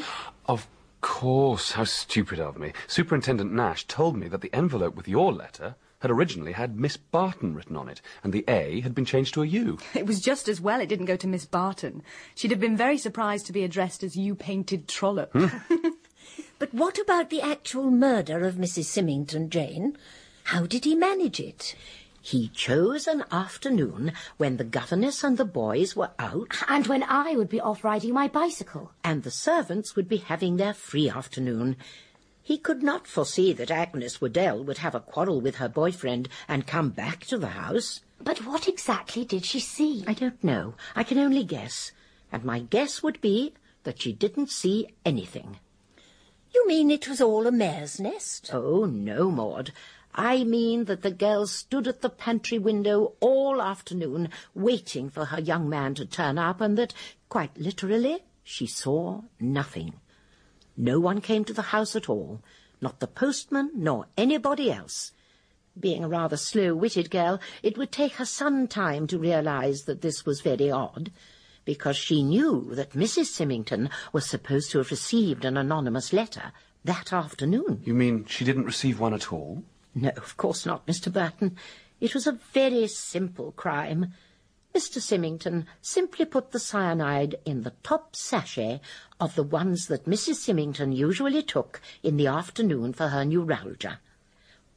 Of 0.44 0.68
course. 1.00 1.72
How 1.72 1.84
stupid 1.84 2.38
of 2.38 2.58
me. 2.58 2.74
Superintendent 2.86 3.50
Nash 3.50 3.86
told 3.86 4.14
me 4.16 4.28
that 4.28 4.42
the 4.42 4.54
envelope 4.54 4.94
with 4.94 5.08
your 5.08 5.32
letter 5.32 5.74
had 6.02 6.10
originally 6.10 6.52
had 6.52 6.78
Miss 6.78 6.96
Barton 6.96 7.54
written 7.54 7.76
on 7.76 7.88
it, 7.88 8.02
and 8.24 8.32
the 8.32 8.44
A 8.48 8.80
had 8.80 8.94
been 8.94 9.04
changed 9.04 9.34
to 9.34 9.42
a 9.42 9.46
U. 9.46 9.78
It 9.94 10.06
was 10.06 10.20
just 10.20 10.48
as 10.48 10.60
well 10.60 10.80
it 10.80 10.88
didn't 10.88 11.06
go 11.06 11.16
to 11.16 11.28
Miss 11.28 11.46
Barton. 11.46 12.02
She'd 12.34 12.50
have 12.50 12.60
been 12.60 12.76
very 12.76 12.98
surprised 12.98 13.46
to 13.46 13.52
be 13.52 13.62
addressed 13.62 14.02
as 14.02 14.16
you 14.16 14.34
painted 14.34 14.88
trollop. 14.88 15.32
Hmm. 15.32 15.46
but 16.58 16.74
what 16.74 16.98
about 16.98 17.30
the 17.30 17.40
actual 17.40 17.90
murder 17.90 18.44
of 18.44 18.56
Mrs. 18.56 18.86
Symmington, 18.86 19.48
Jane? 19.48 19.96
How 20.44 20.66
did 20.66 20.84
he 20.84 20.96
manage 20.96 21.38
it? 21.38 21.76
He 22.20 22.48
chose 22.48 23.06
an 23.06 23.24
afternoon 23.30 24.12
when 24.36 24.56
the 24.56 24.64
governess 24.64 25.22
and 25.22 25.38
the 25.38 25.44
boys 25.44 25.94
were 25.94 26.10
out. 26.18 26.56
And 26.68 26.86
when 26.86 27.02
I 27.02 27.36
would 27.36 27.48
be 27.48 27.60
off 27.60 27.84
riding 27.84 28.12
my 28.12 28.28
bicycle. 28.28 28.92
And 29.02 29.22
the 29.22 29.30
servants 29.30 29.94
would 29.94 30.08
be 30.08 30.18
having 30.18 30.56
their 30.56 30.74
free 30.74 31.08
afternoon. 31.10 31.76
He 32.44 32.58
could 32.58 32.82
not 32.82 33.06
foresee 33.06 33.52
that 33.52 33.70
Agnes 33.70 34.20
Woddell 34.20 34.64
would 34.64 34.78
have 34.78 34.96
a 34.96 35.00
quarrel 35.00 35.40
with 35.40 35.56
her 35.56 35.68
boyfriend 35.68 36.28
and 36.48 36.66
come 36.66 36.90
back 36.90 37.24
to 37.26 37.38
the 37.38 37.48
house. 37.48 38.00
But 38.20 38.44
what 38.44 38.66
exactly 38.66 39.24
did 39.24 39.44
she 39.44 39.60
see? 39.60 40.04
I 40.08 40.14
don't 40.14 40.42
know. 40.42 40.74
I 40.96 41.04
can 41.04 41.18
only 41.18 41.44
guess. 41.44 41.92
And 42.32 42.44
my 42.44 42.60
guess 42.60 43.02
would 43.02 43.20
be 43.20 43.54
that 43.84 44.00
she 44.00 44.12
didn't 44.12 44.50
see 44.50 44.88
anything. 45.04 45.58
You 46.52 46.66
mean 46.66 46.90
it 46.90 47.08
was 47.08 47.20
all 47.20 47.46
a 47.46 47.52
mare's 47.52 48.00
nest? 48.00 48.50
Oh, 48.52 48.84
no, 48.84 49.30
Maud. 49.30 49.72
I 50.14 50.44
mean 50.44 50.84
that 50.86 51.02
the 51.02 51.10
girl 51.10 51.46
stood 51.46 51.88
at 51.88 52.02
the 52.02 52.10
pantry 52.10 52.58
window 52.58 53.14
all 53.20 53.62
afternoon 53.62 54.28
waiting 54.54 55.08
for 55.08 55.26
her 55.26 55.40
young 55.40 55.68
man 55.68 55.94
to 55.94 56.04
turn 56.04 56.38
up 56.38 56.60
and 56.60 56.76
that, 56.76 56.92
quite 57.28 57.56
literally, 57.56 58.18
she 58.42 58.66
saw 58.66 59.22
nothing. 59.40 59.94
No 60.76 60.98
one 60.98 61.20
came 61.20 61.44
to 61.44 61.52
the 61.52 61.62
house 61.62 61.94
at 61.94 62.08
all, 62.08 62.40
not 62.80 63.00
the 63.00 63.06
postman 63.06 63.70
nor 63.74 64.06
anybody 64.16 64.70
else. 64.70 65.12
Being 65.78 66.04
a 66.04 66.08
rather 66.08 66.36
slow-witted 66.36 67.10
girl, 67.10 67.40
it 67.62 67.78
would 67.78 67.92
take 67.92 68.14
her 68.14 68.24
some 68.24 68.68
time 68.68 69.06
to 69.06 69.18
realize 69.18 69.84
that 69.84 70.02
this 70.02 70.26
was 70.26 70.40
very 70.40 70.70
odd, 70.70 71.10
because 71.64 71.96
she 71.96 72.22
knew 72.22 72.74
that 72.74 72.92
Mrs. 72.92 73.26
Symmington 73.30 73.90
was 74.12 74.26
supposed 74.26 74.70
to 74.70 74.78
have 74.78 74.90
received 74.90 75.44
an 75.44 75.56
anonymous 75.56 76.12
letter 76.12 76.52
that 76.84 77.12
afternoon. 77.12 77.80
You 77.84 77.94
mean 77.94 78.24
she 78.26 78.44
didn't 78.44 78.66
receive 78.66 78.98
one 78.98 79.14
at 79.14 79.32
all? 79.32 79.62
No, 79.94 80.10
of 80.10 80.36
course 80.36 80.66
not, 80.66 80.86
Mr. 80.86 81.12
Burton. 81.12 81.56
It 82.00 82.14
was 82.14 82.26
a 82.26 82.38
very 82.52 82.88
simple 82.88 83.52
crime. 83.52 84.12
Mr. 84.74 85.02
Symmington 85.02 85.66
simply 85.82 86.24
put 86.24 86.52
the 86.52 86.58
cyanide 86.58 87.34
in 87.44 87.62
the 87.62 87.74
top 87.82 88.16
sachet 88.16 88.80
of 89.20 89.34
the 89.34 89.42
ones 89.42 89.86
that 89.88 90.06
Mrs. 90.06 90.36
Symmington 90.36 90.96
usually 90.96 91.42
took 91.42 91.82
in 92.02 92.16
the 92.16 92.26
afternoon 92.26 92.94
for 92.94 93.08
her 93.08 93.24
neuralgia. 93.24 94.00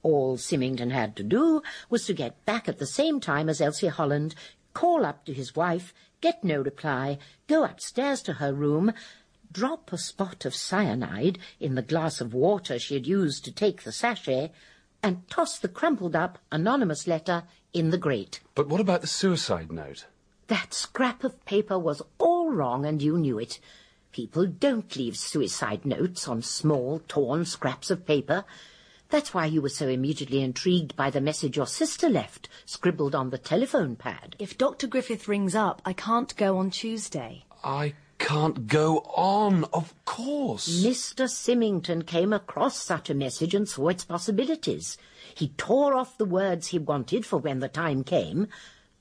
All 0.04 0.38
Symmington 0.38 0.92
had 0.92 1.16
to 1.16 1.24
do 1.24 1.62
was 1.90 2.06
to 2.06 2.14
get 2.14 2.46
back 2.46 2.68
at 2.68 2.78
the 2.78 2.86
same 2.86 3.22
time 3.22 3.48
as 3.48 3.62
Elsie 3.62 3.88
Holland, 3.88 4.36
call 4.74 5.06
up 5.06 5.24
to 5.26 5.34
his 5.34 5.56
wife, 5.56 5.94
get 6.20 6.44
no 6.44 6.62
reply, 6.62 7.18
go 7.48 7.64
upstairs 7.64 8.22
to 8.24 8.34
her 8.34 8.54
room, 8.54 8.92
drop 9.50 9.94
a 9.94 9.98
spot 9.98 10.44
of 10.44 10.54
cyanide 10.54 11.40
in 11.62 11.76
the 11.76 11.82
glass 11.82 12.20
of 12.20 12.34
water 12.34 12.78
she 12.78 12.96
had 12.96 13.08
used 13.08 13.46
to 13.46 13.52
take 13.52 13.84
the 13.84 13.94
sachet, 13.94 14.52
and 15.02 15.28
toss 15.30 15.58
the 15.58 15.70
crumpled 15.70 16.16
up 16.16 16.40
anonymous 16.52 17.08
letter 17.08 17.44
in 17.76 17.91
the 17.91 17.97
grate. 17.97 18.39
But 18.56 18.69
what 18.69 18.80
about 18.80 19.02
the 19.02 19.07
suicide 19.07 19.72
note? 19.72 20.06
That 20.47 20.73
scrap 20.73 21.23
of 21.23 21.43
paper 21.45 21.77
was 21.77 22.02
all 22.18 22.52
wrong, 22.52 22.85
and 22.85 23.02
you 23.02 23.18
knew 23.18 23.38
it. 23.38 23.60
People 24.14 24.45
don't 24.47 24.95
leave 24.95 25.18
suicide 25.18 25.85
notes 25.85 26.27
on 26.27 26.41
small, 26.41 27.02
torn 27.10 27.43
scraps 27.43 27.91
of 27.91 28.06
paper. 28.06 28.45
That's 29.10 29.34
why 29.34 29.47
you 29.47 29.61
were 29.61 29.69
so 29.69 29.89
immediately 29.89 30.41
intrigued 30.41 30.95
by 30.95 31.10
the 31.10 31.19
message 31.19 31.57
your 31.57 31.68
sister 31.68 32.10
left, 32.10 32.47
scribbled 32.65 33.14
on 33.14 33.30
the 33.30 33.38
telephone 33.38 33.97
pad. 33.97 34.38
If 34.39 34.57
Dr. 34.57 34.88
Griffith 34.88 35.27
rings 35.27 35.53
up, 35.53 35.81
I 35.85 35.91
can't 35.91 36.35
go 36.38 36.57
on 36.57 36.72
Tuesday. 36.72 37.43
I 37.61 37.93
can't 38.18 38.68
go 38.68 39.00
on, 39.16 39.66
of 39.74 39.94
course. 40.06 40.84
Mr. 40.84 41.26
Symmington 41.28 42.06
came 42.06 42.34
across 42.34 42.82
such 42.82 43.10
a 43.10 43.14
message 43.14 43.54
and 43.54 43.68
saw 43.68 43.90
its 43.90 44.06
possibilities. 44.06 44.98
He 45.34 45.50
tore 45.58 45.96
off 45.96 46.18
the 46.18 46.26
words 46.26 46.68
he 46.68 46.80
wanted 46.80 47.26
for 47.26 47.38
when 47.38 47.60
the 47.60 47.68
time 47.68 48.04
came, 48.04 48.48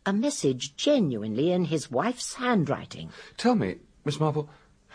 a 0.04 0.12
message 0.12 0.76
genuinely 0.76 1.52
in 1.52 1.66
his 1.66 1.90
wife's 1.90 2.34
handwriting. 2.34 3.10
Tell 3.36 3.54
me, 3.54 3.76
Miss 4.04 4.20
Marple, 4.20 4.50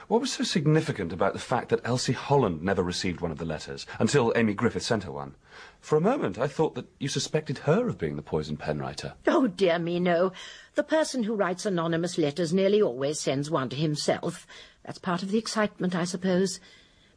what 0.08 0.22
was 0.22 0.34
so 0.34 0.44
significant 0.44 1.14
about 1.14 1.34
the 1.34 1.40
fact 1.40 1.70
that 1.70 1.82
Elsie 1.84 2.14
Holland 2.14 2.62
never 2.62 2.84
received 2.84 3.22
one 3.22 3.32
of 3.32 3.38
the 3.38 3.46
letters, 3.46 3.86
until 4.00 4.34
Amy 4.36 4.54
Griffith 4.54 4.84
sent 4.84 5.04
her 5.04 5.12
one? 5.12 5.36
For 5.80 5.96
a 5.96 6.02
moment 6.02 6.38
I 6.38 6.48
thought 6.48 6.76
that 6.76 6.88
you 7.00 7.08
suspected 7.08 7.60
her 7.60 7.88
of 7.88 7.98
being 7.98 8.16
the 8.16 8.22
poison 8.22 8.58
pen 8.58 8.80
writer. 8.80 9.14
Oh, 9.26 9.48
dear 9.48 9.80
me, 9.80 10.00
no. 10.00 10.34
The 10.76 10.84
person 10.84 11.24
who 11.24 11.36
writes 11.36 11.66
anonymous 11.66 12.18
letters 12.18 12.54
nearly 12.54 12.82
always 12.82 13.20
sends 13.20 13.50
one 13.50 13.70
to 13.70 13.76
himself. 13.76 14.46
That's 14.84 15.00
part 15.00 15.24
of 15.24 15.32
the 15.32 15.38
excitement, 15.38 15.96
I 15.96 16.04
suppose. 16.04 16.60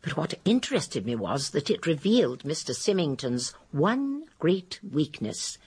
But 0.00 0.16
what 0.16 0.34
interested 0.44 1.06
me 1.06 1.14
was 1.14 1.50
that 1.50 1.70
it 1.70 1.86
revealed 1.86 2.44
Mr. 2.44 2.74
Symmington's 2.74 3.54
one 3.70 4.24
great 4.38 4.80
weakness. 4.82 5.58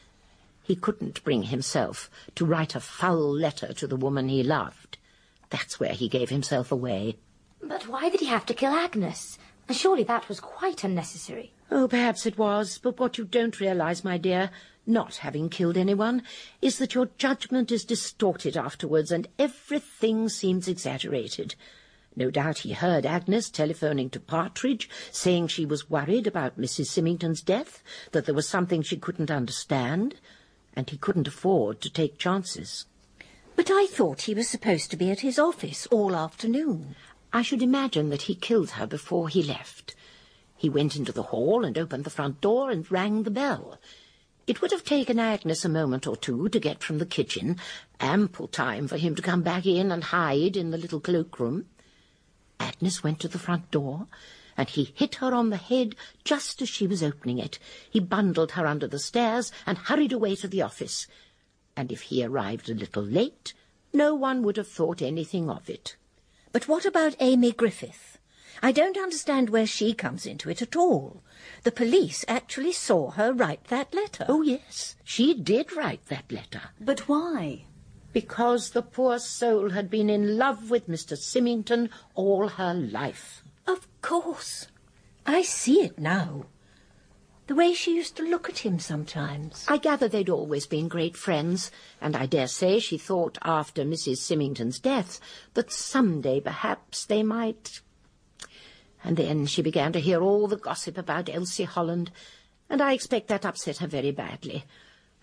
He 0.64 0.76
couldn't 0.76 1.24
bring 1.24 1.44
himself 1.44 2.10
to 2.36 2.46
write 2.46 2.76
a 2.76 2.80
foul 2.80 3.32
letter 3.32 3.72
to 3.74 3.88
the 3.88 3.96
woman 3.96 4.30
he 4.30 4.42
loved. 4.42 4.98
That's 5.50 5.80
where 5.80 5.94
he 5.94 6.10
gave 6.10 6.30
himself 6.30 6.72
away. 6.72 7.18
But 7.62 7.88
why 7.88 8.10
did 8.10 8.20
he 8.20 8.26
have 8.26 8.46
to 8.48 8.54
kill 8.54 8.74
Agnes? 8.74 9.38
Surely 9.70 10.04
that 10.04 10.28
was 10.28 10.40
quite 10.40 10.84
unnecessary. 10.84 11.54
Oh, 11.72 11.88
perhaps 11.88 12.26
it 12.26 12.38
was, 12.38 12.78
but 12.78 13.00
what 13.00 13.18
you 13.18 13.26
don't 13.26 13.60
realize, 13.60 14.04
my 14.04 14.18
dear, 14.18 14.52
not 14.86 15.18
having 15.18 15.50
killed 15.50 15.78
anyone, 15.78 16.22
is 16.62 16.78
that 16.78 16.94
your 16.94 17.10
judgment 17.18 17.72
is 17.72 17.86
distorted 17.86 18.56
afterwards 18.56 19.12
and 19.12 19.28
everything 19.40 20.30
seems 20.30 20.68
exaggerated. 20.68 21.56
No 22.16 22.32
doubt 22.32 22.60
he 22.60 22.74
heard 22.74 23.06
Agnes 23.06 23.50
telephoning 23.50 24.10
to 24.12 24.20
Partridge, 24.20 24.90
saying 25.12 25.48
she 25.48 25.66
was 25.66 25.90
worried 25.90 26.28
about 26.28 26.60
Mrs. 26.60 26.88
Symmington's 26.88 27.42
death, 27.42 27.84
that 28.12 28.26
there 28.26 28.36
was 28.36 28.48
something 28.48 28.82
she 28.82 28.96
couldn't 28.96 29.32
understand, 29.32 30.16
and 30.76 30.90
he 30.90 30.98
couldn't 30.98 31.28
afford 31.28 31.82
to 31.82 31.90
take 31.90 32.18
chances. 32.18 32.86
But 33.56 33.70
I 33.72 33.88
thought 33.88 34.24
he 34.24 34.34
was 34.34 34.48
supposed 34.48 34.92
to 34.92 34.98
be 34.98 35.12
at 35.12 35.22
his 35.22 35.40
office 35.40 35.88
all 35.88 36.16
afternoon. 36.16 36.96
I 37.34 37.42
should 37.42 37.62
imagine 37.62 38.10
that 38.10 38.24
he 38.24 38.36
killed 38.36 38.72
her 38.72 38.88
before 38.88 39.28
he 39.28 39.44
left. 39.44 39.96
He 40.58 40.70
went 40.70 40.96
into 40.96 41.12
the 41.12 41.24
hall 41.24 41.66
and 41.66 41.78
opened 41.78 42.04
the 42.04 42.10
front 42.10 42.42
door 42.42 42.72
and 42.72 42.90
rang 42.92 43.24
the 43.24 43.32
bell. 43.32 43.80
It 44.48 44.62
would 44.62 44.72
have 44.72 44.84
taken 44.84 45.20
Agnes 45.20 45.66
a 45.66 45.70
moment 45.70 46.06
or 46.06 46.16
two 46.16 46.50
to 46.50 46.60
get 46.60 46.84
from 46.84 47.00
the 47.00 47.06
kitchen, 47.06 47.58
ample 48.00 48.48
time 48.48 48.88
for 48.88 48.98
him 48.98 49.16
to 49.16 49.22
come 49.22 49.42
back 49.42 49.66
in 49.66 49.92
and 49.92 50.04
hide 50.04 50.56
in 50.56 50.70
the 50.70 50.78
little 50.78 51.00
cloakroom. 51.00 51.66
Agnes 52.60 53.04
went 53.04 53.20
to 53.22 53.28
the 53.28 53.40
front 53.40 53.72
door, 53.72 54.08
and 54.56 54.70
he 54.70 54.94
hit 54.96 55.16
her 55.16 55.34
on 55.34 55.50
the 55.50 55.58
head 55.58 55.96
just 56.24 56.62
as 56.62 56.70
she 56.70 56.88
was 56.88 57.04
opening 57.04 57.40
it. 57.40 57.60
He 57.90 58.00
bundled 58.00 58.52
her 58.52 58.66
under 58.66 58.88
the 58.88 59.00
stairs 59.00 59.52
and 59.66 59.78
hurried 59.78 60.14
away 60.14 60.36
to 60.36 60.48
the 60.48 60.62
office. 60.62 61.08
And 61.76 61.92
if 61.92 62.04
he 62.04 62.24
arrived 62.24 62.70
a 62.70 62.76
little 62.76 63.04
late, 63.04 63.54
no 63.92 64.14
one 64.14 64.44
would 64.44 64.58
have 64.58 64.68
thought 64.68 65.02
anything 65.02 65.50
of 65.50 65.70
it. 65.70 65.96
But 66.52 66.68
what 66.68 66.86
about 66.86 67.16
Amy 67.20 67.52
Griffith? 67.52 68.15
I 68.62 68.72
don't 68.72 68.98
understand 68.98 69.50
where 69.50 69.68
she 69.68 69.94
comes 69.94 70.26
into 70.26 70.50
it 70.50 70.62
at 70.62 70.76
all. 70.76 71.24
The 71.64 71.72
police 71.72 72.24
actually 72.28 72.72
saw 72.72 73.12
her 73.12 73.34
write 73.34 73.66
that 73.66 73.94
letter. 73.94 74.26
Oh, 74.28 74.42
yes, 74.42 74.96
she 75.04 75.34
did 75.34 75.76
write 75.76 76.06
that 76.08 76.32
letter. 76.32 76.62
But 76.80 77.08
why? 77.10 77.66
Because 78.14 78.70
the 78.70 78.82
poor 78.82 79.20
soul 79.20 79.72
had 79.72 79.90
been 79.90 80.10
in 80.10 80.38
love 80.38 80.70
with 80.70 80.88
Mr. 80.88 81.18
Symmington 81.18 81.90
all 82.14 82.48
her 82.48 82.74
life. 82.74 83.44
Of 83.68 83.88
course. 84.02 84.68
I 85.26 85.42
see 85.42 85.82
it 85.82 86.00
now. 86.00 86.46
The 87.48 87.56
way 87.56 87.74
she 87.74 87.96
used 87.96 88.16
to 88.18 88.24
look 88.24 88.50
at 88.50 88.60
him 88.60 88.80
sometimes. 88.80 89.66
I 89.68 89.78
gather 89.78 90.08
they'd 90.08 90.30
always 90.30 90.66
been 90.66 90.88
great 90.88 91.16
friends, 91.16 91.70
and 92.02 92.16
I 92.16 92.26
dare 92.26 92.48
say 92.48 92.80
she 92.80 92.98
thought 92.98 93.38
after 93.44 93.84
Mrs. 93.84 94.18
Symmington's 94.18 94.80
death 94.80 95.20
that 95.54 95.72
some 95.72 96.22
day 96.22 96.42
perhaps 96.42 97.06
they 97.06 97.22
might. 97.22 97.82
And 99.06 99.18
then 99.18 99.46
she 99.46 99.62
began 99.62 99.94
to 99.94 100.00
hear 100.00 100.20
all 100.24 100.48
the 100.48 100.58
gossip 100.58 100.98
about 100.98 101.30
Elsie 101.30 101.64
Holland, 101.64 102.10
and 102.72 102.82
I 102.82 102.94
expect 102.94 103.28
that 103.28 103.46
upset 103.46 103.78
her 103.78 103.88
very 103.88 104.10
badly. 104.10 104.66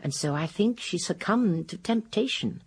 And 0.00 0.14
so 0.14 0.36
I 0.36 0.46
think 0.46 0.78
she 0.78 0.98
succumbed 0.98 1.68
to 1.70 1.76
temptation. 1.78 2.62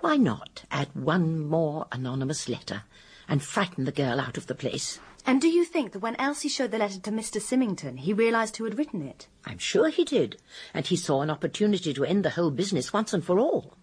Why 0.00 0.16
not 0.16 0.64
add 0.70 0.88
one 0.94 1.38
more 1.38 1.86
anonymous 1.92 2.48
letter 2.48 2.84
and 3.28 3.42
frighten 3.42 3.84
the 3.84 3.92
girl 3.92 4.18
out 4.18 4.38
of 4.38 4.46
the 4.46 4.54
place? 4.54 4.98
And 5.26 5.38
do 5.38 5.48
you 5.48 5.66
think 5.66 5.92
that 5.92 6.00
when 6.00 6.16
Elsie 6.16 6.48
showed 6.48 6.70
the 6.70 6.78
letter 6.78 6.98
to 7.00 7.10
Mr. 7.10 7.38
Symmington, 7.38 7.98
he 7.98 8.14
realised 8.14 8.56
who 8.56 8.64
had 8.64 8.78
written 8.78 9.02
it? 9.02 9.28
I'm 9.44 9.58
sure 9.58 9.90
he 9.90 10.04
did, 10.04 10.38
and 10.72 10.86
he 10.86 10.96
saw 10.96 11.20
an 11.20 11.30
opportunity 11.30 11.92
to 11.92 12.04
end 12.06 12.24
the 12.24 12.30
whole 12.30 12.50
business 12.50 12.90
once 12.90 13.12
and 13.12 13.22
for 13.22 13.38
all. 13.38 13.74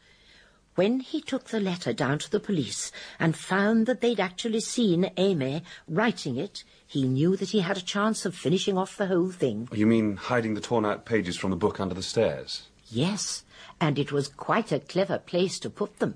When 0.79 1.01
he 1.01 1.19
took 1.19 1.49
the 1.49 1.59
letter 1.59 1.91
down 1.91 2.19
to 2.19 2.31
the 2.31 2.39
police 2.39 2.89
and 3.19 3.35
found 3.35 3.85
that 3.85 3.99
they'd 3.99 4.21
actually 4.21 4.61
seen 4.61 5.11
Amy 5.17 5.61
writing 5.89 6.37
it, 6.37 6.63
he 6.87 7.05
knew 7.05 7.35
that 7.35 7.49
he 7.49 7.59
had 7.59 7.75
a 7.75 7.81
chance 7.81 8.25
of 8.25 8.33
finishing 8.33 8.77
off 8.77 8.95
the 8.95 9.07
whole 9.07 9.29
thing. 9.29 9.67
You 9.73 9.85
mean 9.85 10.15
hiding 10.15 10.53
the 10.53 10.61
torn 10.61 10.85
out 10.85 11.03
pages 11.03 11.35
from 11.35 11.49
the 11.49 11.57
book 11.57 11.81
under 11.81 11.93
the 11.93 12.01
stairs? 12.01 12.69
Yes, 12.89 13.43
and 13.81 13.99
it 13.99 14.13
was 14.13 14.29
quite 14.29 14.71
a 14.71 14.79
clever 14.79 15.17
place 15.17 15.59
to 15.59 15.69
put 15.69 15.99
them. 15.99 16.15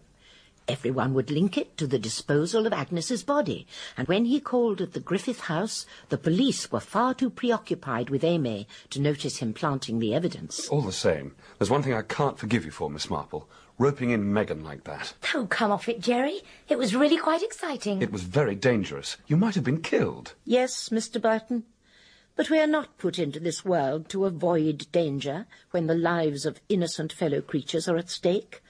Everyone 0.65 1.13
would 1.13 1.29
link 1.29 1.57
it 1.57 1.75
to 1.75 1.85
the 1.85 1.99
disposal 1.99 2.65
of 2.65 2.71
Agnes's 2.71 3.21
body, 3.21 3.67
and 3.97 4.07
when 4.07 4.23
he 4.23 4.39
called 4.39 4.79
at 4.79 4.93
the 4.93 5.01
Griffith 5.01 5.41
house, 5.41 5.85
the 6.07 6.17
police 6.17 6.71
were 6.71 6.79
far 6.79 7.13
too 7.13 7.29
preoccupied 7.29 8.09
with 8.09 8.23
Amy 8.23 8.69
to 8.91 9.01
notice 9.01 9.39
him 9.39 9.51
planting 9.51 9.99
the 9.99 10.15
evidence. 10.15 10.69
All 10.69 10.81
the 10.81 10.93
same, 10.93 11.35
there's 11.59 11.69
one 11.69 11.83
thing 11.83 11.93
I 11.93 12.01
can't 12.01 12.39
forgive 12.39 12.63
you 12.63 12.71
for, 12.71 12.89
Miss 12.89 13.09
Marple. 13.09 13.49
Roping 13.79 14.11
in 14.11 14.31
Megan 14.31 14.63
like 14.63 14.83
that. 14.83 15.13
Oh, 15.33 15.47
come 15.47 15.71
off 15.71 15.89
it, 15.89 15.99
Jerry. 15.99 16.41
It 16.69 16.77
was 16.77 16.95
really 16.95 17.17
quite 17.17 17.41
exciting. 17.41 18.01
It 18.01 18.11
was 18.11 18.21
very 18.21 18.55
dangerous. 18.55 19.17
You 19.25 19.35
might 19.35 19.55
have 19.55 19.63
been 19.63 19.81
killed. 19.81 20.35
Yes, 20.45 20.89
Mr. 20.89 21.19
Burton. 21.19 21.63
But 22.35 22.49
we 22.49 22.59
are 22.59 22.67
not 22.67 22.97
put 22.97 23.19
into 23.19 23.39
this 23.39 23.65
world 23.65 24.09
to 24.09 24.25
avoid 24.25 24.87
danger 24.91 25.47
when 25.71 25.87
the 25.87 25.95
lives 25.95 26.45
of 26.45 26.61
innocent 26.69 27.11
fellow 27.11 27.41
creatures 27.41 27.87
are 27.87 27.97
at 27.97 28.09
stake. 28.09 28.61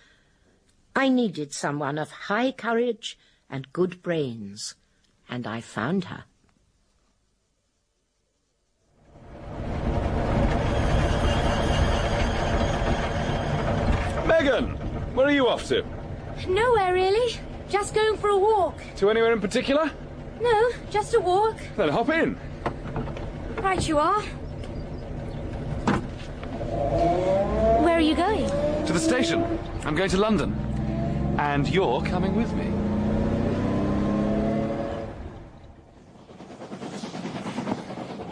I 0.96 1.10
needed 1.10 1.54
someone 1.54 1.98
of 1.98 2.12
high 2.12 2.52
courage 2.52 3.18
and 3.50 3.72
good 3.74 4.02
brains, 4.02 4.76
and 5.30 5.46
I 5.48 5.62
found 5.62 6.06
her. 6.06 6.26
Megan! 14.26 14.83
Where 15.14 15.28
are 15.28 15.32
you 15.32 15.48
off 15.48 15.68
to? 15.68 15.86
Nowhere, 16.48 16.92
really. 16.92 17.40
Just 17.70 17.94
going 17.94 18.18
for 18.18 18.30
a 18.30 18.38
walk. 18.38 18.80
To 18.96 19.12
anywhere 19.12 19.32
in 19.32 19.40
particular? 19.42 19.92
No, 20.42 20.72
just 20.90 21.14
a 21.14 21.20
walk. 21.20 21.58
Then 21.78 21.90
hop 21.90 22.10
in. 22.10 22.36
Right 23.58 23.88
you 23.88 24.00
are. 24.00 24.22
Where 27.84 27.96
are 27.96 28.02
you 28.02 28.16
going? 28.16 28.48
To 28.88 28.94
the 28.94 29.00
station. 29.00 29.60
I'm 29.86 29.96
going 29.96 30.10
to 30.10 30.18
London. 30.18 30.56
And 31.38 31.68
you're 31.68 32.02
coming 32.02 32.36
with 32.36 32.52
me. 32.54 32.73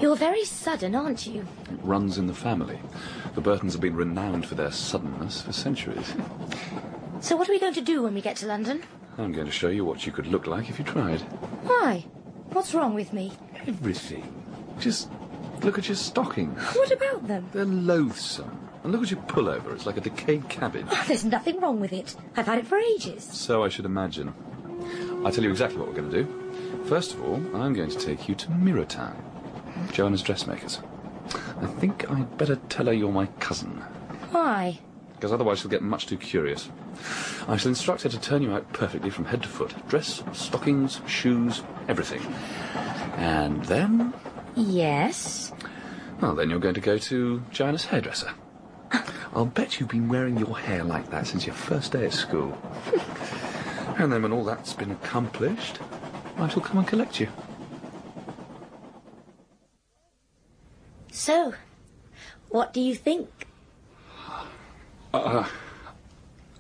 You're 0.02 0.16
very 0.16 0.44
sudden, 0.46 0.96
aren't 0.96 1.28
you? 1.28 1.42
It 1.72 1.80
runs 1.84 2.18
in 2.18 2.26
the 2.28 2.34
family. 2.34 2.80
The 3.36 3.42
Burtons 3.42 3.74
have 3.74 3.82
been 3.82 3.96
renowned 3.96 4.48
for 4.48 4.56
their 4.56 4.72
suddenness 4.72 5.42
for 5.42 5.54
centuries. 5.54 6.14
So 7.22 7.36
what 7.38 7.48
are 7.48 7.52
we 7.52 7.60
going 7.60 7.76
to 7.76 7.82
do 7.82 8.02
when 8.02 8.16
we 8.16 8.22
get 8.22 8.38
to 8.38 8.48
London? 8.48 8.82
I'm 9.20 9.32
going 9.32 9.46
to 9.46 9.52
show 9.52 9.68
you 9.68 9.86
what 9.86 10.08
you 10.08 10.12
could 10.12 10.26
look 10.26 10.48
like 10.48 10.72
if 10.72 10.80
you 10.80 10.84
tried. 10.86 11.20
Why? 11.62 12.08
What's 12.50 12.74
wrong 12.74 12.96
with 12.96 13.14
me? 13.14 13.32
Everything. 13.68 14.44
Just 14.80 15.08
look 15.62 15.78
at 15.78 15.88
your 15.88 15.96
stockings. 15.98 16.60
What 16.76 16.92
about 16.92 17.28
them? 17.28 17.48
They're 17.54 17.66
loathsome. 17.66 18.68
And 18.84 18.92
look 18.92 19.04
at 19.04 19.12
your 19.12 19.22
pullover. 19.22 19.72
It's 19.76 19.86
like 19.86 19.98
a 19.98 20.02
decayed 20.02 20.50
cabbage. 20.50 20.88
Oh, 20.90 21.04
there's 21.08 21.24
nothing 21.24 21.60
wrong 21.60 21.80
with 21.80 21.94
it. 21.94 22.16
I've 22.36 22.48
had 22.48 22.58
it 22.58 22.66
for 22.66 22.80
ages. 22.80 23.24
So 23.24 23.64
I 23.64 23.70
should 23.70 23.86
imagine. 23.86 24.34
I'll 25.24 25.32
tell 25.32 25.44
you 25.44 25.52
exactly 25.52 25.78
what 25.78 25.90
we're 25.90 26.02
going 26.02 26.10
to 26.10 26.24
do. 26.24 26.84
First 26.86 27.14
of 27.14 27.22
all, 27.22 27.36
I'm 27.56 27.74
going 27.74 27.92
to 27.92 28.00
take 28.00 28.28
you 28.28 28.34
to 28.34 28.48
Mirotin. 28.48 29.16
Joanna's 29.92 30.22
dressmakers. 30.22 30.80
I 31.62 31.68
think 31.68 32.10
I'd 32.10 32.38
better 32.38 32.56
tell 32.56 32.88
her 32.88 32.94
you're 32.94 33.12
my 33.12 33.28
cousin. 33.40 33.84
Why? 34.32 34.80
Because 35.14 35.32
otherwise 35.32 35.60
she'll 35.60 35.70
get 35.70 35.84
much 35.84 36.08
too 36.08 36.18
curious. 36.18 36.70
I 37.48 37.58
shall 37.58 37.70
instruct 37.70 38.02
her 38.04 38.10
to 38.10 38.20
turn 38.20 38.42
you 38.42 38.54
out 38.54 38.74
perfectly 38.74 39.10
from 39.10 39.26
head 39.26 39.44
to 39.44 39.48
foot. 39.48 39.74
Dress, 39.88 40.24
stockings, 40.34 41.02
shoes, 41.06 41.62
everything. 41.88 42.22
And 43.18 43.64
then... 43.66 44.14
Yes? 44.56 45.54
Well, 46.20 46.36
then 46.36 46.50
you're 46.50 46.60
going 46.60 46.76
to 46.76 46.82
go 46.82 46.98
to 46.98 47.44
Joanna's 47.52 47.86
hairdresser. 47.86 48.32
I'll 49.34 49.46
bet 49.46 49.80
you've 49.80 49.90
been 49.90 50.10
wearing 50.10 50.38
your 50.38 50.58
hair 50.58 50.84
like 50.84 51.10
that 51.12 51.28
since 51.28 51.46
your 51.46 51.56
first 51.56 51.92
day 51.92 52.06
at 52.06 52.14
school. 52.14 52.58
and 53.98 54.12
then 54.12 54.24
when 54.24 54.32
all 54.32 54.44
that's 54.44 54.74
been 54.74 54.92
accomplished, 54.92 55.80
I 56.38 56.48
shall 56.48 56.64
come 56.64 56.80
and 56.80 56.88
collect 56.88 57.20
you. 57.20 57.30
So, 61.12 61.54
what 62.50 62.74
do 62.74 62.80
you 62.82 62.96
think? 62.96 63.30
Uh, 65.14 65.48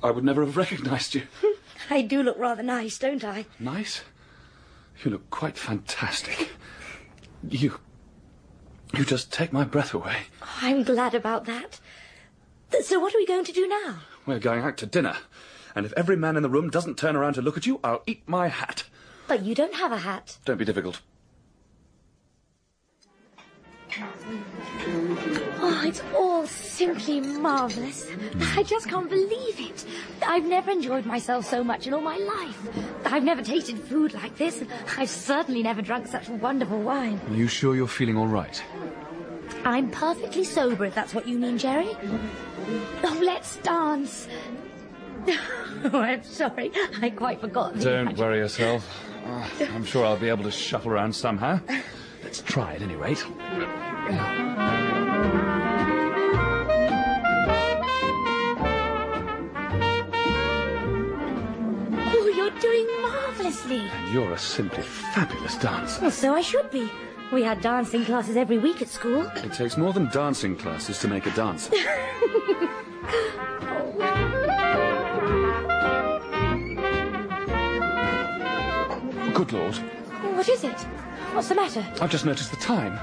I 0.03 0.11
would 0.11 0.23
never 0.25 0.43
have 0.45 0.57
recognised 0.57 1.15
you. 1.15 1.23
I 1.89 2.01
do 2.01 2.21
look 2.21 2.37
rather 2.37 2.63
nice, 2.63 2.97
don't 2.99 3.23
I? 3.23 3.45
Nice? 3.59 4.01
You 5.03 5.11
look 5.11 5.29
quite 5.29 5.57
fantastic. 5.57 6.49
You. 7.47 7.79
You 8.93 9.05
just 9.05 9.31
take 9.31 9.53
my 9.53 9.63
breath 9.63 9.93
away. 9.93 10.17
I'm 10.61 10.83
glad 10.83 11.15
about 11.15 11.45
that. 11.45 11.79
Th- 12.71 12.83
So 12.83 12.99
what 12.99 13.15
are 13.15 13.17
we 13.17 13.25
going 13.25 13.45
to 13.45 13.51
do 13.53 13.67
now? 13.67 13.99
We're 14.25 14.39
going 14.39 14.61
out 14.63 14.77
to 14.77 14.85
dinner. 14.85 15.15
And 15.73 15.85
if 15.85 15.93
every 15.93 16.17
man 16.17 16.35
in 16.35 16.43
the 16.43 16.49
room 16.49 16.69
doesn't 16.69 16.97
turn 16.97 17.15
around 17.15 17.33
to 17.35 17.41
look 17.41 17.55
at 17.57 17.65
you, 17.65 17.79
I'll 17.85 18.03
eat 18.05 18.27
my 18.27 18.49
hat. 18.49 18.83
But 19.29 19.43
you 19.43 19.55
don't 19.55 19.75
have 19.75 19.93
a 19.93 19.97
hat. 19.99 20.37
Don't 20.43 20.57
be 20.57 20.65
difficult. 20.65 20.99
Oh, 25.63 25.81
it's 25.85 26.01
all 26.15 26.47
simply 26.47 27.19
marvellous. 27.21 28.07
I 28.55 28.63
just 28.63 28.87
can't 28.87 29.09
believe 29.09 29.59
it. 29.59 29.85
I've 30.25 30.45
never 30.45 30.71
enjoyed 30.71 31.05
myself 31.05 31.45
so 31.45 31.63
much 31.63 31.87
in 31.87 31.93
all 31.93 32.01
my 32.01 32.17
life. 32.17 32.57
I've 33.05 33.23
never 33.23 33.41
tasted 33.41 33.79
food 33.79 34.13
like 34.13 34.37
this. 34.37 34.63
I've 34.97 35.09
certainly 35.09 35.63
never 35.63 35.81
drunk 35.81 36.07
such 36.07 36.29
wonderful 36.29 36.81
wine. 36.81 37.19
Are 37.29 37.35
you 37.35 37.47
sure 37.47 37.75
you're 37.75 37.87
feeling 37.87 38.17
all 38.17 38.27
right? 38.27 38.61
I'm 39.65 39.91
perfectly 39.91 40.43
sober, 40.43 40.85
if 40.85 40.95
that's 40.95 41.13
what 41.13 41.27
you 41.27 41.37
mean, 41.37 41.57
Jerry. 41.57 41.95
Oh, 43.03 43.21
let's 43.23 43.57
dance. 43.57 44.27
Oh, 45.83 45.99
I'm 45.99 46.23
sorry. 46.23 46.71
I 47.01 47.09
quite 47.09 47.41
forgot. 47.41 47.79
Don't 47.79 48.15
worry 48.15 48.37
yourself. 48.37 48.87
I'm 49.59 49.83
sure 49.83 50.05
I'll 50.05 50.17
be 50.17 50.29
able 50.29 50.43
to 50.43 50.51
shuffle 50.51 50.91
around 50.91 51.13
somehow. 51.13 51.59
Let's 52.31 52.43
try 52.43 52.75
at 52.75 52.81
any 52.81 52.95
rate. 52.95 53.25
Oh, 62.07 62.31
you're 62.33 62.57
doing 62.61 62.87
marvellously. 63.01 63.79
And 63.79 64.13
you're 64.13 64.31
a 64.31 64.37
simply 64.37 64.81
fabulous 64.81 65.57
dancer. 65.57 66.03
Well, 66.03 66.09
so 66.09 66.33
I 66.33 66.39
should 66.39 66.71
be. 66.71 66.89
We 67.33 67.43
had 67.43 67.59
dancing 67.59 68.05
classes 68.05 68.37
every 68.37 68.59
week 68.59 68.81
at 68.81 68.87
school. 68.87 69.29
It 69.35 69.51
takes 69.51 69.75
more 69.75 69.91
than 69.91 70.09
dancing 70.09 70.55
classes 70.55 70.99
to 70.99 71.09
make 71.09 71.25
a 71.25 71.31
dancer. 71.31 71.71
Good 79.33 79.51
Lord. 79.51 79.75
What 80.35 80.47
is 80.47 80.63
it? 80.63 80.87
What's 81.33 81.47
the 81.47 81.55
matter? 81.55 81.85
I've 82.01 82.11
just 82.11 82.25
noticed 82.25 82.51
the 82.51 82.57
time. 82.57 82.99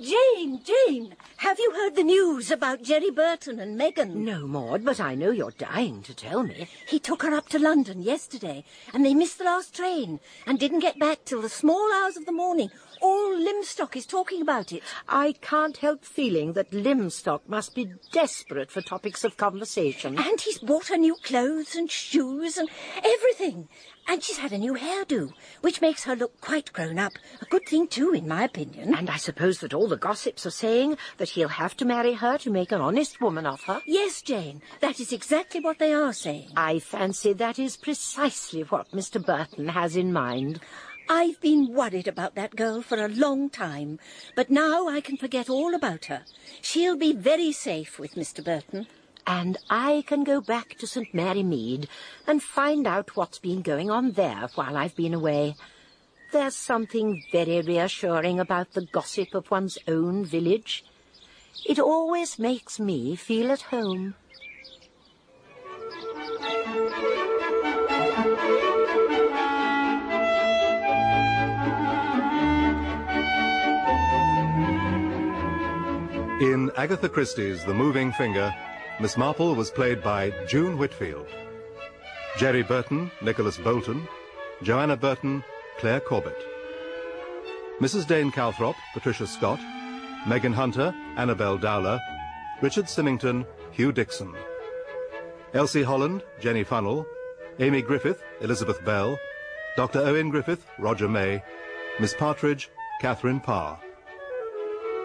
Jane, 0.00 0.62
Jane, 0.64 1.14
have 1.36 1.58
you 1.58 1.72
heard 1.72 1.94
the 1.94 2.02
news 2.02 2.50
about 2.50 2.82
Jerry 2.82 3.10
Burton 3.10 3.60
and 3.60 3.76
Megan? 3.76 4.24
No, 4.24 4.46
Maud, 4.46 4.82
but 4.82 4.98
I 4.98 5.14
know 5.14 5.30
you're 5.30 5.50
dying 5.50 6.02
to 6.04 6.14
tell 6.14 6.42
me. 6.42 6.66
He 6.86 6.98
took 6.98 7.22
her 7.22 7.34
up 7.34 7.50
to 7.50 7.58
London 7.58 8.02
yesterday, 8.02 8.64
and 8.94 9.04
they 9.04 9.12
missed 9.12 9.36
the 9.36 9.44
last 9.44 9.76
train 9.76 10.18
and 10.46 10.58
didn't 10.58 10.80
get 10.80 10.98
back 10.98 11.26
till 11.26 11.42
the 11.42 11.50
small 11.50 11.92
hours 11.92 12.16
of 12.16 12.24
the 12.24 12.32
morning. 12.32 12.70
All 13.00 13.34
Lymstock 13.34 13.96
is 13.96 14.04
talking 14.04 14.42
about 14.42 14.72
it. 14.72 14.82
I 15.08 15.32
can't 15.40 15.78
help 15.78 16.04
feeling 16.04 16.52
that 16.52 16.70
Lymstock 16.70 17.40
must 17.48 17.74
be 17.74 17.92
desperate 18.12 18.70
for 18.70 18.82
topics 18.82 19.24
of 19.24 19.36
conversation. 19.36 20.18
And 20.18 20.40
he's 20.40 20.58
bought 20.58 20.88
her 20.88 20.98
new 20.98 21.16
clothes 21.22 21.74
and 21.74 21.90
shoes 21.90 22.58
and 22.58 22.68
everything. 23.02 23.68
And 24.06 24.22
she's 24.22 24.38
had 24.38 24.52
a 24.52 24.58
new 24.58 24.74
hairdo, 24.74 25.32
which 25.60 25.80
makes 25.80 26.04
her 26.04 26.16
look 26.16 26.40
quite 26.40 26.72
grown 26.72 26.98
up. 26.98 27.12
A 27.40 27.44
good 27.46 27.66
thing, 27.66 27.86
too, 27.86 28.12
in 28.12 28.26
my 28.26 28.44
opinion. 28.44 28.94
And 28.94 29.08
I 29.08 29.16
suppose 29.16 29.60
that 29.60 29.72
all 29.72 29.88
the 29.88 29.96
gossips 29.96 30.44
are 30.44 30.50
saying 30.50 30.96
that 31.18 31.30
he'll 31.30 31.48
have 31.48 31.76
to 31.78 31.84
marry 31.84 32.14
her 32.14 32.36
to 32.38 32.50
make 32.50 32.72
an 32.72 32.80
honest 32.80 33.20
woman 33.20 33.46
of 33.46 33.62
her? 33.62 33.80
Yes, 33.86 34.20
Jane, 34.20 34.62
that 34.80 35.00
is 35.00 35.12
exactly 35.12 35.60
what 35.60 35.78
they 35.78 35.92
are 35.92 36.12
saying. 36.12 36.50
I 36.56 36.80
fancy 36.80 37.32
that 37.34 37.58
is 37.58 37.76
precisely 37.76 38.62
what 38.62 38.90
Mr. 38.90 39.24
Burton 39.24 39.68
has 39.68 39.96
in 39.96 40.12
mind. 40.12 40.60
I've 41.12 41.40
been 41.40 41.74
worried 41.74 42.06
about 42.06 42.36
that 42.36 42.54
girl 42.54 42.82
for 42.82 43.04
a 43.04 43.08
long 43.08 43.50
time, 43.50 43.98
but 44.36 44.48
now 44.48 44.86
I 44.86 45.00
can 45.00 45.16
forget 45.16 45.50
all 45.50 45.74
about 45.74 46.04
her. 46.04 46.22
She'll 46.62 46.96
be 46.96 47.12
very 47.12 47.50
safe 47.50 47.98
with 47.98 48.14
Mr. 48.14 48.44
Burton. 48.44 48.86
And 49.26 49.58
I 49.68 50.04
can 50.06 50.22
go 50.22 50.40
back 50.40 50.78
to 50.78 50.86
St. 50.86 51.12
Mary 51.12 51.42
Mead 51.42 51.88
and 52.28 52.40
find 52.40 52.86
out 52.86 53.16
what's 53.16 53.40
been 53.40 53.60
going 53.60 53.90
on 53.90 54.12
there 54.12 54.50
while 54.54 54.76
I've 54.76 54.94
been 54.94 55.12
away. 55.12 55.56
There's 56.30 56.54
something 56.54 57.24
very 57.32 57.60
reassuring 57.60 58.38
about 58.38 58.74
the 58.74 58.86
gossip 58.86 59.34
of 59.34 59.50
one's 59.50 59.78
own 59.88 60.24
village. 60.24 60.84
It 61.66 61.80
always 61.80 62.38
makes 62.38 62.78
me 62.78 63.16
feel 63.16 63.50
at 63.50 63.62
home. 63.62 64.14
In 76.40 76.70
Agatha 76.74 77.06
Christie's 77.06 77.66
The 77.66 77.74
Moving 77.74 78.12
Finger, 78.12 78.54
Miss 78.98 79.18
Marple 79.18 79.54
was 79.54 79.70
played 79.70 80.02
by 80.02 80.30
June 80.48 80.78
Whitfield. 80.78 81.26
Jerry 82.38 82.62
Burton, 82.62 83.10
Nicholas 83.20 83.58
Boulton. 83.58 84.08
Joanna 84.62 84.96
Burton, 84.96 85.44
Claire 85.76 86.00
Corbett. 86.00 86.42
Mrs. 87.78 88.06
Dane 88.06 88.32
Calthrop, 88.32 88.74
Patricia 88.94 89.26
Scott. 89.26 89.60
Megan 90.26 90.54
Hunter, 90.54 90.94
Annabel 91.18 91.58
Dowler. 91.58 92.00
Richard 92.62 92.86
Symmington, 92.86 93.46
Hugh 93.72 93.92
Dickson. 93.92 94.34
Elsie 95.52 95.82
Holland, 95.82 96.22
Jenny 96.40 96.64
Funnell. 96.64 97.04
Amy 97.58 97.82
Griffith, 97.82 98.22
Elizabeth 98.40 98.82
Bell. 98.82 99.18
Dr. 99.76 99.98
Owen 99.98 100.30
Griffith, 100.30 100.66
Roger 100.78 101.06
May. 101.06 101.42
Miss 101.98 102.14
Partridge, 102.14 102.70
Catherine 103.02 103.40
Parr. 103.40 103.78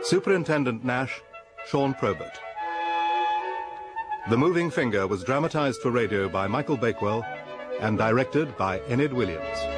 Superintendent 0.05 0.85
Nash, 0.85 1.23
Sean 1.67 1.95
Probert. 1.95 2.39
The 4.29 4.37
Moving 4.37 4.69
Finger 4.69 5.07
was 5.07 5.23
dramatized 5.23 5.81
for 5.81 5.89
radio 5.89 6.29
by 6.29 6.45
Michael 6.47 6.77
Bakewell 6.77 7.25
and 7.79 7.97
directed 7.97 8.55
by 8.55 8.81
Enid 8.89 9.11
Williams. 9.11 9.74